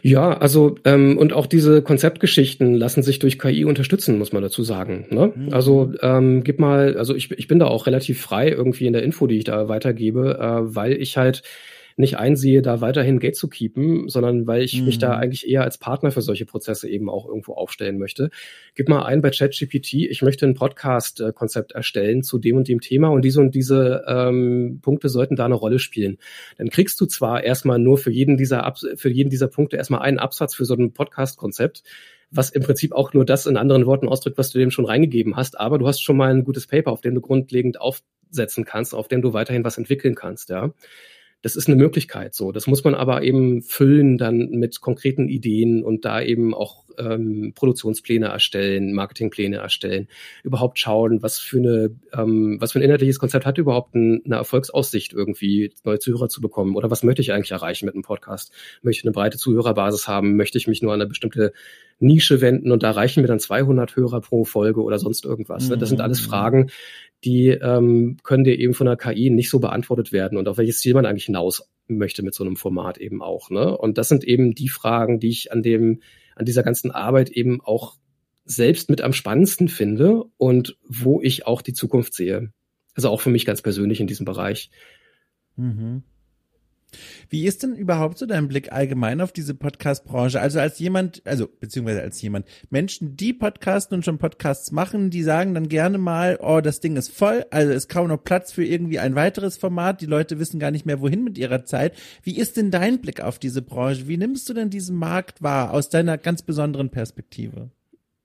Ja, 0.01 0.35
also 0.35 0.75
ähm, 0.85 1.19
und 1.19 1.33
auch 1.33 1.45
diese 1.45 1.83
Konzeptgeschichten 1.83 2.73
lassen 2.73 3.03
sich 3.03 3.19
durch 3.19 3.37
KI 3.37 3.63
unterstützen, 3.63 4.17
muss 4.17 4.33
man 4.33 4.41
dazu 4.41 4.63
sagen. 4.63 5.05
Ne? 5.11 5.33
Mhm. 5.35 5.53
Also 5.53 5.93
ähm, 6.01 6.43
gib 6.43 6.57
mal, 6.57 6.97
also 6.97 7.13
ich, 7.13 7.29
ich 7.29 7.47
bin 7.47 7.59
da 7.59 7.67
auch 7.67 7.85
relativ 7.85 8.19
frei 8.19 8.49
irgendwie 8.49 8.87
in 8.87 8.93
der 8.93 9.03
Info, 9.03 9.27
die 9.27 9.37
ich 9.37 9.43
da 9.43 9.67
weitergebe, 9.67 10.39
äh, 10.39 10.75
weil 10.75 10.93
ich 10.93 11.15
halt 11.15 11.43
nicht 11.97 12.17
einsehe, 12.17 12.61
da 12.61 12.81
weiterhin 12.81 13.19
Geld 13.19 13.35
zu 13.35 13.47
keepen, 13.47 14.07
sondern 14.09 14.47
weil 14.47 14.63
ich 14.63 14.79
mhm. 14.79 14.85
mich 14.85 14.99
da 14.99 15.15
mhm. 15.15 15.21
eigentlich 15.21 15.47
eher 15.47 15.63
als 15.63 15.77
Partner 15.77 16.11
für 16.11 16.21
solche 16.21 16.45
Prozesse 16.45 16.89
eben 16.89 17.09
auch 17.09 17.27
irgendwo 17.27 17.53
aufstellen 17.53 17.97
möchte. 17.97 18.29
Gib 18.75 18.89
mal 18.89 19.03
ein 19.03 19.21
bei 19.21 19.29
ChatGPT, 19.29 19.93
ich 19.93 20.21
möchte 20.21 20.45
ein 20.45 20.55
Podcast-Konzept 20.55 21.73
erstellen 21.73 22.23
zu 22.23 22.39
dem 22.39 22.57
und 22.57 22.67
dem 22.67 22.81
Thema 22.81 23.09
und 23.09 23.23
diese 23.23 23.41
und 23.41 23.55
diese 23.55 24.03
ähm, 24.07 24.79
Punkte 24.81 25.09
sollten 25.09 25.35
da 25.35 25.45
eine 25.45 25.55
Rolle 25.55 25.79
spielen. 25.79 26.17
Dann 26.57 26.69
kriegst 26.69 26.99
du 26.99 27.05
zwar 27.05 27.43
erstmal 27.43 27.79
nur 27.79 27.97
für 27.97 28.11
jeden 28.11 28.37
dieser, 28.37 28.63
Abs 28.63 28.85
für 28.95 29.09
jeden 29.09 29.29
dieser 29.29 29.47
Punkte 29.47 29.77
erstmal 29.77 30.01
einen 30.01 30.19
Absatz 30.19 30.55
für 30.55 30.65
so 30.65 30.73
ein 30.75 30.93
Podcast-Konzept, 30.93 31.83
was 32.31 32.49
im 32.49 32.63
Prinzip 32.63 32.93
auch 32.93 33.13
nur 33.13 33.25
das 33.25 33.45
in 33.45 33.57
anderen 33.57 33.85
Worten 33.85 34.07
ausdrückt, 34.07 34.37
was 34.37 34.49
du 34.49 34.57
dem 34.57 34.71
schon 34.71 34.85
reingegeben 34.85 35.35
hast. 35.35 35.59
Aber 35.59 35.77
du 35.77 35.87
hast 35.87 36.01
schon 36.01 36.17
mal 36.17 36.31
ein 36.31 36.43
gutes 36.43 36.65
Paper, 36.65 36.91
auf 36.91 37.01
dem 37.01 37.13
du 37.13 37.21
grundlegend 37.21 37.79
aufsetzen 37.79 38.65
kannst, 38.65 38.95
auf 38.95 39.07
dem 39.07 39.21
du 39.21 39.33
weiterhin 39.33 39.63
was 39.63 39.77
entwickeln 39.77 40.15
kannst, 40.15 40.49
ja 40.49 40.73
das 41.43 41.57
ist 41.57 41.67
eine 41.67 41.75
Möglichkeit 41.75 42.33
so. 42.33 42.51
Das 42.51 42.67
muss 42.67 42.83
man 42.83 42.95
aber 42.95 43.21
eben 43.21 43.61
füllen 43.61 44.17
dann 44.17 44.49
mit 44.49 44.79
konkreten 44.79 45.27
Ideen 45.27 45.83
und 45.83 46.05
da 46.05 46.21
eben 46.21 46.55
auch 46.55 46.85
ähm, 46.97 47.51
Produktionspläne 47.53 48.27
erstellen, 48.27 48.93
Marketingpläne 48.93 49.57
erstellen, 49.57 50.07
überhaupt 50.43 50.79
schauen, 50.79 51.21
was 51.21 51.39
für 51.39 51.57
eine, 51.57 51.95
ähm, 52.13 52.57
was 52.59 52.71
für 52.71 52.79
ein 52.79 52.83
inhaltliches 52.83 53.19
Konzept 53.19 53.45
hat 53.45 53.57
überhaupt 53.57 53.93
ein, 53.93 54.21
eine 54.25 54.35
Erfolgsaussicht 54.35 55.11
irgendwie 55.11 55.73
neue 55.83 55.99
Zuhörer 55.99 56.29
zu 56.29 56.39
bekommen 56.39 56.75
oder 56.77 56.89
was 56.89 57.03
möchte 57.03 57.21
ich 57.21 57.33
eigentlich 57.33 57.51
erreichen 57.51 57.85
mit 57.85 57.95
einem 57.95 58.03
Podcast? 58.03 58.53
Möchte 58.81 59.01
ich 59.01 59.05
eine 59.05 59.13
breite 59.13 59.37
Zuhörerbasis 59.37 60.07
haben? 60.07 60.37
Möchte 60.37 60.57
ich 60.57 60.67
mich 60.67 60.81
nur 60.81 60.93
an 60.93 61.01
eine 61.01 61.09
bestimmte 61.09 61.51
Nische 62.03 62.41
wenden 62.41 62.71
und 62.71 62.83
da 62.83 62.91
reichen 62.91 63.21
mir 63.21 63.27
dann 63.27 63.39
200 63.39 63.95
Hörer 63.95 64.21
pro 64.21 64.43
Folge 64.43 64.81
oder 64.83 64.99
sonst 64.99 65.25
irgendwas? 65.25 65.69
Mhm. 65.69 65.79
Das 65.79 65.89
sind 65.89 66.01
alles 66.01 66.21
mhm. 66.21 66.29
Fragen, 66.29 66.69
die 67.23 67.49
ähm, 67.49 68.17
können 68.23 68.43
dir 68.43 68.59
eben 68.59 68.73
von 68.73 68.85
der 68.85 68.97
KI 68.97 69.29
nicht 69.29 69.49
so 69.49 69.59
beantwortet 69.59 70.11
werden 70.11 70.37
und 70.37 70.47
auf 70.47 70.57
welches 70.57 70.79
Ziel 70.79 70.93
man 70.93 71.05
eigentlich 71.05 71.25
hinaus 71.25 71.69
möchte 71.87 72.23
mit 72.23 72.33
so 72.33 72.43
einem 72.43 72.57
Format 72.57 72.97
eben 72.97 73.21
auch. 73.21 73.49
Ne? 73.49 73.77
Und 73.77 73.97
das 73.97 74.09
sind 74.09 74.23
eben 74.23 74.53
die 74.53 74.69
Fragen, 74.69 75.19
die 75.19 75.29
ich 75.29 75.51
an 75.51 75.63
dem, 75.63 76.01
an 76.35 76.45
dieser 76.45 76.63
ganzen 76.63 76.91
Arbeit 76.91 77.29
eben 77.29 77.61
auch 77.61 77.95
selbst 78.45 78.89
mit 78.89 79.01
am 79.01 79.13
spannendsten 79.13 79.69
finde 79.69 80.23
und 80.37 80.77
wo 80.87 81.21
ich 81.21 81.47
auch 81.47 81.61
die 81.61 81.73
Zukunft 81.73 82.13
sehe. 82.13 82.51
Also 82.95 83.09
auch 83.09 83.21
für 83.21 83.29
mich 83.29 83.45
ganz 83.45 83.61
persönlich 83.61 84.01
in 84.01 84.07
diesem 84.07 84.25
Bereich. 84.25 84.69
Mhm. 85.55 86.03
Wie 87.29 87.45
ist 87.45 87.63
denn 87.63 87.75
überhaupt 87.75 88.17
so 88.17 88.25
dein 88.25 88.47
Blick 88.47 88.71
allgemein 88.71 89.21
auf 89.21 89.31
diese 89.31 89.53
Podcast-Branche? 89.53 90.39
Also 90.39 90.59
als 90.59 90.79
jemand, 90.79 91.21
also 91.25 91.47
beziehungsweise 91.47 92.01
als 92.01 92.21
jemand, 92.21 92.45
Menschen, 92.69 93.15
die 93.15 93.33
podcasten 93.33 93.95
und 93.95 94.05
schon 94.05 94.17
Podcasts 94.17 94.71
machen, 94.71 95.09
die 95.09 95.23
sagen 95.23 95.53
dann 95.53 95.69
gerne 95.69 95.97
mal, 95.97 96.37
oh, 96.41 96.61
das 96.61 96.79
Ding 96.79 96.95
ist 96.95 97.11
voll, 97.11 97.45
also 97.51 97.71
ist 97.71 97.89
kaum 97.89 98.07
noch 98.07 98.23
Platz 98.23 98.51
für 98.51 98.65
irgendwie 98.65 98.99
ein 98.99 99.15
weiteres 99.15 99.57
Format, 99.57 100.01
die 100.01 100.05
Leute 100.05 100.39
wissen 100.39 100.59
gar 100.59 100.71
nicht 100.71 100.85
mehr, 100.85 101.01
wohin 101.01 101.23
mit 101.23 101.37
ihrer 101.37 101.65
Zeit. 101.65 101.93
Wie 102.23 102.37
ist 102.37 102.57
denn 102.57 102.71
dein 102.71 102.99
Blick 102.99 103.21
auf 103.21 103.39
diese 103.39 103.61
Branche? 103.61 104.07
Wie 104.07 104.17
nimmst 104.17 104.49
du 104.49 104.53
denn 104.53 104.69
diesen 104.69 104.95
Markt 104.95 105.41
wahr 105.41 105.73
aus 105.73 105.89
deiner 105.89 106.17
ganz 106.17 106.41
besonderen 106.41 106.89
Perspektive? 106.89 107.69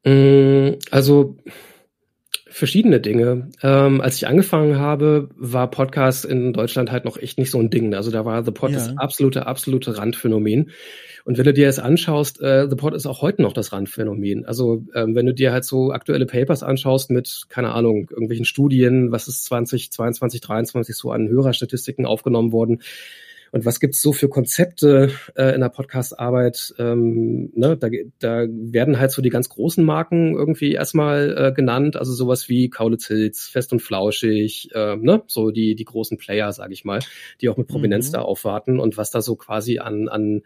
Mm, 0.05 0.79
also 0.91 1.37
verschiedene 2.51 3.01
Dinge. 3.01 3.51
Ähm, 3.63 4.01
als 4.01 4.17
ich 4.17 4.27
angefangen 4.27 4.79
habe, 4.79 5.29
war 5.37 5.71
Podcast 5.71 6.25
in 6.25 6.53
Deutschland 6.53 6.91
halt 6.91 7.05
noch 7.05 7.17
echt 7.17 7.39
nicht 7.39 7.51
so 7.51 7.59
ein 7.59 7.71
Ding. 7.71 7.95
Also 7.95 8.11
da 8.11 8.25
war 8.25 8.45
The 8.45 8.51
Pod 8.51 8.71
ja. 8.71 8.77
das 8.77 8.97
absolute, 8.97 9.47
absolute 9.47 9.97
Randphänomen. 9.99 10.71
Und 11.25 11.37
wenn 11.37 11.45
du 11.45 11.53
dir 11.53 11.69
es 11.69 11.79
anschaust, 11.79 12.41
äh, 12.41 12.69
The 12.69 12.77
Pod 12.77 12.95
ist 12.95 13.07
auch 13.07 13.21
heute 13.21 13.43
noch 13.43 13.53
das 13.53 13.73
Randphänomen. 13.73 14.47
Also 14.47 14.83
ähm, 14.95 15.15
wenn 15.15 15.27
du 15.27 15.35
dir 15.35 15.53
halt 15.53 15.65
so 15.65 15.93
aktuelle 15.93 16.27
Papers 16.27 16.63
anschaust 16.63 17.11
mit, 17.11 17.47
keine 17.49 17.73
Ahnung, 17.73 18.09
irgendwelchen 18.11 18.47
Studien, 18.47 19.13
was 19.13 19.29
ist 19.29 19.45
2022, 19.45 20.41
2023 20.41 20.97
so 20.97 21.13
an 21.13 21.29
Hörerstatistiken 21.29 22.07
aufgenommen 22.07 22.53
worden, 22.53 22.81
und 23.53 23.65
was 23.65 23.81
gibt's 23.81 24.03
so 24.03 24.13
für 24.13 24.29
Konzepte 24.29 25.11
äh, 25.37 25.55
in 25.55 25.61
der 25.61 25.69
Podcast-Arbeit? 25.69 26.75
Ähm, 26.79 27.51
ne, 27.55 27.77
da, 27.77 27.89
da 28.19 28.47
werden 28.49 28.99
halt 28.99 29.11
so 29.11 29.23
die 29.23 29.31
ganz 29.31 29.49
großen 29.49 29.85
Marken 29.85 30.35
irgendwie 30.35 30.73
erstmal 30.73 31.37
äh, 31.37 31.53
genannt, 31.53 31.97
also 31.97 32.13
sowas 32.13 32.49
wie 32.49 32.71
Kaulitz 32.71 33.07
Hills, 33.07 33.49
Fest 33.49 33.73
und 33.73 33.81
Flauschig, 33.81 34.71
äh, 34.75 34.97
ne, 34.97 35.23
so 35.27 35.51
die 35.51 35.75
die 35.75 35.85
großen 35.85 36.19
Player, 36.19 36.53
sage 36.53 36.73
ich 36.73 36.85
mal, 36.85 37.01
die 37.41 37.49
auch 37.49 37.57
mit 37.57 37.69
Prominenz 37.69 38.09
mhm. 38.09 38.13
da 38.13 38.23
aufwarten 38.23 38.79
und 38.81 38.97
was 38.97 39.11
da 39.11 39.23
so 39.23 39.37
quasi 39.37 39.79
an 39.79 40.09
an 40.09 40.43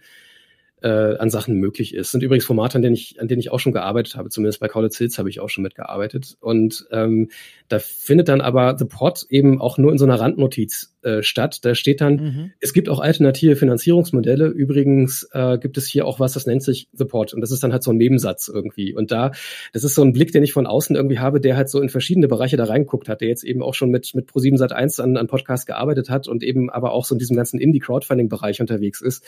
äh, 0.83 1.17
an 1.17 1.31
Sachen 1.31 1.57
möglich 1.57 1.95
ist. 1.95 2.11
Sind 2.11 2.23
übrigens 2.23 2.45
Formate, 2.45 2.77
an 2.77 2.83
denen 2.83 2.95
ich, 2.95 3.21
an 3.21 3.29
denen 3.29 3.41
ich 3.41 3.51
auch 3.51 3.61
schon 3.61 3.73
gearbeitet 3.73 4.17
habe. 4.17 4.29
Zumindest 4.31 4.61
bei 4.61 4.69
Kaulitz 4.69 4.99
Hills 4.99 5.19
habe 5.19 5.29
ich 5.29 5.41
auch 5.41 5.49
schon 5.49 5.63
mitgearbeitet. 5.63 6.37
Und 6.41 6.87
ähm, 6.91 7.31
da 7.69 7.79
findet 7.79 8.29
dann 8.29 8.41
aber 8.41 8.77
The 8.79 8.85
Pod 8.85 9.25
eben 9.29 9.61
auch 9.61 9.79
nur 9.79 9.93
in 9.93 9.99
so 9.99 10.05
einer 10.05 10.19
Randnotiz 10.19 10.95
äh, 11.03 11.23
statt. 11.23 11.65
Da 11.65 11.75
steht 11.75 12.01
dann, 12.01 12.15
mhm. 12.15 12.53
es 12.61 12.73
gibt 12.73 12.89
auch 12.89 12.99
alternative 12.99 13.57
Finanzierungsmodelle. 13.57 14.47
Übrigens 14.47 15.29
äh, 15.33 15.59
gibt 15.59 15.79
es 15.79 15.87
hier 15.87 16.07
auch 16.07 16.19
was, 16.19 16.33
das 16.33 16.47
nennt 16.47 16.63
sich 16.63 16.89
The 16.93 17.05
Pod. 17.05 17.33
Und 17.33 17.41
das 17.41 17.53
ist 17.53 17.63
dann 17.63 17.73
halt 17.73 17.83
so 17.83 17.93
ein 17.93 17.97
Nebensatz 17.97 18.51
irgendwie. 18.53 18.95
Und 18.95 19.13
da, 19.13 19.31
das 19.73 19.85
ist 19.85 19.95
so 19.95 20.03
ein 20.03 20.13
Blick, 20.13 20.33
den 20.33 20.43
ich 20.43 20.53
von 20.53 20.67
außen 20.67 20.97
irgendwie 20.97 21.19
habe, 21.21 21.41
der 21.41 21.57
halt 21.57 21.69
so 21.69 21.81
in 21.81 21.89
verschiedene 21.89 22.29
Bereiche 22.29 22.57
da 22.57 22.65
reinguckt 22.65 23.09
hat, 23.09 23.21
der 23.21 23.29
jetzt 23.29 23.45
eben 23.45 23.63
auch 23.63 23.75
schon 23.75 23.91
mit, 23.91 24.15
mit 24.15 24.29
Pro7 24.29 24.57
Sat 24.57 24.73
1 24.73 25.01
an, 25.01 25.17
an 25.17 25.29
Podcast 25.29 25.67
gearbeitet 25.67 26.11
hat 26.11 26.29
und 26.29 26.43
eben 26.43 26.71
aber 26.71 26.93
auch 26.93 27.05
so 27.05 27.15
in 27.15 27.19
diesem 27.19 27.37
ganzen 27.37 27.61
Indie-Crowdfunding-Bereich 27.61 28.61
unterwegs 28.61 29.01
ist 29.01 29.25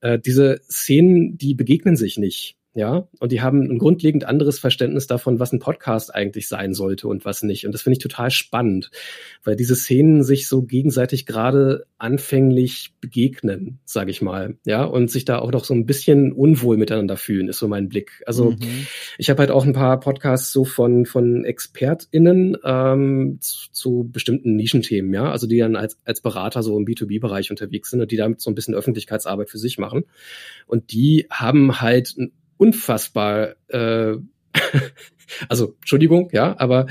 äh, 0.00 0.18
diese 0.18 0.60
Szenen, 0.70 1.36
die 1.38 1.54
begegnen 1.54 1.96
sich 1.96 2.18
nicht. 2.18 2.56
Ja, 2.76 3.06
und 3.20 3.30
die 3.30 3.40
haben 3.40 3.62
ein 3.62 3.78
grundlegend 3.78 4.24
anderes 4.24 4.58
Verständnis 4.58 5.06
davon, 5.06 5.38
was 5.38 5.52
ein 5.52 5.60
Podcast 5.60 6.12
eigentlich 6.12 6.48
sein 6.48 6.74
sollte 6.74 7.06
und 7.06 7.24
was 7.24 7.44
nicht. 7.44 7.66
Und 7.66 7.72
das 7.72 7.82
finde 7.82 7.98
ich 7.98 8.02
total 8.02 8.32
spannend, 8.32 8.90
weil 9.44 9.54
diese 9.54 9.76
Szenen 9.76 10.24
sich 10.24 10.48
so 10.48 10.62
gegenseitig 10.62 11.24
gerade 11.24 11.86
anfänglich 11.98 12.92
begegnen, 13.00 13.78
sage 13.84 14.10
ich 14.10 14.22
mal, 14.22 14.56
ja, 14.66 14.82
und 14.82 15.08
sich 15.08 15.24
da 15.24 15.38
auch 15.38 15.52
noch 15.52 15.64
so 15.64 15.72
ein 15.72 15.86
bisschen 15.86 16.32
unwohl 16.32 16.76
miteinander 16.76 17.16
fühlen, 17.16 17.48
ist 17.48 17.58
so 17.58 17.68
mein 17.68 17.88
Blick. 17.88 18.24
Also 18.26 18.50
mhm. 18.50 18.86
ich 19.18 19.30
habe 19.30 19.38
halt 19.38 19.52
auch 19.52 19.64
ein 19.64 19.72
paar 19.72 20.00
Podcasts 20.00 20.52
so 20.52 20.64
von 20.64 21.06
von 21.06 21.44
ExpertInnen 21.44 22.56
ähm, 22.64 23.38
zu, 23.40 23.70
zu 23.70 24.10
bestimmten 24.12 24.56
Nischenthemen, 24.56 25.14
ja, 25.14 25.30
also 25.30 25.46
die 25.46 25.58
dann 25.58 25.76
als 25.76 25.96
als 26.04 26.20
Berater 26.20 26.64
so 26.64 26.76
im 26.76 26.84
B2B-Bereich 26.84 27.52
unterwegs 27.52 27.90
sind 27.90 28.00
und 28.00 28.10
die 28.10 28.16
damit 28.16 28.40
so 28.40 28.50
ein 28.50 28.56
bisschen 28.56 28.74
Öffentlichkeitsarbeit 28.74 29.48
für 29.48 29.58
sich 29.58 29.78
machen. 29.78 30.06
Und 30.66 30.92
die 30.92 31.28
haben 31.30 31.80
halt 31.80 32.16
ein 32.18 32.32
unfassbar, 32.56 33.54
äh, 33.68 34.14
also 35.48 35.74
Entschuldigung, 35.80 36.28
ja, 36.32 36.54
aber 36.58 36.86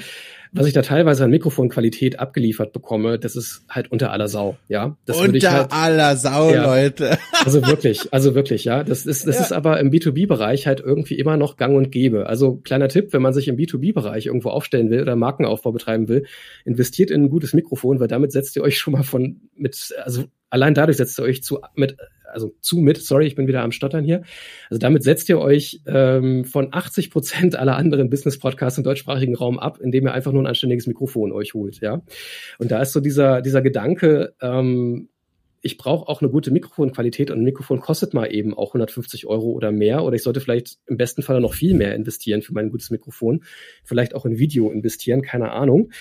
was 0.55 0.67
ich 0.67 0.73
da 0.73 0.83
teilweise 0.83 1.23
an 1.23 1.31
Mikrofonqualität 1.31 2.19
abgeliefert 2.19 2.73
bekomme, 2.73 3.17
das 3.17 3.35
ist 3.35 3.65
halt 3.69 3.91
unter 3.91 4.11
aller 4.11 4.27
Sau, 4.27 4.55
ja. 4.67 4.95
Das 5.05 5.19
unter 5.19 5.51
halt, 5.51 5.71
aller 5.71 6.15
Sau, 6.15 6.51
ja, 6.51 6.63
Leute. 6.63 7.17
Also 7.45 7.65
wirklich, 7.67 8.13
also 8.13 8.35
wirklich, 8.35 8.63
ja. 8.63 8.83
Das 8.83 9.05
ist, 9.05 9.27
das 9.27 9.35
ja. 9.35 9.41
ist 9.41 9.51
aber 9.51 9.79
im 9.79 9.91
B2B-Bereich 9.91 10.65
halt 10.65 10.79
irgendwie 10.79 11.15
immer 11.15 11.35
noch 11.35 11.57
gang 11.57 11.75
und 11.75 11.91
gäbe. 11.91 12.27
Also 12.27 12.55
kleiner 12.57 12.87
Tipp, 12.87 13.11
wenn 13.11 13.21
man 13.21 13.33
sich 13.33 13.49
im 13.49 13.57
B2B-Bereich 13.57 14.27
irgendwo 14.27 14.49
aufstellen 14.49 14.89
will 14.91 15.01
oder 15.01 15.17
Markenaufbau 15.17 15.73
betreiben 15.73 16.07
will, 16.07 16.25
investiert 16.63 17.11
in 17.11 17.23
ein 17.23 17.29
gutes 17.29 17.53
Mikrofon, 17.53 17.99
weil 17.99 18.07
damit 18.07 18.31
setzt 18.31 18.55
ihr 18.55 18.61
euch 18.61 18.77
schon 18.77 18.93
mal 18.93 19.03
von 19.03 19.41
mit, 19.55 19.93
also 20.03 20.23
allein 20.49 20.73
dadurch 20.73 20.97
setzt 20.97 21.19
ihr 21.19 21.23
euch 21.25 21.43
zu 21.43 21.59
mit 21.75 21.97
also 22.33 22.53
zu 22.59 22.77
mit, 22.77 22.97
sorry, 22.97 23.25
ich 23.27 23.35
bin 23.35 23.47
wieder 23.47 23.61
am 23.61 23.71
Stottern 23.71 24.03
hier. 24.03 24.23
Also 24.69 24.79
damit 24.79 25.03
setzt 25.03 25.29
ihr 25.29 25.39
euch 25.39 25.81
ähm, 25.85 26.45
von 26.45 26.69
80 26.71 27.11
Prozent 27.11 27.55
aller 27.55 27.75
anderen 27.77 28.09
Business-Podcasts 28.09 28.77
im 28.77 28.83
deutschsprachigen 28.83 29.35
Raum 29.35 29.59
ab, 29.59 29.79
indem 29.81 30.07
ihr 30.07 30.13
einfach 30.13 30.31
nur 30.31 30.43
ein 30.43 30.47
anständiges 30.47 30.87
Mikrofon 30.87 31.31
euch 31.31 31.53
holt, 31.53 31.79
ja. 31.81 32.01
Und 32.59 32.71
da 32.71 32.81
ist 32.81 32.93
so 32.93 32.99
dieser, 32.99 33.41
dieser 33.41 33.61
Gedanke, 33.61 34.35
ähm, 34.41 35.09
ich 35.65 35.77
brauche 35.77 36.09
auch 36.09 36.21
eine 36.21 36.29
gute 36.29 36.51
Mikrofonqualität 36.51 37.31
und 37.31 37.39
ein 37.39 37.45
Mikrofon 37.45 37.79
kostet 37.79 38.13
mal 38.13 38.25
eben 38.25 38.53
auch 38.53 38.71
150 38.71 39.25
Euro 39.27 39.51
oder 39.51 39.71
mehr 39.71 40.03
oder 40.03 40.15
ich 40.15 40.23
sollte 40.23 40.41
vielleicht 40.41 40.77
im 40.87 40.97
besten 40.97 41.23
Fall 41.23 41.39
noch 41.39 41.53
viel 41.53 41.73
mehr 41.73 41.95
investieren 41.95 42.41
für 42.41 42.53
mein 42.53 42.69
gutes 42.69 42.89
Mikrofon, 42.89 43.45
vielleicht 43.85 44.13
auch 44.13 44.25
in 44.25 44.37
Video 44.37 44.69
investieren, 44.71 45.21
keine 45.21 45.51
Ahnung. 45.53 45.91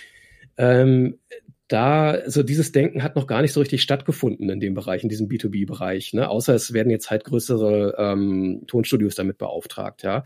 Ähm, 0.58 1.18
da, 1.68 2.10
also 2.10 2.42
dieses 2.42 2.72
Denken 2.72 3.02
hat 3.02 3.16
noch 3.16 3.26
gar 3.26 3.40
nicht 3.40 3.52
so 3.52 3.60
richtig 3.60 3.82
stattgefunden 3.82 4.50
in 4.50 4.60
dem 4.60 4.74
Bereich, 4.74 5.02
in 5.02 5.08
diesem 5.08 5.28
B2B-Bereich, 5.28 6.12
ne? 6.12 6.28
Außer 6.28 6.54
es 6.54 6.72
werden 6.72 6.90
jetzt 6.90 7.10
halt 7.10 7.24
größere 7.24 7.94
ähm, 7.98 8.64
Tonstudios 8.66 9.14
damit 9.14 9.38
beauftragt, 9.38 10.02
ja. 10.02 10.24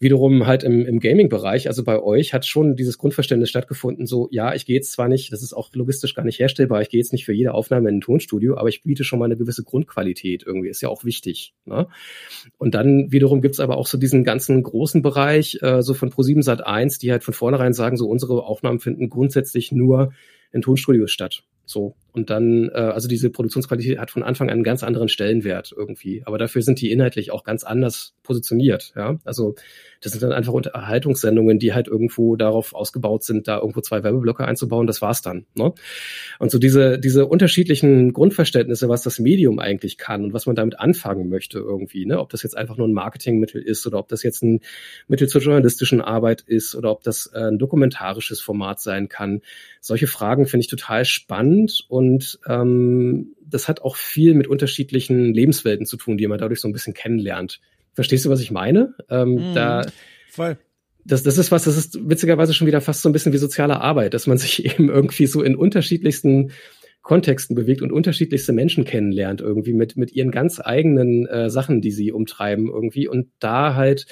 Wiederum 0.00 0.46
halt 0.46 0.64
im, 0.64 0.84
im 0.84 1.00
Gaming-Bereich, 1.00 1.68
also 1.68 1.84
bei 1.84 2.02
euch 2.02 2.34
hat 2.34 2.44
schon 2.44 2.76
dieses 2.76 2.98
Grundverständnis 2.98 3.48
stattgefunden, 3.48 4.06
so, 4.06 4.28
ja, 4.32 4.54
ich 4.54 4.66
gehe 4.66 4.76
jetzt 4.76 4.92
zwar 4.92 5.08
nicht, 5.08 5.32
das 5.32 5.42
ist 5.42 5.54
auch 5.54 5.70
logistisch 5.72 6.14
gar 6.14 6.24
nicht 6.24 6.38
herstellbar, 6.38 6.82
ich 6.82 6.90
gehe 6.90 7.00
jetzt 7.00 7.12
nicht 7.12 7.24
für 7.24 7.32
jede 7.32 7.54
Aufnahme 7.54 7.88
in 7.88 7.96
ein 7.96 8.00
Tonstudio, 8.00 8.58
aber 8.58 8.68
ich 8.68 8.82
biete 8.82 9.04
schon 9.04 9.18
mal 9.18 9.26
eine 9.26 9.36
gewisse 9.36 9.64
Grundqualität 9.64 10.42
irgendwie, 10.44 10.68
ist 10.68 10.82
ja 10.82 10.88
auch 10.88 11.04
wichtig. 11.04 11.54
Ne? 11.64 11.86
Und 12.58 12.74
dann 12.74 13.12
wiederum 13.12 13.40
gibt's 13.40 13.60
aber 13.60 13.78
auch 13.78 13.86
so 13.86 13.96
diesen 13.96 14.24
ganzen 14.24 14.62
großen 14.62 15.00
Bereich, 15.00 15.58
äh, 15.62 15.82
so 15.82 15.94
von 15.94 16.10
Pro7 16.10 16.42
Sat 16.42 16.66
1, 16.66 16.98
die 16.98 17.12
halt 17.12 17.24
von 17.24 17.34
vornherein 17.34 17.72
sagen, 17.72 17.96
so 17.96 18.08
unsere 18.08 18.42
Aufnahmen 18.44 18.80
finden 18.80 19.08
grundsätzlich 19.08 19.72
nur 19.72 20.12
in 20.52 20.62
Tonstudios 20.62 21.12
statt. 21.12 21.42
So. 21.64 21.94
Und 22.14 22.28
dann, 22.28 22.68
äh, 22.68 22.78
also 22.78 23.08
diese 23.08 23.30
Produktionsqualität 23.30 23.98
hat 23.98 24.10
von 24.10 24.22
Anfang 24.22 24.48
an 24.48 24.54
einen 24.54 24.64
ganz 24.64 24.82
anderen 24.82 25.08
Stellenwert 25.08 25.72
irgendwie. 25.74 26.22
Aber 26.26 26.36
dafür 26.36 26.60
sind 26.60 26.78
die 26.82 26.90
inhaltlich 26.90 27.30
auch 27.30 27.42
ganz 27.42 27.64
anders 27.64 28.14
positioniert. 28.22 28.92
Ja, 28.94 29.18
also 29.24 29.54
das 30.02 30.12
sind 30.12 30.22
dann 30.22 30.32
einfach 30.32 30.52
Unterhaltungssendungen, 30.52 31.58
die 31.58 31.72
halt 31.72 31.88
irgendwo 31.88 32.36
darauf 32.36 32.74
ausgebaut 32.74 33.24
sind, 33.24 33.48
da 33.48 33.58
irgendwo 33.58 33.80
zwei 33.80 34.02
Werbeblöcke 34.04 34.44
einzubauen. 34.44 34.86
Das 34.86 35.00
war's 35.00 35.22
dann. 35.22 35.46
Ne? 35.54 35.72
Und 36.38 36.50
so 36.50 36.58
diese 36.58 36.98
diese 36.98 37.24
unterschiedlichen 37.24 38.12
Grundverständnisse, 38.12 38.90
was 38.90 39.02
das 39.02 39.18
Medium 39.18 39.58
eigentlich 39.58 39.96
kann 39.96 40.24
und 40.24 40.34
was 40.34 40.44
man 40.44 40.54
damit 40.54 40.78
anfangen 40.78 41.30
möchte 41.30 41.60
irgendwie. 41.60 42.04
Ne? 42.04 42.20
Ob 42.20 42.28
das 42.28 42.42
jetzt 42.42 42.58
einfach 42.58 42.76
nur 42.76 42.88
ein 42.88 42.92
Marketingmittel 42.92 43.62
ist 43.62 43.86
oder 43.86 43.98
ob 43.98 44.08
das 44.08 44.22
jetzt 44.22 44.42
ein 44.42 44.60
Mittel 45.08 45.28
zur 45.28 45.40
journalistischen 45.40 46.02
Arbeit 46.02 46.42
ist 46.42 46.74
oder 46.74 46.90
ob 46.90 47.02
das 47.04 47.30
äh, 47.32 47.38
ein 47.38 47.58
dokumentarisches 47.58 48.42
Format 48.42 48.80
sein 48.80 49.08
kann. 49.08 49.40
Solche 49.80 50.08
Fragen 50.08 50.44
finde 50.44 50.64
ich 50.64 50.68
total 50.68 51.06
spannend 51.06 51.51
und 51.52 51.86
und 51.88 52.38
ähm, 52.48 53.34
das 53.44 53.68
hat 53.68 53.82
auch 53.82 53.96
viel 53.96 54.34
mit 54.34 54.46
unterschiedlichen 54.46 55.32
Lebenswelten 55.32 55.86
zu 55.86 55.96
tun, 55.96 56.16
die 56.16 56.26
man 56.26 56.38
dadurch 56.38 56.60
so 56.60 56.68
ein 56.68 56.72
bisschen 56.72 56.94
kennenlernt. 56.94 57.60
Verstehst 57.94 58.24
du, 58.24 58.30
was 58.30 58.40
ich 58.40 58.50
meine? 58.50 58.94
Ähm, 59.10 59.34
mm, 59.34 59.54
da, 59.54 59.86
voll. 60.30 60.58
Das, 61.04 61.22
das 61.22 61.36
ist 61.36 61.52
was, 61.52 61.64
das 61.64 61.76
ist 61.76 62.08
witzigerweise 62.08 62.54
schon 62.54 62.66
wieder 62.66 62.80
fast 62.80 63.02
so 63.02 63.08
ein 63.08 63.12
bisschen 63.12 63.32
wie 63.32 63.38
soziale 63.38 63.80
Arbeit, 63.80 64.14
dass 64.14 64.26
man 64.26 64.38
sich 64.44 64.64
eben 64.64 64.88
irgendwie 64.88 65.26
so 65.26 65.42
in 65.42 65.56
unterschiedlichsten 65.56 66.52
Kontexten 67.02 67.56
bewegt 67.56 67.82
und 67.82 67.92
unterschiedlichste 67.92 68.52
Menschen 68.52 68.84
kennenlernt, 68.84 69.40
irgendwie 69.40 69.72
mit, 69.72 69.96
mit 69.96 70.12
ihren 70.12 70.30
ganz 70.30 70.60
eigenen 70.60 71.26
äh, 71.26 71.50
Sachen, 71.50 71.80
die 71.80 71.90
sie 71.90 72.12
umtreiben, 72.12 72.68
irgendwie. 72.68 73.08
Und 73.08 73.28
da 73.40 73.74
halt 73.74 74.06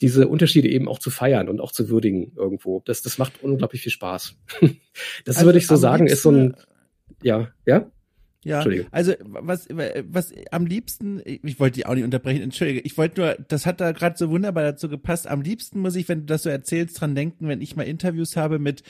diese 0.00 0.28
Unterschiede 0.28 0.68
eben 0.68 0.88
auch 0.88 0.98
zu 0.98 1.10
feiern 1.10 1.48
und 1.48 1.60
auch 1.60 1.72
zu 1.72 1.88
würdigen 1.88 2.32
irgendwo. 2.36 2.82
Das, 2.84 3.02
das 3.02 3.18
macht 3.18 3.42
unglaublich 3.42 3.82
viel 3.82 3.92
Spaß. 3.92 4.36
das 5.24 5.36
also 5.36 5.46
würde 5.46 5.58
ich 5.58 5.66
so 5.66 5.76
sagen, 5.76 6.06
ist 6.06 6.22
so 6.22 6.30
ein 6.30 6.56
ja, 7.22 7.48
ja? 7.66 7.90
Ja, 8.46 8.62
also 8.90 9.14
was, 9.20 9.68
was 9.70 10.34
am 10.50 10.66
liebsten, 10.66 11.22
ich 11.24 11.58
wollte 11.58 11.76
die 11.76 11.86
auch 11.86 11.94
nicht 11.94 12.04
unterbrechen, 12.04 12.42
entschuldige, 12.42 12.80
ich 12.80 12.98
wollte 12.98 13.20
nur, 13.22 13.36
das 13.48 13.64
hat 13.64 13.80
da 13.80 13.92
gerade 13.92 14.18
so 14.18 14.28
wunderbar 14.28 14.64
dazu 14.64 14.90
gepasst. 14.90 15.26
Am 15.26 15.40
liebsten 15.40 15.80
muss 15.80 15.96
ich, 15.96 16.10
wenn 16.10 16.20
du 16.20 16.26
das 16.26 16.42
so 16.42 16.50
erzählst, 16.50 17.00
dran 17.00 17.14
denken, 17.14 17.48
wenn 17.48 17.62
ich 17.62 17.74
mal 17.74 17.84
Interviews 17.84 18.36
habe 18.36 18.58
mit 18.58 18.82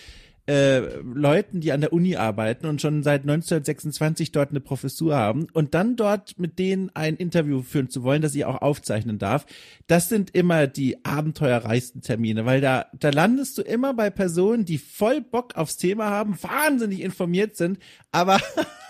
äh, 0.46 0.80
Leuten, 1.00 1.60
die 1.60 1.72
an 1.72 1.80
der 1.80 1.92
Uni 1.92 2.16
arbeiten 2.16 2.66
und 2.66 2.80
schon 2.80 3.02
seit 3.02 3.22
1926 3.22 4.32
dort 4.32 4.50
eine 4.50 4.60
Professur 4.60 5.16
haben 5.16 5.46
und 5.52 5.74
dann 5.74 5.96
dort 5.96 6.38
mit 6.38 6.58
denen 6.58 6.90
ein 6.94 7.16
Interview 7.16 7.62
führen 7.62 7.88
zu 7.88 8.02
wollen, 8.02 8.22
das 8.22 8.34
ich 8.34 8.44
auch 8.44 8.60
aufzeichnen 8.60 9.18
darf, 9.18 9.46
das 9.86 10.08
sind 10.08 10.34
immer 10.34 10.66
die 10.66 11.04
abenteuerreichsten 11.04 12.02
Termine, 12.02 12.44
weil 12.44 12.60
da, 12.60 12.86
da 12.92 13.10
landest 13.10 13.56
du 13.58 13.62
immer 13.62 13.94
bei 13.94 14.10
Personen, 14.10 14.64
die 14.64 14.78
voll 14.78 15.20
Bock 15.20 15.56
aufs 15.56 15.76
Thema 15.76 16.10
haben, 16.10 16.36
wahnsinnig 16.42 17.00
informiert 17.00 17.56
sind, 17.56 17.78
aber 18.12 18.38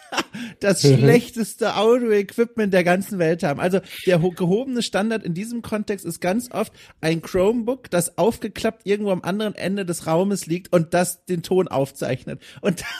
das 0.60 0.80
schlechteste 0.82 1.76
Audio-Equipment 1.76 2.72
der 2.72 2.84
ganzen 2.84 3.18
Welt 3.18 3.42
haben. 3.42 3.60
Also 3.60 3.80
der 4.06 4.18
gehobene 4.18 4.82
Standard 4.82 5.24
in 5.24 5.34
diesem 5.34 5.62
Kontext 5.62 6.04
ist 6.04 6.20
ganz 6.20 6.50
oft 6.50 6.72
ein 7.00 7.22
Chromebook, 7.22 7.90
das 7.90 8.18
aufgeklappt 8.18 8.82
irgendwo 8.84 9.10
am 9.10 9.22
anderen 9.22 9.54
Ende 9.54 9.84
des 9.84 10.06
Raumes 10.06 10.46
liegt 10.46 10.72
und 10.72 10.94
das 10.94 11.24
den 11.26 11.42
Ton 11.42 11.68
aufzeichnet. 11.68 12.40
Und 12.60 12.84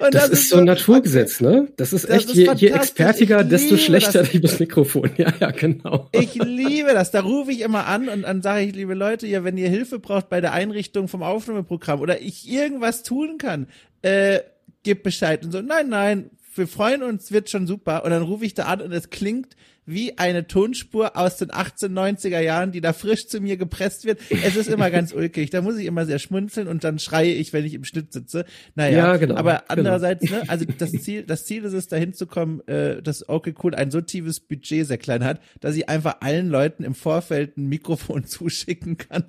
Und 0.00 0.14
das, 0.14 0.30
das 0.30 0.40
ist 0.40 0.50
so 0.50 0.58
ein 0.58 0.64
Naturgesetz, 0.64 1.40
ne? 1.40 1.68
Das 1.76 1.92
ist 1.92 2.04
das 2.04 2.10
echt, 2.10 2.28
ist 2.30 2.36
je, 2.36 2.50
je 2.54 2.68
expertiger, 2.68 3.44
desto 3.44 3.76
schlechter 3.76 4.22
das, 4.22 4.30
das 4.42 4.60
Mikrofon. 4.60 5.10
Ja, 5.16 5.32
ja, 5.40 5.50
genau. 5.50 6.08
Ich 6.12 6.34
liebe 6.34 6.92
das. 6.92 7.10
Da 7.10 7.20
rufe 7.20 7.52
ich 7.52 7.60
immer 7.60 7.86
an 7.86 8.08
und 8.08 8.22
dann 8.22 8.42
sage 8.42 8.64
ich, 8.64 8.74
liebe 8.74 8.94
Leute, 8.94 9.26
ja, 9.26 9.44
wenn 9.44 9.56
ihr 9.56 9.68
Hilfe 9.68 9.98
braucht 9.98 10.28
bei 10.28 10.40
der 10.40 10.52
Einrichtung 10.52 11.08
vom 11.08 11.22
Aufnahmeprogramm 11.22 12.00
oder 12.00 12.20
ich 12.20 12.48
irgendwas 12.50 13.02
tun 13.02 13.38
kann, 13.38 13.66
äh, 14.02 14.40
gebt 14.84 15.02
Bescheid. 15.02 15.44
Und 15.44 15.52
so, 15.52 15.60
nein, 15.60 15.88
nein, 15.88 16.30
wir 16.54 16.68
freuen 16.68 17.02
uns, 17.02 17.32
wird 17.32 17.50
schon 17.50 17.66
super. 17.66 18.04
Und 18.04 18.10
dann 18.10 18.22
rufe 18.22 18.44
ich 18.44 18.54
da 18.54 18.66
an 18.66 18.80
und 18.80 18.92
es 18.92 19.10
klingt 19.10 19.56
wie 19.86 20.18
eine 20.18 20.46
Tonspur 20.46 21.16
aus 21.16 21.36
den 21.36 21.50
1890er 21.50 22.40
Jahren, 22.40 22.72
die 22.72 22.80
da 22.80 22.92
frisch 22.92 23.28
zu 23.28 23.40
mir 23.40 23.56
gepresst 23.56 24.04
wird. 24.04 24.20
Es 24.30 24.56
ist 24.56 24.68
immer 24.68 24.90
ganz 24.90 25.12
ulkig. 25.14 25.50
Da 25.50 25.62
muss 25.62 25.76
ich 25.76 25.86
immer 25.86 26.06
sehr 26.06 26.18
schmunzeln 26.18 26.68
und 26.68 26.84
dann 26.84 26.98
schreie 26.98 27.32
ich, 27.32 27.52
wenn 27.52 27.64
ich 27.64 27.74
im 27.74 27.84
Schnitt 27.84 28.12
sitze. 28.12 28.44
Naja, 28.74 28.98
ja, 28.98 29.16
genau, 29.16 29.36
aber 29.36 29.52
genau. 29.52 29.64
andererseits, 29.68 30.26
genau. 30.26 30.42
ne, 30.42 30.48
also 30.48 30.64
das 30.78 30.92
Ziel, 30.92 31.24
das 31.24 31.44
Ziel 31.44 31.64
ist 31.64 31.72
es, 31.72 31.88
dahin 31.88 32.14
zu 32.14 32.26
kommen, 32.26 32.66
äh, 32.66 33.02
dass 33.02 33.28
okay 33.28 33.54
cool 33.62 33.74
ein 33.74 33.90
so 33.90 34.00
tiefes 34.00 34.40
Budget 34.40 34.86
sehr 34.86 34.98
klein 34.98 35.24
hat, 35.24 35.40
dass 35.60 35.76
ich 35.76 35.88
einfach 35.88 36.16
allen 36.20 36.48
Leuten 36.48 36.84
im 36.84 36.94
Vorfeld 36.94 37.56
ein 37.56 37.68
Mikrofon 37.68 38.24
zuschicken 38.24 38.96
kann, 38.96 39.24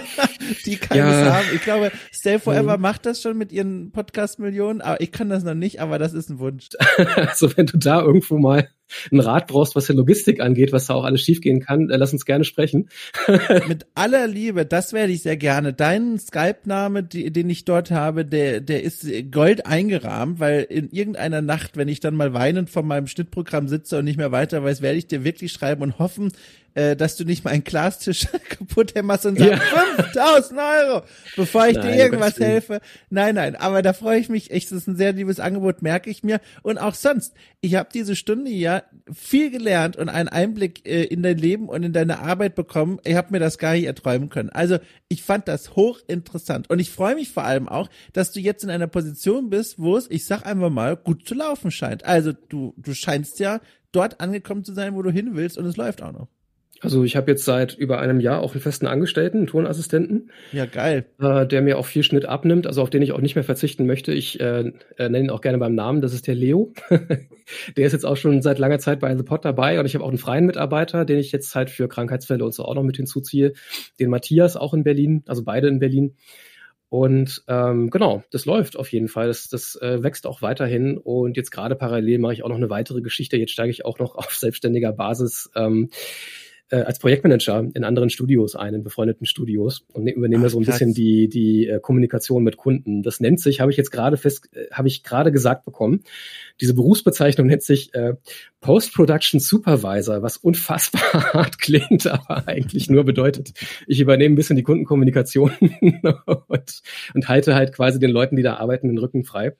die 0.66 0.76
keines 0.76 1.14
ja. 1.14 1.34
haben. 1.34 1.46
Ich 1.54 1.62
glaube, 1.62 1.90
Stay 2.12 2.38
Forever 2.38 2.76
mhm. 2.76 2.82
macht 2.82 3.06
das 3.06 3.22
schon 3.22 3.38
mit 3.38 3.52
ihren 3.52 3.90
Podcast-Millionen, 3.90 4.80
aber 4.80 5.00
ich 5.00 5.12
kann 5.12 5.28
das 5.28 5.44
noch 5.44 5.54
nicht, 5.54 5.80
aber 5.80 5.98
das 5.98 6.12
ist 6.12 6.28
ein 6.28 6.38
Wunsch. 6.38 6.68
also 7.16 7.56
wenn 7.56 7.66
du 7.66 7.78
da 7.78 8.02
irgendwo 8.02 8.38
mal 8.38 8.68
einen 9.10 9.20
Rat 9.20 9.46
brauchst, 9.46 9.74
was 9.76 9.86
die 9.86 9.92
Logistik 9.92 10.40
angeht, 10.40 10.72
was 10.72 10.86
da 10.86 10.94
auch 10.94 11.04
alles 11.04 11.22
schiefgehen 11.22 11.60
kann, 11.60 11.90
äh, 11.90 11.96
lass 11.96 12.12
uns 12.12 12.24
gerne 12.24 12.44
sprechen. 12.44 12.88
Mit 13.68 13.86
aller 13.94 14.26
Liebe, 14.26 14.66
das 14.66 14.92
werde 14.92 15.12
ich 15.12 15.22
sehr 15.22 15.36
gerne. 15.36 15.72
Dein 15.72 16.18
Skype-Name, 16.18 17.04
den 17.04 17.50
ich 17.50 17.64
dort 17.64 17.90
habe, 17.90 18.24
der, 18.24 18.60
der 18.60 18.82
ist 18.82 19.06
Gold 19.30 19.66
eingerahmt, 19.66 20.40
weil 20.40 20.62
in 20.62 20.90
irgendeiner 20.90 21.42
Nacht, 21.42 21.76
wenn 21.76 21.88
ich 21.88 22.00
dann 22.00 22.14
mal 22.14 22.34
weinend 22.34 22.70
vor 22.70 22.82
meinem 22.82 23.06
Schnittprogramm 23.06 23.68
sitze 23.68 23.98
und 23.98 24.04
nicht 24.04 24.18
mehr 24.18 24.32
weiter 24.32 24.62
weiß, 24.62 24.82
werde 24.82 24.98
ich 24.98 25.06
dir 25.06 25.24
wirklich 25.24 25.52
schreiben 25.52 25.82
und 25.82 25.98
hoffen, 25.98 26.32
äh, 26.74 26.96
dass 26.96 27.16
du 27.16 27.24
nicht 27.24 27.44
mal 27.44 27.52
einen 27.52 27.64
Glastisch 27.64 28.26
kaputt 28.48 28.94
hämmerst 28.94 29.26
und 29.26 29.38
sagst, 29.38 29.52
ja. 29.52 29.94
5000 30.12 30.60
Euro, 30.60 31.02
bevor 31.36 31.68
ich 31.68 31.76
nein, 31.76 31.92
dir 31.92 31.96
irgendwas 31.96 32.38
helfe. 32.38 32.80
Nein, 33.10 33.36
nein, 33.36 33.56
aber 33.56 33.82
da 33.82 33.92
freue 33.92 34.18
ich 34.18 34.28
mich 34.28 34.50
echt, 34.50 34.70
das 34.70 34.78
ist 34.78 34.88
ein 34.88 34.96
sehr 34.96 35.12
liebes 35.12 35.40
Angebot, 35.40 35.82
merke 35.82 36.10
ich 36.10 36.22
mir. 36.22 36.40
Und 36.62 36.78
auch 36.78 36.94
sonst, 36.94 37.34
ich 37.60 37.76
habe 37.76 37.88
diese 37.92 38.16
Stunde 38.16 38.50
ja 38.50 38.82
viel 39.12 39.50
gelernt 39.50 39.96
und 39.96 40.08
einen 40.08 40.28
Einblick 40.28 40.86
äh, 40.86 41.04
in 41.04 41.22
dein 41.22 41.38
Leben 41.38 41.68
und 41.68 41.82
in 41.82 41.92
deine 41.92 42.20
Arbeit 42.20 42.54
bekommen. 42.54 42.98
Ich 43.04 43.14
habe 43.14 43.28
mir 43.30 43.40
das 43.40 43.58
gar 43.58 43.74
nicht 43.74 43.84
erträumen 43.84 44.28
können. 44.28 44.50
Also 44.50 44.78
ich 45.08 45.22
fand 45.22 45.48
das 45.48 45.76
hochinteressant 45.76 46.70
und 46.70 46.78
ich 46.78 46.90
freue 46.90 47.14
mich 47.14 47.30
vor 47.30 47.44
allem 47.44 47.68
auch, 47.68 47.88
dass 48.12 48.32
du 48.32 48.40
jetzt 48.40 48.64
in 48.64 48.70
einer 48.70 48.86
Position 48.86 49.50
bist, 49.50 49.78
wo 49.78 49.96
es, 49.96 50.10
ich 50.10 50.26
sag 50.26 50.44
einfach 50.44 50.70
mal, 50.70 50.96
gut 50.96 51.26
zu 51.26 51.34
laufen 51.34 51.70
scheint. 51.70 52.04
Also 52.04 52.32
du 52.32 52.74
du 52.76 52.94
scheinst 52.94 53.38
ja 53.38 53.60
dort 53.92 54.20
angekommen 54.20 54.64
zu 54.64 54.74
sein, 54.74 54.94
wo 54.94 55.02
du 55.02 55.10
hin 55.10 55.30
willst 55.34 55.58
und 55.58 55.66
es 55.66 55.76
läuft 55.76 56.02
auch 56.02 56.12
noch. 56.12 56.28
Also 56.84 57.02
ich 57.02 57.16
habe 57.16 57.30
jetzt 57.30 57.44
seit 57.44 57.74
über 57.74 57.98
einem 57.98 58.20
Jahr 58.20 58.40
auch 58.40 58.52
einen 58.52 58.60
festen 58.60 58.86
Angestellten, 58.86 59.38
einen 59.38 59.46
Tonassistenten. 59.46 60.30
Ja, 60.52 60.66
geil. 60.66 61.06
Äh, 61.18 61.46
der 61.46 61.62
mir 61.62 61.78
auch 61.78 61.86
viel 61.86 62.02
Schnitt 62.02 62.26
abnimmt, 62.26 62.66
also 62.66 62.82
auf 62.82 62.90
den 62.90 63.02
ich 63.02 63.12
auch 63.12 63.20
nicht 63.20 63.34
mehr 63.34 63.44
verzichten 63.44 63.86
möchte. 63.86 64.12
Ich 64.12 64.38
äh, 64.38 64.72
äh, 64.98 65.08
nenne 65.08 65.20
ihn 65.20 65.30
auch 65.30 65.40
gerne 65.40 65.58
beim 65.58 65.74
Namen, 65.74 66.02
das 66.02 66.12
ist 66.12 66.26
der 66.26 66.34
Leo. 66.34 66.72
der 66.90 67.86
ist 67.86 67.92
jetzt 67.92 68.04
auch 68.04 68.16
schon 68.16 68.42
seit 68.42 68.58
langer 68.58 68.78
Zeit 68.78 69.00
bei 69.00 69.16
The 69.16 69.22
Pot 69.22 69.44
dabei 69.44 69.80
und 69.80 69.86
ich 69.86 69.94
habe 69.94 70.04
auch 70.04 70.08
einen 70.08 70.18
freien 70.18 70.46
Mitarbeiter, 70.46 71.04
den 71.04 71.18
ich 71.18 71.32
jetzt 71.32 71.54
halt 71.54 71.70
für 71.70 71.88
Krankheitsfälle 71.88 72.44
und 72.44 72.52
so 72.52 72.64
auch 72.64 72.74
noch 72.74 72.82
mit 72.82 72.96
hinzuziehe. 72.96 73.54
Den 73.98 74.10
Matthias 74.10 74.56
auch 74.56 74.74
in 74.74 74.84
Berlin, 74.84 75.24
also 75.26 75.42
beide 75.42 75.68
in 75.68 75.78
Berlin. 75.78 76.14
Und 76.94 77.42
ähm, 77.48 77.90
genau, 77.90 78.22
das 78.30 78.44
läuft 78.44 78.76
auf 78.76 78.92
jeden 78.92 79.08
Fall. 79.08 79.26
Das, 79.26 79.48
das 79.48 79.74
äh, 79.82 80.04
wächst 80.04 80.28
auch 80.28 80.42
weiterhin. 80.42 80.96
Und 80.96 81.36
jetzt 81.36 81.50
gerade 81.50 81.74
parallel 81.74 82.20
mache 82.20 82.34
ich 82.34 82.44
auch 82.44 82.48
noch 82.48 82.56
eine 82.56 82.70
weitere 82.70 83.00
Geschichte. 83.00 83.36
Jetzt 83.36 83.50
steige 83.50 83.70
ich 83.70 83.84
auch 83.84 83.98
noch 83.98 84.14
auf 84.14 84.32
selbstständiger 84.32 84.92
Basis. 84.92 85.50
Ähm, 85.56 85.90
äh, 86.74 86.82
als 86.82 86.98
Projektmanager 86.98 87.68
in 87.72 87.84
anderen 87.84 88.10
Studios 88.10 88.56
ein, 88.56 88.74
in 88.74 88.82
befreundeten 88.82 89.26
Studios 89.26 89.86
und 89.92 90.04
ne, 90.04 90.12
übernehme 90.12 90.46
Ach, 90.46 90.50
so 90.50 90.58
ein 90.58 90.64
bisschen 90.64 90.92
die, 90.92 91.28
die 91.28 91.68
äh, 91.68 91.78
Kommunikation 91.78 92.42
mit 92.42 92.56
Kunden. 92.56 93.02
Das 93.04 93.20
nennt 93.20 93.38
sich, 93.38 93.60
habe 93.60 93.70
ich 93.70 93.76
jetzt 93.76 93.92
gerade 93.92 94.16
fest, 94.16 94.48
äh, 94.54 94.66
habe 94.72 94.88
ich 94.88 95.04
gerade 95.04 95.30
gesagt 95.30 95.64
bekommen, 95.64 96.02
diese 96.60 96.74
Berufsbezeichnung 96.74 97.46
nennt 97.46 97.62
sich 97.62 97.94
äh, 97.94 98.14
Post-Production 98.60 99.38
Supervisor, 99.38 100.22
was 100.22 100.36
unfassbar 100.36 101.02
hart 101.32 101.58
klingt, 101.60 102.08
aber 102.08 102.48
eigentlich 102.48 102.90
nur 102.90 103.04
bedeutet, 103.04 103.52
ich 103.86 104.00
übernehme 104.00 104.32
ein 104.32 104.36
bisschen 104.36 104.56
die 104.56 104.62
Kundenkommunikation 104.64 105.52
und, 106.48 106.82
und 107.14 107.28
halte 107.28 107.54
halt 107.54 107.72
quasi 107.72 108.00
den 108.00 108.10
Leuten, 108.10 108.34
die 108.34 108.42
da 108.42 108.56
arbeiten, 108.56 108.88
den 108.88 108.98
Rücken 108.98 109.22
frei. 109.22 109.56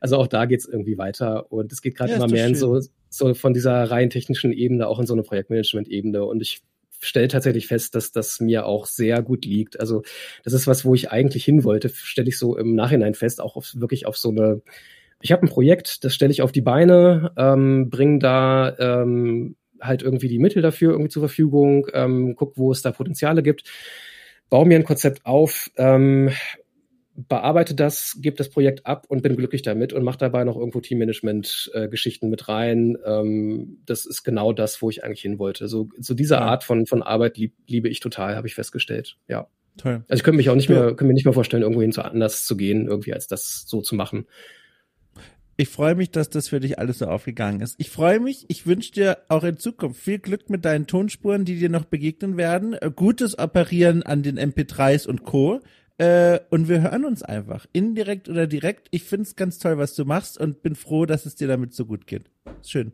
Also 0.00 0.16
auch 0.16 0.26
da 0.26 0.46
geht's 0.46 0.66
irgendwie 0.66 0.98
weiter 0.98 1.52
und 1.52 1.72
es 1.72 1.82
geht 1.82 1.96
gerade 1.96 2.10
ja, 2.10 2.16
immer 2.16 2.28
mehr 2.28 2.46
schön. 2.46 2.54
in 2.54 2.58
so, 2.58 2.80
so 3.10 3.32
von 3.34 3.52
dieser 3.52 3.90
rein 3.90 4.10
technischen 4.10 4.52
Ebene 4.52 4.88
auch 4.88 5.00
in 5.00 5.06
so 5.06 5.14
eine 5.14 5.22
Projektmanagement-Ebene 5.22 6.24
und 6.24 6.40
ich 6.40 6.62
stelle 7.00 7.28
tatsächlich 7.28 7.68
fest, 7.68 7.94
dass 7.94 8.10
das 8.10 8.40
mir 8.40 8.66
auch 8.66 8.86
sehr 8.86 9.22
gut 9.22 9.44
liegt. 9.44 9.78
Also 9.78 10.02
das 10.42 10.52
ist 10.52 10.66
was, 10.66 10.84
wo 10.84 10.94
ich 10.94 11.12
eigentlich 11.12 11.44
hin 11.44 11.62
wollte, 11.62 11.90
stelle 11.90 12.28
ich 12.28 12.38
so 12.38 12.56
im 12.56 12.74
Nachhinein 12.74 13.14
fest, 13.14 13.40
auch 13.40 13.56
auf, 13.56 13.72
wirklich 13.76 14.06
auf 14.06 14.16
so 14.16 14.30
eine 14.30 14.62
ich 15.20 15.32
habe 15.32 15.42
ein 15.42 15.48
Projekt, 15.48 16.04
das 16.04 16.14
stelle 16.14 16.30
ich 16.30 16.42
auf 16.42 16.52
die 16.52 16.60
Beine, 16.60 17.32
ähm, 17.36 17.90
bringe 17.90 18.18
da 18.18 18.76
ähm, 18.78 19.56
halt 19.80 20.02
irgendwie 20.02 20.28
die 20.28 20.38
Mittel 20.38 20.62
dafür 20.62 20.92
irgendwie 20.92 21.10
zur 21.10 21.22
Verfügung, 21.22 21.86
ähm, 21.92 22.34
guck, 22.36 22.56
wo 22.56 22.70
es 22.70 22.82
da 22.82 22.92
Potenziale 22.92 23.42
gibt, 23.42 23.64
baue 24.48 24.66
mir 24.66 24.76
ein 24.76 24.84
Konzept 24.84 25.26
auf, 25.26 25.70
ähm, 25.76 26.30
bearbeite 27.26 27.74
das, 27.74 28.16
gebe 28.20 28.36
das 28.36 28.48
Projekt 28.48 28.86
ab 28.86 29.06
und 29.08 29.22
bin 29.22 29.36
glücklich 29.36 29.62
damit 29.62 29.92
und 29.92 30.04
mache 30.04 30.18
dabei 30.18 30.44
noch 30.44 30.56
irgendwo 30.56 30.80
Teammanagement-Geschichten 30.80 32.26
äh, 32.26 32.28
mit 32.28 32.48
rein. 32.48 32.96
Ähm, 33.04 33.78
das 33.86 34.06
ist 34.06 34.22
genau 34.22 34.52
das, 34.52 34.80
wo 34.80 34.88
ich 34.88 35.02
eigentlich 35.02 35.22
hin 35.22 35.38
wollte. 35.40 35.66
So, 35.66 35.88
so 35.98 36.14
diese 36.14 36.34
ja. 36.34 36.42
Art 36.42 36.62
von, 36.62 36.86
von 36.86 37.02
Arbeit 37.02 37.36
lieb, 37.36 37.54
liebe 37.66 37.88
ich 37.88 37.98
total, 37.98 38.36
habe 38.36 38.46
ich 38.46 38.54
festgestellt. 38.54 39.16
Ja. 39.26 39.48
Toll. 39.78 40.04
Also 40.08 40.20
ich 40.20 40.24
könnte 40.24 40.36
mich 40.36 40.50
auch 40.50 40.56
nicht 40.56 40.68
mehr, 40.68 40.86
könnte 40.86 41.04
mir 41.04 41.14
nicht 41.14 41.24
mehr 41.24 41.34
vorstellen, 41.34 41.62
irgendwo 41.62 41.82
hin 41.82 41.92
zu 41.92 42.02
anders 42.04 42.44
zu 42.44 42.56
gehen, 42.56 42.88
irgendwie 42.88 43.14
als 43.14 43.26
das 43.26 43.64
so 43.66 43.80
zu 43.80 43.94
machen. 43.94 44.26
Ich 45.56 45.68
freue 45.68 45.96
mich, 45.96 46.12
dass 46.12 46.30
das 46.30 46.48
für 46.48 46.60
dich 46.60 46.78
alles 46.78 46.98
so 46.98 47.06
aufgegangen 47.06 47.60
ist. 47.60 47.74
Ich 47.78 47.90
freue 47.90 48.20
mich, 48.20 48.44
ich 48.48 48.66
wünsche 48.66 48.92
dir 48.92 49.18
auch 49.28 49.42
in 49.42 49.56
Zukunft 49.56 50.00
viel 50.00 50.20
Glück 50.20 50.50
mit 50.50 50.64
deinen 50.64 50.86
Tonspuren, 50.86 51.44
die 51.44 51.58
dir 51.58 51.68
noch 51.68 51.84
begegnen 51.84 52.36
werden. 52.36 52.76
Gutes 52.94 53.36
Operieren 53.36 54.04
an 54.04 54.22
den 54.22 54.38
MP3s 54.38 55.08
und 55.08 55.24
Co. 55.24 55.60
Äh, 55.98 56.38
und 56.50 56.68
wir 56.68 56.82
hören 56.82 57.04
uns 57.04 57.24
einfach, 57.24 57.66
indirekt 57.72 58.28
oder 58.28 58.46
direkt. 58.46 58.86
Ich 58.92 59.02
finde 59.02 59.24
es 59.24 59.34
ganz 59.34 59.58
toll, 59.58 59.78
was 59.78 59.96
du 59.96 60.04
machst 60.04 60.38
und 60.38 60.62
bin 60.62 60.76
froh, 60.76 61.06
dass 61.06 61.26
es 61.26 61.34
dir 61.34 61.48
damit 61.48 61.74
so 61.74 61.86
gut 61.86 62.06
geht. 62.06 62.30
Schön. 62.64 62.92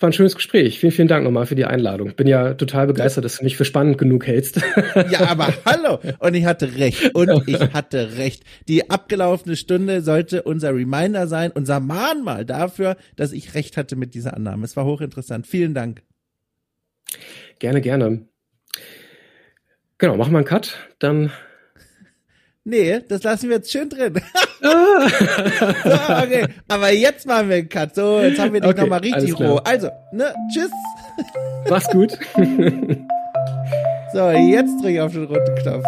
War 0.00 0.10
ein 0.10 0.12
schönes 0.12 0.34
Gespräch. 0.34 0.78
Vielen, 0.78 0.92
vielen 0.92 1.08
Dank 1.08 1.24
nochmal 1.24 1.46
für 1.46 1.54
die 1.54 1.64
Einladung. 1.64 2.14
Bin 2.14 2.26
ja 2.26 2.52
total 2.52 2.88
begeistert, 2.88 3.24
dass 3.24 3.38
du 3.38 3.44
mich 3.44 3.56
für 3.56 3.64
spannend 3.64 3.96
genug 3.96 4.26
hältst. 4.26 4.60
Ja, 5.10 5.28
aber 5.28 5.52
hallo. 5.64 5.98
Und 6.18 6.34
ich 6.34 6.44
hatte 6.44 6.76
recht. 6.76 7.14
Und 7.14 7.48
ich 7.48 7.58
hatte 7.72 8.16
recht. 8.16 8.44
Die 8.68 8.90
abgelaufene 8.90 9.56
Stunde 9.56 10.02
sollte 10.02 10.42
unser 10.42 10.74
Reminder 10.74 11.26
sein, 11.26 11.50
unser 11.52 11.80
Mahnmal 11.80 12.44
dafür, 12.44 12.96
dass 13.16 13.32
ich 13.32 13.54
recht 13.54 13.76
hatte 13.76 13.96
mit 13.96 14.14
dieser 14.14 14.34
Annahme. 14.34 14.64
Es 14.64 14.76
war 14.76 14.84
hochinteressant. 14.84 15.46
Vielen 15.46 15.74
Dank. 15.74 16.02
Gerne, 17.58 17.80
gerne. 17.80 18.26
Genau, 19.98 20.16
machen 20.16 20.32
wir 20.32 20.38
einen 20.38 20.46
Cut. 20.46 20.76
Dann 20.98 21.32
Nee, 22.64 23.00
das 23.08 23.24
lassen 23.24 23.48
wir 23.48 23.56
jetzt 23.56 23.70
schön 23.70 23.88
drin. 23.88 24.14
Ah. 24.64 25.08
so, 25.08 26.24
okay. 26.24 26.46
Aber 26.68 26.92
jetzt 26.92 27.26
machen 27.26 27.48
wir 27.48 27.56
einen 27.56 27.68
Cut. 27.68 27.96
So, 27.96 28.20
jetzt 28.20 28.38
haben 28.38 28.52
wir 28.52 28.60
dich 28.60 28.70
okay, 28.70 28.82
nochmal 28.82 29.00
richtig 29.00 29.36
roh. 29.40 29.56
Also, 29.56 29.88
ne, 30.12 30.32
tschüss. 30.54 30.70
Mach's 31.68 31.88
gut. 31.90 32.12
so, 34.12 34.30
jetzt 34.30 34.76
drücke 34.76 34.92
ich 34.92 35.00
auf 35.00 35.10
den 35.10 35.24
roten 35.24 35.54
Knopf. 35.56 35.84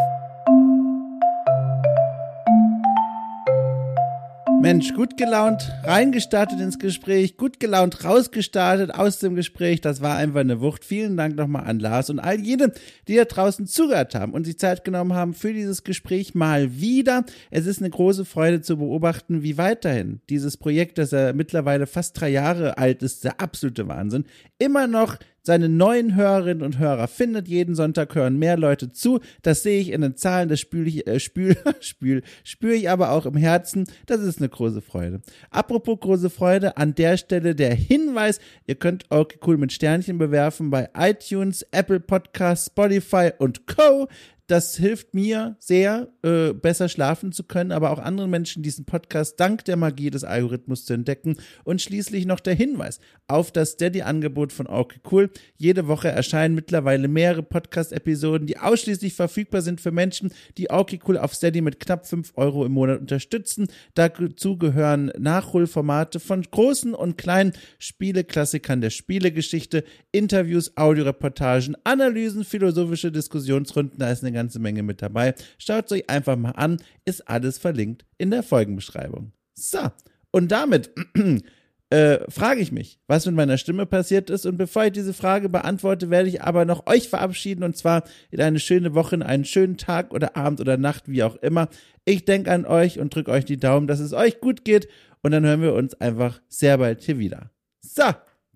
Mensch, 4.64 4.94
gut 4.94 5.18
gelaunt 5.18 5.70
reingestartet 5.82 6.58
ins 6.58 6.78
Gespräch, 6.78 7.36
gut 7.36 7.60
gelaunt 7.60 8.02
rausgestartet 8.02 8.94
aus 8.94 9.18
dem 9.18 9.34
Gespräch. 9.34 9.82
Das 9.82 10.00
war 10.00 10.16
einfach 10.16 10.40
eine 10.40 10.62
Wucht. 10.62 10.86
Vielen 10.86 11.18
Dank 11.18 11.36
nochmal 11.36 11.66
an 11.66 11.80
Lars 11.80 12.08
und 12.08 12.18
all 12.18 12.40
jene, 12.40 12.72
die 13.06 13.16
da 13.16 13.26
draußen 13.26 13.66
zugehört 13.66 14.14
haben 14.14 14.32
und 14.32 14.44
sich 14.44 14.58
Zeit 14.58 14.82
genommen 14.82 15.12
haben 15.12 15.34
für 15.34 15.52
dieses 15.52 15.84
Gespräch 15.84 16.34
mal 16.34 16.80
wieder. 16.80 17.26
Es 17.50 17.66
ist 17.66 17.80
eine 17.80 17.90
große 17.90 18.24
Freude 18.24 18.62
zu 18.62 18.78
beobachten, 18.78 19.42
wie 19.42 19.58
weiterhin 19.58 20.22
dieses 20.30 20.56
Projekt, 20.56 20.96
das 20.96 21.10
ja 21.10 21.34
mittlerweile 21.34 21.86
fast 21.86 22.18
drei 22.18 22.30
Jahre 22.30 22.78
alt 22.78 23.02
ist, 23.02 23.22
der 23.22 23.42
absolute 23.42 23.86
Wahnsinn, 23.86 24.24
immer 24.58 24.86
noch 24.86 25.18
seine 25.45 25.68
neuen 25.68 26.14
Hörerinnen 26.14 26.62
und 26.62 26.78
Hörer 26.78 27.07
findet. 27.07 27.49
Jeden 27.49 27.74
Sonntag 27.74 28.14
hören 28.14 28.38
mehr 28.38 28.57
Leute 28.57 28.90
zu. 28.92 29.20
Das 29.42 29.62
sehe 29.62 29.80
ich 29.80 29.90
in 29.90 30.01
den 30.01 30.16
Zahlen, 30.16 30.49
das 30.49 30.59
spüle 30.59 30.88
ich, 30.88 31.07
äh, 31.07 31.20
spül, 31.20 31.57
spül, 31.80 32.22
spüre 32.42 32.74
ich 32.74 32.90
aber 32.90 33.11
auch 33.11 33.26
im 33.26 33.36
Herzen. 33.36 33.86
Das 34.07 34.20
ist 34.20 34.38
eine 34.38 34.49
große 34.49 34.80
Freude. 34.80 35.20
Apropos 35.51 36.01
große 36.01 36.30
Freude, 36.30 36.76
an 36.76 36.95
der 36.95 37.16
Stelle 37.18 37.55
der 37.55 37.74
Hinweis, 37.74 38.40
ihr 38.66 38.74
könnt 38.76 39.05
okay 39.11 39.38
cool 39.47 39.59
mit 39.59 39.72
Sternchen 39.72 40.18
bewerfen 40.18 40.70
bei 40.70 40.88
iTunes, 40.97 41.66
Apple 41.70 42.01
Podcasts, 42.01 42.66
Spotify 42.66 43.30
und 43.38 43.66
Co 43.66 44.09
das 44.47 44.76
hilft 44.76 45.14
mir 45.14 45.57
sehr, 45.59 46.09
äh, 46.22 46.53
besser 46.53 46.88
schlafen 46.88 47.32
zu 47.32 47.45
können, 47.45 47.72
aber 47.72 47.90
auch 47.90 47.99
anderen 47.99 48.30
Menschen 48.30 48.62
diesen 48.62 48.84
Podcast 48.84 49.40
dank 49.40 49.64
der 49.64 49.76
Magie 49.76 50.11
des 50.11 50.22
Algorithmus 50.22 50.84
zu 50.84 50.92
entdecken. 50.92 51.36
Und 51.64 51.80
schließlich 51.80 52.26
noch 52.26 52.40
der 52.40 52.55
Hinweis 52.55 53.01
auf 53.26 53.53
das 53.53 53.72
Steady-Angebot 53.72 54.53
von 54.53 54.66
Okay 54.66 55.01
Cool. 55.11 55.30
Jede 55.57 55.88
Woche 55.88 56.09
erscheinen 56.09 56.55
mittlerweile 56.55 57.09
mehrere 57.09 57.42
Podcast-Episoden, 57.42 58.47
die 58.47 58.59
ausschließlich 58.59 59.14
verfügbar 59.14 59.62
sind 59.62 59.80
für 59.80 59.92
Menschen, 59.92 60.30
die 60.59 60.70
Okay 60.70 61.01
Cool 61.07 61.16
auf 61.16 61.34
Steady 61.34 61.62
mit 61.62 61.80
knapp 61.80 62.07
5 62.07 62.32
Euro 62.36 62.66
im 62.66 62.72
Monat 62.72 63.01
unterstützen. 63.01 63.68
Dazu 63.95 64.59
gehören 64.59 65.11
Nachholformate 65.18 66.20
von 66.20 66.42
großen 66.42 66.92
und 66.92 67.16
kleinen 67.16 67.55
Spieleklassikern 67.78 68.82
der 68.82 68.90
Spielegeschichte, 68.90 69.84
Interviews, 70.12 70.76
Audioreportagen, 70.76 71.76
Analysen, 71.84 72.45
philosophische 72.45 73.11
Diskussionsrunden. 73.11 73.99
Da 73.99 74.11
ist 74.11 74.22
eine 74.22 74.34
ganze 74.35 74.59
Menge 74.59 74.82
mit 74.82 75.01
dabei. 75.01 75.35
Schaut 75.59 75.87
es 75.87 75.93
euch 75.93 76.11
einfach 76.11 76.37
mal 76.37 76.51
an, 76.51 76.76
ist 77.05 77.28
alles 77.28 77.59
verlinkt 77.59 78.05
in 78.18 78.30
der 78.30 78.43
Folgenbeschreibung. 78.43 79.32
So, 79.55 79.91
und 80.30 80.53
damit 80.53 80.91
äh, 81.91 82.18
frage 82.28 82.61
ich 82.61 82.72
mich, 82.72 82.99
was 83.07 83.26
mit 83.26 83.37
meiner 83.37 83.57
Stimme 83.57 83.87
passiert 83.87 84.30
ist. 84.30 84.47
Und 84.47 84.57
bevor 84.57 84.87
ich 84.87 84.93
diese 84.93 85.14
Frage 85.14 85.49
beantworte, 85.49 86.11
werde 86.11 86.28
ich 86.28 86.43
aber 86.43 86.64
noch 86.64 86.87
euch 86.87 87.09
verabschieden 87.09 87.62
und 87.62 87.76
zwar 87.76 88.05
in 88.30 88.41
eine 88.41 88.59
schöne 88.59 88.95
Woche, 88.95 89.14
in 89.14 89.22
einen 89.22 89.45
schönen 89.45 89.76
Tag 89.76 90.12
oder 90.12 90.37
Abend 90.37 90.61
oder 90.61 90.76
Nacht, 90.76 91.09
wie 91.09 91.22
auch 91.22 91.37
immer. 91.37 91.68
Ich 92.05 92.24
denke 92.24 92.51
an 92.51 92.66
euch 92.66 92.99
und 92.99 93.14
drücke 93.14 93.30
euch 93.30 93.45
die 93.45 93.59
Daumen, 93.59 93.87
dass 93.87 94.01
es 94.01 94.12
euch 94.12 94.41
gut 94.41 94.64
geht. 94.64 94.89
Und 95.22 95.30
dann 95.30 95.47
hören 95.47 95.62
wir 95.62 95.74
uns 95.74 95.95
einfach 96.01 96.41
sehr 96.49 96.78
bald 96.78 97.03
hier 97.03 97.18
wieder. 97.18 97.51
So, 97.80 98.05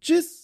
tschüss. 0.01 0.38